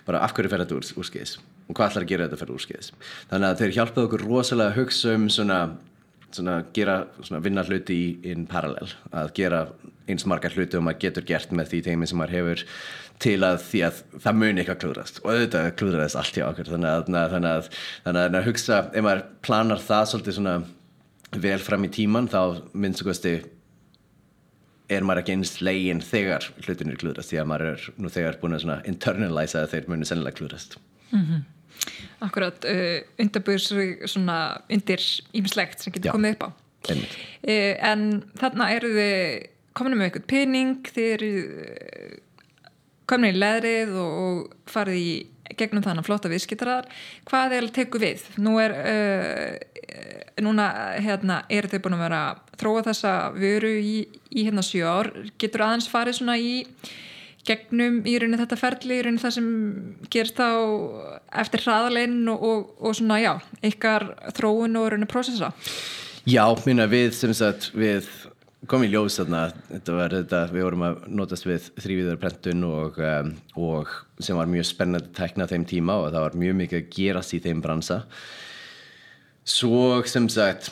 bara 0.08 0.22
af 0.26 0.36
hverju 0.36 0.52
fer 0.52 0.64
þetta 0.64 0.78
úr, 0.78 0.88
úr 1.02 1.10
skeiðis 1.10 1.36
og 1.42 1.78
hvað 1.78 1.88
ætlar 1.88 2.06
að 2.06 2.12
gera 2.12 2.28
þetta 2.28 2.42
fyrir 2.42 2.56
úr 2.56 2.66
skeiðis 2.66 2.92
þannig 3.32 3.48
að 3.48 3.62
þeir 3.62 3.76
hjálpaðu 3.78 4.10
okkur 4.10 4.26
rosalega 4.28 4.74
að 4.74 4.80
hugsa 4.80 5.16
um 5.18 5.28
svona, 5.34 5.60
svona 6.36 6.58
gera 6.76 6.98
svona 7.22 7.42
vinna 7.44 7.64
hluti 7.68 7.96
í 7.96 8.32
in 8.32 8.48
parallel 8.50 8.90
að 9.12 9.32
gera 9.38 9.62
eins 10.10 10.26
margar 10.30 10.54
hluti 10.56 10.78
og 10.78 10.86
maður 10.86 11.04
getur 11.06 11.28
gert 11.28 11.54
með 11.56 11.72
því 11.72 11.82
teimi 11.86 12.10
sem 12.10 12.20
maður 12.22 12.38
hefur 12.40 12.66
til 13.22 13.38
að 13.46 13.58
því 13.68 13.82
að 13.86 14.04
það 14.24 14.38
muni 14.42 14.62
eitthvað 14.62 14.82
klúðrast 14.84 15.22
og 15.22 15.32
auðvitað 15.32 15.72
klúðrast 15.80 16.20
allt 16.20 16.38
hjá 16.38 16.46
okkur 16.50 16.72
þannig 16.74 16.92
að, 16.92 17.08
þannig 17.36 17.50
að, 17.52 17.72
þannig 18.06 18.22
að, 18.22 18.38
að 18.40 18.48
hugsa 18.50 18.80
ef 18.90 19.06
maður 19.06 19.24
planar 19.46 19.84
það 19.86 20.06
svolítið 20.12 20.38
svona 20.40 20.56
vel 21.46 21.60
fram 21.64 21.88
í 21.88 21.92
tíman 21.94 22.30
þá 22.32 22.42
minnst 22.74 23.04
þú 23.04 23.10
kosti 23.12 23.36
er 24.92 25.06
maður 25.08 25.22
ekki 25.22 25.36
eins 25.38 25.54
legin 25.64 26.04
þegar 26.04 26.50
hlutinir 26.66 27.00
klúðrast 27.00 27.32
því 27.32 27.42
að 27.42 27.50
maður 27.52 27.70
er 27.70 27.90
nú 28.02 28.12
þegar 28.12 28.40
búin 28.42 28.58
að 28.58 28.90
internalisa 28.90 29.64
að 29.64 29.76
þeir 29.76 29.90
muni 29.94 30.08
sennilega 30.10 30.40
klúðrast 30.42 30.78
mm 31.12 31.22
-hmm. 31.22 31.46
Akkurat 32.22 32.68
uh, 32.70 33.00
undirbúður 33.22 34.08
svona 34.10 34.38
undir 34.72 35.04
ímislegt 35.38 35.84
sem 35.84 35.94
getur 35.96 36.12
Já, 36.12 36.16
komið 36.18 36.38
upp 36.38 36.46
á. 36.46 36.50
Uh, 36.92 37.74
en 37.92 38.06
þarna 38.42 38.70
eru 38.76 38.94
þið 38.96 39.50
komin 39.78 39.98
með 39.98 40.08
eitthvað 40.10 40.30
pening 40.32 40.92
þið 40.92 41.12
eru 41.16 41.34
uh, 41.42 42.16
komin 43.10 43.36
í 43.36 43.42
leðrið 43.42 43.94
og, 44.02 44.16
og 44.24 44.72
farið 44.72 45.02
í 45.02 45.12
gegnum 45.60 45.84
þannig 45.84 46.08
flotta 46.08 46.30
viðskiptarar 46.32 46.88
hvað 47.28 47.58
er 47.58 47.66
að 47.68 47.74
teku 47.76 48.00
við? 48.02 48.24
Nú 48.40 48.56
er 48.64 48.76
uh, 48.78 49.72
núna 50.42 50.68
hérna, 51.02 51.42
er 51.52 51.68
þau 51.70 51.80
búin 51.84 51.98
að 51.98 52.04
vera 52.06 52.22
að 52.32 52.42
þróa 52.62 52.84
þessa 52.88 53.14
vöru 53.36 53.72
í, 53.78 53.96
í 54.32 54.46
hérna 54.48 54.64
sjö 54.66 54.88
ár. 54.88 55.12
Getur 55.42 55.66
aðeins 55.66 55.90
farið 55.92 56.20
svona 56.20 56.38
í 56.40 56.54
gegnum 57.48 58.02
í 58.08 58.18
rauninni 58.20 58.40
þetta 58.42 58.60
ferli 58.60 58.98
í 58.98 59.06
rauninni 59.06 59.22
það 59.22 59.36
sem 59.38 59.48
gerst 60.14 60.38
þá 60.40 60.50
eftir 61.44 61.64
hraðalegin 61.66 62.30
og, 62.34 62.44
og, 62.48 62.68
og 62.82 62.98
svona 62.98 63.22
já, 63.22 63.32
ykkar 63.72 64.12
þróun 64.38 64.80
og 64.82 64.92
rauninni 64.92 65.10
prósessa. 65.12 65.52
Já, 66.30 66.44
minna 66.68 66.86
við 66.90 67.16
sem 67.18 67.34
sagt 67.34 67.72
við 67.74 68.10
komum 68.70 68.86
í 68.86 68.92
ljós 68.92 69.18
þarna 69.18 69.48
þetta 69.72 69.96
var 69.98 70.14
þetta, 70.14 70.42
við 70.52 70.66
vorum 70.68 70.86
að 70.86 71.00
notast 71.10 71.48
við 71.48 71.72
þrýviðarprentun 71.82 72.68
og, 72.68 73.00
um, 73.02 73.32
og 73.58 73.96
sem 74.22 74.38
var 74.38 74.52
mjög 74.52 74.68
spennandi 74.70 75.10
að 75.10 75.18
tekna 75.18 75.50
þeim 75.50 75.66
tíma 75.70 75.98
og 76.04 76.12
það 76.12 76.28
var 76.28 76.38
mjög 76.44 76.60
mikið 76.60 76.82
að 76.84 76.92
gerast 76.94 77.34
í 77.34 77.42
þeim 77.42 77.64
bransa. 77.66 78.04
Svo 79.50 79.98
sem 80.06 80.30
sagt 80.30 80.70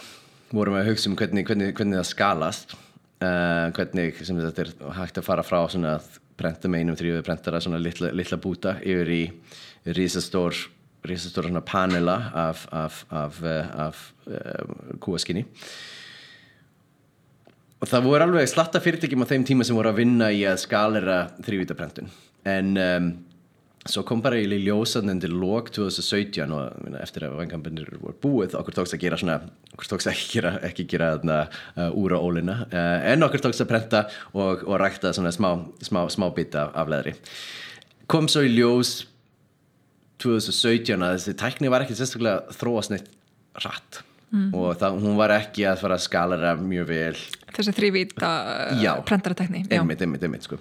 vorum 0.53 0.77
við 0.77 0.83
að 0.83 0.91
hugsa 0.91 1.09
um 1.09 1.17
hvernig, 1.17 1.47
hvernig, 1.49 1.73
hvernig 1.77 1.97
það 1.97 2.09
skalast 2.11 2.77
uh, 3.23 3.69
hvernig 3.75 4.21
sem 4.21 4.39
sagt 4.41 4.63
er 4.63 4.73
hægt 4.97 5.19
að 5.19 5.27
fara 5.27 5.45
frá 5.45 5.61
svona 5.71 5.97
að 5.97 6.17
brenda 6.39 6.71
með 6.71 6.83
einum 6.83 6.99
þrjóðu 6.99 7.23
brendara 7.27 7.61
svona 7.63 7.79
litla, 7.81 8.11
litla 8.15 8.39
búta 8.41 8.77
yfir 8.79 9.13
í 9.13 9.23
risastór 9.89 10.57
risastór 11.07 11.47
svona 11.47 11.63
panela 11.63 12.17
af, 12.33 12.65
af, 12.71 13.05
af, 13.09 13.39
eh, 13.43 13.69
af 13.87 14.01
uh, 14.27 14.97
kúaskinni. 14.99 15.45
Og 17.79 17.87
það 17.87 18.07
voru 18.09 18.25
alveg 18.25 18.49
slatta 18.51 18.81
fyrirtækjum 18.83 19.23
á 19.23 19.29
þeim 19.29 19.45
tíma 19.47 19.67
sem 19.67 19.77
voru 19.77 19.93
að 19.93 20.01
vinna 20.01 20.27
í 20.35 20.43
að 20.47 20.59
skalera 20.65 21.21
þrývítaprentun 21.45 22.11
en 22.49 22.73
um, 22.75 23.09
svo 23.87 24.03
kom 24.07 24.21
bara 24.23 24.39
í 24.39 24.47
ljósan 24.59 25.21
til 25.21 25.31
lók 25.39 25.69
2017 25.71 26.51
og 26.51 26.81
minna, 26.83 26.99
eftir 27.03 27.23
að 27.27 27.37
vangampinir 27.39 27.87
voru 28.01 28.17
búið 28.19 28.57
okkur 28.59 28.75
tókst 28.75 28.97
að 28.97 29.05
gera 29.05 29.19
svona 29.19 29.37
okkur 29.71 29.93
tókst 29.93 30.09
ekki 30.11 30.27
gera, 30.33 30.51
ekki 30.67 30.85
gera 30.89 31.13
þarna, 31.15 31.37
uh, 31.77 31.87
úra 31.95 32.19
ólina 32.19 32.57
uh, 32.67 32.97
en 33.07 33.23
okkur 33.23 33.45
tókst 33.45 33.63
að 33.63 33.71
prenta 33.71 34.03
og, 34.33 34.65
og 34.67 34.75
rækta 34.81 35.13
svona 35.15 35.31
smá, 35.35 35.53
smá, 35.85 36.03
smá 36.11 36.27
bita 36.35 36.67
af 36.75 36.91
leðri. 36.91 37.15
Kom 38.09 38.27
svo 38.31 38.43
í 38.43 38.51
ljós 38.51 39.05
2017 40.19 40.99
að 40.99 41.15
þessi 41.15 41.39
tækni 41.39 41.71
var 41.71 41.85
ekki 41.85 41.95
sérstaklega 41.95 42.59
þróast 42.59 42.91
neitt 42.91 43.07
rætt 43.63 44.01
mm. 44.33 44.51
og 44.59 44.73
það, 44.81 44.99
hún 45.05 45.19
var 45.19 45.37
ekki 45.37 45.69
að 45.71 45.83
fara 45.85 45.95
að 45.95 46.05
skalera 46.09 46.55
mjög 46.59 46.89
vel. 46.91 47.25
Þessi 47.55 47.75
þrývíta 47.79 48.31
prentaratekni 49.07 49.63
einmitt, 49.71 50.03
einmitt, 50.03 50.25
einmitt 50.27 50.49
sko 50.49 50.59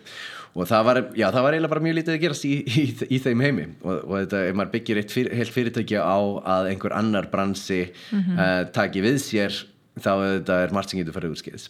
og 0.54 0.68
það 0.70 0.84
var, 0.88 1.02
já, 1.18 1.26
það 1.34 1.46
var 1.46 1.56
eiginlega 1.56 1.74
bara 1.74 1.86
mjög 1.86 1.98
lítið 1.98 2.14
að 2.14 2.22
gerast 2.26 2.46
í, 2.48 2.54
í, 2.66 2.84
í 3.16 3.22
þeim 3.24 3.44
heimi. 3.46 3.66
Og, 3.82 3.96
og 4.02 4.14
þetta, 4.22 4.44
ef 4.48 4.58
maður 4.58 4.74
byggir 4.76 5.02
eitt 5.02 5.14
fyr, 5.14 5.32
heilt 5.38 5.54
fyrirtæki 5.54 5.98
á 6.00 6.18
að 6.56 6.70
einhver 6.72 6.96
annar 6.98 7.30
bransi 7.32 7.82
mm 7.88 8.20
-hmm. 8.20 8.38
uh, 8.38 8.62
taki 8.72 9.04
við 9.04 9.20
sér 9.24 9.64
þá 9.98 10.12
þetta 10.22 10.60
er 10.62 10.74
margt 10.74 10.92
sem 10.92 11.00
getur 11.00 11.16
farið 11.16 11.32
úr 11.34 11.40
skeiðis 11.40 11.64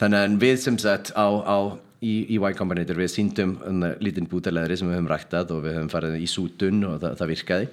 þannig 0.00 0.22
að 0.22 0.36
við 0.40 0.54
sem 0.62 0.78
sagt 0.80 1.10
á, 1.12 1.28
á 1.28 1.76
í, 2.00 2.14
í 2.36 2.38
Y 2.38 2.54
Combinator 2.56 2.98
við 2.98 3.12
síndum 3.12 3.56
lítinn 4.02 4.28
bútalegri 4.30 4.78
sem 4.78 4.88
við 4.88 4.98
höfum 4.98 5.10
ræktað 5.10 5.52
og 5.56 5.64
við 5.64 5.78
höfum 5.78 5.92
farið 5.92 6.18
í 6.20 6.28
sútun 6.30 6.82
og 6.88 6.98
það, 7.02 7.18
það 7.20 7.32
virkaði. 7.32 7.68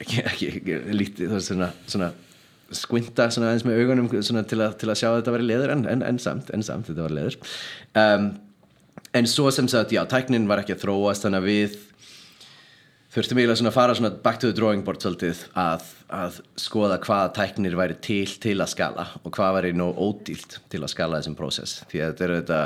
Ekki, 0.00 0.20
ekki, 0.24 0.50
ekki 0.60 0.76
lítið 0.96 1.32
það 1.32 1.40
er 1.40 1.46
svona, 1.46 1.70
svona 1.86 2.10
skvinta 2.80 3.26
svona 3.34 3.50
eins 3.54 3.66
með 3.66 3.80
augunum 3.82 4.08
til 4.10 4.60
að, 4.62 4.76
til 4.78 4.88
að 4.88 5.00
sjá 5.00 5.08
að 5.10 5.18
þetta 5.18 5.34
var 5.34 5.44
leður 5.44 5.74
en, 5.74 5.82
en, 5.90 6.04
en 6.06 6.22
samt, 6.22 6.52
en 6.54 6.64
samt 6.66 6.90
þetta 6.90 7.08
var 7.08 7.16
leður. 7.18 7.40
Um 7.98 8.30
en 9.14 9.26
svo 9.26 9.50
sem 9.54 9.68
sagt, 9.70 9.92
já, 9.94 10.02
tæknin 10.08 10.48
var 10.50 10.62
ekki 10.62 10.76
að 10.76 10.84
þróast 10.84 11.26
þannig 11.26 11.40
að 11.40 11.48
við 11.48 11.78
þurftum 13.10 13.40
eiginlega 13.40 13.58
svona 13.58 13.72
að 13.72 13.76
fara 13.76 13.94
svona 13.98 14.10
back 14.22 14.38
to 14.38 14.50
the 14.50 14.56
drawing 14.56 14.84
board 14.86 15.02
svolítið 15.02 15.40
að, 15.58 15.86
að 16.14 16.36
skoða 16.62 17.00
hvaða 17.02 17.32
tæknir 17.40 17.74
væri 17.78 17.96
til 18.06 18.28
til 18.42 18.56
að 18.60 18.70
skala 18.70 19.08
og 19.24 19.32
hvað 19.34 19.56
væri 19.58 19.72
nóg 19.74 19.98
ódýlt 19.98 20.60
til 20.70 20.82
að 20.84 20.92
skala 20.92 21.18
þessum 21.18 21.38
prósess. 21.38 21.80
Því 21.90 22.02
að 22.04 22.12
þetta 22.12 22.26
eru 22.26 22.38
þetta 22.38 22.60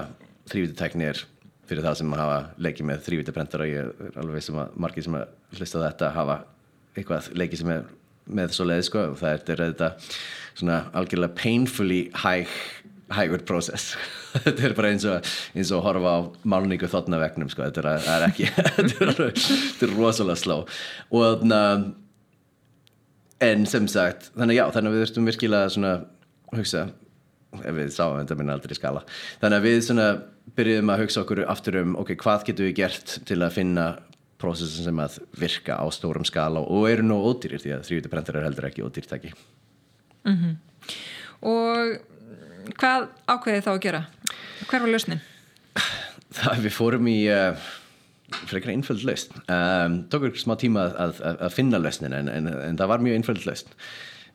þrýviti 0.53 0.79
tæknir 0.81 1.23
fyrir 1.65 1.87
það 1.87 2.01
sem 2.01 2.17
hafa 2.21 2.41
leikið 2.61 2.89
með 2.91 3.05
þrýviti 3.07 3.37
prentar 3.37 3.65
og 3.65 3.71
ég 3.73 3.89
er 3.89 4.19
alveg 4.21 4.45
sem 4.45 4.59
að 4.61 4.75
margir 4.85 5.07
sem 5.07 5.17
að 5.17 5.57
hlusta 5.57 5.85
þetta 5.87 6.11
hafa 6.19 6.41
eitthvað 6.95 7.31
leikið 7.41 7.63
sem 7.63 7.73
er 7.79 7.87
með 8.25 8.53
svo 8.57 8.69
leið 8.69 8.85
sko. 8.91 9.07
Og 9.15 9.17
það 9.23 9.55
er 9.55 9.65
þetta 9.65 9.91
svona 10.59 10.83
algjörlega 10.93 11.41
painfully 11.41 12.03
hæg 12.21 12.53
hægur 13.15 13.49
prósess 13.49 13.95
þetta 14.45 14.69
er 14.69 14.77
bara 14.77 14.93
eins 14.95 15.07
og, 15.09 15.35
eins 15.55 15.73
og 15.75 15.85
horfa 15.87 16.15
á 16.15 16.19
málningu 16.49 16.89
þotna 16.91 17.21
vegnum 17.23 17.51
sko. 17.53 17.67
þetta 17.69 17.85
er, 17.85 18.09
er 18.17 18.27
ekki 18.29 18.49
þetta 18.79 19.87
er, 19.89 19.95
rosalega 19.95 20.39
sló 20.41 20.63
og 21.15 21.47
um, 21.47 21.87
en 23.45 23.67
sem 23.71 23.89
sagt 23.91 24.31
þannig 24.35 24.61
já, 24.61 24.67
þannig 24.75 24.91
að 24.91 24.97
við 24.97 25.05
þurftum 25.05 25.31
virkilega 25.31 25.73
svona 25.73 25.95
hugsa 26.55 26.87
ef 27.63 27.77
við 27.77 27.93
sáum 27.95 28.19
þetta 28.19 28.39
minna 28.39 28.57
aldrei 28.57 28.77
skala 28.77 29.05
þannig 29.43 29.59
að 29.59 29.69
við 29.69 29.83
svona 29.89 30.09
byrjuðum 30.59 30.93
að 30.93 31.05
hugsa 31.05 31.23
okkur 31.23 31.45
aftur 31.51 31.81
um 31.83 31.95
ok, 32.01 32.15
hvað 32.21 32.49
getum 32.49 32.69
við 32.69 32.77
gert 32.83 33.19
til 33.29 33.41
að 33.43 33.57
finna 33.59 33.87
prósessin 34.43 34.89
sem 34.89 35.01
að 35.01 35.21
virka 35.41 35.79
á 35.79 35.87
stórum 35.95 36.27
skala 36.27 36.63
og 36.63 36.89
eru 36.91 37.07
nú 37.07 37.21
ódýrir 37.23 37.63
því 37.63 37.77
að 37.77 37.87
þrjútiprentur 37.89 38.41
er 38.41 38.49
heldur 38.49 38.69
ekki 38.69 38.85
ódýrtæki 38.85 39.33
mm 40.25 40.37
-hmm. 40.37 40.57
og 41.41 42.14
hvað 42.73 43.09
ákveði 43.31 43.65
þá 43.65 43.71
að 43.75 43.83
gera? 43.87 44.03
Hver 44.69 44.85
var 44.85 44.93
lausnin? 44.95 45.23
Það 46.35 46.65
við 46.65 46.75
fórum 46.75 47.11
í 47.11 47.19
uh, 47.31 47.69
frekar 48.49 48.73
einföld 48.75 49.05
lausn 49.07 49.37
um, 49.45 50.01
tók 50.11 50.27
ekki 50.31 50.43
smá 50.43 50.57
tíma 50.61 50.89
að, 50.91 51.21
að, 51.21 51.39
að 51.47 51.55
finna 51.55 51.81
lausnin 51.83 52.17
en, 52.17 52.31
en, 52.33 52.51
en 52.51 52.81
það 52.81 52.93
var 52.95 53.05
mjög 53.05 53.21
einföld 53.21 53.47
lausn 53.49 53.79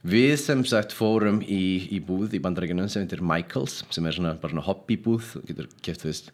Við 0.07 0.37
sem 0.39 0.61
sagt 0.63 0.93
fórum 0.95 1.41
í, 1.43 1.89
í 1.91 1.97
búð 1.99 2.37
í 2.37 2.39
bandarækjunum 2.39 2.87
sem 2.87 3.03
heitir 3.03 3.19
Michaels 3.19 3.81
sem 3.91 4.05
er 4.07 4.15
svona, 4.15 4.37
svona 4.39 4.63
hobbybúð, 4.63 5.25
þú 5.33 5.41
getur 5.49 5.67
kæft 5.83 6.05
veist 6.07 6.29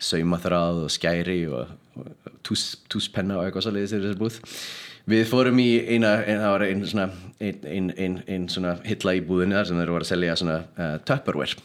saumaþráð 0.00 0.84
og 0.84 0.92
skæri 0.94 1.40
og, 1.50 1.72
og 1.98 2.30
túspenna 2.46 3.40
og 3.40 3.48
eitthvað 3.48 3.66
svo 3.66 3.72
leiðis 3.74 3.96
í 3.96 3.98
þessu 4.04 4.20
búð 4.20 4.38
Við 5.10 5.24
fórum 5.26 5.58
í 5.58 5.70
eina, 5.90 6.20
ein, 6.22 6.38
það 6.38 6.52
var 6.54 6.64
einn 6.66 6.84
svona, 6.86 7.06
ein, 7.42 7.88
ein, 7.98 8.20
ein 8.30 8.46
svona 8.52 8.76
hitla 8.86 9.16
í 9.18 9.24
búðinu 9.26 9.56
þar 9.58 9.68
sem 9.70 9.80
þeir 9.80 9.92
voru 9.94 10.06
að 10.06 10.10
selja 10.12 10.36
svona 10.38 10.58
uh, 10.60 10.92
Tupperware. 11.08 11.64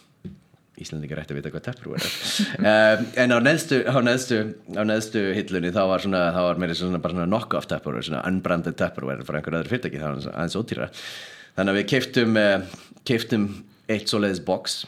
Íslandingar 0.81 1.22
ætti 1.22 1.35
að 1.35 1.39
vita 1.39 1.51
hvað 1.53 1.65
Tupperware 1.67 2.07
er. 2.09 2.15
uh, 2.57 3.03
en 3.23 3.35
á 3.35 3.39
neðstu, 3.45 3.84
á 3.85 3.97
neðstu, 4.03 4.39
á 4.73 4.84
neðstu 4.88 5.23
hitlunni 5.38 5.72
þá 5.76 5.81
var 5.91 6.05
svona, 6.07 6.23
þá 6.35 6.41
var 6.47 6.63
mér 6.63 6.73
svona 6.80 7.03
bara 7.03 7.17
svona 7.17 7.30
knock-off 7.30 7.69
Tupperware, 7.69 8.07
svona 8.09 8.26
unbranded 8.31 8.80
Tupperware 8.81 9.27
frá 9.27 9.38
einhver 9.39 9.59
öðru 9.61 9.76
fyrirtæki, 9.76 10.01
það 10.01 10.17
var 10.17 10.34
aðeins 10.34 10.59
ótýra. 10.59 10.89
Þannig 11.55 11.76
að 11.76 11.80
við 11.80 11.88
keiftum, 11.93 12.41
uh, 12.41 12.84
keiftum 13.07 13.47
eitt 13.93 14.09
svoleiðis 14.09 14.41
box, 14.45 14.81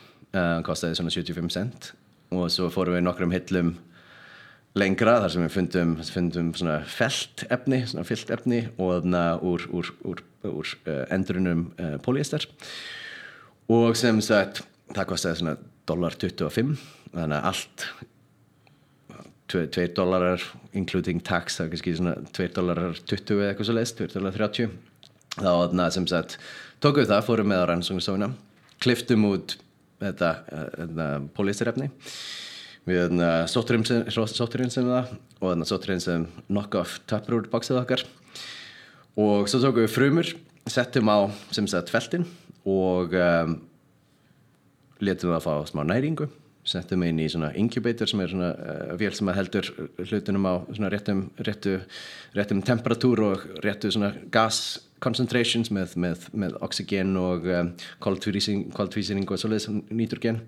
kostiði 0.65 0.97
svona 0.97 1.13
75 1.13 1.53
cent 1.53 1.91
og 2.35 2.49
svo 2.51 2.67
fórum 2.73 2.97
við 2.97 3.05
nokkrum 3.05 3.31
hitlum 3.31 3.69
lengra 4.77 5.17
þar 5.23 5.33
sem 5.33 5.45
við 5.45 5.53
fundum, 5.55 5.93
fundum 6.13 6.51
svona 6.57 6.77
feltefni, 6.91 7.81
svona 7.89 8.05
fyltefni 8.07 8.61
og 8.77 8.93
þarna 8.99 9.23
úr, 9.45 9.65
úr, 9.73 9.91
úr, 10.07 10.23
úr 10.47 10.73
uh, 10.85 11.03
endrunum 11.13 11.67
uh, 11.77 11.95
polyester. 12.03 12.45
Og 13.73 13.97
sem 13.99 14.21
sagt 14.23 14.63
það 14.95 15.09
kostiði 15.09 15.41
svona 15.41 15.57
dólar 15.87 16.15
25 16.19 16.77
þannig 17.13 17.37
að 17.37 17.49
allt 17.51 17.87
2 19.47 19.87
dólarar 19.95 20.43
including 20.75 21.21
tax, 21.23 21.57
það 21.57 21.65
er 21.65 21.71
kannski 21.73 21.95
svona 21.95 22.15
2 22.35 22.49
dólarar 22.55 22.97
20 22.99 23.37
eða 23.37 23.51
eitthvað 23.53 23.69
svo 23.69 23.77
leiðist, 23.77 24.01
2 24.01 24.09
dólarar 24.15 24.51
30 24.51 24.73
þá 25.37 25.47
þarna 25.47 25.87
sem 25.95 26.07
sagt 26.09 26.35
tókum 26.83 27.03
við 27.03 27.13
það, 27.13 27.23
fórum 27.29 27.51
með 27.51 27.63
á 27.63 27.65
rannsóknustofuna 27.71 28.29
kliftum 28.83 29.23
út 29.29 29.55
þetta, 30.03 30.33
uh, 30.51 30.67
þetta 30.81 31.07
polyesterefni 31.37 31.89
við 32.87 33.19
sótturinn 33.51 34.71
sem 34.71 34.87
það 34.87 35.13
og 35.41 35.49
þannig 35.51 35.69
sótturinn 35.69 36.03
sem 36.03 36.27
knock-off 36.47 37.01
Tupperware 37.09 37.51
boxið 37.51 37.81
okkar. 37.81 38.03
Og 39.17 39.49
svo 39.49 39.59
tókum 39.63 39.83
við 39.83 39.93
frumur 39.95 40.33
settum 40.69 41.09
á 41.11 41.27
sem 41.55 41.67
sagt 41.67 41.91
feltin 41.91 42.25
og 42.67 43.15
um, 43.15 43.55
letum 45.03 45.31
það 45.31 45.39
að 45.39 45.45
fá 45.47 45.71
smá 45.71 45.83
næringu. 45.87 46.29
Settum 46.67 47.05
inn 47.07 47.19
í 47.23 47.29
svona 47.31 47.53
incubator 47.55 48.09
sem 48.09 48.21
er 48.23 48.31
svona 48.33 48.49
uh, 48.55 48.95
vél 48.99 49.13
sem 49.15 49.29
að 49.31 49.39
heldur 49.39 49.69
hlutunum 50.03 50.47
á 50.47 50.53
svona 50.67 50.91
réttum, 50.91 51.21
réttu, 51.47 51.77
réttum 52.35 52.63
temperatúr 52.67 53.23
og 53.29 53.45
réttu 53.63 53.91
svona 53.93 54.11
gas 54.33 54.81
concentrations 55.03 55.71
með, 55.71 55.95
með, 56.01 56.27
með 56.33 56.57
oxygen 56.65 57.15
og 57.21 57.47
um, 57.47 57.71
koltvísing 58.03 58.67
og 58.75 59.39
svoleiðis 59.39 59.69
nitrogen 59.93 60.41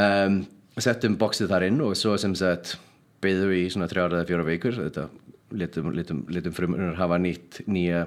um, 0.00 0.42
settum 0.80 1.18
bóksið 1.20 1.50
þar 1.52 1.66
inn 1.68 1.82
og 1.84 1.96
svo 1.98 2.16
sem 2.20 2.34
sagt 2.38 2.76
beðum 3.22 3.52
við 3.52 3.66
í 3.66 3.70
svona 3.74 3.90
þrjára 3.90 4.20
eða 4.20 4.28
fjóra 4.30 4.46
veikur 4.46 4.78
þetta 4.78 5.06
litum, 5.52 5.92
litum, 5.92 6.24
litum 6.32 6.56
frumunar 6.56 6.96
hafa 6.96 7.18
nýtt 7.20 7.60
nýja 7.68 8.06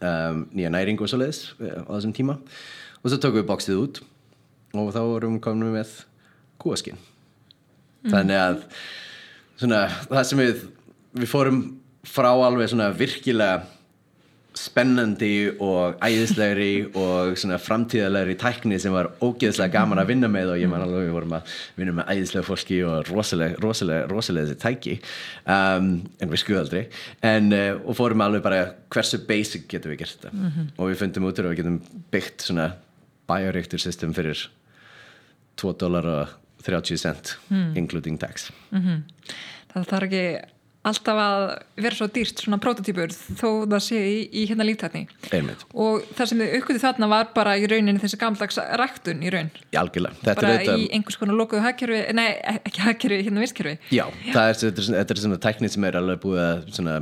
um, 0.00 0.44
nýja 0.54 0.72
næring 0.72 1.00
og 1.00 1.10
svo 1.10 1.20
leiðis 1.20 1.42
eh, 1.60 1.76
á 1.84 1.90
þessum 1.92 2.16
tíma 2.16 2.38
og 3.02 3.10
svo 3.10 3.20
tókum 3.20 3.42
við 3.42 3.48
bóksið 3.50 3.82
út 3.82 4.02
og 4.74 4.90
þá 4.94 5.00
vorum 5.04 5.36
við 5.36 5.44
komin 5.44 5.74
með 5.76 5.92
kúaskinn 6.62 6.98
mm. 6.98 8.10
þannig 8.14 8.40
að 8.40 8.64
svona 9.60 9.82
það 10.08 10.28
sem 10.30 10.42
við 10.42 10.64
við 11.14 11.30
fórum 11.30 11.62
frá 12.04 12.30
alveg 12.32 12.72
svona 12.72 12.90
virkilega 12.96 13.62
spennandi 14.54 15.50
og 15.62 15.96
æðislegri 16.04 16.86
og 16.94 17.34
svona 17.38 17.56
framtíðalegri 17.58 18.36
tækni 18.38 18.78
sem 18.82 18.94
var 18.94 19.10
ógeðslega 19.18 19.72
gaman 19.74 19.98
að 19.98 20.12
vinna 20.12 20.30
með 20.30 20.52
og 20.52 20.62
ég 20.62 20.70
man 20.70 20.84
alveg 20.84 21.08
við 21.08 21.16
vorum 21.16 21.34
að 21.38 21.54
vinna 21.78 21.96
með 21.98 22.12
æðislega 22.14 22.46
fólki 22.46 22.78
og 22.86 23.10
rosalega, 23.10 23.58
rosalega, 23.62 24.06
rosalega 24.10 24.52
þessi 24.52 24.60
tæki 24.62 24.94
um, 25.42 25.90
en 26.22 26.30
við 26.30 26.42
skuðum 26.44 26.62
aldrei 26.62 26.82
en, 27.32 27.50
uh, 27.50 27.82
og 27.82 27.98
fórum 27.98 28.22
alveg 28.26 28.46
bara 28.46 28.62
hversu 28.94 29.20
basic 29.26 29.66
getum 29.72 29.94
við 29.94 30.04
gert 30.04 30.16
þetta 30.16 30.32
mm 30.36 30.46
-hmm. 30.46 30.70
og 30.78 30.90
við 30.90 31.00
fundum 31.02 31.28
út 31.30 31.42
og 31.42 31.50
við 31.50 31.60
getum 31.62 31.80
byggt 32.14 32.46
svona 32.48 32.70
bioreactor 33.26 33.80
system 33.80 34.14
fyrir 34.14 34.48
2 35.56 35.74
dólar 35.82 36.06
og 36.06 36.28
30 36.62 36.96
cent 36.96 37.38
mm. 37.50 37.76
including 37.76 38.20
tax 38.20 38.50
mm 38.70 38.80
-hmm. 38.80 39.02
Það 39.74 39.86
þarf 39.90 40.02
ekki 40.04 40.53
alltaf 40.84 41.20
að 41.20 41.42
vera 41.80 41.96
svo 41.96 42.08
dýrt 42.12 42.42
svona 42.44 42.58
prototýpur 42.62 43.12
þó 43.14 43.64
það 43.64 43.82
sé 43.86 44.00
í, 44.04 44.16
í 44.28 44.44
hérna 44.50 44.66
líftætni. 44.68 45.04
Og 45.80 46.04
það 46.16 46.30
sem 46.30 46.42
þið 46.42 46.54
aukvöðu 46.58 46.82
þarna 46.84 47.08
var 47.12 47.30
bara 47.36 47.56
í 47.58 47.66
rauninni 47.70 48.02
þessi 48.02 48.20
gamlags 48.20 48.60
ræktun 48.80 49.24
í 49.24 49.32
raun. 49.32 49.50
Já, 49.72 49.80
algjörlega. 49.82 50.36
Bara 50.38 50.54
í 50.62 50.86
einhvers 50.94 51.18
konar 51.20 51.38
lokuðu 51.40 51.64
hækkerfi 51.64 52.00
nei, 52.16 52.28
ekki 52.60 52.84
hækkerfi, 52.84 53.20
hérna 53.28 53.44
visskerfi 53.44 53.76
Já, 53.94 54.04
það 54.30 54.50
er, 54.50 54.60
þetta, 54.62 54.84
er, 54.84 54.90
þetta 55.00 55.16
er 55.16 55.22
svona 55.24 55.42
tæknið 55.48 55.74
sem 55.74 55.88
er 55.88 56.00
alveg 56.00 56.22
búið 56.24 56.42
að 56.44 56.64
svona, 56.78 56.96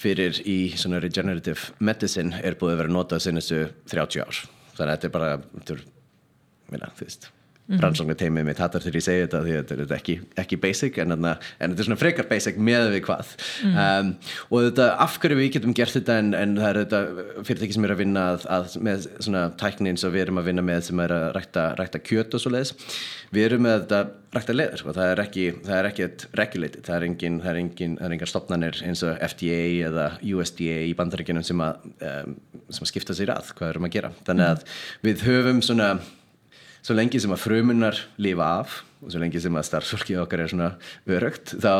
fyrir 0.00 0.42
í 0.48 0.58
svona 0.80 1.02
regenerative 1.04 1.74
medicine 1.78 2.42
er 2.42 2.58
búið 2.60 2.76
að 2.76 2.82
vera 2.84 2.96
notað 2.98 3.26
senastu 3.26 3.66
30 3.92 4.24
ár. 4.26 4.46
Þannig 4.78 4.86
að 4.88 4.96
þetta 4.96 5.10
er 5.10 5.14
bara 5.18 5.34
þú 6.96 7.06
veist 7.06 7.30
mm 7.70 7.80
rannsóknarteimið 7.80 8.46
mitt 8.48 8.60
hattar 8.60 8.82
þegar 8.82 8.98
ég 8.98 9.04
segi 9.06 9.24
þetta 9.24 9.42
því 9.44 9.56
þetta 9.56 9.76
er 9.76 9.94
ekki, 9.96 10.16
ekki 10.42 10.58
basic 10.60 10.98
en, 11.00 11.14
en 11.14 11.28
þetta 11.30 11.84
er 11.84 11.88
svona 11.88 12.00
frekar 12.00 12.28
basic 12.30 12.58
með 12.58 12.90
við 12.96 13.04
hvað. 13.06 13.34
Mm 13.64 13.80
um, 13.84 14.12
og 14.50 14.66
þetta 14.66 14.88
af 15.06 15.18
hverju 15.22 15.38
við 15.38 15.52
getum 15.56 15.74
gert 15.76 15.94
þetta 15.96 16.18
en, 16.20 16.34
en 16.36 16.56
það 16.58 16.70
er 16.70 16.80
þetta 16.82 17.44
fyrirtæki 17.46 17.76
sem 17.76 17.86
er 17.86 17.94
að 17.94 18.02
vinna 18.02 18.26
að, 18.34 18.46
að 18.56 18.76
með 18.88 19.08
svona 19.18 19.44
tækni 19.60 19.94
eins 19.94 20.04
og 20.06 20.14
við 20.14 20.26
erum 20.26 20.42
að 20.42 20.50
vinna 20.50 20.66
með 20.66 20.84
sem 20.90 21.04
er 21.04 21.14
að 21.14 21.26
rækta, 21.38 21.66
rækta 21.78 22.02
kjöt 22.10 22.36
og 22.36 22.42
svo 22.42 22.54
leiðis 22.54 22.74
við 23.30 23.46
erum 23.46 23.64
með 23.66 23.76
þetta 23.84 24.00
rækta 24.34 24.54
leður 24.54 24.84
og 24.86 24.96
það 24.96 25.12
er 25.12 25.22
ekki, 25.24 25.44
það 25.66 25.76
er 25.76 25.88
ekki 25.88 26.06
regulated, 26.38 26.84
það 26.86 26.96
er 26.96 27.06
engin, 27.06 27.38
það 27.42 27.50
er 27.50 27.60
engin, 27.60 27.96
það 27.98 28.06
er 28.06 28.14
engin 28.16 28.30
stopnarnir 28.30 28.80
eins 28.86 29.02
og 29.06 29.24
FDA 29.26 29.60
eða 29.88 30.06
USDA 30.36 30.78
í 30.86 30.94
bandaríkinum 30.98 31.46
sem 31.46 31.62
að, 31.64 31.88
um, 32.10 32.36
sem 32.70 32.86
að 32.86 32.92
skipta 32.92 33.16
sér 33.16 33.34
að 33.34 33.52
hvað 33.58 33.74
erum 33.74 33.88
að 33.88 33.94
gera. 33.96 34.12
Þannig 34.26 34.52
að 34.52 34.64
við 35.06 35.26
höfum 35.26 35.62
svona 35.66 35.90
svo 36.80 36.96
lengi 36.96 37.20
sem 37.20 37.34
að 37.34 37.42
frumunar 37.44 37.98
lifa 38.22 38.48
af 38.60 38.80
og 39.00 39.12
svo 39.12 39.20
lengi 39.22 39.40
sem 39.42 39.56
að 39.56 39.68
starfsfólkið 39.68 40.22
okkar 40.24 40.44
er 40.44 40.52
svona 40.52 40.70
örögt 41.08 41.54
þá, 41.60 41.72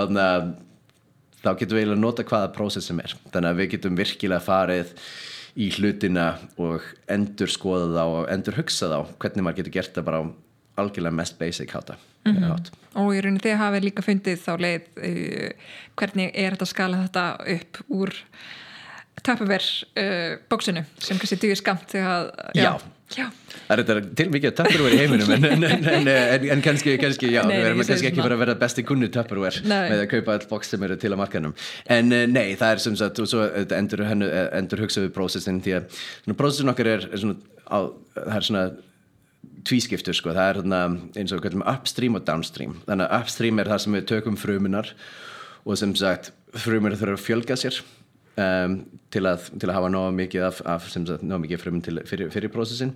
þá 1.41 1.51
getum 1.57 1.77
við 1.77 1.83
eiginlega 1.83 2.03
nota 2.05 2.27
hvaða 2.29 2.53
prósess 2.57 2.91
sem 2.91 3.01
er 3.03 3.17
þannig 3.33 3.51
að 3.51 3.61
við 3.61 3.73
getum 3.75 3.99
virkilega 3.99 4.45
farið 4.45 4.95
í 5.61 5.71
hlutina 5.75 6.29
og 6.63 6.85
endur 7.11 7.51
skoða 7.51 7.91
þá 7.97 8.05
og 8.05 8.31
endur 8.33 8.61
hugsa 8.61 8.91
þá 8.93 8.99
hvernig 9.23 9.45
maður 9.45 9.61
getur 9.61 9.77
gert 9.79 9.97
það 9.97 10.09
bara 10.09 10.23
á 10.23 10.25
algjörlega 10.81 11.17
mest 11.17 11.37
basic 11.41 11.75
hátta 11.75 11.97
mm 12.25 12.37
-hmm. 12.37 12.71
og 12.95 13.13
í 13.15 13.21
rauninni 13.21 13.43
þið 13.45 13.61
hafið 13.61 13.85
líka 13.85 14.03
fundið 14.03 14.41
þá 14.47 14.53
leið 14.65 14.83
uh, 14.97 15.51
hvernig 15.97 16.31
er 16.35 16.57
þetta 16.57 16.67
að 16.69 16.75
skala 16.75 17.03
þetta 17.05 17.25
upp 17.57 17.83
úr 17.89 18.15
tapverð 19.23 19.71
uh, 20.01 20.39
bóksinu 20.49 20.85
sem 20.99 21.19
kannski 21.19 21.37
dýr 21.37 21.57
skamt 21.57 21.91
þegar 21.91 22.33
já, 22.55 22.63
já 22.63 22.71
Já. 22.71 23.00
Það 23.11 23.81
er 23.95 24.03
til 24.19 24.27
mikið 24.31 24.53
töpurver 24.59 24.95
í 24.95 24.99
heiminum 25.01 25.33
en, 25.35 25.65
en, 25.67 26.09
en, 26.11 26.45
en 26.55 26.63
kannski, 26.63 26.97
kannski, 27.01 27.31
já, 27.35 27.41
nei, 27.47 27.57
við 27.59 27.69
erum 27.69 27.83
kannski 27.83 28.11
ekki 28.11 28.23
bara 28.23 28.37
að 28.37 28.43
vera 28.45 28.57
besti 28.61 28.85
kunni 28.87 29.09
töpurver 29.13 29.61
með 29.67 29.97
að 29.97 30.07
kaupa 30.13 30.37
all 30.37 30.47
boks 30.51 30.71
sem 30.75 30.87
eru 30.87 30.99
til 31.01 31.11
að 31.11 31.21
markanum. 31.23 31.55
En 31.91 32.15
eh, 32.15 32.27
nei, 32.31 32.55
það 32.61 32.75
er 32.77 32.85
sem 32.85 32.99
sagt, 32.99 33.23
og 33.23 33.31
svo 33.31 33.47
endur, 33.79 34.05
endur 34.11 34.85
hugsaðu 34.85 35.11
prósessin 35.15 35.63
því 35.65 35.77
að 35.81 36.05
prósessin 36.39 36.73
okkar 36.73 36.93
er, 36.97 37.09
er 37.11 37.23
svona, 37.23 37.39
á, 37.67 37.79
það 38.19 38.37
er 38.39 38.49
svona 38.51 38.65
tvískiptur 39.71 40.17
sko, 40.17 40.35
það 40.37 40.53
er 40.53 40.61
svona 40.63 40.83
eins 41.21 41.35
og 41.35 41.43
kallum 41.45 41.67
upstream 41.67 42.19
og 42.19 42.27
downstream. 42.27 42.79
Þannig 42.87 43.07
að 43.07 43.17
upstream 43.25 43.63
er 43.63 43.73
það 43.75 43.85
sem 43.85 43.99
við 43.99 44.11
tökum 44.15 44.39
frumunar 44.41 44.95
og 45.67 45.79
sem 45.79 45.95
sagt 45.99 46.31
frumunar 46.59 46.99
þurfa 46.99 47.19
að 47.19 47.27
fjölga 47.27 47.59
sér 47.61 47.83
Um, 48.39 48.77
til, 49.11 49.25
að, 49.27 49.49
til 49.59 49.67
að 49.67 49.75
hafa 49.75 49.89
náða 49.91 50.11
mikið 50.15 50.45
af, 50.47 50.61
af 50.71 50.85
sagt, 50.93 51.25
náða 51.27 51.41
mikið 51.43 51.63
frumun 51.65 51.83
til, 51.83 51.97
fyrir, 52.07 52.29
fyrir 52.31 52.53
prósessin 52.55 52.93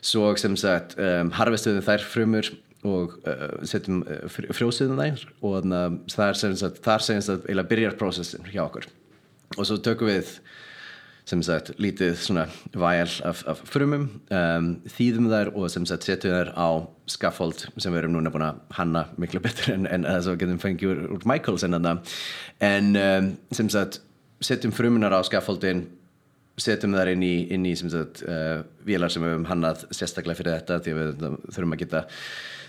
svo 0.00 0.30
sem 0.40 0.54
sagt 0.58 0.94
um, 0.96 1.28
harvestuðum 1.36 1.84
þær 1.84 2.06
frumur 2.08 2.48
og 2.88 3.18
uh, 3.28 3.58
setjum 3.68 4.00
uh, 4.06 4.38
frjósuðum 4.56 4.96
þær 4.98 5.26
og 5.44 5.68
sem 6.40 6.56
sagt 6.56 6.80
þar 6.86 7.04
sem 7.04 7.20
sagt 7.22 7.50
eila 7.52 7.66
byrjar 7.68 7.98
prósessin 8.00 8.48
hjá 8.48 8.64
okkur. 8.64 8.88
Og 9.58 9.68
svo 9.68 9.76
tökum 9.84 10.08
við 10.08 10.32
sem 11.28 11.44
sagt 11.44 11.74
lítið 11.76 12.16
svona 12.24 12.46
væl 12.72 13.12
af, 13.28 13.44
af 13.44 13.60
frumum 13.68 14.08
um, 14.32 14.72
þýðum 14.96 15.28
þær 15.28 15.52
og 15.52 15.68
sem 15.74 15.84
sagt 15.90 16.08
setjum 16.08 16.32
þær 16.32 16.54
á 16.56 16.68
skaffold 17.12 17.68
sem 17.76 17.92
við 17.92 18.06
erum 18.06 18.16
núna 18.16 18.32
búin 18.32 18.48
að 18.48 18.64
hanna 18.80 19.04
miklu 19.20 19.44
betur 19.44 19.76
en, 19.76 19.84
en 19.84 20.08
þess 20.08 20.32
að 20.32 20.42
getum 20.46 20.64
fengið 20.64 20.94
úr, 20.94 21.06
úr 21.18 21.28
Michaels 21.28 21.68
en, 21.68 21.76
en 22.64 22.92
sem 23.52 23.68
sagt 23.68 24.00
setjum 24.44 24.74
frumunar 24.74 25.14
á 25.14 25.20
skaffoldin 25.26 25.86
setjum 26.58 26.94
þar 26.98 27.12
inn 27.14 27.22
í, 27.22 27.34
inn 27.54 27.66
í 27.68 27.74
sagt, 27.78 28.22
uh, 28.26 28.62
vélar 28.86 29.12
sem 29.12 29.22
við 29.22 29.34
hefum 29.34 29.48
hannað 29.50 29.84
sérstaklega 29.94 30.38
fyrir 30.40 30.56
þetta 30.58 30.80
því 30.82 30.94
við 30.96 31.26
þurfum 31.54 31.76
að 31.76 31.82
geta 31.84 32.04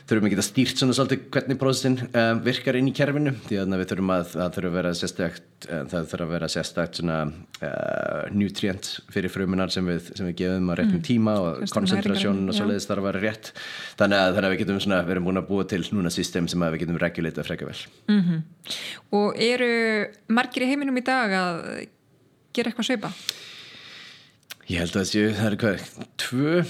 þurfum 0.09 0.27
að 0.27 0.33
geta 0.33 0.45
stýrt 0.45 0.81
svona 0.81 0.95
svolítið 0.97 1.25
hvernig 1.35 1.59
prósessin 1.61 1.97
uh, 2.09 2.31
virkar 2.45 2.77
inn 2.79 2.89
í 2.89 2.93
kerfinu 2.95 3.33
því 3.45 3.59
að 3.61 3.75
við 3.75 3.91
þurfum 3.91 4.13
að 4.15 4.23
það 4.33 4.55
þurfum 4.55 4.71
að 4.71 4.77
vera 4.79 4.93
sérstakt 4.99 5.67
uh, 5.69 5.83
það 5.91 6.09
þurfum 6.13 6.25
að 6.25 6.33
vera 6.35 6.51
sérstakt 6.55 6.99
svona 6.99 7.19
nutrient 8.31 8.89
fyrir 9.11 9.31
frumunar 9.33 9.73
sem 9.73 9.83
við, 9.83 10.13
sem 10.15 10.27
við 10.29 10.35
gefum 10.39 10.69
á 10.71 10.73
réttum 10.79 10.99
mm. 11.01 11.05
tíma 11.09 11.33
og 11.43 11.63
koncentrasjónun 11.73 12.51
og 12.51 12.55
svoleiðis 12.55 12.87
þarf 12.87 13.03
að 13.03 13.07
vera 13.09 13.23
rétt 13.25 13.51
þannig 13.99 14.21
að, 14.21 14.29
þannig 14.37 14.47
að 14.47 14.53
við 14.53 14.61
getum 14.63 14.79
svona, 14.85 15.01
við 15.03 15.15
erum 15.15 15.27
búin 15.27 15.41
að 15.41 15.49
búa 15.49 15.67
til 15.67 15.81
núna 15.91 16.13
system 16.13 16.47
sem 16.47 16.63
við 16.63 16.79
getum 16.85 17.01
regulita 17.03 17.43
freka 17.43 17.67
vel 17.67 17.75
mm 18.07 18.21
-hmm. 18.23 18.41
Og 19.19 19.35
eru 19.35 19.73
margir 20.31 20.63
í 20.63 20.71
heiminum 20.71 20.97
í 20.97 21.03
dag 21.03 21.35
að 21.35 21.61
gera 22.55 22.71
eitthvað 22.71 22.89
sveipa? 22.89 23.11
Ég 24.69 24.83
held 24.83 24.93
að 24.93 25.01
þessi, 25.01 25.21
það 25.33 25.47
er 25.47 25.55
hvað, 25.63 25.85
tvö, 26.21 26.63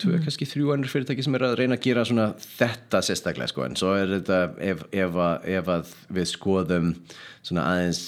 tvö 0.00 0.14
mm. 0.16 0.22
kannski 0.26 0.48
þrjú 0.48 0.72
annir 0.74 0.92
fyrirtæki 0.92 1.24
sem 1.26 1.36
er 1.38 1.46
að 1.48 1.58
reyna 1.60 1.78
að 1.78 1.84
gera 1.86 2.04
svona 2.08 2.30
þetta 2.44 3.02
sérstaklega 3.06 3.52
sko 3.52 3.66
en 3.66 3.76
svo 3.78 3.94
er 3.98 4.14
þetta 4.16 4.40
ef, 4.70 4.84
ef, 4.92 5.18
að, 5.26 5.50
ef 5.58 5.72
að 5.76 5.92
við 6.18 6.30
skoðum 6.32 6.94
svona 7.42 7.66
aðeins 7.72 8.04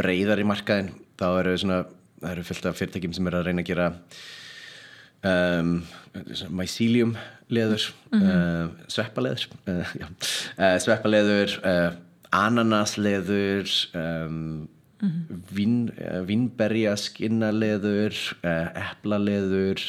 breyðar 0.00 0.42
í 0.42 0.48
markaðin 0.48 0.92
þá 1.20 1.26
eru 1.30 1.56
svona, 1.60 1.80
það 2.20 2.34
eru 2.34 2.46
fylgt 2.48 2.68
af 2.70 2.78
fyrirtækjum 2.80 3.16
sem 3.16 3.30
er 3.30 3.38
að 3.38 3.48
reyna 3.48 3.64
að 3.64 3.70
gera 3.70 3.88
um, 5.26 5.72
mycelium 6.60 7.16
leður, 7.50 7.88
mm 8.10 8.20
-hmm. 8.20 8.30
uh, 8.30 8.86
sveppaleður, 8.88 9.48
uh, 9.66 9.94
uh, 10.00 10.76
sveppaleður, 10.78 11.56
ananasleður, 12.30 13.72
um, 13.94 14.68
mm 15.00 15.10
-hmm. 15.50 15.88
uh, 15.98 16.20
vínberja 16.26 16.96
skinnaleður 16.96 18.14
uh, 18.44 18.68
eplaleður 18.90 19.82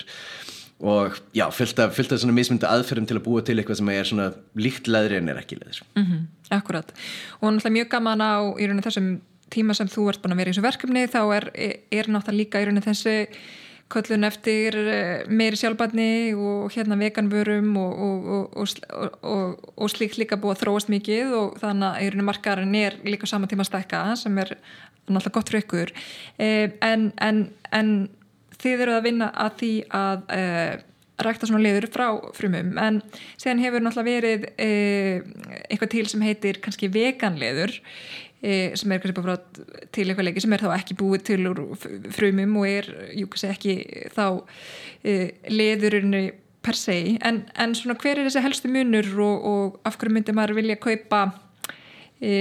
og 0.81 1.17
já, 1.37 1.45
fyllt 1.53 1.79
af, 1.79 1.95
fyllt 1.95 2.11
af 2.11 2.21
svona 2.21 2.35
mismynda 2.35 2.69
aðferðum 2.73 3.07
til 3.09 3.17
að 3.19 3.25
búa 3.25 3.43
til 3.45 3.57
eitthvað 3.59 3.81
sem 3.81 3.89
er 3.93 4.07
svona 4.09 4.29
líkt 4.57 4.89
leðri 4.89 5.19
en 5.21 5.29
er 5.29 5.41
ekki 5.41 5.59
leður 5.59 5.81
mm 5.95 6.05
-hmm. 6.05 6.21
Akkurat, 6.51 6.93
og 7.39 7.53
náttúrulega 7.53 7.77
mjög 7.77 7.89
gaman 7.89 8.21
á 8.21 8.33
í 8.59 8.65
rauninu 8.67 8.81
þessum 8.81 9.21
tíma 9.51 9.73
sem 9.73 9.87
þú 9.87 10.09
ert 10.09 10.21
búin 10.21 10.33
að 10.33 10.37
vera 10.37 10.49
í 10.49 10.53
þessu 10.53 10.61
verkefni 10.61 11.07
þá 11.07 11.21
er, 11.35 11.51
er 11.91 12.05
náttúrulega 12.07 12.37
líka 12.37 12.61
í 12.61 12.65
rauninu 12.65 12.81
þessu 12.81 13.27
köllun 13.91 14.23
eftir 14.27 14.75
eh, 14.75 15.25
meiri 15.27 15.59
sjálfbarni 15.59 16.33
og 16.33 16.71
hérna 16.71 16.97
veganvörum 16.99 17.75
og, 17.77 17.99
og, 18.01 18.77
og, 19.21 19.57
og 19.75 19.91
slíkt 19.91 20.17
líka 20.21 20.39
búið 20.39 20.55
að 20.55 20.63
þróast 20.63 20.91
mikið 20.93 21.35
og 21.37 21.59
þannig 21.59 21.87
að 21.89 22.05
í 22.05 22.07
rauninu 22.09 22.29
markaðarinn 22.29 22.75
er 22.75 22.97
líka 23.03 23.29
saman 23.29 23.51
tíma 23.51 23.67
stækka 23.67 24.15
sem 24.15 24.37
er 24.37 24.55
náttúrulega 25.09 25.35
gott 25.35 25.51
fyrir 25.51 25.65
ykkur 25.65 25.93
eh, 26.37 26.71
en, 26.81 27.11
en, 27.19 27.49
en 27.71 28.09
þið 28.61 28.85
eru 28.85 28.95
að 28.95 29.05
vinna 29.09 29.29
að 29.43 29.59
því 29.61 29.73
að 29.97 30.23
eh, 30.37 30.73
rækta 31.21 31.49
svona 31.49 31.63
leður 31.65 31.87
frá 31.93 32.07
frumum 32.37 32.77
en 32.81 33.01
sen 33.41 33.61
hefur 33.61 33.83
náttúrulega 33.83 34.21
verið 34.21 34.47
eh, 34.61 35.21
eitthvað 35.67 35.93
til 35.95 36.05
sem 36.09 36.25
heitir 36.25 36.61
kannski 36.63 36.89
veganleður 36.93 37.75
eh, 38.41 38.73
sem 38.77 38.93
er 38.93 39.01
kannski 39.03 39.21
bara 39.21 39.37
til 39.93 40.07
eitthvað 40.07 40.29
leiki 40.29 40.45
sem 40.45 40.55
er 40.57 40.65
þá 40.65 40.75
ekki 40.79 40.99
búið 41.01 41.25
til 41.31 41.41
úr 41.51 41.65
frumum 42.15 42.61
og 42.61 42.69
er, 42.69 42.89
jú 43.17 43.29
kannski 43.29 43.51
ekki 43.53 43.75
þá 44.15 44.25
leðurinnu 45.51 46.25
per 46.61 46.77
se, 46.77 47.17
en, 47.25 47.41
en 47.57 47.73
svona 47.77 47.97
hver 47.97 48.19
er 48.19 48.27
þessi 48.27 48.43
helstu 48.45 48.69
munur 48.71 49.07
og, 49.23 49.45
og 49.51 49.79
af 49.87 49.97
hverju 49.97 50.13
myndir 50.13 50.37
maður 50.37 50.59
vilja 50.59 50.77
kaupa 50.81 51.23
e, 52.21 52.33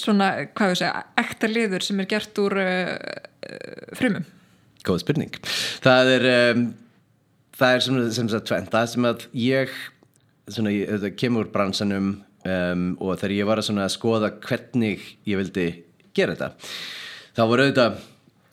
svona, 0.00 0.30
hvað 0.56 0.72
ég 0.72 0.80
segja, 0.80 1.02
ekta 1.20 1.50
liður 1.50 1.84
sem 1.84 2.00
er 2.00 2.08
gert 2.08 2.40
úr 2.40 2.56
uh, 2.62 2.94
frumum? 3.98 4.24
Góð 4.84 5.00
spurning. 5.00 5.36
Það 5.84 6.12
er, 6.18 6.26
um, 6.54 6.64
það 7.56 7.76
er 7.76 7.84
sem, 7.86 8.00
sem 8.18 8.30
sagt 8.32 8.48
tvent, 8.50 8.70
það 8.72 8.88
sem 8.92 9.08
að 9.08 9.26
ég, 9.40 9.74
svona, 10.52 10.74
ég 10.74 11.06
kemur 11.20 11.46
úr 11.46 11.52
bransanum 11.54 12.10
um, 12.44 12.86
og 13.00 13.18
þegar 13.20 13.36
ég 13.38 13.48
var 13.48 13.62
að 13.64 13.92
skoða 13.94 14.34
hvernig 14.44 15.06
ég 15.28 15.40
vildi 15.40 15.68
gera 16.14 16.36
þetta, 16.36 16.72
þá 17.34 17.42
voru 17.50 17.66
auðvitað, 17.66 18.02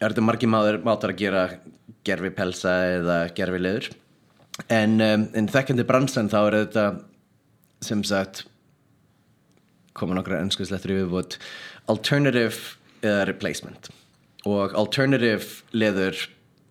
er 0.02 0.14
þetta 0.14 0.26
margi 0.26 0.50
mátur 0.50 1.14
að 1.14 1.20
gera 1.20 1.44
gerfi 2.08 2.32
pelsa 2.34 2.78
eða 2.96 3.18
gerfi 3.38 3.62
liður, 3.62 3.92
en, 4.72 4.98
um, 4.98 5.28
en 5.38 5.52
þekkandi 5.52 5.88
bransan 5.90 6.32
þá 6.32 6.40
er 6.42 6.60
þetta 6.64 6.88
sem 7.86 8.04
sagt 8.06 8.46
koma 9.98 10.16
nokkra 10.16 10.40
önskuslettur 10.42 10.94
yfirbútt 10.96 11.38
alternative 11.92 12.78
eða 13.04 13.26
replacement 13.28 13.90
og 14.50 14.78
alternative 14.80 15.76
leður 15.76 16.18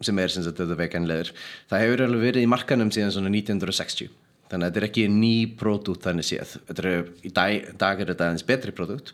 sem 0.01 0.19
er 0.19 0.33
sem 0.33 0.43
sagt 0.47 0.59
þetta 0.63 0.79
vegan 0.79 1.07
leður 1.09 1.35
það 1.71 1.85
hefur 1.85 2.03
alveg 2.07 2.27
verið 2.31 2.47
í 2.47 2.51
markanum 2.51 2.91
síðan 2.95 3.13
svona 3.15 3.33
1960 3.35 4.11
þannig 4.51 4.67
að 4.67 4.71
þetta 4.71 4.81
er 4.81 4.89
ekki 4.89 5.07
ný 5.15 5.35
pródút 5.59 6.05
þannig 6.05 6.27
séð. 6.27 6.57
Er, 6.73 6.91
í 7.23 7.33
dag, 7.35 7.71
dag 7.79 8.03
er 8.03 8.13
þetta 8.13 8.29
aðeins 8.29 8.47
betri 8.47 8.75
pródút 8.75 9.13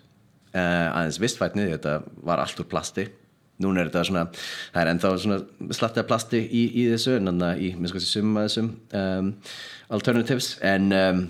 uh, 0.57 0.89
aðeins 0.97 1.21
vistfætni 1.23 1.69
þetta 1.75 1.99
var 2.27 2.43
allt 2.43 2.61
úr 2.63 2.69
plasti. 2.71 3.07
Núna 3.63 3.83
er 3.83 3.91
þetta 3.91 4.05
svona, 4.05 4.27
það 4.75 4.83
er 4.83 4.91
ennþá 4.93 5.11
svona 5.23 5.73
slattið 5.79 6.09
plasti 6.09 6.43
í, 6.45 6.67
í 6.83 6.87
þessu 6.93 7.17
en 7.17 7.31
þannig 7.31 7.49
að 7.49 7.63
í, 7.65 7.71
minnst 7.77 7.97
hvað 7.97 8.05
sem 8.05 8.13
summa 8.13 8.45
þessum 8.45 8.71
um, 9.01 9.31
alternatives. 9.97 10.51
En 10.65 10.91
um, 10.97 11.23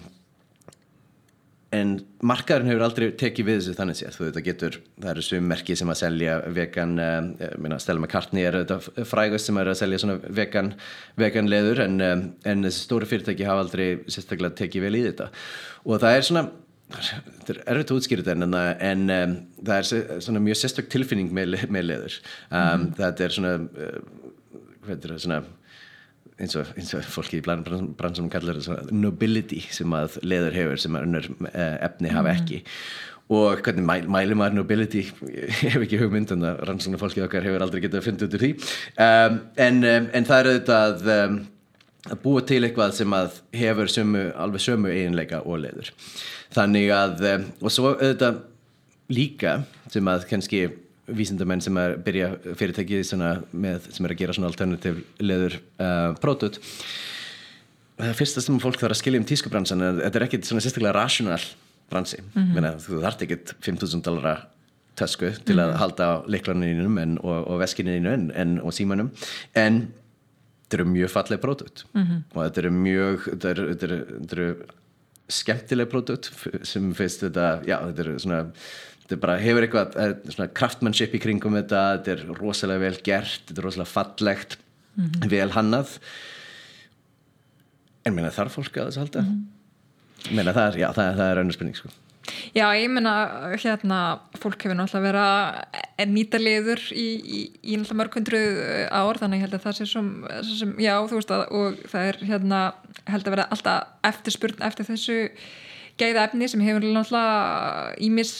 en 1.75 1.97
markaðurinn 2.23 2.71
hefur 2.71 2.85
aldrei 2.87 3.07
tekið 3.19 3.49
við 3.49 3.57
þessu 3.59 3.73
þannig 3.79 3.99
séð, 3.99 4.13
þú 4.15 4.23
veit, 4.23 4.35
það 4.37 4.45
getur 4.47 4.77
það 4.93 5.09
eru 5.13 5.25
svum 5.27 5.49
merki 5.51 5.77
sem 5.79 5.91
að 5.91 5.99
selja 5.99 6.37
vegan 6.55 6.93
uh, 7.03 7.79
Stella 7.83 8.03
McCartney 8.03 8.47
er 8.47 8.61
þetta 8.61 9.07
frægust 9.11 9.51
sem 9.51 9.59
er 9.59 9.73
að 9.73 9.81
selja 9.81 10.03
svona 10.03 10.21
vegan, 10.39 10.71
vegan 11.19 11.51
leður 11.51 11.83
en, 11.87 11.99
um, 12.07 12.23
en 12.47 12.63
þessi 12.69 12.85
stóru 12.87 13.09
fyrirtæki 13.11 13.49
hafa 13.49 13.67
aldrei 13.67 13.89
sérstaklega 14.07 14.55
tekið 14.63 14.87
vel 14.87 14.95
í 15.01 15.03
þetta. 15.09 15.29
Og 15.87 15.99
það 16.05 16.21
er 16.21 16.29
svona 16.31 16.45
þetta 16.87 17.53
er 17.57 17.61
erfitt 17.73 17.91
að 17.91 17.99
útskýra 17.99 18.27
þetta 18.29 18.47
en, 18.47 18.59
en 18.87 19.05
um, 19.17 19.37
það 19.59 19.77
er 19.81 20.23
svona 20.29 20.45
mjög 20.47 20.61
sérstök 20.63 20.91
tilfinning 20.93 21.35
með, 21.35 21.59
með 21.67 21.91
leður. 21.91 22.21
Um, 22.47 22.63
mm. 22.63 22.89
þetta 23.01 23.27
er 23.27 23.37
svona 23.41 23.55
uh, 23.59 24.27
hvað 24.87 24.97
er 24.97 25.17
það 25.17 25.23
svona 25.27 25.43
eins 26.41 26.57
og, 26.59 26.71
eins 26.77 26.93
og 26.97 27.05
fólki 27.09 27.41
í 27.41 27.45
bransunum 27.45 28.31
kallar 28.33 28.61
það 28.61 28.93
nobility 28.95 29.63
sem 29.73 29.93
að 29.97 30.19
leður 30.27 30.57
hefur 30.59 30.81
sem 30.83 30.97
að 30.99 31.07
unnur 31.09 31.29
eh, 31.53 31.77
efni 31.87 32.13
hafa 32.13 32.33
mm. 32.33 32.41
ekki. 32.41 32.63
Og 33.37 33.59
hvernig 33.65 33.83
mæ, 33.83 33.95
mælum 34.07 34.39
maður 34.39 34.61
nobility? 34.61 35.03
Ég 35.33 35.65
hef 35.73 35.83
ekki 35.83 35.99
hugmynd 35.99 36.31
en 36.37 36.47
að 36.47 36.63
rannsóknar 36.69 37.03
fólki 37.03 37.25
okkar 37.25 37.47
hefur 37.47 37.65
aldrei 37.65 37.83
getið 37.83 37.99
að 37.99 38.07
finna 38.07 38.29
út 38.29 38.37
úr 38.39 38.45
því. 38.45 38.51
Um, 39.03 39.39
en, 39.67 39.81
um, 39.83 40.09
en 40.15 40.29
það 40.29 40.43
er 40.43 40.51
auðvitað 40.53 41.11
um, 41.17 41.39
að 42.07 42.21
búa 42.23 42.45
til 42.47 42.61
eitthvað 42.63 42.95
sem 43.01 43.17
að 43.19 43.41
hefur 43.59 43.91
sömu, 43.91 44.27
alveg 44.45 44.63
sömu 44.63 44.93
eiginleika 44.93 45.43
og 45.43 45.65
leður. 45.65 45.91
Þannig 46.55 46.93
að 46.95 47.27
um, 47.33 47.49
og 47.59 47.75
svo 47.75 47.97
auðvitað 47.97 48.45
líka 49.11 49.57
sem 49.91 50.13
að 50.13 50.29
kannski 50.31 50.67
vísindamenn 51.07 51.63
sem 51.63 51.77
er 51.77 51.95
að 51.95 52.01
byrja 52.07 52.31
fyrirtækið 52.59 53.13
með, 53.53 53.91
sem 53.95 54.07
er 54.07 54.15
að 54.15 54.19
gera 54.19 54.33
svona 54.37 54.51
alternativ 54.51 55.05
leður 55.23 55.61
uh, 55.79 56.15
pródut 56.23 56.59
það 57.97 58.11
er 58.11 58.19
fyrsta 58.19 58.43
sem 58.45 58.59
fólk 58.61 58.81
þarf 58.81 58.97
að 58.97 59.01
skilja 59.01 59.21
um 59.23 59.29
tískubransan 59.29 59.85
en 59.85 60.01
þetta 60.03 60.21
er 60.21 60.27
ekkit 60.27 60.49
svona 60.49 60.65
sérstaklega 60.65 60.97
rational 60.97 61.41
bransi 61.91 62.19
mm 62.23 62.53
-hmm. 62.53 62.81
Þú 62.87 63.01
þart 63.03 63.23
ekkit 63.23 63.55
5.000 63.63 64.03
dollara 64.03 64.47
tösku 64.97 65.31
til 65.45 65.59
að 65.59 65.67
mm 65.67 65.73
-hmm. 65.73 65.79
halda 65.79 66.23
leiklarninum 66.27 67.19
og, 67.23 67.47
og 67.47 67.61
veskinninum 67.61 68.31
en, 68.35 68.61
og 68.61 68.73
símanum 68.73 69.11
en 69.55 69.93
þetta 70.67 70.77
eru 70.77 70.85
mjög 70.85 71.11
falleg 71.11 71.41
pródut 71.41 71.85
mm 71.93 72.03
-hmm. 72.03 72.23
og 72.35 72.45
þetta 72.45 72.61
eru 72.61 72.71
mjög 72.71 73.19
þetta 73.41 74.33
eru, 74.33 74.57
skemmtileg 75.29 75.89
pródut 75.89 76.31
sem 76.63 76.95
finnst 76.95 77.23
þetta 77.23 77.63
já 77.67 77.79
þetta 77.87 78.01
eru 78.01 78.19
svona 78.19 78.47
þetta 79.07 79.21
bara 79.23 79.37
hefur 79.39 79.67
eitthvað 79.67 79.99
eh, 80.03 80.15
svona 80.35 80.49
kraftmannship 80.61 81.15
í 81.15 81.23
kringum 81.23 81.59
þetta 81.61 81.83
þetta 81.97 82.15
er 82.17 82.25
rosalega 82.41 82.83
vel 82.83 82.97
gert 83.07 83.45
þetta 83.47 83.61
er 83.63 83.69
rosalega 83.69 83.93
fallegt 83.93 84.57
mm 84.97 85.05
-hmm. 85.05 85.29
vel 85.31 85.51
hannað 85.55 85.99
en 88.07 88.15
mér 88.15 88.35
þarf 88.35 88.59
fólk 88.59 88.75
að 88.77 88.91
þess 88.91 88.99
að 88.99 89.05
halda 89.05 89.23
mm 89.23 89.31
-hmm. 89.31 90.35
mér 90.37 90.53
það 90.53 90.67
er, 90.67 90.79
já, 90.83 90.89
það, 90.93 91.15
það 91.21 91.31
er 91.31 91.43
önnur 91.45 91.59
spurning 91.59 91.79
sko 91.79 91.95
Já, 92.57 92.75
ég 92.75 92.91
menna 92.91 93.55
hérna, 93.55 94.19
fólk 94.41 94.65
hefur 94.65 94.75
náttúrulega 94.75 95.07
verið 95.07 95.27
að 96.03 96.09
nýta 96.11 96.39
liður 96.41 96.83
í, 96.91 97.07
í, 97.23 97.41
í 97.63 97.77
náttúrulega 97.77 97.99
mörg 98.01 98.17
hundru 98.19 98.41
ár, 98.91 99.21
þannig 99.21 99.45
held 99.45 99.55
að 99.55 99.63
það 99.67 99.77
sé 99.79 99.87
sem, 99.87 100.09
sem 100.49 100.73
já, 100.83 100.95
þú 101.07 101.21
veist 101.21 101.31
að 101.31 101.45
og 101.55 101.79
það 101.93 102.09
er 102.11 102.19
hérna, 102.31 102.61
held 103.07 103.29
að 103.29 103.37
vera 103.37 103.47
alltaf 103.55 104.11
eftirspurn 104.11 104.67
eftir 104.67 104.89
þessu 104.91 105.19
gæða 106.01 106.27
efni 106.27 106.49
sem 106.51 106.65
hefur 106.67 106.89
náttúrulega 106.89 107.95
ímis 108.09 108.33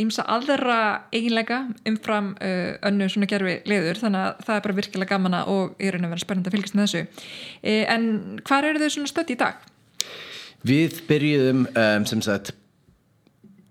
ímsa 0.00 0.24
aðra 0.30 0.76
eiginlega 1.12 1.60
umfram 1.88 2.32
uh, 2.40 2.76
önnu 2.86 3.08
svona 3.10 3.28
gerfi 3.30 3.58
liður 3.68 4.00
þannig 4.00 4.24
að 4.26 4.44
það 4.46 4.56
er 4.56 4.64
bara 4.66 4.76
virkilega 4.78 5.10
gaman 5.14 5.36
og 5.40 5.76
er 5.78 5.96
einnig 5.96 6.08
að 6.08 6.14
vera 6.14 6.24
spennand 6.24 6.48
að 6.48 6.56
fylgjast 6.56 6.76
með 6.78 6.86
þessu 6.86 7.02
e, 7.62 7.74
en 7.90 8.06
hvað 8.46 8.68
eru 8.70 8.82
þau 8.82 8.94
svona 8.96 9.12
stödd 9.12 9.34
í 9.34 9.38
dag? 9.40 9.66
Við 10.70 10.98
byrjuðum 11.08 11.64
um, 11.68 12.06
sem 12.08 12.24
sagt 12.24 12.52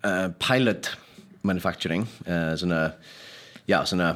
uh, 0.06 0.30
pilot 0.42 0.92
manufacturing 1.48 2.08
uh, 2.28 2.54
svona, 2.60 2.82
já 3.70 3.80
svona 3.90 4.14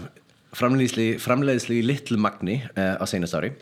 framleiðsli 0.53 1.80
í 1.80 1.85
litlu 1.85 2.19
magni 2.22 2.60
á 2.77 3.02
seinast 3.10 3.34
ári 3.38 3.53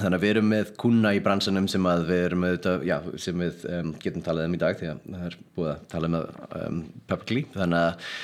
Þannig 0.00 0.16
að 0.16 0.22
við 0.24 0.30
erum 0.32 0.46
með 0.50 0.68
kuna 0.80 1.10
í 1.12 1.22
bransunum 1.24 1.66
sem 1.68 1.88
við, 2.08 2.34
auðvitað, 2.34 2.84
já, 2.88 2.96
sem 3.20 3.42
við 3.42 3.64
um, 3.68 3.90
getum 4.00 4.24
talað 4.24 4.48
um 4.48 4.54
í 4.56 4.60
dag 4.60 4.78
því 4.78 4.88
að 4.92 5.02
það 5.06 5.26
er 5.26 5.36
búið 5.56 5.72
að 5.72 5.82
tala 5.92 6.10
um 6.10 6.16
um, 6.20 6.78
publicly. 7.10 7.42
Þannig 7.56 7.82
að 7.82 8.14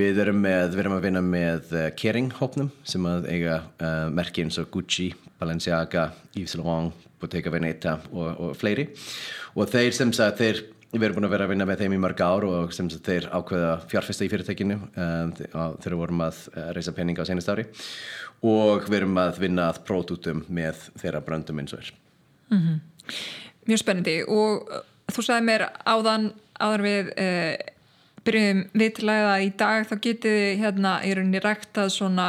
við 0.00 0.20
erum, 0.24 0.40
með, 0.42 0.64
við 0.74 0.82
erum 0.84 0.96
að 0.96 1.06
vinna 1.06 1.22
með 1.26 1.76
uh, 1.76 1.86
Kering-hópnum 2.00 2.72
sem 2.86 3.06
eiga 3.28 3.60
uh, 3.60 4.08
merki 4.14 4.44
eins 4.46 4.58
og 4.62 4.70
Gucci, 4.74 5.10
Balenciaga, 5.38 6.10
Yves 6.38 6.56
Laurent, 6.58 7.06
Bottega 7.20 7.52
Veneta 7.52 7.98
og, 8.10 8.28
og 8.34 8.52
fleiri. 8.58 8.88
Og 9.54 9.70
þeir 9.70 9.94
sem 9.94 10.14
sagt, 10.16 10.40
þeir, 10.40 10.64
við 10.90 11.06
erum 11.06 11.20
búin 11.20 11.28
að 11.28 11.34
vera 11.36 11.46
að 11.46 11.52
vinna 11.54 11.68
með 11.68 11.84
þeim 11.84 11.94
í 11.94 12.00
mörg 12.02 12.24
ár 12.26 12.48
og 12.48 12.74
sem 12.74 12.88
sagt 12.90 13.06
þeir 13.06 13.28
ákveða 13.30 13.74
fjárfesta 13.90 14.26
í 14.26 14.32
fyrirtækinu 14.32 14.80
um, 14.80 15.34
þegar 15.36 15.92
við 15.92 16.00
vorum 16.00 16.24
að 16.26 16.42
reysa 16.74 16.96
peninga 16.96 17.22
á 17.22 17.28
senast 17.28 17.52
ári 17.52 17.68
og 18.42 18.86
við 18.88 19.02
erum 19.02 19.18
að 19.20 19.40
vinna 19.42 19.68
að 19.70 19.82
pródútum 19.88 20.44
með 20.48 20.86
þeirra 21.00 21.20
bröndum 21.24 21.60
eins 21.60 21.74
og 21.76 21.82
er. 21.82 21.92
Mm 22.50 22.58
-hmm. 22.58 22.78
Mjög 23.68 23.78
spennandi. 23.78 24.22
Og 24.28 24.68
uh, 24.70 24.80
þú 25.12 25.22
sagði 25.22 25.44
mér 25.44 25.66
áðan 25.84 26.32
áður 26.60 26.82
við 26.82 27.12
uh, 27.16 27.54
byrjum 28.24 28.64
viðtilega 28.72 29.40
í 29.40 29.50
dag 29.56 29.86
þá 29.88 29.94
getið 30.00 30.58
hérna 30.60 31.00
í 31.04 31.14
rauninni 31.14 31.40
ræktað 31.40 31.92
svona 31.94 32.28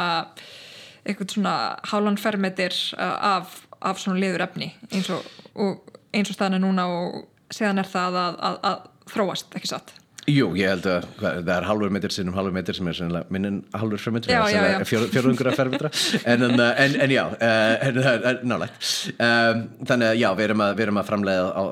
eitthvað 1.04 1.34
svona 1.34 1.54
hálan 1.90 2.18
fermetir 2.20 2.72
uh, 2.98 3.36
af, 3.36 3.66
af 3.80 4.00
svona 4.00 4.20
liðurefni 4.22 4.72
eins 4.90 5.10
og, 5.10 5.26
og 5.54 5.98
eins 6.12 6.30
og 6.30 6.34
staðinu 6.34 6.66
núna 6.66 6.86
og 6.86 7.26
séðan 7.52 7.82
er 7.82 7.90
það 7.90 8.18
að, 8.22 8.38
að, 8.48 8.58
að 8.62 9.12
þróast 9.12 9.58
ekki 9.58 9.72
satt 9.72 9.94
Jú, 10.30 10.52
ég 10.54 10.70
held 10.70 10.84
að 10.86 11.06
það 11.18 11.48
er 11.56 11.64
halvur 11.66 11.90
metr 11.90 12.12
sinnum 12.14 12.36
halvur 12.36 12.54
metr 12.54 12.76
sem 12.76 12.86
er 12.92 13.00
minnin 13.34 13.56
halvur 13.74 13.98
fermetra 13.98 14.84
fjórungur 14.86 15.50
að 15.50 15.56
fermetra. 15.58 15.90
En, 16.22 16.44
en, 16.46 16.94
en 16.94 17.14
já 17.14 17.22
eh, 17.42 17.88
en 17.88 17.98
er 18.06 18.38
nálægt. 18.46 18.76
Um, 19.16 19.64
þannig 19.88 20.12
að 20.12 20.20
já, 20.20 20.28
við 20.38 20.44
erum 20.46 20.62
að, 20.62 20.74
við 20.78 20.86
erum 20.86 21.00
að 21.02 21.08
framlega 21.10 21.48
á, 21.50 21.62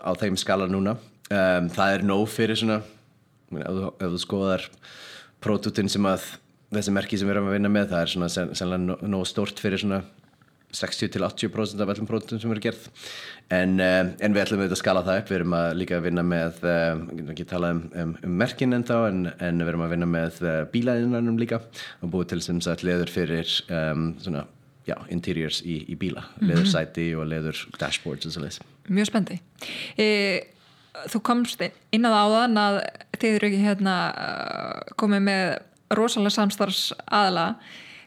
á 0.00 0.10
þeim 0.22 0.38
skala 0.40 0.70
núna. 0.70 0.96
Um, 1.28 1.68
það 1.76 1.98
er 1.98 2.06
nóg 2.08 2.24
fyrir 2.32 2.58
svona 2.58 2.80
ef, 2.80 3.82
ef 4.00 4.06
þú 4.06 4.22
skoðar 4.24 4.64
prótútin 5.44 5.92
sem 5.92 6.08
að 6.08 6.24
þessi 6.72 6.94
merki 6.94 7.20
sem 7.20 7.28
við 7.28 7.36
erum 7.36 7.50
að 7.50 7.58
vinna 7.58 7.74
með 7.74 7.92
það 7.92 8.06
er 8.06 8.14
svona 8.14 8.30
sennilega 8.32 9.12
nóg 9.12 9.28
stort 9.28 9.60
fyrir 9.60 9.82
svona 9.82 10.00
60-80% 10.76 11.82
af 11.82 11.92
öllum 11.94 12.08
próduktum 12.08 12.40
sem 12.40 12.52
eru 12.52 12.62
gerð. 12.62 12.86
En, 13.50 13.74
uh, 13.82 14.12
en 14.22 14.34
við 14.36 14.44
ætlum 14.44 14.62
auðvitað 14.62 14.76
að 14.76 14.82
skala 14.82 15.02
það 15.06 15.20
upp. 15.22 15.30
Við 15.30 15.38
erum 15.40 15.56
að 15.58 15.66
líka 15.80 15.98
að 15.98 16.06
vinna 16.06 16.24
með 16.26 16.62
uh, 16.70 17.02
ekki 17.34 17.48
tala 17.50 17.72
um, 17.74 17.82
um, 18.02 18.14
um 18.26 18.38
merkin 18.42 18.76
en 18.76 18.86
þá 18.86 18.94
en, 19.08 19.24
en 19.32 19.64
við 19.64 19.72
erum 19.72 19.84
að 19.86 19.92
vinna 19.96 20.10
með 20.10 20.40
uh, 20.44 20.54
bílaðinanum 20.72 21.40
líka 21.40 21.60
og 21.60 22.14
búið 22.14 22.32
til 22.34 22.40
sem 22.46 22.62
sagt 22.64 22.86
leður 22.86 23.12
fyrir 23.12 23.56
um, 23.66 24.12
svona, 24.22 24.46
já, 24.86 24.96
interiors 25.10 25.60
í, 25.64 25.82
í 25.90 25.98
bíla. 25.98 26.24
Mm 26.28 26.38
-hmm. 26.38 26.52
leður 26.52 26.70
sæti 26.76 27.10
og 27.14 27.28
leður 27.32 27.66
dashboards 27.80 28.30
og 28.30 28.36
svo 28.36 28.46
leiðis. 28.46 28.62
Mjög 28.88 29.12
spendi 29.12 29.40
e, 29.98 30.06
Þú 30.90 31.20
komst 31.22 31.60
inn 31.62 32.06
á 32.06 32.10
áðan 32.10 32.58
að 32.58 32.80
þið 33.20 33.34
eru 33.36 33.46
ekki 33.46 33.62
hérna 33.62 33.94
komið 34.98 35.22
með 35.22 35.44
rosalega 35.94 36.34
samstarfs 36.34 36.90
aðla 37.06 37.54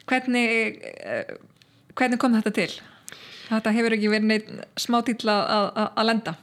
hvernig 0.08 0.76
Hvernig 1.94 2.18
kom 2.18 2.34
þetta 2.34 2.52
til? 2.54 2.70
Þetta 3.44 3.72
hefur 3.76 3.94
ekki 3.94 4.10
verið 4.10 4.28
neitt 4.30 4.50
smá 4.80 4.98
til 5.06 5.16
að 5.30 6.04
lenda? 6.08 6.34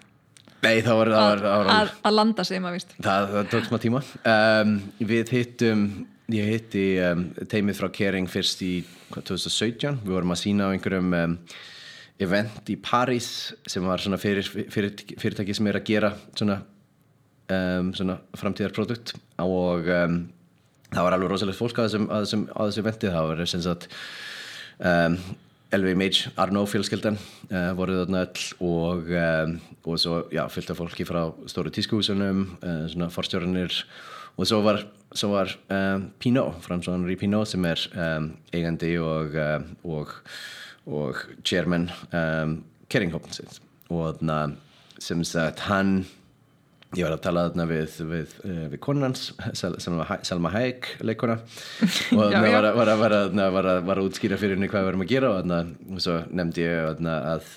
Nei, 0.61 0.77
það 0.85 0.99
var 0.99 1.11
að 1.41 2.13
landa 2.13 2.43
sig 2.45 2.61
maður 2.61 2.77
vist 2.77 2.91
Það, 3.01 3.23
það 3.31 3.47
tók 3.49 3.67
smá 3.67 3.77
tíma. 3.81 4.01
Um, 4.29 4.75
Við 5.01 5.31
hittum 5.33 5.85
ég 6.31 6.47
hitti 6.53 6.85
um, 7.03 7.25
teimið 7.49 7.79
frá 7.81 7.89
Kering 7.91 8.29
fyrst 8.31 8.61
í 8.63 8.75
2017 9.11 9.97
við 10.05 10.13
vorum 10.13 10.31
að 10.31 10.41
sína 10.43 10.69
á 10.69 10.71
einhverjum 10.71 11.09
um, 11.17 11.33
event 12.21 12.69
í 12.71 12.77
París 12.79 13.31
sem 13.67 13.83
var 13.89 13.99
svona 14.03 14.21
fyrir, 14.21 14.45
fyrir, 14.45 14.93
fyrirtæki 15.19 15.57
sem 15.57 15.67
er 15.67 15.81
að 15.81 15.87
gera 15.89 16.13
svona, 16.37 16.59
svona 17.97 18.19
framtíðarprodukt. 18.37 19.15
Og 19.41 19.89
það 19.89 21.01
var 21.01 21.15
alveg 21.17 21.31
rosalega 21.33 21.57
fólk 21.57 21.81
á 21.81 21.89
þessum 21.89 22.45
eventi. 22.83 23.09
Það 23.09 23.31
var 23.31 23.41
sem 23.49 23.63
sagt 23.65 23.89
um, 24.81 25.17
LVMH, 25.71 26.33
Arnaud 26.35 26.67
fjölskeldan 26.67 27.15
uh, 27.51 27.71
voruð 27.77 28.01
þarna 28.03 28.23
öll 28.25 28.47
og, 28.67 29.11
um, 29.15 29.53
og 29.87 29.99
svo 30.01 30.17
já, 30.33 30.43
fylgta 30.51 30.75
fólki 30.75 31.05
frá 31.07 31.21
stóru 31.51 31.71
tískuhúsunum 31.71 32.41
uh, 32.59 32.81
svona 32.91 33.11
forstjórnir 33.13 33.77
og 34.35 34.49
svo 34.49 34.59
var, 34.65 34.83
svo 35.15 35.31
var 35.35 35.53
um, 35.71 36.09
Pinot, 36.19 36.59
François-Henri 36.65 37.15
Pinot 37.19 37.47
sem 37.47 37.67
er 37.69 37.85
um, 37.95 38.33
eigandi 38.51 38.97
og, 38.99 39.37
uh, 39.37 39.63
og, 39.87 40.11
og 40.91 41.23
chairman 41.45 41.87
Keringhópin 42.91 43.61
og 43.91 44.19
þannig 44.19 44.59
sem 45.01 45.23
sagt 45.25 45.63
hann 45.65 46.01
ég 46.97 47.05
var 47.05 47.15
að 47.15 47.23
tala 47.23 47.45
þarna 47.47 47.65
við, 47.69 47.93
við, 48.09 48.33
eh, 48.47 48.63
við 48.73 48.81
konans 48.83 49.29
Selma 49.55 50.51
Hayek 50.51 50.89
leikona 51.05 51.37
og 52.17 52.33
það 52.33 52.47
var, 52.51 52.67
var, 52.75 52.91
var, 53.55 53.69
var 53.87 54.01
að 54.01 54.09
útskýra 54.09 54.39
fyrir 54.39 54.57
henni 54.57 54.69
hvað 54.71 54.83
við 54.83 54.89
varum 54.89 55.05
að 55.05 55.13
gera 55.13 55.31
og, 55.37 55.53
og 55.95 56.03
svo 56.03 56.17
nefndi 56.27 56.65
ég 56.65 56.89
að, 56.89 57.07
að, 57.07 57.49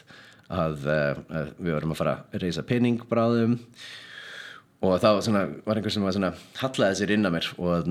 að, 0.54 0.86
að 0.86 1.52
við 1.58 1.76
varum 1.76 1.96
að 1.96 2.00
fara 2.02 2.16
að 2.30 2.46
reysa 2.46 2.66
pening 2.68 3.02
bráðum. 3.10 3.58
Og 4.84 4.98
þá 5.00 5.08
svona, 5.24 5.46
var 5.64 5.78
einhver 5.80 5.94
sem 5.94 6.04
var 6.04 6.14
svona 6.14 6.34
hallaði 6.60 6.98
sér 7.00 7.14
inn 7.14 7.26
að 7.26 7.38
mér 7.38 7.46
og, 7.56 7.86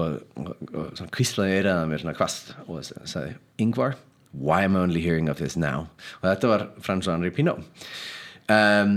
og, 0.00 0.20
og, 0.40 0.52
og 0.72 0.94
svona 0.96 1.12
kvíslaði 1.14 1.58
eiraða 1.58 1.88
mér 1.90 2.02
svona 2.02 2.16
kvast 2.16 2.54
og 2.64 2.80
sagði 2.88 3.34
Ingvar, 3.60 3.98
why 4.32 4.64
am 4.64 4.74
I 4.74 4.80
only 4.82 5.04
hearing 5.04 5.28
of 5.30 5.38
this 5.38 5.58
now? 5.60 5.86
Og 6.22 6.30
þetta 6.32 6.50
var 6.50 6.70
François 6.80 7.14
Henri 7.14 7.30
Pinot 7.34 7.60
um, 8.48 8.96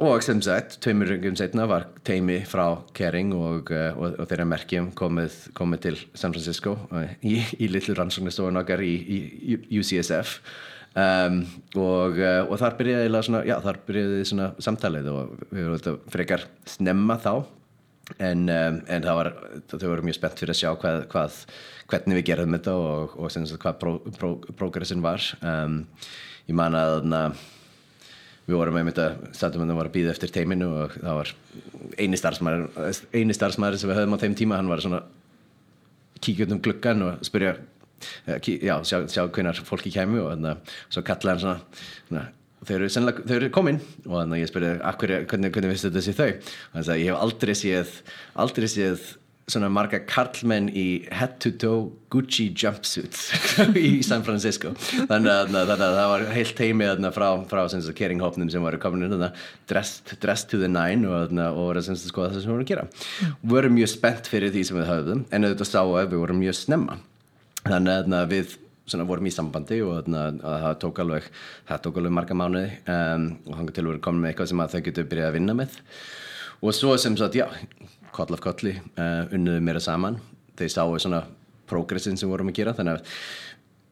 og 0.00 0.24
sem 0.24 0.40
sagt, 0.44 0.78
tveimur 0.80 1.10
ringum 1.10 1.36
setna 1.36 1.66
var 1.68 1.86
teimi 2.08 2.38
frá 2.48 2.64
Kering 2.96 3.34
og, 3.36 3.68
og, 3.70 4.16
og 4.16 4.28
þeirra 4.30 4.46
merkjum 4.48 4.90
komið, 4.96 5.36
komið 5.56 5.82
til 5.84 5.96
San 6.16 6.32
Francisco 6.32 6.76
í, 7.20 7.36
í 7.60 7.68
litlu 7.68 7.96
rannsóknistofun 7.98 8.60
okkar 8.62 8.80
í, 8.80 8.94
í 8.96 9.58
UCSF 9.80 10.38
um, 10.96 11.42
og, 11.76 12.16
og 12.46 12.56
þar 12.62 12.78
byrjaði 12.80 13.22
svona, 13.28 13.44
já, 13.48 13.56
þar 13.64 13.82
byrjaði 13.90 14.24
samtalið 14.64 15.12
og 15.12 15.36
við 15.50 15.68
vorum 15.68 16.02
frekar 16.16 16.48
snemma 16.78 17.20
þá. 17.20 17.34
En, 18.18 18.48
um, 18.50 18.80
en 18.90 19.04
var, 19.06 19.28
þau 19.70 19.84
voru 19.84 20.08
mjög 20.08 20.16
spennt 20.16 20.40
fyrir 20.40 20.56
að 20.56 20.62
sjá 20.64 20.70
hvað, 20.80 21.04
hvað, 21.12 21.38
hvernig 21.92 22.18
við 22.18 22.28
gerðum 22.32 22.56
þetta 22.56 22.72
og, 22.74 23.20
sagt, 23.36 23.60
hvað 23.62 24.56
prógressin 24.58 25.04
var. 25.04 25.22
Um, 25.44 25.84
ég 26.48 26.56
man 26.58 26.74
að 26.74 27.06
við 28.48 28.58
vorum 28.58 28.76
með 28.78 28.90
þetta 28.90 29.34
statum 29.36 29.64
að 29.64 29.72
það 29.72 29.80
var 29.80 29.90
að 29.90 29.96
býða 29.96 30.14
eftir 30.14 30.34
teiminu 30.34 30.70
og 30.82 30.96
það 30.96 31.18
var 31.20 31.32
eini 32.00 32.20
starfsmæður 32.20 33.00
eini 33.14 33.36
starfsmæður 33.36 33.82
sem 33.82 33.92
við 33.92 34.00
höfum 34.00 34.16
á 34.16 34.22
þeim 34.24 34.36
tíma 34.40 34.58
hann 34.60 34.70
var 34.70 34.82
svona 34.84 35.04
kíkjum 36.20 36.56
um 36.56 36.64
gluggan 36.64 37.06
og 37.06 37.24
spyrja 37.26 37.54
já, 38.36 38.74
sjá, 38.84 38.98
sjá 39.08 39.22
hvernig 39.28 39.64
fólki 39.68 39.92
kemur 39.94 40.26
og 40.26 40.34
þannig 40.34 40.52
að 40.54 40.76
svo 40.88 41.04
kallaði 41.06 41.32
hann 41.32 41.42
svona, 41.44 41.88
svona 42.08 42.26
þau 42.66 42.74
eru, 42.76 42.88
eru 43.36 43.50
komin. 43.54 43.80
Og 44.06 44.16
þannig 44.18 44.36
að 44.36 44.42
ég 44.42 44.50
spurði 44.50 44.72
hvernig, 44.84 45.52
hvernig 45.54 45.72
vistu 45.72 45.90
þetta 45.90 46.04
sé 46.04 46.14
þau? 46.16 46.54
Þannig 46.74 46.92
að 46.94 47.00
ég 47.00 47.10
hef 47.10 47.24
aldrei 47.24 47.54
séð 47.56 47.94
aldrei 48.44 48.68
séð 48.70 49.06
svona 49.50 49.70
marga 49.72 50.00
karlmenn 50.08 50.68
í 50.72 50.86
head-to-toe 51.14 51.90
Gucci 52.10 52.48
jumpsuits 52.56 53.28
í 53.78 54.00
San 54.06 54.24
Francisco. 54.26 54.72
Þannig 54.80 55.30
að, 55.30 55.50
þannig 55.52 55.74
að 55.74 55.82
það 55.98 56.08
var 56.12 56.24
heilt 56.34 56.62
heimið 56.64 57.04
frá, 57.14 57.26
frá 57.50 57.60
keringhópnum 58.00 58.50
sem 58.52 58.64
var 58.64 58.78
komin 58.82 59.06
inn 59.06 59.26
dressed, 59.70 60.16
dressed 60.22 60.50
to 60.50 60.60
the 60.62 60.70
nine 60.70 61.06
og, 61.08 61.34
og 61.34 61.60
voru 61.60 61.82
að 61.82 62.00
skoða 62.02 62.32
það 62.32 62.40
sem 62.40 62.48
við 62.48 62.54
vorum 62.54 62.64
að 62.64 62.72
gera. 62.72 62.88
Við 63.20 63.54
vorum 63.54 63.78
mjög 63.78 63.92
spennt 63.94 64.32
fyrir 64.32 64.54
því 64.54 64.64
sem 64.66 64.80
við 64.80 64.90
höfðum 64.90 65.22
en 65.28 65.46
auðvitað 65.46 65.70
sá 65.70 65.80
að 65.82 66.02
við 66.02 66.18
vorum 66.24 66.42
mjög 66.42 66.58
snemma. 66.58 66.98
Þannig 67.68 68.16
að 68.16 68.34
við 68.34 68.56
svona, 68.90 69.06
vorum 69.06 69.28
í 69.28 69.34
sambandi 69.34 69.78
og 69.86 70.10
það 70.10 70.72
tók 70.82 71.02
alveg 71.04 71.28
það 71.68 71.84
tók 71.86 72.00
alveg 72.00 72.16
marga 72.16 72.36
mánuði 72.38 72.80
um, 72.90 73.28
og 73.46 73.58
hann 73.58 73.70
til 73.70 73.84
að 73.84 73.92
vera 73.92 74.04
komin 74.06 74.24
með 74.24 74.32
eitthvað 74.32 74.50
sem 74.50 74.64
þau 74.74 74.82
getur 74.88 75.08
byrjað 75.10 75.30
að 75.30 75.38
vinna 75.38 75.56
með. 75.60 75.78
Og 76.60 76.76
svo 76.76 76.96
sem 77.00 77.14
sagt, 77.16 77.38
já 77.38 77.46
koll 78.14 78.34
af 78.36 78.42
kolli, 78.44 78.76
uh, 78.96 79.26
unnuðu 79.34 79.62
meira 79.64 79.82
saman. 79.82 80.18
Þeir 80.58 80.74
sáu 80.74 80.96
svona 81.00 81.24
progressin 81.70 82.18
sem 82.18 82.30
vorum 82.30 82.50
að 82.50 82.60
gera 82.60 82.74
þannig 82.76 82.98
að 82.98 83.12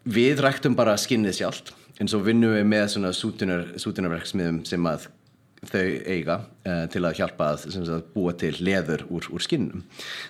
við 0.09 0.43
ræktum 0.45 0.77
bara 0.79 0.97
skinnið 0.99 1.39
sjálft 1.41 1.75
en 1.99 2.11
svo 2.11 2.21
vinnum 2.25 2.55
við 2.55 2.67
með 2.69 2.91
svona 2.95 3.13
sútunarverksmiðum 3.15 4.63
sem 4.69 4.91
að 4.91 5.09
þau 5.67 5.87
eiga 6.07 6.37
uh, 6.39 6.85
til 6.93 7.03
að 7.03 7.19
hjálpa 7.19 7.53
að 7.53 7.65
sagt, 7.75 8.11
búa 8.15 8.35
til 8.39 8.53
leður 8.63 9.03
úr, 9.11 9.27
úr 9.35 9.43
skinnum. 9.43 9.83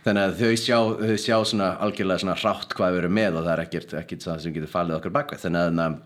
Þannig 0.06 0.24
að 0.24 0.39
þau 0.39 0.52
sjá, 0.62 0.78
þau 1.02 1.19
sjá 1.20 1.35
svona 1.51 1.73
algjörlega 1.85 2.24
svona 2.24 2.39
rátt 2.40 2.77
hvað 2.77 2.94
við 2.94 3.02
erum 3.02 3.19
með 3.19 3.40
og 3.40 3.44
það 3.44 3.52
er 3.55 3.65
ekkert, 3.66 3.97
ekkert 4.01 4.24
það 4.24 4.44
sem 4.44 4.55
getur 4.56 4.73
fallið 4.73 5.01
okkur 5.01 5.16
bakveð 5.19 5.44
þannig 5.44 5.82
að 5.85 5.98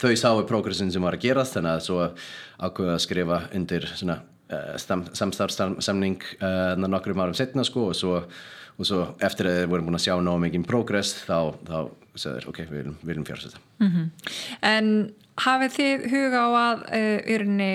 þau 0.00 0.16
sáu 0.20 0.46
progressin 0.48 0.92
sem 0.92 1.04
var 1.04 1.16
að 1.16 1.26
gerast 1.26 1.56
þannig 1.56 1.76
að 1.76 1.84
svo 1.84 2.08
ákveða 2.56 2.96
að 2.96 3.04
skrifa 3.04 3.42
undir 3.56 3.86
svona 3.92 4.18
uh, 4.52 4.76
samstarfsamning 5.16 6.22
uh, 6.40 6.74
nokkrum 6.86 7.22
árum 7.22 7.36
setna 7.36 7.64
sko 7.66 7.90
og 7.90 7.98
svo, 7.98 8.22
og 8.76 8.88
svo 8.88 9.02
eftir 9.24 9.50
að 9.50 9.60
við 9.60 9.70
vorum 9.74 9.90
búin 9.90 9.98
að 10.00 10.06
sjá 10.08 10.16
ná 10.22 10.32
mikið 10.42 10.66
progress 10.68 11.14
þá, 11.26 11.54
þá 11.66 11.78
sagður 12.16 12.50
ok, 12.52 12.62
við 12.70 12.90
viljum, 13.04 13.28
fjárstæta 13.28 13.62
mm 13.82 13.92
-hmm. 13.92 14.10
En 14.62 14.90
hafið 15.46 15.78
þið 15.78 16.10
huga 16.12 16.42
á 16.42 16.48
að 16.64 16.84
uh, 16.88 17.18
í 17.26 17.38
rauninni 17.42 17.72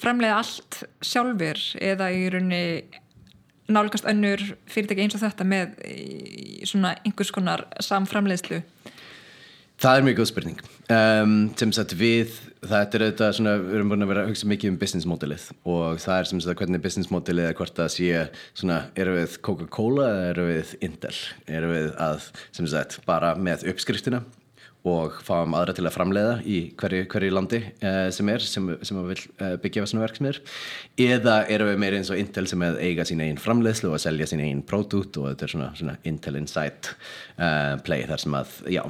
framlega 0.00 0.40
allt 0.40 0.82
sjálfur 1.02 1.58
eða 1.80 2.10
í 2.14 2.28
rauninni 2.30 2.84
nálgast 3.70 4.06
önnur 4.10 4.40
fyrirtæki 4.66 5.04
eins 5.04 5.14
og 5.14 5.22
þetta 5.22 5.46
með 5.46 5.74
svona 6.66 6.94
einhvers 7.04 7.30
konar 7.34 7.66
samframleiðslu? 7.78 8.62
Það 9.80 9.96
er 9.96 10.06
mjög 10.06 10.18
góð 10.18 10.28
spurning. 10.28 10.62
Um, 10.92 11.36
sem 11.56 11.72
sagt 11.72 11.94
við 11.96 12.34
þetta 12.60 12.98
er 12.98 13.04
þetta 13.06 13.28
svona, 13.36 13.54
við 13.62 13.76
erum 13.78 13.92
búin 13.92 14.04
að 14.04 14.10
vera 14.12 14.24
að 14.24 14.32
hugsa 14.32 14.48
mikið 14.50 14.72
um 14.72 14.80
business 14.80 15.08
modelið 15.08 15.46
og 15.64 16.00
það 16.02 16.16
er 16.16 16.28
sem 16.30 16.42
sagt 16.44 16.60
hvernig 16.60 16.82
business 16.84 17.12
modelið 17.12 17.48
er 17.48 17.56
hvort 17.60 17.80
að 17.80 17.92
sé 17.94 18.10
svona, 18.58 18.82
eru 19.00 19.16
við 19.16 19.38
Coca-Cola 19.46 20.08
eða 20.10 20.26
eru 20.34 20.48
við 20.50 20.74
Intel? 20.84 21.14
Eru 21.48 21.72
við 21.72 21.88
að, 21.96 22.28
sem 22.56 22.68
sagt, 22.70 23.00
bara 23.08 23.32
með 23.38 23.64
uppskriftina 23.72 24.22
og 24.88 25.18
fáum 25.26 25.52
aðra 25.58 25.74
til 25.76 25.84
að 25.84 25.92
framleiða 25.92 26.36
í 26.48 26.58
hverju, 26.80 27.04
hverju 27.12 27.34
landi 27.34 27.58
uh, 27.84 28.08
sem 28.14 28.30
er, 28.32 28.44
sem, 28.48 28.70
sem 28.86 29.00
vil 29.04 29.18
uh, 29.18 29.56
byggja 29.60 29.84
svona 29.90 30.06
verksmiður 30.06 30.40
eða 31.04 31.34
eru 31.52 31.66
við 31.68 31.82
meira 31.82 31.98
eins 32.00 32.12
og 32.12 32.20
Intel 32.20 32.48
sem 32.48 32.64
er 32.64 32.78
eiga 32.80 33.04
sín 33.08 33.20
einn 33.24 33.40
framleiðslu 33.40 33.92
og 33.92 34.00
selja 34.00 34.30
sín 34.30 34.40
einn 34.44 34.64
pródút 34.64 35.20
og 35.20 35.28
þetta 35.30 35.46
er 35.46 35.54
svona, 35.54 35.70
svona 35.76 35.96
Intel 36.08 36.40
Insight 36.40 36.94
uh, 36.94 37.76
play 37.84 38.06
þar 38.08 38.24
sem 38.24 38.36
að, 38.40 38.54
já. 38.72 38.82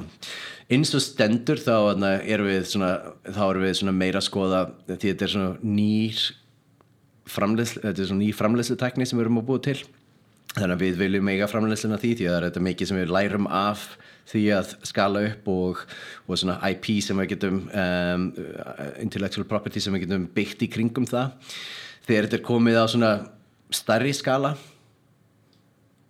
Eins 0.71 0.95
og 0.95 1.03
stendur 1.03 1.59
þá 1.59 1.75
erum 2.23 2.47
við, 2.47 2.61
svona, 2.71 2.93
þá 3.27 3.41
erum 3.49 3.67
við 3.67 3.91
meira 3.91 4.21
að 4.21 4.29
skoða 4.29 4.61
því 4.93 5.01
þetta 5.03 5.27
er 5.27 5.33
svona 5.35 5.73
nýr 5.75 6.21
framleiðslu, 7.31 7.83
þetta 7.83 8.03
er 8.03 8.09
svona 8.09 8.23
ný 8.23 8.31
framleiðslu 8.35 8.77
tekni 8.79 9.07
sem 9.07 9.19
við 9.19 9.27
erum 9.27 9.41
að 9.41 9.49
búa 9.49 9.63
til. 9.67 9.81
Þannig 10.51 10.73
að 10.75 10.81
við 10.83 10.97
viljum 10.99 11.29
eiga 11.31 11.47
framleiðsluna 11.47 11.99
því 11.99 12.15
því 12.15 12.25
að 12.27 12.33
það 12.33 12.37
er 12.39 12.47
þetta 12.49 12.63
mikið 12.65 12.89
sem 12.89 12.99
við 12.99 13.13
lærum 13.15 13.47
af 13.47 13.85
því 14.29 14.43
að 14.55 14.73
skala 14.87 15.23
upp 15.29 15.47
og, 15.51 15.85
og 16.27 16.39
svona 16.39 16.57
IP 16.71 16.89
sem 17.03 17.17
við 17.21 17.33
getum 17.33 17.61
um, 17.67 18.27
intellectual 19.01 19.47
property 19.49 19.83
sem 19.83 19.95
við 19.95 20.05
getum 20.05 20.27
byggt 20.35 20.67
í 20.67 20.71
kringum 20.71 21.07
það. 21.09 21.33
Þegar 22.07 22.27
þetta 22.27 22.39
er 22.39 22.45
komið 22.47 22.81
á 22.81 22.85
svona 22.91 23.13
starri 23.71 24.13
skala 24.15 24.55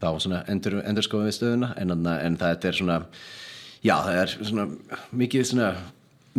þá 0.02 0.10
svona 0.18 0.44
endur, 0.50 0.80
endur 0.88 1.06
skoðum 1.06 1.30
við 1.30 1.38
stöðuna. 1.38 1.74
En, 1.78 1.94
en 1.94 2.38
það 2.42 2.70
er 2.70 2.78
svona 2.78 3.00
já 3.82 3.96
það 4.06 4.20
er 4.22 4.36
svona 4.38 4.68
mikið 5.18 5.50
svona 5.52 5.72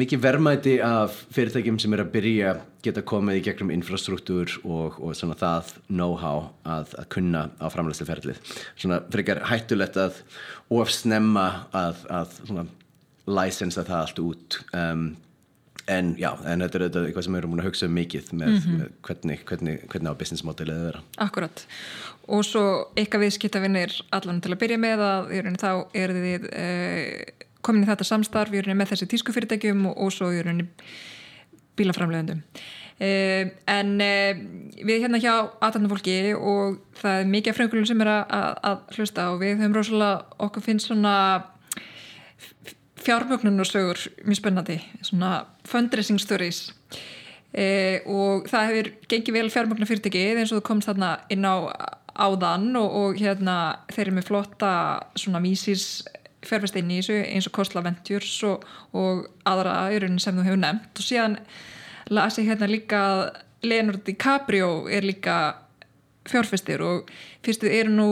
mikið 0.00 0.22
verðmæti 0.24 0.76
af 0.84 1.16
fyrirtækjum 1.34 1.78
sem 1.82 1.92
er 1.92 2.04
að 2.04 2.12
byrja 2.14 2.52
geta 2.82 3.02
komið 3.06 3.40
í 3.40 3.42
gegnum 3.46 3.72
infrastruktúr 3.74 4.54
og, 4.64 4.96
og 4.98 5.16
svona 5.16 5.36
það 5.38 5.74
know-how 5.88 6.46
að, 6.64 6.94
að 7.02 7.08
kunna 7.12 7.42
á 7.60 7.66
framlæslu 7.72 8.06
ferlið 8.08 8.40
svona 8.72 9.02
frekar 9.12 9.42
hættulegt 9.50 9.98
að 10.00 10.22
ofsnemma 10.72 11.48
að, 11.76 12.06
að 12.08 12.38
svona 12.40 12.66
licensa 13.28 13.84
það 13.86 14.00
allt 14.00 14.22
út. 14.22 14.58
Um, 14.74 15.04
en 15.90 16.12
já, 16.18 16.30
en 16.46 16.62
þetta 16.62 16.78
er 16.78 16.98
eitthvað 17.02 17.26
sem 17.26 17.34
við 17.34 17.40
erum 17.40 17.54
búin 17.54 17.62
að 17.62 17.68
hugsa 17.68 17.88
um 17.88 17.94
mikið 17.96 18.32
með, 18.32 18.48
mm 18.48 18.58
-hmm. 18.58 18.80
með 18.80 18.90
hvernig, 19.08 19.44
hvernig, 19.46 19.78
hvernig 19.90 20.14
á 20.14 20.20
business 20.20 20.44
modelið 20.46 20.78
það 20.78 20.88
vera. 20.88 21.02
Akkurat, 21.26 21.64
og 22.28 22.44
svo 22.46 22.64
eitthvað 22.96 23.24
viðskiptavinnir 23.26 23.96
allan 24.10 24.40
til 24.40 24.52
að 24.54 24.60
byrja 24.62 24.78
með 24.78 25.04
að 25.06 25.32
þá 25.58 25.72
er 25.94 26.14
þið 26.18 26.48
eh, 26.52 27.48
komin 27.62 27.86
í 27.86 27.90
þetta 27.90 28.06
samstarf 28.06 28.52
með 28.52 28.92
þessi 28.92 29.10
tískufyrirtækjum 29.14 29.86
og, 29.90 29.98
og 29.98 30.14
svo 30.14 30.30
bílaframlegundum 31.76 32.42
eh, 33.00 33.48
en 33.70 33.94
eh, 34.04 34.36
við 34.84 35.06
hérna 35.06 35.20
hjá 35.22 35.32
aðtændafólki 35.64 36.34
og 36.36 36.82
það 37.00 37.20
er 37.20 37.30
mikið 37.32 37.52
af 37.52 37.58
fröngulum 37.58 37.88
sem 37.88 38.04
er 38.04 38.10
að, 38.12 38.52
að 38.68 38.82
hlusta 38.96 39.30
og 39.32 39.40
við 39.40 39.56
höfum 39.56 39.78
rosalega 39.78 40.44
okkur 40.46 40.66
finnst 40.66 40.90
svona 40.90 41.14
fjármögnunarsögur 43.02 43.98
mjög 44.24 44.38
spennandi 44.38 44.78
svona 45.02 45.32
fundraising 45.66 46.20
stories. 46.22 46.68
Eh, 47.52 48.00
og 48.08 48.46
það 48.48 48.68
hefur 48.70 48.92
gengið 49.10 49.36
vel 49.36 49.50
fjármögnu 49.52 49.88
fyrirtækið 49.88 50.40
eins 50.40 50.52
og 50.54 50.62
þú 50.62 50.68
komst 50.68 50.88
þarna 50.88 51.16
inn 51.32 51.44
á 51.44 51.68
áðan 52.12 52.70
og, 52.76 52.94
og 53.00 53.20
hérna 53.20 53.56
þeir 53.92 54.06
eru 54.06 54.16
með 54.16 54.28
flotta 54.28 54.72
svona 55.16 55.40
vísis 55.44 56.04
fjárfæst 56.46 56.76
inn 56.80 56.90
í 56.90 57.00
þessu 57.00 57.18
eins 57.22 57.48
og 57.48 57.54
Kostla 57.56 57.82
Ventures 57.84 58.34
og, 58.48 58.66
og 58.96 59.26
aðra 59.48 59.88
öðrun 59.92 60.20
sem 60.22 60.36
þú 60.36 60.46
hefur 60.48 60.62
nefnt. 60.62 60.92
Og 60.98 61.06
síðan 61.06 61.38
las 62.12 62.38
ég 62.40 62.50
hérna 62.50 62.70
líka 62.70 63.02
að 63.12 63.24
Leonardo 63.62 64.02
DiCaprio 64.06 64.70
er 64.90 65.06
líka 65.06 65.36
fjárfæstir 66.28 66.82
og 66.86 67.10
fyrstu 67.46 67.70
eru 67.70 67.94
nú 67.94 68.08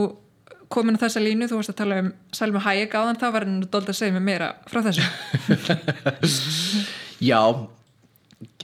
komin 0.71 0.95
á 0.95 1.03
þessa 1.03 1.19
línu, 1.23 1.49
þú 1.51 1.59
varst 1.59 1.73
að 1.73 1.79
tala 1.81 1.99
um 2.05 2.09
Salma 2.35 2.61
Hayek 2.63 2.95
áðan, 2.95 3.19
það 3.19 3.35
var 3.35 3.45
henni 3.47 3.67
dold 3.71 3.91
að 3.91 3.97
segja 3.99 4.15
mig 4.15 4.23
meira 4.23 4.53
frá 4.71 4.79
þessu. 4.85 5.03
Já 7.31 7.41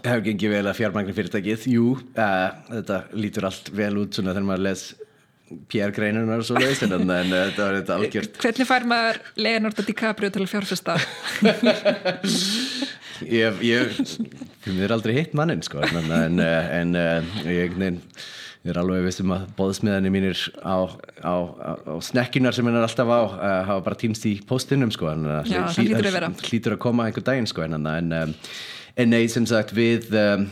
hefur 0.05 0.23
gengið 0.25 0.53
vel 0.53 0.63
að 0.69 0.77
fjármækna 0.79 1.15
fyrirtækið? 1.17 1.67
Jú, 1.73 1.91
uh, 1.97 2.47
þetta 2.71 3.01
lítur 3.17 3.47
allt 3.49 3.71
vel 3.75 3.93
út 4.03 4.17
svona 4.17 4.33
þegar 4.33 4.47
maður 4.47 4.65
les 4.69 4.85
PR-greinunar 5.71 6.41
og 6.41 6.47
svo 6.47 6.59
leiðist 6.59 6.83
en 6.87 6.95
þetta 7.07 7.61
var 7.61 7.77
þetta 7.79 7.97
algjört 7.97 8.39
Hvernig 8.43 8.67
fær 8.67 8.87
maður 8.89 9.19
Leonardo 9.39 9.85
DiCaprio 9.87 10.31
til 10.33 10.43
að 10.43 10.49
fjárfesta? 10.51 10.97
ég, 13.39 13.61
ég 13.65 14.01
erum 14.67 14.97
aldrei 14.97 15.15
hitt 15.21 15.37
mannin 15.37 15.63
sko 15.65 15.83
en, 15.87 16.11
en, 16.11 16.41
en 16.43 16.97
ég, 17.47 17.77
er 18.67 18.79
alveg 18.81 19.05
vissum 19.05 19.31
að 19.35 19.47
bóðsmiðanir 19.57 20.13
mínir 20.13 20.43
á, 20.59 20.83
á, 21.23 21.35
á, 21.63 21.71
á 21.79 21.95
snekkinar 22.03 22.55
sem 22.55 22.67
hennar 22.67 22.87
alltaf 22.87 23.07
á 23.07 23.21
uh, 23.23 23.45
hafa 23.69 23.85
bara 23.85 23.99
týnst 23.99 24.27
í 24.27 24.35
postinum 24.47 24.91
sko 24.91 25.11
en, 25.13 25.23
Já, 25.47 25.63
það 25.69 25.79
hlýtur 25.79 26.09
að 26.11 26.17
vera. 26.19 26.31
hlýtur 26.43 26.75
að 26.75 26.83
koma 26.83 27.07
einhver 27.07 27.25
daginn 27.27 27.47
sko 27.47 27.63
en, 27.63 27.79
en, 27.79 28.13
um, 28.19 28.35
en 28.99 29.13
nei 29.13 29.23
sem 29.31 29.47
sagt 29.47 29.71
við 29.77 30.11
um, 30.11 30.47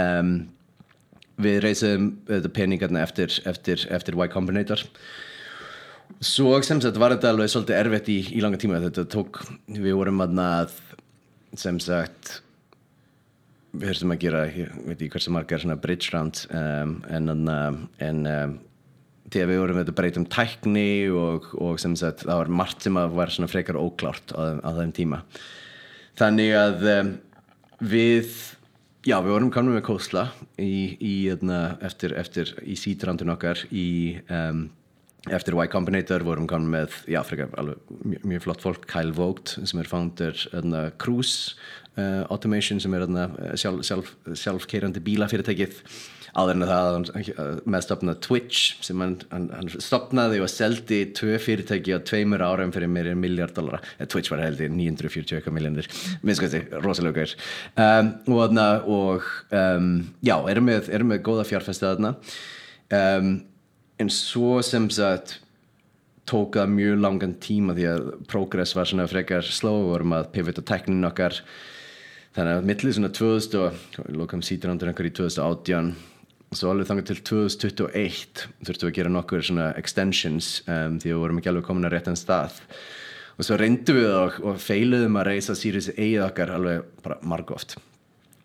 um, 0.00 0.34
við 1.40 1.60
reysum 1.64 2.10
þetta 2.28 2.50
peningarna 2.54 3.02
eftir, 3.02 3.32
eftir, 3.48 3.86
eftir 3.90 4.18
Y 4.18 4.28
Combinator. 4.32 4.84
Svo 6.24 6.54
sem 6.62 6.80
sagt 6.84 6.98
var 7.00 7.16
þetta 7.16 7.32
alveg 7.32 7.50
svolítið 7.50 7.80
erfitt 7.80 8.10
í, 8.12 8.18
í 8.36 8.42
langa 8.44 8.60
tíma. 8.60 8.82
Þetta 8.84 9.06
tók, 9.10 9.42
við 9.66 9.96
vorum 9.98 10.22
að 10.24 10.76
sem 11.58 11.78
sagt 11.82 12.40
við 13.74 13.90
höfum 13.90 14.14
að 14.14 14.22
gera, 14.22 14.44
ég 14.54 14.70
veit 14.84 14.96
ekki 14.96 15.10
hversu 15.16 15.32
margar 15.34 15.62
svona 15.62 15.78
bridge 15.80 16.12
round 16.14 16.44
um, 16.54 16.94
en, 17.10 17.32
en 17.34 18.20
um, 18.30 18.54
þegar 19.32 19.50
við 19.50 19.60
vorum 19.62 19.80
að 19.82 19.92
breyta 19.98 20.20
um 20.22 20.28
tækni 20.30 20.88
og, 21.10 21.48
og 21.58 21.80
sem 21.82 21.96
sagt 21.98 22.26
það 22.26 22.42
var 22.44 22.52
margt 22.62 22.86
sem 22.86 22.98
að 23.00 23.16
var 23.18 23.34
svona 23.34 23.50
frekar 23.50 23.80
óklárt 23.80 24.34
á, 24.36 24.62
á 24.62 24.70
þeim 24.78 24.94
tíma. 24.94 25.22
Þannig 26.20 26.54
að 26.58 26.86
um, 26.92 27.14
við 27.82 28.30
já 29.04 29.18
við 29.20 29.34
vorum 29.34 29.52
komin 29.52 29.76
með 29.76 29.84
kósla 29.88 30.28
í, 30.60 30.96
í, 30.96 31.14
eftir, 31.84 32.14
eftir 32.16 32.54
í 32.64 32.76
sítrandun 32.78 33.34
okkar 33.34 33.60
í 33.74 33.86
um, 34.32 34.66
eftir 35.32 35.56
Y 35.56 35.68
Combinator 35.72 36.24
vorum 36.24 36.48
komin 36.48 36.72
með 36.72 36.96
já, 37.08 37.20
frekar, 37.24 37.52
alveg, 37.60 37.80
mjög, 38.04 38.26
mjög 38.28 38.44
flott 38.44 38.64
fólk 38.64 38.88
Kyle 38.90 39.14
Vogt 39.16 39.56
sem 39.64 39.80
er 39.80 39.88
founder 39.88 40.36
öðna, 40.52 40.86
Cruise 41.00 41.54
uh, 41.96 42.24
Automation 42.32 42.80
sem 42.82 42.96
er 42.96 43.06
öðna, 43.06 43.28
sjálf, 43.60 43.84
sjálf, 43.88 44.12
sjálfkeirandi 44.40 45.04
bílafyrirtækið 45.04 45.80
áður 46.34 46.56
en 46.56 46.66
það 46.68 46.96
með 47.70 47.84
stopnað 47.86 48.20
Twitch 48.24 48.82
sem 48.84 49.02
hann, 49.02 49.14
hann, 49.30 49.46
hann 49.54 49.70
stopnaði 49.72 50.40
og 50.42 50.50
seldi 50.50 51.00
tvö 51.14 51.38
fyrirtæki 51.42 51.94
á 51.94 52.02
tveimur 52.02 52.42
árum 52.42 52.72
fyrir 52.74 52.90
meirinn 52.90 53.20
miljard 53.22 53.54
dollara. 53.56 53.80
Twitch 54.10 54.32
var 54.32 54.42
heldur 54.42 54.72
940 54.74 55.54
miljónir 55.54 55.88
minnskvæmsti, 56.26 56.64
rosalega 56.82 57.22
gaur. 57.22 57.36
Um, 57.78 58.10
og, 58.34 58.58
og 58.90 59.30
um, 59.54 59.90
já, 60.26 60.36
erum 60.50 60.70
með, 60.70 60.90
erum 60.94 61.12
með 61.14 61.22
góða 61.28 61.46
fjárfæstu 61.48 61.88
aðna 61.90 62.14
um, 62.90 63.34
en 64.02 64.10
svo 64.10 64.58
sem 64.66 64.88
sagt 64.90 65.38
tók 66.28 66.56
það 66.56 66.72
mjög 66.72 66.98
langan 67.04 67.36
tíma 67.42 67.76
því 67.76 67.86
að 67.90 68.08
progress 68.30 68.72
var 68.74 68.88
svona 68.88 69.06
frekar 69.10 69.44
sló 69.44 69.74
og 69.76 69.90
vorum 69.92 70.16
að 70.16 70.30
pivota 70.34 70.64
teknin 70.64 71.06
okkar. 71.06 71.36
Þannig 72.34 72.56
að 72.56 72.66
mittlið 72.70 72.96
svona 72.96 73.12
2000 73.14 73.60
og 73.60 74.10
lókam 74.16 74.42
sítirandur 74.42 74.90
einhver 74.90 75.06
í 75.06 75.12
2018 75.14 75.92
og 75.92 76.13
svo 76.58 76.72
alveg 76.72 76.88
þangar 76.88 77.06
til 77.08 77.20
2021 77.30 78.44
þurftum 78.66 78.88
við 78.88 78.92
að 78.92 78.98
gera 78.98 79.12
nokkur 79.14 79.46
svona 79.46 79.70
extensions 79.80 80.50
um, 80.66 80.98
því 81.02 81.10
að 81.10 81.14
við 81.14 81.22
vorum 81.22 81.40
ekki 81.40 81.50
alveg 81.52 81.66
komin 81.68 81.88
að 81.88 81.96
réttan 81.96 82.18
stað. 82.18 82.60
Og 83.34 83.46
svo 83.46 83.58
reyndum 83.58 83.98
við 83.98 84.12
og, 84.14 84.36
og 84.46 84.60
feiluðum 84.62 85.18
að 85.18 85.28
reysa 85.30 85.56
Sirius 85.58 85.90
A 85.94 86.08
okkar 86.26 86.52
alveg 86.54 86.84
bara 87.02 87.18
margóft. 87.26 87.76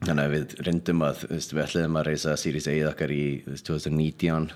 Þannig 0.06 0.24
að 0.24 0.34
við 0.34 0.56
reyndum 0.66 1.04
að 1.06 1.26
við 1.30 1.62
ætliðum 1.66 2.00
að 2.00 2.08
reysa 2.10 2.38
Sirius 2.40 2.70
A 2.72 2.78
okkar 2.90 3.14
í 3.14 3.26
2019 3.52 4.50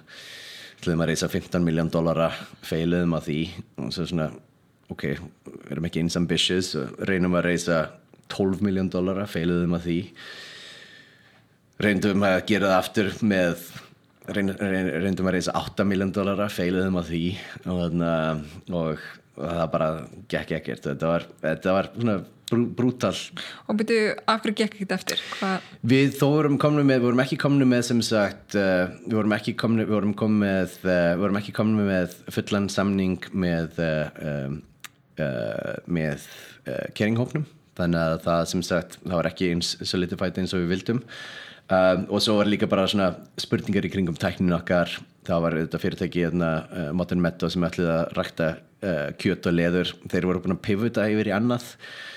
ætliðum 0.79 1.03
að 1.05 1.11
reysa 1.13 1.29
15 1.31 1.67
miljón 1.67 1.91
dollara 1.93 2.31
feiluðum 2.65 3.13
að 3.19 3.27
því. 3.29 3.41
Og 3.83 3.91
svo 3.95 4.07
svona 4.09 4.31
ok, 4.93 5.05
við 5.45 5.75
erum 5.75 5.89
ekki 5.89 6.01
eins 6.03 6.17
ambitious 6.19 6.73
og 6.79 6.97
reynum 7.07 7.37
að 7.37 7.47
reysa 7.51 7.83
12 8.33 8.63
miljón 8.65 8.89
dollara 8.91 9.27
feiluðum 9.29 9.77
að 9.77 9.87
því 9.87 9.99
reyndum 11.83 12.23
að 12.27 12.37
gera 12.49 12.71
það 12.71 12.79
aftur 12.79 13.11
með 13.25 13.65
reyndum 14.31 15.27
að 15.27 15.35
reysa 15.35 15.55
8 15.59 15.85
miljón 15.87 16.13
dollara 16.15 16.47
feiluðum 16.51 16.99
að 17.01 17.09
því 17.11 17.23
og, 17.73 17.97
og, 17.99 19.01
og 19.35 19.41
það 19.41 19.65
bara 19.73 19.89
gekk 20.31 20.55
ekkert 20.59 20.87
þetta 20.91 21.09
var, 21.09 21.25
þetta 21.43 21.75
var 21.75 21.89
svona 21.95 22.15
brú, 22.51 22.61
brútal 22.77 23.13
og 23.67 23.79
byrju, 23.81 24.13
af 24.31 24.43
hverju 24.43 24.57
gekk 24.61 24.77
ekkert 24.77 24.95
eftir? 24.97 25.23
Hva? 25.39 25.53
við 25.93 26.15
þó 26.19 26.25
vorum 26.37 26.59
komnu 26.61 26.85
með 26.87 27.01
við 27.01 27.07
vorum 27.09 27.23
ekki 27.25 27.39
komnu 27.43 27.67
með 27.67 27.87
sem 27.89 28.03
sagt 28.05 28.57
uh, 28.59 28.85
við 29.03 29.17
vorum 29.19 29.35
ekki 29.37 29.55
komnu 29.59 29.87
við 29.87 29.95
vorum, 29.97 30.15
með, 30.39 30.77
uh, 30.87 31.09
vorum 31.19 31.41
ekki 31.41 31.55
komnu 31.59 31.87
með 31.89 32.15
fullan 32.37 32.69
samning 32.71 33.27
með 33.33 33.83
uh, 33.83 34.53
með 35.85 36.23
keringhófnum 36.97 37.43
þannig 37.77 37.99
að 38.01 38.15
það 38.23 38.43
sem 38.49 38.61
sagt 38.65 38.95
það 39.03 39.17
var 39.19 39.27
ekki 39.29 39.49
eins 39.53 39.75
solidified 39.85 40.39
eins 40.41 40.55
og 40.55 40.63
við 40.63 40.71
vildum 40.71 41.01
Um, 41.71 42.07
og 42.11 42.19
svo 42.19 42.35
var 42.41 42.49
líka 42.51 42.67
bara 42.67 42.83
svona 42.91 43.13
spurningar 43.39 43.85
í 43.87 43.91
kringum 43.91 44.17
tækninu 44.19 44.55
okkar. 44.57 44.91
Það 45.23 45.43
var 45.45 45.53
þetta 45.61 45.79
fyrirtæki 45.79 46.25
uh, 46.27 46.89
Modern 46.91 47.21
Meadow 47.23 47.51
sem 47.51 47.63
ætlið 47.63 47.91
að 47.93 48.01
rækta 48.17 48.47
uh, 48.83 49.11
kjöt 49.21 49.47
og 49.47 49.55
leður, 49.55 49.93
þeir 50.11 50.27
voru 50.27 50.41
búin 50.43 50.55
að 50.57 50.65
pivuta 50.65 51.05
yfir 51.07 51.29
í 51.31 51.33
annað 51.35 51.69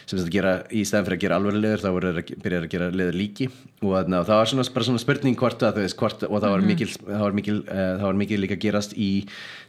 sem 0.06 0.18
að 0.18 0.32
gera 0.34 0.56
í 0.70 0.82
stæðan 0.86 1.06
fyrir 1.06 1.16
að 1.16 1.22
gera 1.22 1.38
alveg 1.38 1.56
leður, 1.58 1.82
þá 1.82 1.86
voru 1.94 2.10
þeir 2.10 2.18
að 2.20 2.42
byrja 2.42 2.58
að 2.58 2.66
gera 2.74 2.88
leður 3.00 3.18
líki. 3.20 3.46
Og 3.84 3.94
uh, 3.94 4.02
það 4.16 4.32
var 4.32 4.50
svona, 4.50 4.66
bara 4.74 4.88
svona 4.88 5.02
spurning 5.04 5.38
hvort 5.38 5.62
að 5.68 5.78
veist, 5.84 5.98
hvort, 6.00 6.26
og 6.26 6.42
það 6.42 6.54
var, 6.56 6.64
mhm. 6.64 6.72
mikil, 6.72 6.90
það, 6.98 7.22
var 7.22 7.38
mikil, 7.38 7.56
það 7.70 8.04
var 8.08 8.20
mikil 8.24 8.40
líka 8.42 8.58
gerast 8.66 8.96
í 8.98 9.10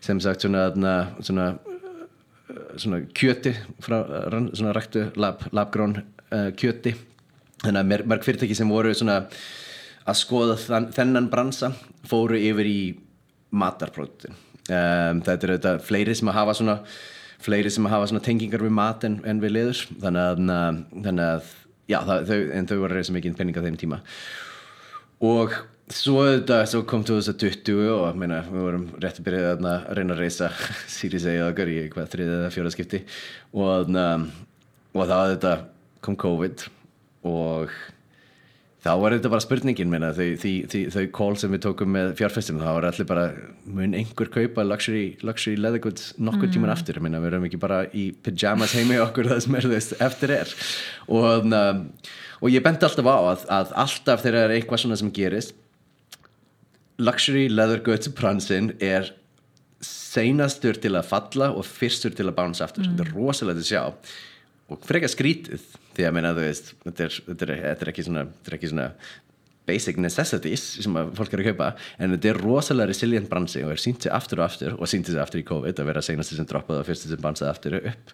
sem 0.08 0.24
sagt 0.26 0.48
svona, 0.48 0.96
svona, 1.22 1.52
svona 2.82 3.04
kjöti 3.14 3.54
frá 3.86 4.00
svona 4.58 4.74
ræktu 4.78 5.06
lab, 5.22 5.46
labgrón 5.54 6.00
kjöti. 6.58 6.98
Þannig 7.62 7.80
að 7.82 8.10
mörg 8.10 8.26
fyrirtæki 8.26 8.58
sem 8.58 8.70
voru 8.70 8.92
svona 8.98 9.22
að 10.08 10.20
skoða 10.22 10.58
þann, 10.62 10.90
þennan 10.96 11.30
bransa 11.32 11.74
fóru 12.08 12.40
yfir 12.40 12.70
í 12.72 12.82
matarpródutin 13.58 14.36
um, 14.36 15.22
þetta 15.24 15.38
er 15.38 15.54
þetta 15.58 15.78
fleiri 15.84 16.16
sem 16.18 16.32
að 16.32 16.38
hafa 16.42 16.58
svona 16.58 16.82
fleiri 17.44 17.72
sem 17.72 17.86
að 17.86 17.96
hafa 17.96 18.10
svona 18.12 18.26
tengingar 18.26 18.64
við 18.66 18.76
mat 18.76 19.06
en, 19.08 19.20
en 19.28 19.42
við 19.42 19.56
liður. 19.56 19.82
Þannig 20.02 20.22
að, 20.24 20.44
þannig 21.06 21.24
að 21.24 21.50
já, 21.88 21.98
það, 22.02 22.30
þau, 22.30 22.38
en 22.58 22.70
þau 22.70 22.78
voru 22.82 22.90
að 22.92 23.00
reysa 23.00 23.16
mikið 23.16 23.40
penninga 23.40 23.66
þeim 23.66 23.80
tíma. 23.82 24.00
Og 25.28 25.56
svo, 25.94 26.24
þetta, 26.28 26.62
svo 26.70 26.84
kom 26.90 27.06
2020 27.08 27.92
og 27.94 28.18
meina, 28.20 28.42
við 28.48 28.66
vorum 28.68 28.88
rétt 29.02 29.22
að 29.22 29.28
byrja 29.30 29.54
að 29.56 29.68
reyna 30.00 30.18
að 30.18 30.24
reysa 30.24 30.52
Sirius 30.98 31.28
A 31.30 31.38
okkar 31.48 31.74
í 31.74 31.80
hvað 31.94 32.10
þriðið 32.16 32.40
eða 32.40 32.56
fjóra 32.56 32.74
skipti. 32.74 33.04
Og, 33.58 33.94
og 34.98 35.04
þá 35.04 35.18
þetta 35.36 35.54
kom 36.06 36.18
COVID 36.20 36.68
og 37.28 37.74
þá 38.86 38.92
var 39.02 39.16
þetta 39.16 39.32
bara 39.34 39.44
spurningin 39.44 39.90
minna 39.92 40.12
þau, 40.16 40.28
þau 40.94 41.04
kól 41.16 41.38
sem 41.40 41.54
við 41.54 41.64
tókum 41.66 41.90
með 41.96 42.12
fjárfestum 42.20 42.60
þá 42.62 42.68
var 42.70 42.88
allir 42.90 43.10
bara 43.10 43.26
mun 43.66 43.96
einhver 43.98 44.30
kaupa 44.34 44.66
luxury, 44.68 45.06
luxury 45.26 45.58
leather 45.58 45.82
goods 45.84 46.12
nokkur 46.22 46.48
mm. 46.48 46.54
tíman 46.54 46.74
aftur? 46.74 47.00
Minna, 47.04 47.22
við 47.24 47.34
erum 47.34 47.48
ekki 47.50 47.62
bara 47.62 47.84
í 47.90 48.10
pyjamas 48.26 48.76
heimi 48.78 49.00
okkur 49.06 49.32
það 49.34 49.44
sem 49.48 49.60
er 49.60 49.70
þess 49.74 50.02
eftir 50.08 50.36
er. 50.38 50.58
Og, 51.10 51.48
um, 51.50 51.88
og 52.42 52.54
ég 52.54 52.66
bendi 52.66 52.86
alltaf 52.88 53.10
á 53.10 53.18
að, 53.18 53.48
að 53.60 53.74
alltaf 53.86 54.26
þegar 54.26 54.44
er 54.46 54.58
eitthvað 54.60 54.86
svona 54.86 55.00
sem 55.02 55.14
gerist 55.16 55.58
luxury 56.98 57.48
leather 57.50 57.82
goods 57.86 58.10
pransinn 58.18 58.72
er 58.82 59.12
seinastur 59.86 60.80
til 60.82 60.96
að 60.98 61.10
falla 61.12 61.52
og 61.54 61.66
fyrstur 61.68 62.14
til 62.18 62.26
að 62.26 62.38
bánsa 62.40 62.66
aftur. 62.66 62.86
Mm. 62.86 62.96
þetta 62.96 63.06
er 63.06 63.14
rosalega 63.18 63.60
til 63.60 63.66
að 63.66 63.74
sjá. 63.74 64.16
Og 64.68 64.82
frekar 64.84 65.12
skrítið 65.14 65.66
því 65.98 66.08
að 66.08 66.18
meina, 66.18 66.34
veist, 66.38 66.76
þetta, 66.86 67.08
er, 67.08 67.22
þetta, 67.32 67.48
er, 67.48 67.64
þetta 67.64 67.88
er 67.88 67.94
ekki 67.94 68.06
svona, 68.06 68.28
er 68.48 68.58
ekki 68.58 68.72
svona 68.74 68.92
basic 69.68 69.98
necessities 70.00 70.66
sem 70.84 71.00
fólk 71.18 71.34
er 71.36 71.44
að 71.44 71.50
kaupa 71.52 71.72
en 72.00 72.14
þetta 72.16 72.30
er 72.32 72.40
rosalega 72.40 72.92
resilient 72.92 73.28
bransi 73.32 73.64
og 73.66 73.74
er 73.74 73.82
sínt 73.82 74.06
sig 74.06 74.14
aftur 74.16 74.42
og 74.42 74.48
aftur 74.48 74.78
og 74.78 74.88
sínt 74.90 75.10
sig 75.10 75.20
aftur 75.22 75.42
í 75.42 75.48
COVID 75.48 75.82
að 75.82 75.90
vera 75.92 76.04
senasti 76.06 76.38
sem 76.38 76.48
droppaði 76.48 76.84
og 76.84 76.88
fyrstu 76.88 77.12
sem 77.12 77.24
bansaði 77.24 77.52
aftur 77.52 77.80
upp 77.82 78.14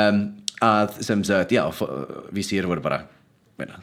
um, 0.00 0.24
að 0.64 0.98
sem 1.06 1.22
sagt, 1.26 1.54
já, 1.54 1.62
við 2.34 2.48
séum 2.48 2.72
voru 2.72 2.82
bara 2.82 3.04
meina, 3.60 3.78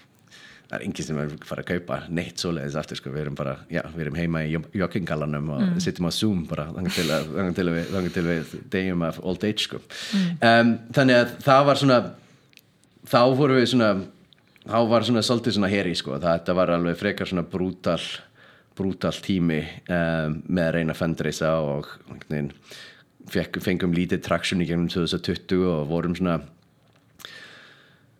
það 0.66 0.76
er 0.78 0.86
enginn 0.90 1.08
sem 1.08 1.22
er 1.22 1.32
fara 1.48 1.64
að 1.64 1.72
kaupa 1.72 2.02
neitt 2.10 2.44
svoleiðis 2.44 2.78
aftur 2.82 3.00
sko, 3.00 3.14
við 3.16 3.24
erum 3.24 3.40
bara, 3.40 3.56
já, 3.72 3.82
við 3.94 4.08
erum 4.08 4.20
heima 4.20 4.44
í 4.44 4.60
joggingallanum 4.82 5.56
og 5.56 5.64
mm. 5.70 5.80
sittum 5.88 6.10
á 6.10 6.12
Zoom 6.16 6.44
bara 6.50 6.68
þannig 6.74 7.00
til, 7.00 7.08
til, 7.56 8.12
til 8.18 8.28
við 8.28 8.54
degjum 8.76 9.08
af 9.08 9.24
old 9.24 9.48
age 9.48 9.70
sko 9.70 9.80
mm. 9.80 10.30
um, 10.52 10.78
þannig 11.00 11.22
að 11.22 11.36
það 11.48 11.68
var 11.72 11.84
svona 11.86 12.04
þá 13.06 13.22
voru 13.38 13.60
við 13.60 13.72
svona 13.74 13.92
þá 14.66 14.80
var 14.90 15.06
svona 15.06 15.24
svolítið 15.26 15.58
svona 15.58 15.72
heri 15.72 15.94
sko. 15.98 16.18
Þetta 16.22 16.56
var 16.58 16.74
alveg 16.74 16.98
frekar 17.00 17.30
svona 17.30 17.46
brútal 17.48 18.02
brútal 18.76 19.14
tími 19.24 19.62
um, 19.88 20.42
með 20.52 20.66
að 20.66 20.74
reyna 20.76 20.92
að 20.92 21.00
fundraisa 21.00 21.52
og 21.64 21.88
nein, 22.28 22.50
fekk, 23.32 23.62
fengum 23.64 23.96
lítið 23.96 24.26
traction 24.26 24.60
í 24.60 24.68
gegnum 24.68 24.90
2020 24.92 25.64
og 25.70 25.86
vorum 25.88 26.18
svona 26.18 26.42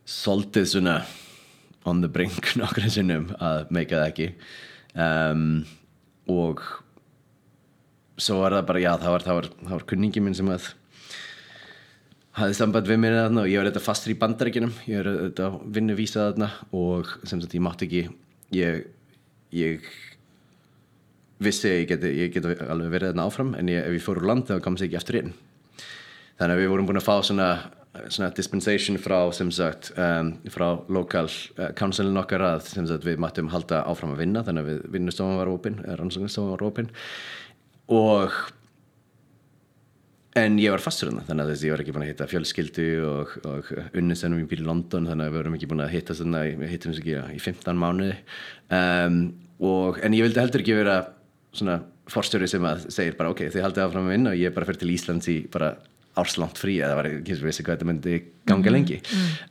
svolítið 0.08 0.70
svona 0.72 0.96
on 1.86 2.00
the 2.02 2.10
brink 2.12 2.54
nokkru 2.62 2.88
sinnum 2.94 3.28
að 3.36 3.68
meika 3.76 4.00
það 4.00 4.14
ekki. 4.14 4.30
Um, 4.96 5.66
og 6.32 6.64
svo 8.16 8.40
var 8.40 8.56
það 8.56 8.68
bara 8.70 8.86
já 8.86 8.92
það 9.02 9.16
var, 9.18 9.30
var, 9.42 9.52
var 9.74 9.88
kunningi 9.92 10.24
minn 10.24 10.38
sem 10.38 10.50
að 10.50 10.72
hafði 12.36 12.58
samband 12.58 12.90
við 12.90 13.00
mér 13.04 13.20
þarna 13.20 13.46
og 13.46 13.52
ég 13.52 13.62
var 13.62 13.70
þetta 13.70 13.86
fastur 13.86 14.12
í 14.12 14.20
bandaríkinum 14.20 14.74
ég 14.90 15.00
er 15.02 15.12
þetta 15.28 15.52
vinnuvísað 15.78 16.32
þarna 16.32 16.50
og 16.76 17.14
sem 17.24 17.40
sagt 17.42 17.56
ég 17.56 17.64
mátt 17.64 17.86
ekki 17.86 18.08
ég, 18.56 18.84
ég 19.56 19.88
vissi 21.44 21.70
að 21.70 21.80
ég 21.82 21.90
geti, 21.90 22.12
ég 22.20 22.34
geti 22.34 22.54
alveg 22.66 22.92
verið 22.94 23.12
þarna 23.12 23.26
áfram 23.30 23.56
en 23.60 23.72
ég, 23.72 23.84
ef 23.84 23.98
ég 23.98 24.04
fór 24.04 24.22
úr 24.22 24.30
land 24.30 24.48
þá 24.48 24.60
komst 24.64 24.84
ég 24.84 24.90
ekki 24.90 25.00
aftur 25.02 25.20
inn. 25.22 25.34
Þannig 26.40 26.56
að 26.56 26.62
við 26.62 26.72
vorum 26.72 26.90
búin 26.90 27.00
að 27.00 27.08
fá 27.08 27.16
svona, 27.24 27.50
svona 28.08 28.32
dispensation 28.36 29.00
frá 29.00 29.18
sem 29.36 29.52
sagt 29.56 29.92
um, 30.00 30.34
frá 30.52 30.68
lokal 30.92 31.28
uh, 31.28 31.72
counsilin 31.80 32.20
okkar 32.20 32.44
að 32.44 32.70
sem 32.72 32.88
sagt 32.90 33.08
við 33.08 33.22
máttum 33.24 33.52
halda 33.54 33.84
áfram 33.88 34.16
að 34.16 34.24
vinna 34.24 34.44
þannig 34.48 34.68
að 34.68 34.86
vinnustofan 34.96 35.40
var 35.40 35.52
opinn 35.52 35.82
rannsóknstofan 35.86 36.56
var 36.56 36.68
opinn 36.68 36.92
og 37.96 38.36
en 40.36 40.60
ég 40.60 40.74
var 40.74 40.84
fastur 40.84 41.12
hana 41.12 41.24
þannig 41.24 41.46
að 41.46 41.52
þess 41.54 41.62
að 41.62 41.68
ég 41.68 41.74
var 41.74 41.84
ekki 41.84 41.96
búin 41.96 42.06
að 42.06 42.12
hitta 42.12 42.28
fjölskyldu 42.28 42.88
og, 43.08 43.34
og 43.48 43.72
unnistennum 43.96 44.42
ég 44.42 44.50
býr 44.52 44.64
í 44.66 44.68
London 44.68 45.08
þannig 45.08 45.26
að 45.26 45.32
við 45.32 45.40
vorum 45.40 45.56
ekki 45.58 45.70
búin 45.72 45.84
að 45.86 45.94
hitta 45.96 46.18
svona 46.18 46.44
við 46.50 46.72
hittum 46.74 46.92
þess 46.92 47.04
ekki 47.04 47.16
í 47.38 47.42
15 47.46 47.80
mánuði. 47.80 48.18
Um, 48.76 49.20
og, 49.64 50.02
en 50.04 50.18
ég 50.18 50.28
vildi 50.28 50.42
heldur 50.44 50.64
ekki 50.66 50.76
vera 50.76 50.98
svona 51.56 51.80
forstjóri 52.12 52.50
sem 52.52 52.68
að 52.68 52.90
segir 52.94 53.16
bara 53.18 53.32
ok, 53.32 53.48
þið 53.54 53.64
haldið 53.64 53.86
áfram 53.86 54.10
að 54.10 54.16
vinna 54.18 54.34
og 54.34 54.40
ég 54.42 54.52
er 54.52 54.56
bara 54.58 54.68
fyrir 54.68 54.82
til 54.84 54.92
Íslands 54.94 55.32
í 55.32 55.38
bara 55.52 55.70
árslangt 56.16 56.60
frí 56.60 56.78
eða 56.80 56.96
var 56.96 57.10
ekki 57.10 57.36
vissi 57.44 57.64
hvað 57.64 57.76
þetta 57.76 57.88
myndi 57.90 58.20
ganga 58.48 58.70
-hmm. 58.70 58.76
lengi. 58.76 58.98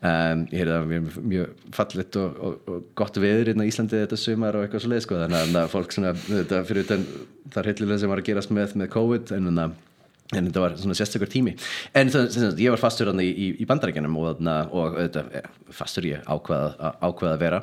Um, 0.00 0.44
ég 0.52 0.60
heyrði 0.60 0.76
að 0.76 0.86
við 0.88 0.96
erum 0.96 1.08
mjög 1.32 1.48
fallit 1.76 2.16
og, 2.20 2.38
og, 2.40 2.54
og 2.68 2.78
gott 2.96 3.16
veður 3.20 3.50
hérna 3.50 3.64
í 3.64 3.72
Íslandi 3.72 4.00
þetta 4.04 4.20
sumar 4.20 4.56
og 4.56 4.62
eitthvað 4.64 4.84
svo 4.84 4.92
leið 4.92 5.04
sko 5.04 5.20
þannig 5.20 5.58
að 5.60 5.72
fólk 5.72 5.90
svona, 5.92 6.12
þetta 6.14 6.62
að 10.32 10.34
en 10.34 10.38
þannig 10.38 10.48
að 10.48 10.52
þetta 10.52 10.62
var 10.64 10.76
svona 10.80 10.98
sérstaklega 10.98 11.32
tími. 11.34 11.54
En 12.00 12.12
það, 12.12 12.60
ég 12.62 12.74
var 12.74 12.80
fastur 12.80 13.10
í, 13.12 13.28
í, 13.28 13.48
í 13.60 13.66
bandarækjanum 13.68 14.16
og, 14.20 14.44
og 14.72 14.98
þetta, 14.98 15.42
fastur 15.74 16.08
ég 16.08 16.24
ákvaða, 16.24 16.92
ákvaða 17.04 17.32
að 17.34 17.42
vera. 17.44 17.62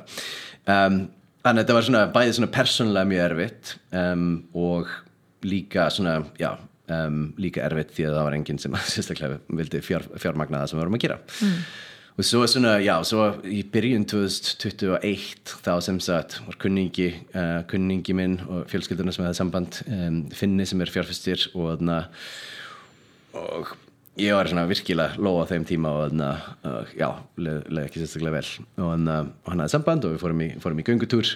Um, 0.70 1.00
þannig 1.42 1.52
að 1.52 1.62
þetta 1.64 1.78
var 1.78 1.88
svona 1.88 2.04
bæðið 2.16 2.36
svona 2.38 2.52
persónlega 2.58 3.12
mjög 3.12 3.24
erfitt 3.28 3.74
um, 3.98 4.28
og 4.54 4.92
líka 5.48 5.88
svona 5.94 6.20
já, 6.40 6.52
um, 6.94 7.22
líka 7.42 7.66
erfitt 7.66 7.96
því 7.96 8.08
að 8.08 8.18
það 8.18 8.28
var 8.28 8.38
enginn 8.38 8.62
sem 8.62 8.82
sérstaklega 8.96 9.40
vildi 9.62 9.82
fjár, 9.86 10.06
fjármagna 10.22 10.62
það 10.62 10.72
sem 10.72 10.80
við 10.80 10.86
vorum 10.86 11.00
að 11.00 11.08
gera. 11.08 11.22
Mm. 11.42 11.64
Og 12.18 12.28
svo 12.28 12.42
svona, 12.50 12.78
já, 12.84 12.96
svo 13.08 13.30
í 13.48 13.62
byrjun 13.72 14.08
2021 14.12 15.56
þá 15.66 15.74
sem 15.86 16.00
sagt 16.04 16.40
var 16.48 16.58
kunningi 16.62 17.12
uh, 17.34 17.62
kunningi 17.72 18.16
minn 18.18 18.40
og 18.48 18.66
fjölskylduna 18.72 19.14
sem 19.16 19.26
hefði 19.26 19.40
samband 19.40 19.80
finni 20.38 20.68
sem 20.68 20.84
er 20.84 20.92
fjárfæstir 20.92 21.48
og 21.54 21.78
þannig 21.80 22.02
að 22.02 22.28
og 23.32 23.72
ég 24.20 24.36
var 24.36 24.50
svona 24.50 24.68
virkilega 24.70 25.20
loð 25.24 25.46
á 25.48 25.50
þeim 25.52 25.66
tíma 25.68 25.92
og 25.96 26.02
þannig 26.10 26.48
að 26.68 26.96
já, 27.00 27.10
leði 27.40 27.84
ekki 27.86 28.02
sérstaklega 28.02 28.38
vel. 28.38 28.68
Og 28.82 28.90
hann, 28.92 29.12
hann 29.48 29.64
hafði 29.64 29.76
samband 29.76 30.08
og 30.08 30.16
við 30.16 30.24
fórum 30.26 30.44
í, 30.44 30.50
fórum 30.64 30.82
í 30.82 30.88
göngutúr 30.88 31.32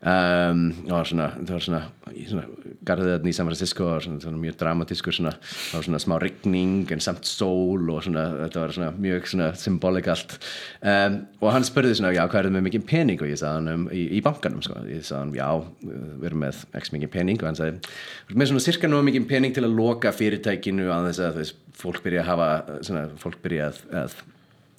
um, 0.00 0.62
og 0.88 1.08
svona, 1.08 1.28
það 1.38 1.52
var 1.54 1.64
svona, 1.66 1.82
svona 2.30 2.44
garðið 2.88 3.12
þarna 3.14 3.30
í 3.30 3.36
San 3.36 3.50
Francisco 3.50 3.88
og 3.90 4.04
svona, 4.04 4.22
svona 4.24 4.40
mjög 4.40 4.56
dramatískur 4.62 5.16
svona, 5.16 5.34
það 5.42 5.76
var 5.76 5.86
svona 5.88 6.02
smá 6.04 6.16
rigning 6.22 6.94
en 6.94 7.04
samt 7.04 7.28
sól 7.28 7.90
og 7.92 8.02
svona 8.06 8.24
þetta 8.44 8.64
var 8.64 8.74
svona 8.76 8.90
mjög 8.96 9.28
svona 9.34 9.50
symbolikalt 9.60 10.36
um, 10.80 11.20
og 11.40 11.54
hann 11.54 11.68
spurði 11.68 11.98
svona 11.98 12.14
já 12.16 12.22
hvað 12.24 12.40
er 12.40 12.50
það 12.50 12.56
með 12.56 12.66
mikið 12.68 12.86
pening? 12.88 13.20
Og 13.20 13.30
ég 13.30 13.40
sagði 13.40 13.60
hann 13.60 13.72
um, 13.74 13.86
í, 13.94 14.06
í 14.16 14.22
bankanum 14.24 14.64
sko, 14.64 14.80
ég 14.88 15.04
sagði 15.06 15.20
hann 15.20 15.36
já 15.36 15.48
við 15.84 16.28
erum 16.30 16.44
með 16.44 16.64
ekki 16.78 16.96
mikið 16.96 17.14
pening. 17.14 17.40
Og 17.40 17.50
hann 17.50 17.58
sagði 17.58 18.34
með 18.34 18.52
svona 18.52 18.64
cirka 18.64 18.90
nú 18.90 19.00
mikið 19.06 19.28
pening 19.30 19.56
til 19.56 19.66
að 19.66 19.76
loka 19.76 20.12
fyrirtækinu 20.16 20.90
að 20.94 21.10
þess 21.10 21.24
að 21.26 21.40
þess, 21.40 21.56
fólk 21.80 22.04
byrja 22.04 22.24
að 22.24 22.30
hafa 22.30 22.50
svona, 22.86 23.06
fólk 23.20 23.40
byrja 23.44 23.70
að, 23.70 23.82
að 24.04 24.20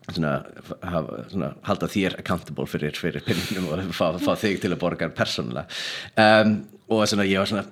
Svona, 0.09 0.31
hafa, 0.81 1.23
svona, 1.29 1.51
halda 1.67 1.87
þér 1.91 2.15
accountable 2.19 2.65
fyrir, 2.67 2.95
fyrir 2.97 3.21
pinnum 3.23 3.67
og 3.69 3.91
fá, 3.93 4.07
fá 4.17 4.31
þig 4.39 4.57
til 4.63 4.71
að 4.73 4.79
borga 4.81 5.11
persónulega. 5.13 5.67
Um, 6.19 6.55
og 6.91 7.05
svona 7.07 7.27
ég 7.29 7.39
var 7.39 7.47
svona, 7.47 7.63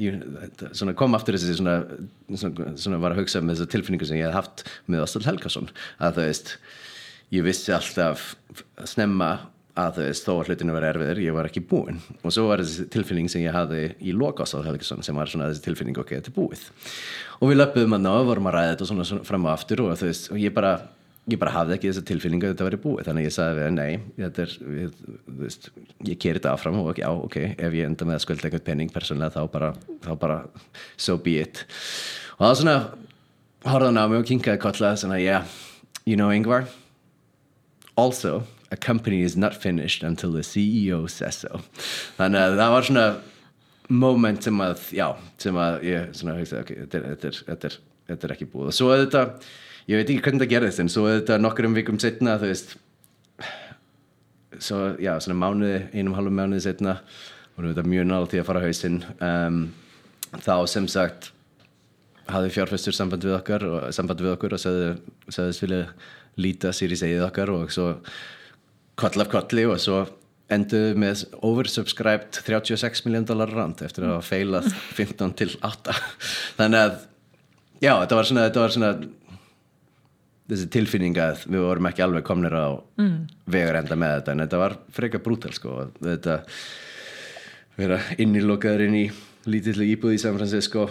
ég, 0.00 0.94
kom 0.96 1.16
aftur 1.18 1.36
þessi 1.36 1.58
svona, 1.58 2.98
var 3.02 3.12
að 3.12 3.20
hugsa 3.20 3.42
með 3.42 3.58
þessu 3.58 3.72
tilfinningu 3.74 4.08
sem 4.08 4.20
ég 4.20 4.30
hef 4.30 4.38
haft 4.38 4.64
með 4.86 5.04
Ástal 5.04 5.24
Helgason 5.26 5.68
að 5.98 6.20
það 6.20 6.28
veist 6.30 6.54
ég 7.32 7.44
vissi 7.44 7.74
alltaf 7.74 8.30
snemma 8.88 9.32
að 9.76 9.98
það 9.98 10.08
veist 10.08 10.26
þó 10.28 10.32
að 10.34 10.48
hlutinu 10.48 10.76
var 10.76 10.86
erfiður 10.88 11.20
ég 11.24 11.36
var 11.36 11.48
ekki 11.48 11.64
búinn. 11.68 12.00
Og 12.22 12.32
svo 12.32 12.46
var 12.48 12.60
þessi 12.60 12.88
tilfinning 12.92 13.28
sem 13.32 13.44
ég 13.44 13.56
hafði 13.56 13.84
í 14.00 14.16
loka 14.16 14.46
Ástal 14.46 14.64
Helgason 14.66 15.04
sem 15.04 15.16
var 15.16 15.28
svona 15.32 15.50
þessi 15.50 15.66
tilfinning 15.66 16.00
ok, 16.00 16.14
þetta 16.18 16.32
er 16.32 16.36
búið. 16.36 16.64
Og 17.40 17.52
við 17.52 17.60
löpum 17.60 17.96
að 17.96 18.04
ná, 18.04 18.12
vorum 18.28 18.50
að 18.50 18.58
ræða 18.58 18.74
þetta 18.74 18.90
svona 18.90 19.22
fram 19.28 19.48
og 19.48 19.54
aftur 19.54 19.84
og 19.84 19.94
það 19.96 20.12
veist 20.12 20.28
og 20.32 20.40
ég 20.40 20.56
bara 20.56 20.74
ég 21.30 21.38
bara 21.38 21.52
hafði 21.54 21.76
ekki 21.76 21.90
þessa 21.90 22.04
tilfinningu 22.06 22.48
að 22.48 22.54
þetta 22.54 22.66
væri 22.66 22.78
búið 22.82 23.06
þannig 23.06 23.22
að 23.22 23.28
ég 23.28 23.34
sagði 23.36 23.58
við 23.60 23.74
nei 23.76 23.92
þetta 24.16 24.42
er, 24.42 24.54
ég, 24.80 24.96
veist, 25.38 25.68
ég 26.08 26.18
keri 26.18 26.40
þetta 26.40 26.54
áfram 26.56 26.80
og 26.82 26.98
já 26.98 27.08
ok, 27.12 27.36
ef 27.54 27.76
ég 27.78 27.86
enda 27.86 28.08
með 28.08 28.16
að 28.16 28.24
skulda 28.24 28.48
einhvern 28.48 28.66
penning 28.66 28.94
persónlega 28.94 29.36
þá 29.36 29.52
bara, 29.52 29.68
þá 30.02 30.10
bara 30.18 30.38
so 30.96 31.16
be 31.22 31.36
it. 31.44 31.62
Og 32.40 32.48
þá 32.48 32.62
svona 32.62 32.76
horfðan 33.68 34.02
á 34.02 34.04
mig 34.10 34.18
og 34.18 34.26
kinkaði 34.32 34.62
kolla 34.66 34.94
svona 34.98 35.20
yeah, 35.22 35.46
you 36.02 36.18
know 36.18 36.34
Ingvar 36.34 36.66
also 37.94 38.42
a 38.72 38.76
company 38.76 39.22
is 39.22 39.36
not 39.36 39.54
finished 39.54 40.02
until 40.02 40.32
the 40.32 40.42
CEO 40.42 41.06
says 41.06 41.44
so. 41.44 41.60
Þannig 42.18 42.48
að 42.48 42.58
það 42.58 42.74
var 42.74 42.88
svona 42.88 43.08
moment 43.92 44.42
sem 44.42 44.62
að 44.64 44.86
já, 44.96 45.08
sem 45.38 45.58
að 45.60 45.82
ég 45.86 46.14
svona 46.18 46.38
hugsaði 46.40 46.64
ok, 46.64 46.78
þetta 46.80 46.98
er, 46.98 47.10
þetta 47.12 47.28
er, 47.28 47.42
þetta 47.50 47.68
er, 47.68 47.76
þetta 48.10 48.26
er 48.26 48.34
ekki 48.34 48.48
búið. 48.48 48.72
Og 48.72 48.80
svo 48.80 48.90
að 48.90 49.04
þetta 49.04 49.26
ég 49.90 49.98
veit 49.98 50.08
ekki 50.08 50.22
hvernig 50.24 50.44
það 50.44 50.54
gerðist 50.54 50.82
en 50.82 50.92
svo 50.92 51.08
þetta 51.10 51.38
nokkur 51.42 51.68
um 51.68 51.76
vikum 51.76 52.00
setna 52.02 52.38
þú 52.40 52.50
veist 52.52 52.74
svo, 54.62 54.80
já, 55.02 55.14
svona 55.20 55.38
mánuði, 55.40 55.84
einum 55.94 56.16
halvum 56.16 56.38
mánuði 56.38 56.66
setna 56.66 56.98
vorum 57.56 57.74
við 57.74 57.92
mjög 57.92 58.08
nála 58.08 58.30
til 58.30 58.42
að 58.42 58.48
fara 58.48 58.62
á 58.62 58.66
hausinn 58.66 58.98
um, 59.18 59.62
þá 60.40 60.56
sem 60.70 60.88
sagt 60.90 61.32
hafði 62.30 62.52
fjárfæstur 62.54 62.96
samband 62.96 63.24
við 63.26 63.36
okkar 63.36 63.64
og 63.66 63.86
samband 63.94 64.22
við 64.22 64.34
okkur 64.36 64.56
og 64.56 64.62
sagðist 64.62 65.64
vilja 65.64 65.84
líta 66.40 66.72
sér 66.72 66.94
í 66.94 66.98
segið 66.98 67.26
okkar? 67.26 67.52
Og 67.52 67.72
svo 67.74 67.88
koll 68.98 69.24
af 69.24 69.30
kolli 69.32 69.64
og 69.68 69.80
svo 69.82 70.04
enduðu 70.52 70.96
með 71.00 71.24
oversubscribed 71.44 72.42
36 72.44 73.06
miljón 73.06 73.26
dólar 73.28 73.52
rand 73.52 73.80
eftir 73.84 74.04
að 74.04 74.18
hafa 74.18 74.28
feilað 74.34 74.68
15 74.98 75.34
til 75.40 75.50
8 75.64 75.94
þannig 76.58 76.82
að 76.82 76.96
já, 77.80 77.94
þetta 77.94 78.18
var 78.18 78.28
svona, 78.28 78.46
þetta 78.48 78.64
var 78.64 78.74
svona 78.76 78.90
þessi 80.50 80.68
tilfinning 80.74 81.18
að 81.22 81.44
við 81.46 81.64
vorum 81.64 81.88
ekki 81.90 82.04
alveg 82.04 82.26
komnir 82.26 82.56
á 82.56 82.68
mm. 82.98 83.18
vegar 83.54 83.80
enda 83.82 83.98
með 83.98 84.16
þetta 84.16 84.34
en 84.34 84.44
þetta 84.44 84.62
var 84.62 84.78
freka 84.96 85.22
brútal 85.22 85.52
sko 85.54 85.76
þetta 86.02 86.40
vera 87.78 88.00
innilokaður 88.20 88.86
inn 88.88 88.98
í 88.98 89.06
lítillu 89.48 89.86
íbúð 89.94 90.16
í 90.16 90.22
San 90.22 90.36
Francisco 90.38 90.88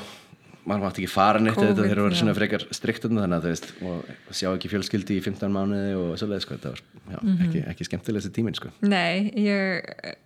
maður 0.67 0.83
mátti 0.83 1.01
ekki 1.01 1.11
fara 1.11 1.39
neitt 1.41 1.57
COVID, 1.57 1.71
þetta 1.71 1.87
þeir 1.89 2.01
voru 2.03 2.17
svona 2.19 2.35
frekar 2.37 2.65
striktun 2.75 3.17
þannig 3.17 3.37
að 3.37 3.45
þú 3.45 3.51
veist 3.51 3.71
og 3.81 4.35
sjá 4.37 4.49
ekki 4.51 4.69
fjölskyldi 4.71 5.17
í 5.17 5.23
15 5.25 5.53
mánuði 5.55 5.95
og 5.97 6.11
svoleið 6.21 6.43
sko 6.45 6.57
þetta 6.57 6.73
var 6.73 6.83
já, 6.83 7.17
mm 7.17 7.31
-hmm. 7.31 7.47
ekki, 7.47 7.63
ekki 7.71 7.87
skemmtileg 7.87 8.21
þessi 8.21 8.35
tímin 8.35 8.57
sko. 8.57 8.69
Nei, 8.81 9.31
ég 9.35 9.81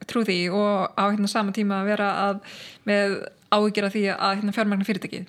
trú 0.07 0.25
því 0.27 0.39
og 0.51 0.91
á 0.99 1.03
hérna 1.07 1.27
sama 1.31 1.51
tíma 1.51 1.81
að 1.81 1.89
vera 1.93 2.09
að 2.27 2.39
með 2.85 3.15
áhyggjur 3.55 3.87
af 3.87 3.93
því 3.93 4.03
að 4.11 4.35
hérna, 4.35 4.55
fjármagnar 4.55 4.87
fyrirtækið. 4.87 5.25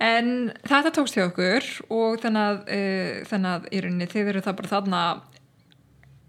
En 0.00 0.52
þetta 0.66 0.92
tókst 0.92 1.16
hjá 1.16 1.26
okkur 1.28 1.64
og 1.88 2.20
þannig 2.20 2.42
að, 2.42 2.58
uh, 2.76 3.24
þannig 3.30 3.50
að 3.54 3.68
í 3.72 3.80
rauninni 3.80 4.10
þið 4.12 4.32
eru 4.32 4.44
það 4.44 4.58
bara 4.60 4.72
þarna 4.74 5.02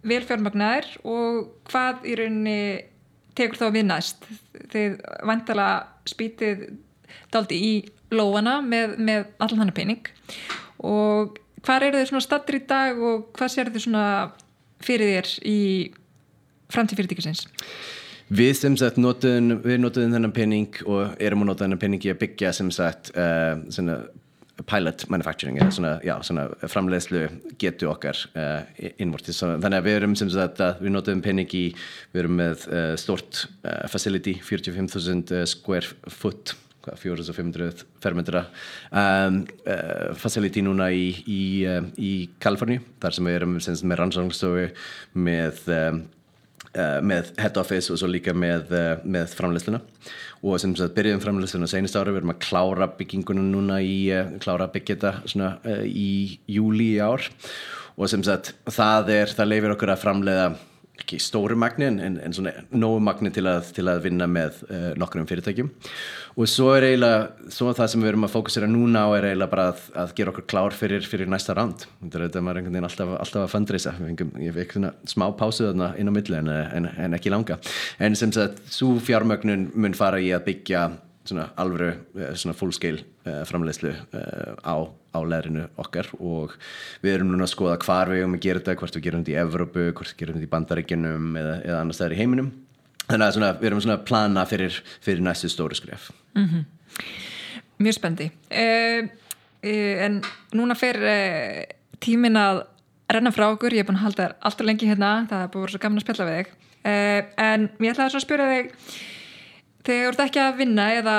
vel 0.03 0.23
fjármagnar 0.27 0.87
og 1.03 1.51
hvað 1.71 2.07
í 2.07 2.15
rauninni 2.19 2.59
tekur 3.35 3.59
þá 3.59 3.67
við 3.73 3.85
næst? 3.89 4.25
Þið 4.71 4.97
vandala 5.25 5.67
spítið 6.05 6.65
daldi 7.33 7.59
í 7.59 7.73
lóana 8.17 8.59
með, 8.65 8.97
með 8.99 9.25
allan 9.37 9.63
þannig 9.63 9.77
pening 9.77 10.13
og 10.83 11.39
hvað 11.63 11.87
eru 11.87 11.99
þið 12.01 12.09
svona 12.11 12.25
stattir 12.27 12.59
í 12.59 12.63
dag 12.69 13.01
og 13.01 13.27
hvað 13.37 13.53
sér 13.53 13.73
þið 13.73 13.85
svona 13.85 14.07
fyrir 14.83 15.13
þér 15.13 15.35
í 15.47 15.59
framtíð 16.73 17.01
fyrirtækisins? 17.01 17.45
Við 18.33 18.53
sem 18.57 18.75
sagt 18.79 18.97
notuðum, 19.01 19.59
við 19.61 19.79
notuðum 19.83 20.15
þennan 20.15 20.33
penning 20.33 20.81
og 20.87 21.15
erum 21.21 21.43
að 21.43 21.49
nota 21.51 21.65
þennan 21.65 21.81
penning 21.81 22.05
í 22.07 22.11
að 22.13 22.21
byggja 22.23 22.53
sem 22.55 22.69
sagt 22.73 23.11
uh, 23.19 23.59
svona 23.73 23.99
pilot 24.69 25.03
manufacturing 25.09 25.57
eða 25.57 25.73
svona, 25.73 25.91
já, 26.05 26.13
svona 26.23 26.45
framleiðslu 26.69 27.23
getu 27.61 27.89
okkar 27.91 28.17
uh, 28.37 28.63
innvortis. 29.01 29.41
Þannig 29.43 29.77
að 29.79 29.87
við 29.87 29.97
erum 29.99 30.17
sem 30.17 30.31
sagt 30.33 30.61
að 30.63 30.83
við 30.85 30.95
notuðum 30.95 31.23
penning 31.25 31.55
í, 31.57 31.63
við 32.13 32.23
erum 32.23 32.37
með 32.39 32.67
uh, 32.69 32.93
stort 33.01 33.45
facility, 33.91 34.37
45.000 34.45 35.43
square 35.49 36.13
foot 36.13 36.55
4500 36.91 37.85
fermetra 38.03 38.45
um, 38.91 39.43
uh, 39.67 40.11
facility 40.19 40.63
núna 40.65 40.89
í, 40.93 41.07
í, 41.25 41.43
uh, 41.69 41.85
í 41.97 42.13
Kaliforni 42.43 42.79
þar 43.03 43.17
sem 43.17 43.29
við 43.29 43.37
erum 43.39 43.55
sem 43.63 43.79
með 43.87 44.01
rannsóknstofu 44.01 44.65
með 45.15 45.61
um, 45.75 46.01
uh, 46.73 46.99
með 47.05 47.31
head 47.39 47.61
office 47.61 47.93
og 47.93 48.01
svo 48.01 48.11
líka 48.11 48.35
með, 48.35 48.73
uh, 48.75 48.97
með 49.05 49.37
framleysluna 49.37 49.79
og 50.43 50.59
sem 50.59 50.75
sagt 50.75 50.95
byrjuðum 50.97 51.23
framleysluna 51.23 51.71
senast 51.71 51.95
ára, 51.95 52.11
við 52.11 52.23
erum 52.23 52.35
að 52.35 52.43
klára 52.43 52.89
bygginguna 52.99 53.45
núna 53.47 53.79
í, 53.79 54.11
klára 54.43 54.67
byggjeta 54.73 55.21
svona 55.23 55.53
í 55.87 56.35
júli 56.51 56.89
í 56.97 56.99
ár. 56.99 57.23
Og 57.95 58.09
sem 58.11 58.25
sagt 58.27 58.51
það 58.67 59.13
er, 59.13 59.31
það 59.31 59.49
leifir 59.53 59.75
okkur 59.77 59.93
að 59.93 60.01
framleiða 60.01 60.49
ekki 60.99 61.17
stóru 61.21 61.55
magni 61.57 61.87
en, 61.89 62.17
en 62.21 62.35
svona 62.35 62.51
nógu 62.71 62.99
magni 63.03 63.31
til 63.33 63.47
að, 63.49 63.71
til 63.73 63.85
að 63.89 64.03
vinna 64.05 64.27
með 64.29 64.59
uh, 64.67 64.91
nokkrum 65.01 65.25
fyrirtækjum. 65.29 65.71
Og 66.37 66.49
svo 66.49 66.69
er 66.77 66.87
eiginlega, 66.87 67.49
svo 67.53 67.73
það 67.73 67.89
sem 67.91 68.03
við 68.03 68.11
erum 68.11 68.27
að 68.27 68.33
fókusera 68.35 68.69
núna 68.69 69.05
á 69.05 69.09
er 69.17 69.27
eiginlega 69.31 69.51
bara 69.51 69.67
að, 69.71 69.83
að 70.03 70.13
gera 70.19 70.33
okkur 70.33 70.47
klár 70.53 70.77
fyrir, 70.77 71.05
fyrir 71.09 71.29
næsta 71.29 71.55
rand 71.57 71.87
þetta 71.87 72.19
er 72.19 72.25
þetta 72.27 72.43
maður 72.45 72.61
einhvern 72.61 72.77
veginn 72.77 72.89
alltaf, 72.89 73.13
alltaf 73.25 73.45
að 73.45 73.53
fundreisa 73.55 73.95
ég 74.41 74.57
fikk 74.57 74.77
svona 74.77 74.93
smá 75.09 75.25
pásu 75.37 75.67
þarna 75.67 75.91
inn 76.01 76.13
á 76.13 76.13
milli 76.13 76.39
en, 76.39 76.51
en, 76.53 76.89
en 77.07 77.17
ekki 77.17 77.33
langa. 77.33 77.57
En 77.97 78.17
sem 78.19 78.33
sagt, 78.35 78.61
svo 78.73 78.95
fjármögnun 79.01 79.71
mun 79.73 79.97
fara 79.97 80.21
í 80.21 80.29
að 80.35 80.45
byggja 80.51 80.87
svona 81.25 81.49
alvöru, 81.61 81.93
svona 82.37 82.55
full 82.57 82.73
scale 82.75 83.01
uh, 83.25 83.41
framleiðslu 83.49 83.93
uh, 83.93 84.53
á, 84.61 84.75
á 85.13 85.19
leðrinu 85.21 85.67
okkar 85.79 86.09
og 86.19 86.55
við 87.03 87.15
erum 87.15 87.31
núna 87.31 87.45
að 87.47 87.53
skoða 87.53 87.77
hvar 87.83 88.11
við 88.11 88.23
erum 88.23 88.37
að 88.37 88.43
gera 88.45 88.61
þetta, 88.61 88.75
hvort 88.81 88.97
við 88.97 89.05
gerum 89.05 89.23
þetta 89.23 89.33
í 89.33 89.39
Evrópu, 89.43 89.85
hvort 89.93 90.11
við 90.11 90.19
gerum 90.21 90.37
þetta 90.37 90.47
í 90.49 90.53
Bandaríkjunum 90.53 91.37
eða, 91.41 91.55
eða 91.61 91.79
annars 91.81 91.99
staðar 91.99 92.15
í 92.15 92.19
heiminum. 92.21 92.49
Þannig 93.03 93.25
að 93.27 93.37
svona, 93.37 93.51
við 93.59 93.69
erum 93.69 93.83
svona 93.83 93.97
að 93.99 94.05
plana 94.09 94.45
fyrir, 94.49 94.81
fyrir 95.03 95.23
næstu 95.23 95.51
stóru 95.51 95.77
skref. 95.77 96.09
Mm 96.37 96.49
-hmm. 96.49 96.65
Mjög 97.83 97.97
spendi 97.97 98.29
uh, 98.31 99.07
en 100.05 100.21
núna 100.53 100.75
fyrir 100.75 101.65
tímin 101.99 102.37
að 102.37 102.65
renna 103.09 103.31
frá 103.31 103.47
okkur, 103.51 103.73
ég 103.73 103.83
er 103.83 103.87
búin 103.87 103.99
að 103.99 104.05
halda 104.07 104.23
þér 104.23 104.35
alltaf 104.39 104.65
lengi 104.65 104.87
hérna, 104.87 105.27
það 105.29 105.41
er 105.41 105.49
búin 105.53 105.61
að 105.61 105.65
vera 105.65 105.71
svo 105.71 105.81
gaman 105.83 105.97
að 105.97 106.05
spjalla 106.05 106.29
við 106.29 106.37
þig. 106.37 106.53
En 106.83 107.69
ég 107.79 107.91
ætlaði 107.93 108.15
að 108.17 108.23
spyrja 108.25 108.47
þig 108.53 108.71
þegar 109.83 110.03
þú 110.03 110.11
ert 110.11 110.23
ekki 110.25 110.41
að 110.43 110.57
vinna 110.59 110.85
eða 110.99 111.17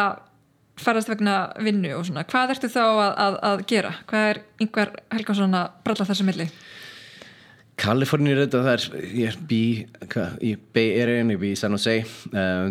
farast 0.80 1.10
vegna 1.10 1.52
vinnu 1.62 1.92
og 1.98 2.06
svona 2.08 2.24
hvað 2.28 2.56
ertu 2.56 2.70
þá 2.72 2.82
að, 2.84 3.10
að, 3.24 3.36
að 3.50 3.66
gera? 3.70 3.92
Hvað 4.10 4.30
er 4.30 4.40
yngvar 4.64 4.94
Helgarsson 5.14 5.58
að 5.58 5.76
bralla 5.86 6.08
þessu 6.08 6.26
milli? 6.26 6.48
Kaliforni 7.80 8.30
er 8.30 8.44
þetta 8.44 8.74
ég 9.10 9.32
er 9.32 9.38
bí 9.50 9.62
í 10.46 10.52
Bay 10.74 10.92
Area, 11.02 11.24
ég 11.24 11.32
er 11.34 11.40
bí 11.40 11.50
í 11.54 11.58
San 11.58 11.74
Jose 11.74 11.96
uh, 12.04 12.68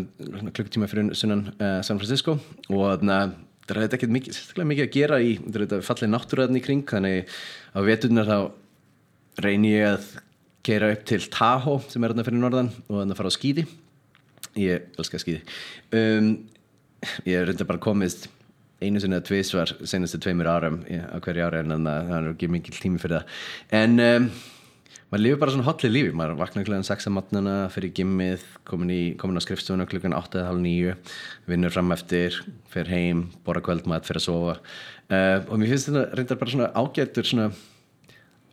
klukkutíma 0.55 0.88
fyrir 0.91 1.11
sunnan 1.19 1.49
uh, 1.57 1.81
San 1.84 1.99
Francisco 1.99 2.38
og 2.69 2.85
þannig 3.01 3.34
það 3.67 3.80
er 3.80 3.95
ekkert 3.97 4.13
mikið, 4.15 4.39
mikið 4.63 4.85
að 4.85 4.93
gera 4.93 5.19
í 5.23 5.35
fallið 5.88 6.11
náttúræðin 6.11 6.59
í 6.59 6.63
kring 6.63 6.88
þannig 6.88 7.35
á 7.75 7.80
veturnar 7.84 8.30
þá 8.30 8.38
reynir 9.43 9.75
ég 9.75 9.89
að 9.91 10.07
gera 10.63 10.91
upp 10.95 11.05
til 11.07 11.21
Tahoe 11.31 11.84
sem 11.91 12.03
er 12.03 12.13
þarna 12.13 12.27
fyrir 12.27 12.43
norðan 12.43 12.71
og 12.88 12.97
þannig 13.01 13.15
að 13.15 13.19
fara 13.19 13.31
á 13.31 13.38
skýði 13.38 13.65
ég 14.59 14.99
elskar 14.99 15.23
skýði 15.23 15.41
um, 15.99 16.34
ég 17.30 17.45
reynda 17.47 17.67
bara 17.67 17.81
komist 17.84 18.30
einu 18.84 19.01
sinni 19.01 19.17
eða 19.17 19.27
tvísvar 19.27 19.71
senastu 19.88 20.19
tveimur 20.21 20.49
áram 20.49 20.81
á 20.84 21.17
hverju 21.23 21.45
ára 21.45 21.61
en 21.63 21.71
þannig 21.73 21.93
að 21.93 22.09
það 22.09 22.17
er 22.17 22.34
ekki 22.34 22.49
mikil 22.51 22.75
tími 22.77 23.01
fyrir 23.01 23.21
það. 23.21 23.39
En 23.80 24.03
um, 24.03 24.27
maður 25.11 25.23
lifir 25.23 25.41
bara 25.43 25.55
svona 25.55 25.67
hotlið 25.67 25.93
lífi. 25.95 26.13
Maður 26.19 26.39
vaknar 26.41 26.67
klukkan 26.67 26.88
6 26.89 27.09
að 27.09 27.15
matnana 27.17 27.55
fyrir 27.73 27.93
gimmið 27.99 28.47
komin, 28.67 28.93
í, 28.93 29.01
komin 29.19 29.39
á 29.39 29.45
skrifstofuna 29.45 29.88
klukkan 29.89 30.17
8.30 30.17 31.13
vinnur 31.49 31.75
fram 31.75 31.95
eftir 31.95 32.39
fyrir 32.73 32.93
heim, 32.93 33.27
bora 33.45 33.63
kvöldmat, 33.63 34.07
fyrir 34.09 34.23
að 34.23 34.27
sofa. 34.27 34.57
Uh, 35.07 35.38
og 35.47 35.59
mér 35.61 35.75
finnst 35.75 35.91
þetta 35.91 36.07
reyndar 36.17 36.41
bara 36.41 36.55
svona 36.55 36.71
ágættur 36.73 37.30
svona 37.30 37.51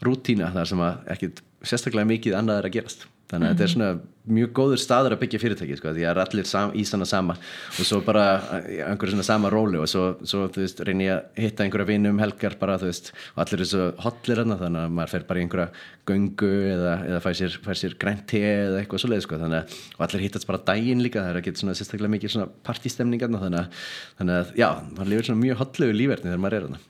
rútína 0.05 0.53
þar 0.55 0.69
sem 0.69 0.85
að 0.85 1.15
ekkit 1.17 1.43
sérstaklega 1.67 2.09
mikið 2.09 2.37
annað 2.39 2.63
er 2.63 2.69
að 2.71 2.79
gerast 2.79 3.09
þannig 3.31 3.47
að 3.47 3.53
þetta 3.55 3.67
er 3.67 3.73
svona 3.75 3.91
mjög 4.31 4.51
góður 4.55 4.81
staður 4.81 5.15
að 5.15 5.21
byggja 5.23 5.41
fyrirtæki 5.43 5.77
sko, 5.79 5.93
því 5.97 6.05
að 6.11 6.21
allir 6.23 6.49
sam, 6.49 6.73
í 6.77 6.83
svona 6.87 7.07
sama 7.09 7.37
og 7.37 7.87
svo 7.89 8.01
bara 8.05 8.25
einhverju 8.69 9.15
svona 9.15 9.27
sama 9.27 9.51
róli 9.53 9.81
og 9.81 9.89
svo, 9.91 10.05
svo 10.29 10.45
veist, 10.55 10.83
reynir 10.87 11.09
ég 11.09 11.15
að 11.15 11.41
hitta 11.47 11.65
einhverja 11.65 11.89
vinum 11.89 12.21
helgar 12.23 12.57
bara, 12.61 12.77
veist, 12.83 13.13
og 13.35 13.43
allir 13.45 13.65
er 13.65 13.71
svo 13.71 13.89
hotlir 14.05 14.43
hana, 14.43 14.59
þannig 14.61 14.85
að 14.85 14.95
maður 14.99 15.15
fer 15.15 15.27
bara 15.31 15.41
í 15.41 15.47
einhverja 15.47 15.69
göngu 16.11 16.53
eða, 16.75 16.95
eða 17.09 17.23
fær 17.25 17.41
sér, 17.41 17.59
sér 17.81 17.97
grænt 18.05 18.27
te 18.31 18.43
eða 18.45 18.83
eitthvað 18.83 19.05
svoleið, 19.07 19.25
sko, 19.27 19.41
þannig 19.41 19.63
að 19.63 19.81
og 19.97 20.07
allir 20.07 20.27
hittast 20.27 20.51
bara 20.51 20.63
dægin 20.71 21.05
líka, 21.05 21.25
það 21.25 21.33
er 21.33 21.41
ekki 21.41 21.57
svona 21.63 21.79
sérstaklega 21.79 22.15
mikið 22.19 22.37
svona 22.37 22.51
partystemningar, 22.69 23.33
þannig 23.41 23.65
að 23.65 23.91
þannig 24.21 24.39
að, 24.39 24.55
já, 24.61 24.69
maður 24.99 25.13
lifir 25.15 25.31
svona 25.31 25.45
mjög 25.47 25.63
hotlegu 25.65 25.97
lífverðni 25.97 26.31
þegar 26.31 26.45
maður 26.45 26.61
er 26.61 26.69
hana 26.69 26.87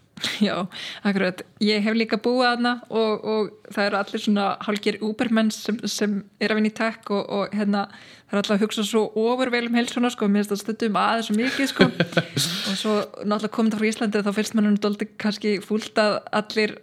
Já, 0.46 0.66
akkurat, 1.06 1.42
ég 1.64 1.82
hef 1.84 1.96
líka 1.96 2.18
búið 2.20 2.48
aðna 2.50 2.72
og, 2.88 3.24
og 3.24 3.72
það 3.72 3.86
eru 3.86 3.98
allir 4.00 4.22
svona 4.24 4.46
hálgir 4.66 4.98
úbermenn 5.04 5.52
sem, 5.54 5.78
sem 5.88 6.16
er 6.40 6.52
að 6.52 6.60
vinna 6.60 6.72
í 6.72 6.76
tech 6.76 7.12
og, 7.14 7.22
og 7.24 7.56
hérna 7.56 7.86
það 8.30 8.34
er 8.34 8.40
alltaf 8.42 8.56
að 8.56 8.64
hugsa 8.64 8.86
svo 8.86 9.04
ofurvel 9.18 9.66
um 9.68 9.78
helsuna 9.78 10.12
sko, 10.12 10.28
mér 10.28 10.44
finnst 10.44 10.54
það 10.54 10.62
stundum 10.62 11.00
aðeins 11.00 11.30
svo 11.30 11.38
mikið 11.38 11.70
sko. 11.72 11.88
Og 12.70 12.78
svo 12.78 12.96
náttúrulega 13.24 13.54
komið 13.56 13.74
það 13.74 13.82
frá 13.82 13.90
Íslandi 13.90 14.24
þá 14.26 14.32
fyrst 14.36 14.56
mannum 14.56 14.78
doldi 14.80 15.08
kannski 15.20 15.56
fúlt 15.64 15.98
að 15.98 16.20
allir, 16.38 16.76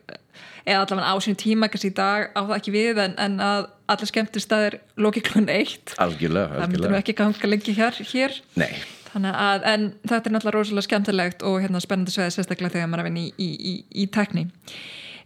eða 0.65 0.83
allavega 0.83 1.13
á 1.13 1.15
sín 1.23 1.39
tíma 1.39 1.71
kannski 1.71 1.93
í 1.93 1.97
dag 1.97 2.29
á 2.35 2.41
það 2.41 2.57
ekki 2.57 2.75
við 2.75 3.01
en, 3.05 3.15
en 3.23 3.39
að 3.43 3.71
allir 3.87 4.11
skemmtist 4.11 4.51
að 4.57 4.67
er 4.67 4.79
lókiklun 4.99 5.47
eitt. 5.53 5.95
Algjörlega, 5.95 6.51
algjörlega 6.51 6.59
Það 6.59 6.71
myndur 6.75 6.95
nú 6.95 6.99
ekki 6.99 7.17
ganga 7.21 7.51
lengi 7.53 7.77
hér, 7.79 8.05
hér. 8.11 8.39
Nei 8.59 8.71
Að, 9.15 9.63
en 9.65 9.87
þetta 10.03 10.29
er 10.29 10.33
náttúrulega 10.35 10.57
rosalega 10.57 10.85
skemmtilegt 10.85 11.43
og 11.47 11.61
hérna 11.63 11.79
spennandi 11.81 12.13
sveið 12.13 12.33
sérstaklega 12.35 12.75
þegar 12.75 12.89
maður 12.91 13.03
er 13.03 13.05
að 13.05 13.09
vinna 13.09 13.23
í, 13.23 13.47
í, 13.55 13.73
í, 14.03 14.05
tekní 14.13 14.43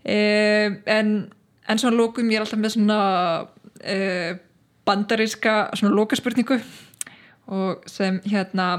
eh, 0.06 0.78
en, 0.86 1.12
en 1.66 1.82
svona 1.82 1.98
lókum 1.98 2.30
ég 2.30 2.40
er 2.40 2.46
alltaf 2.46 2.62
með 2.62 2.76
svona 2.76 3.00
eh, 3.82 4.38
bandaríska 4.88 5.56
svona 5.80 5.98
lókaspurningu 5.98 6.60
og 7.52 7.90
sem 7.90 8.22
hérna 8.30 8.70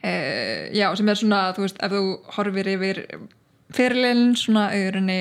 eh, 0.00 0.70
já 0.76 0.86
sem 0.96 1.10
er 1.10 1.18
svona 1.18 1.44
þú 1.56 1.66
veist 1.66 1.82
ef 1.82 1.96
þú 1.96 2.04
horfir 2.38 2.72
yfir 2.76 3.04
fyrirlegin 3.74 4.36
svona 4.38 4.68
auðurinni 4.70 5.20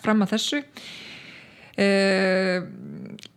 fram 0.00 0.26
að 0.26 0.36
þessu 0.36 0.62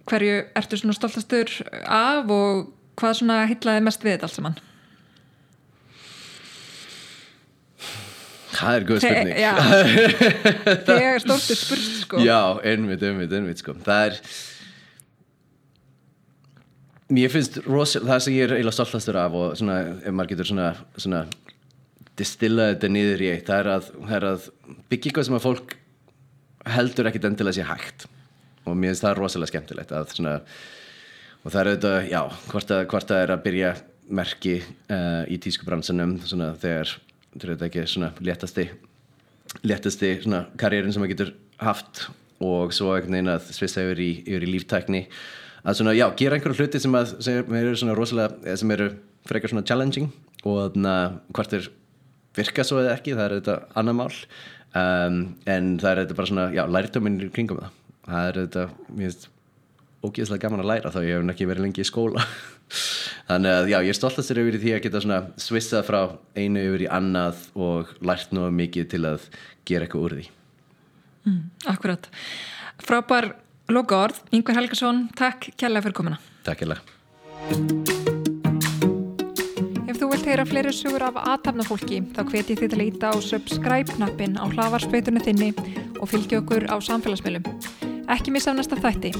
hverju 0.03 0.37
ertu 0.57 0.77
svona 0.79 0.95
stoltastur 0.97 1.51
af 1.85 2.31
og 2.33 2.71
hvað 2.99 3.19
svona 3.21 3.43
hillaði 3.47 3.83
mest 3.85 4.03
við 4.03 4.17
þetta 4.17 4.27
allt 4.27 4.39
saman? 4.41 4.61
Það 8.53 8.77
er 8.77 8.87
góð 8.87 9.03
spurning. 9.03 9.37
Það 10.87 10.97
er 10.97 11.21
stórtið 11.23 11.59
spurt 11.59 11.85
sko. 12.01 12.23
Já, 12.23 12.39
einmitt, 12.71 13.05
einmitt, 13.05 13.33
einmitt 13.33 13.63
sko. 13.63 13.75
Það 13.85 14.07
er 14.07 14.19
Mér 17.13 17.29
finnst 17.29 17.59
rosalega, 17.67 18.09
það 18.09 18.21
sem 18.25 18.33
ég 18.33 18.45
er 18.47 18.53
eiginlega 18.55 18.73
stoltastur 18.77 19.17
af 19.19 19.33
og 19.37 19.57
svona, 19.59 19.75
ef 20.01 20.13
maður 20.15 20.31
getur 20.31 20.47
svona, 20.49 20.69
svona 20.97 21.19
distilla 22.17 22.69
þetta 22.71 22.89
niður 22.89 23.23
í 23.25 23.27
eitt 23.33 23.49
það 23.49 23.59
er 23.59 23.69
að, 23.73 23.89
að 24.31 24.47
byggja 24.89 25.11
eitthvað 25.11 25.27
sem 25.27 25.37
að 25.37 25.43
fólk 25.43 25.75
heldur 26.73 27.09
ekkit 27.09 27.27
endilega 27.29 27.57
sé 27.59 27.67
hægt. 27.67 28.07
Og 28.63 28.77
mér 28.79 28.93
finnst 28.93 29.05
það 29.05 29.17
rosalega 29.19 29.51
skemmtilegt 29.51 29.93
að 29.93 30.15
svona 30.15 30.37
og 31.43 31.51
það 31.51 31.59
er 31.59 31.69
auðvitað, 31.73 31.97
já, 32.07 32.21
hvort 32.53 32.71
að, 32.71 32.83
hvort 32.93 33.11
að 33.11 33.23
er 33.25 33.33
að 33.35 33.43
byrja 33.43 33.73
merki 34.13 34.55
uh, 34.63 35.23
í 35.27 35.39
tískubransanum 35.43 36.15
svona 36.27 36.53
þegar 36.59 36.95
þetta 37.37 37.53
er 37.53 37.69
ekki 37.69 37.85
svona 37.89 38.11
léttasti 38.23 38.67
léttasti 39.61 40.15
svona 40.23 40.45
karriérin 40.59 40.93
sem 40.93 41.03
maður 41.03 41.13
getur 41.13 41.33
haft 41.61 42.07
og 42.43 42.73
svo 42.75 42.93
einhvern 42.95 43.17
veginn 43.17 43.31
að 43.31 43.51
svissa 43.55 43.83
yfir 43.85 44.01
í, 44.03 44.09
yfir 44.25 44.45
í 44.47 44.51
líftækni. 44.55 45.03
Að 45.63 45.77
svona, 45.79 45.93
já, 45.95 46.07
gera 46.19 46.35
einhverju 46.35 46.59
hluti 46.59 46.81
sem, 46.81 46.95
að, 46.97 47.13
sem 47.23 47.55
eru 47.59 47.75
svona 47.79 47.95
rosalega, 47.95 48.55
sem 48.59 48.73
eru 48.75 48.89
frekar 49.29 49.53
svona 49.53 49.63
challenging 49.67 50.09
og 50.43 50.73
þannig 50.73 50.89
að 50.91 51.13
hvort 51.37 51.55
er 51.55 51.69
virka 52.35 52.65
svo 52.67 52.81
eða 52.81 52.97
ekki, 52.97 53.13
það 53.15 53.25
er 53.29 53.35
þetta 53.37 53.55
annar 53.79 53.95
mál. 53.95 54.09
Um, 54.73 55.21
en 55.47 55.77
það 55.79 55.91
er 55.91 56.01
þetta 56.01 56.17
bara 56.17 56.31
svona, 56.31 56.49
já, 56.57 56.63
lærtuminn 56.67 57.21
kringum 57.31 57.61
það. 57.61 57.79
Það 58.09 58.27
er 58.27 58.41
þetta, 58.41 58.67
mér 58.89 59.07
finnst 59.07 59.29
ógeðslega 60.03 60.43
gaman 60.43 60.63
að 60.63 60.69
læra 60.73 60.91
þá 60.91 60.99
ég 61.05 61.21
hef 61.21 61.31
ekki 61.31 61.47
verið 61.47 61.67
lengi 61.67 61.83
í 61.83 61.87
skóla 61.87 62.23
þannig 63.29 63.55
að 63.57 63.69
já, 63.71 63.77
ég 63.85 63.93
er 63.93 63.97
stoltastur 63.97 64.41
yfir 64.43 64.59
því 64.61 64.73
að 64.75 64.83
geta 64.85 65.01
svona 65.03 65.19
svissað 65.41 65.87
frá 65.87 65.99
einu 66.35 66.63
yfir 66.67 66.85
í 66.85 66.89
annað 66.91 67.45
og 67.55 67.93
lært 68.03 68.33
náðu 68.35 68.51
mikið 68.59 68.89
til 68.93 69.03
að 69.09 69.27
gera 69.67 69.87
eitthvað 69.87 70.07
úr 70.07 70.17
því. 70.17 70.27
Mm, 71.23 71.41
Akkurat. 71.71 72.09
Frábær 72.83 73.31
loka 73.71 74.01
orð, 74.09 74.19
Yngvar 74.35 74.59
Helgarsson 74.59 75.05
takk 75.15 75.53
kærlega 75.55 75.85
fyrir 75.85 75.95
komina 75.95 76.19
Takk 76.43 76.63
kærlega. 76.63 76.83
Ef 79.87 79.99
þú 80.01 80.09
vilt 80.11 80.27
heyra 80.27 80.45
fleiri 80.47 80.73
sugur 80.75 81.05
af 81.07 81.19
aðtapnafólki 81.21 82.01
þá 82.15 82.21
hveti 82.27 82.57
þið 82.59 82.63
til 82.65 82.79
að 82.79 82.81
líta 82.81 83.13
á 83.13 83.15
subscribe-knappin 83.23 84.35
á 84.35 84.45
hlavarspeitunni 84.51 85.23
þinni 85.23 85.51
og 86.01 86.09
fylgja 86.11 86.41
okkur 86.43 86.67
á 86.67 86.75
samfélagsmiðlum. 86.83 87.47
Ekki 88.11 88.33
missa 88.35 88.51
næsta 88.55 88.75
þætti 88.83 89.13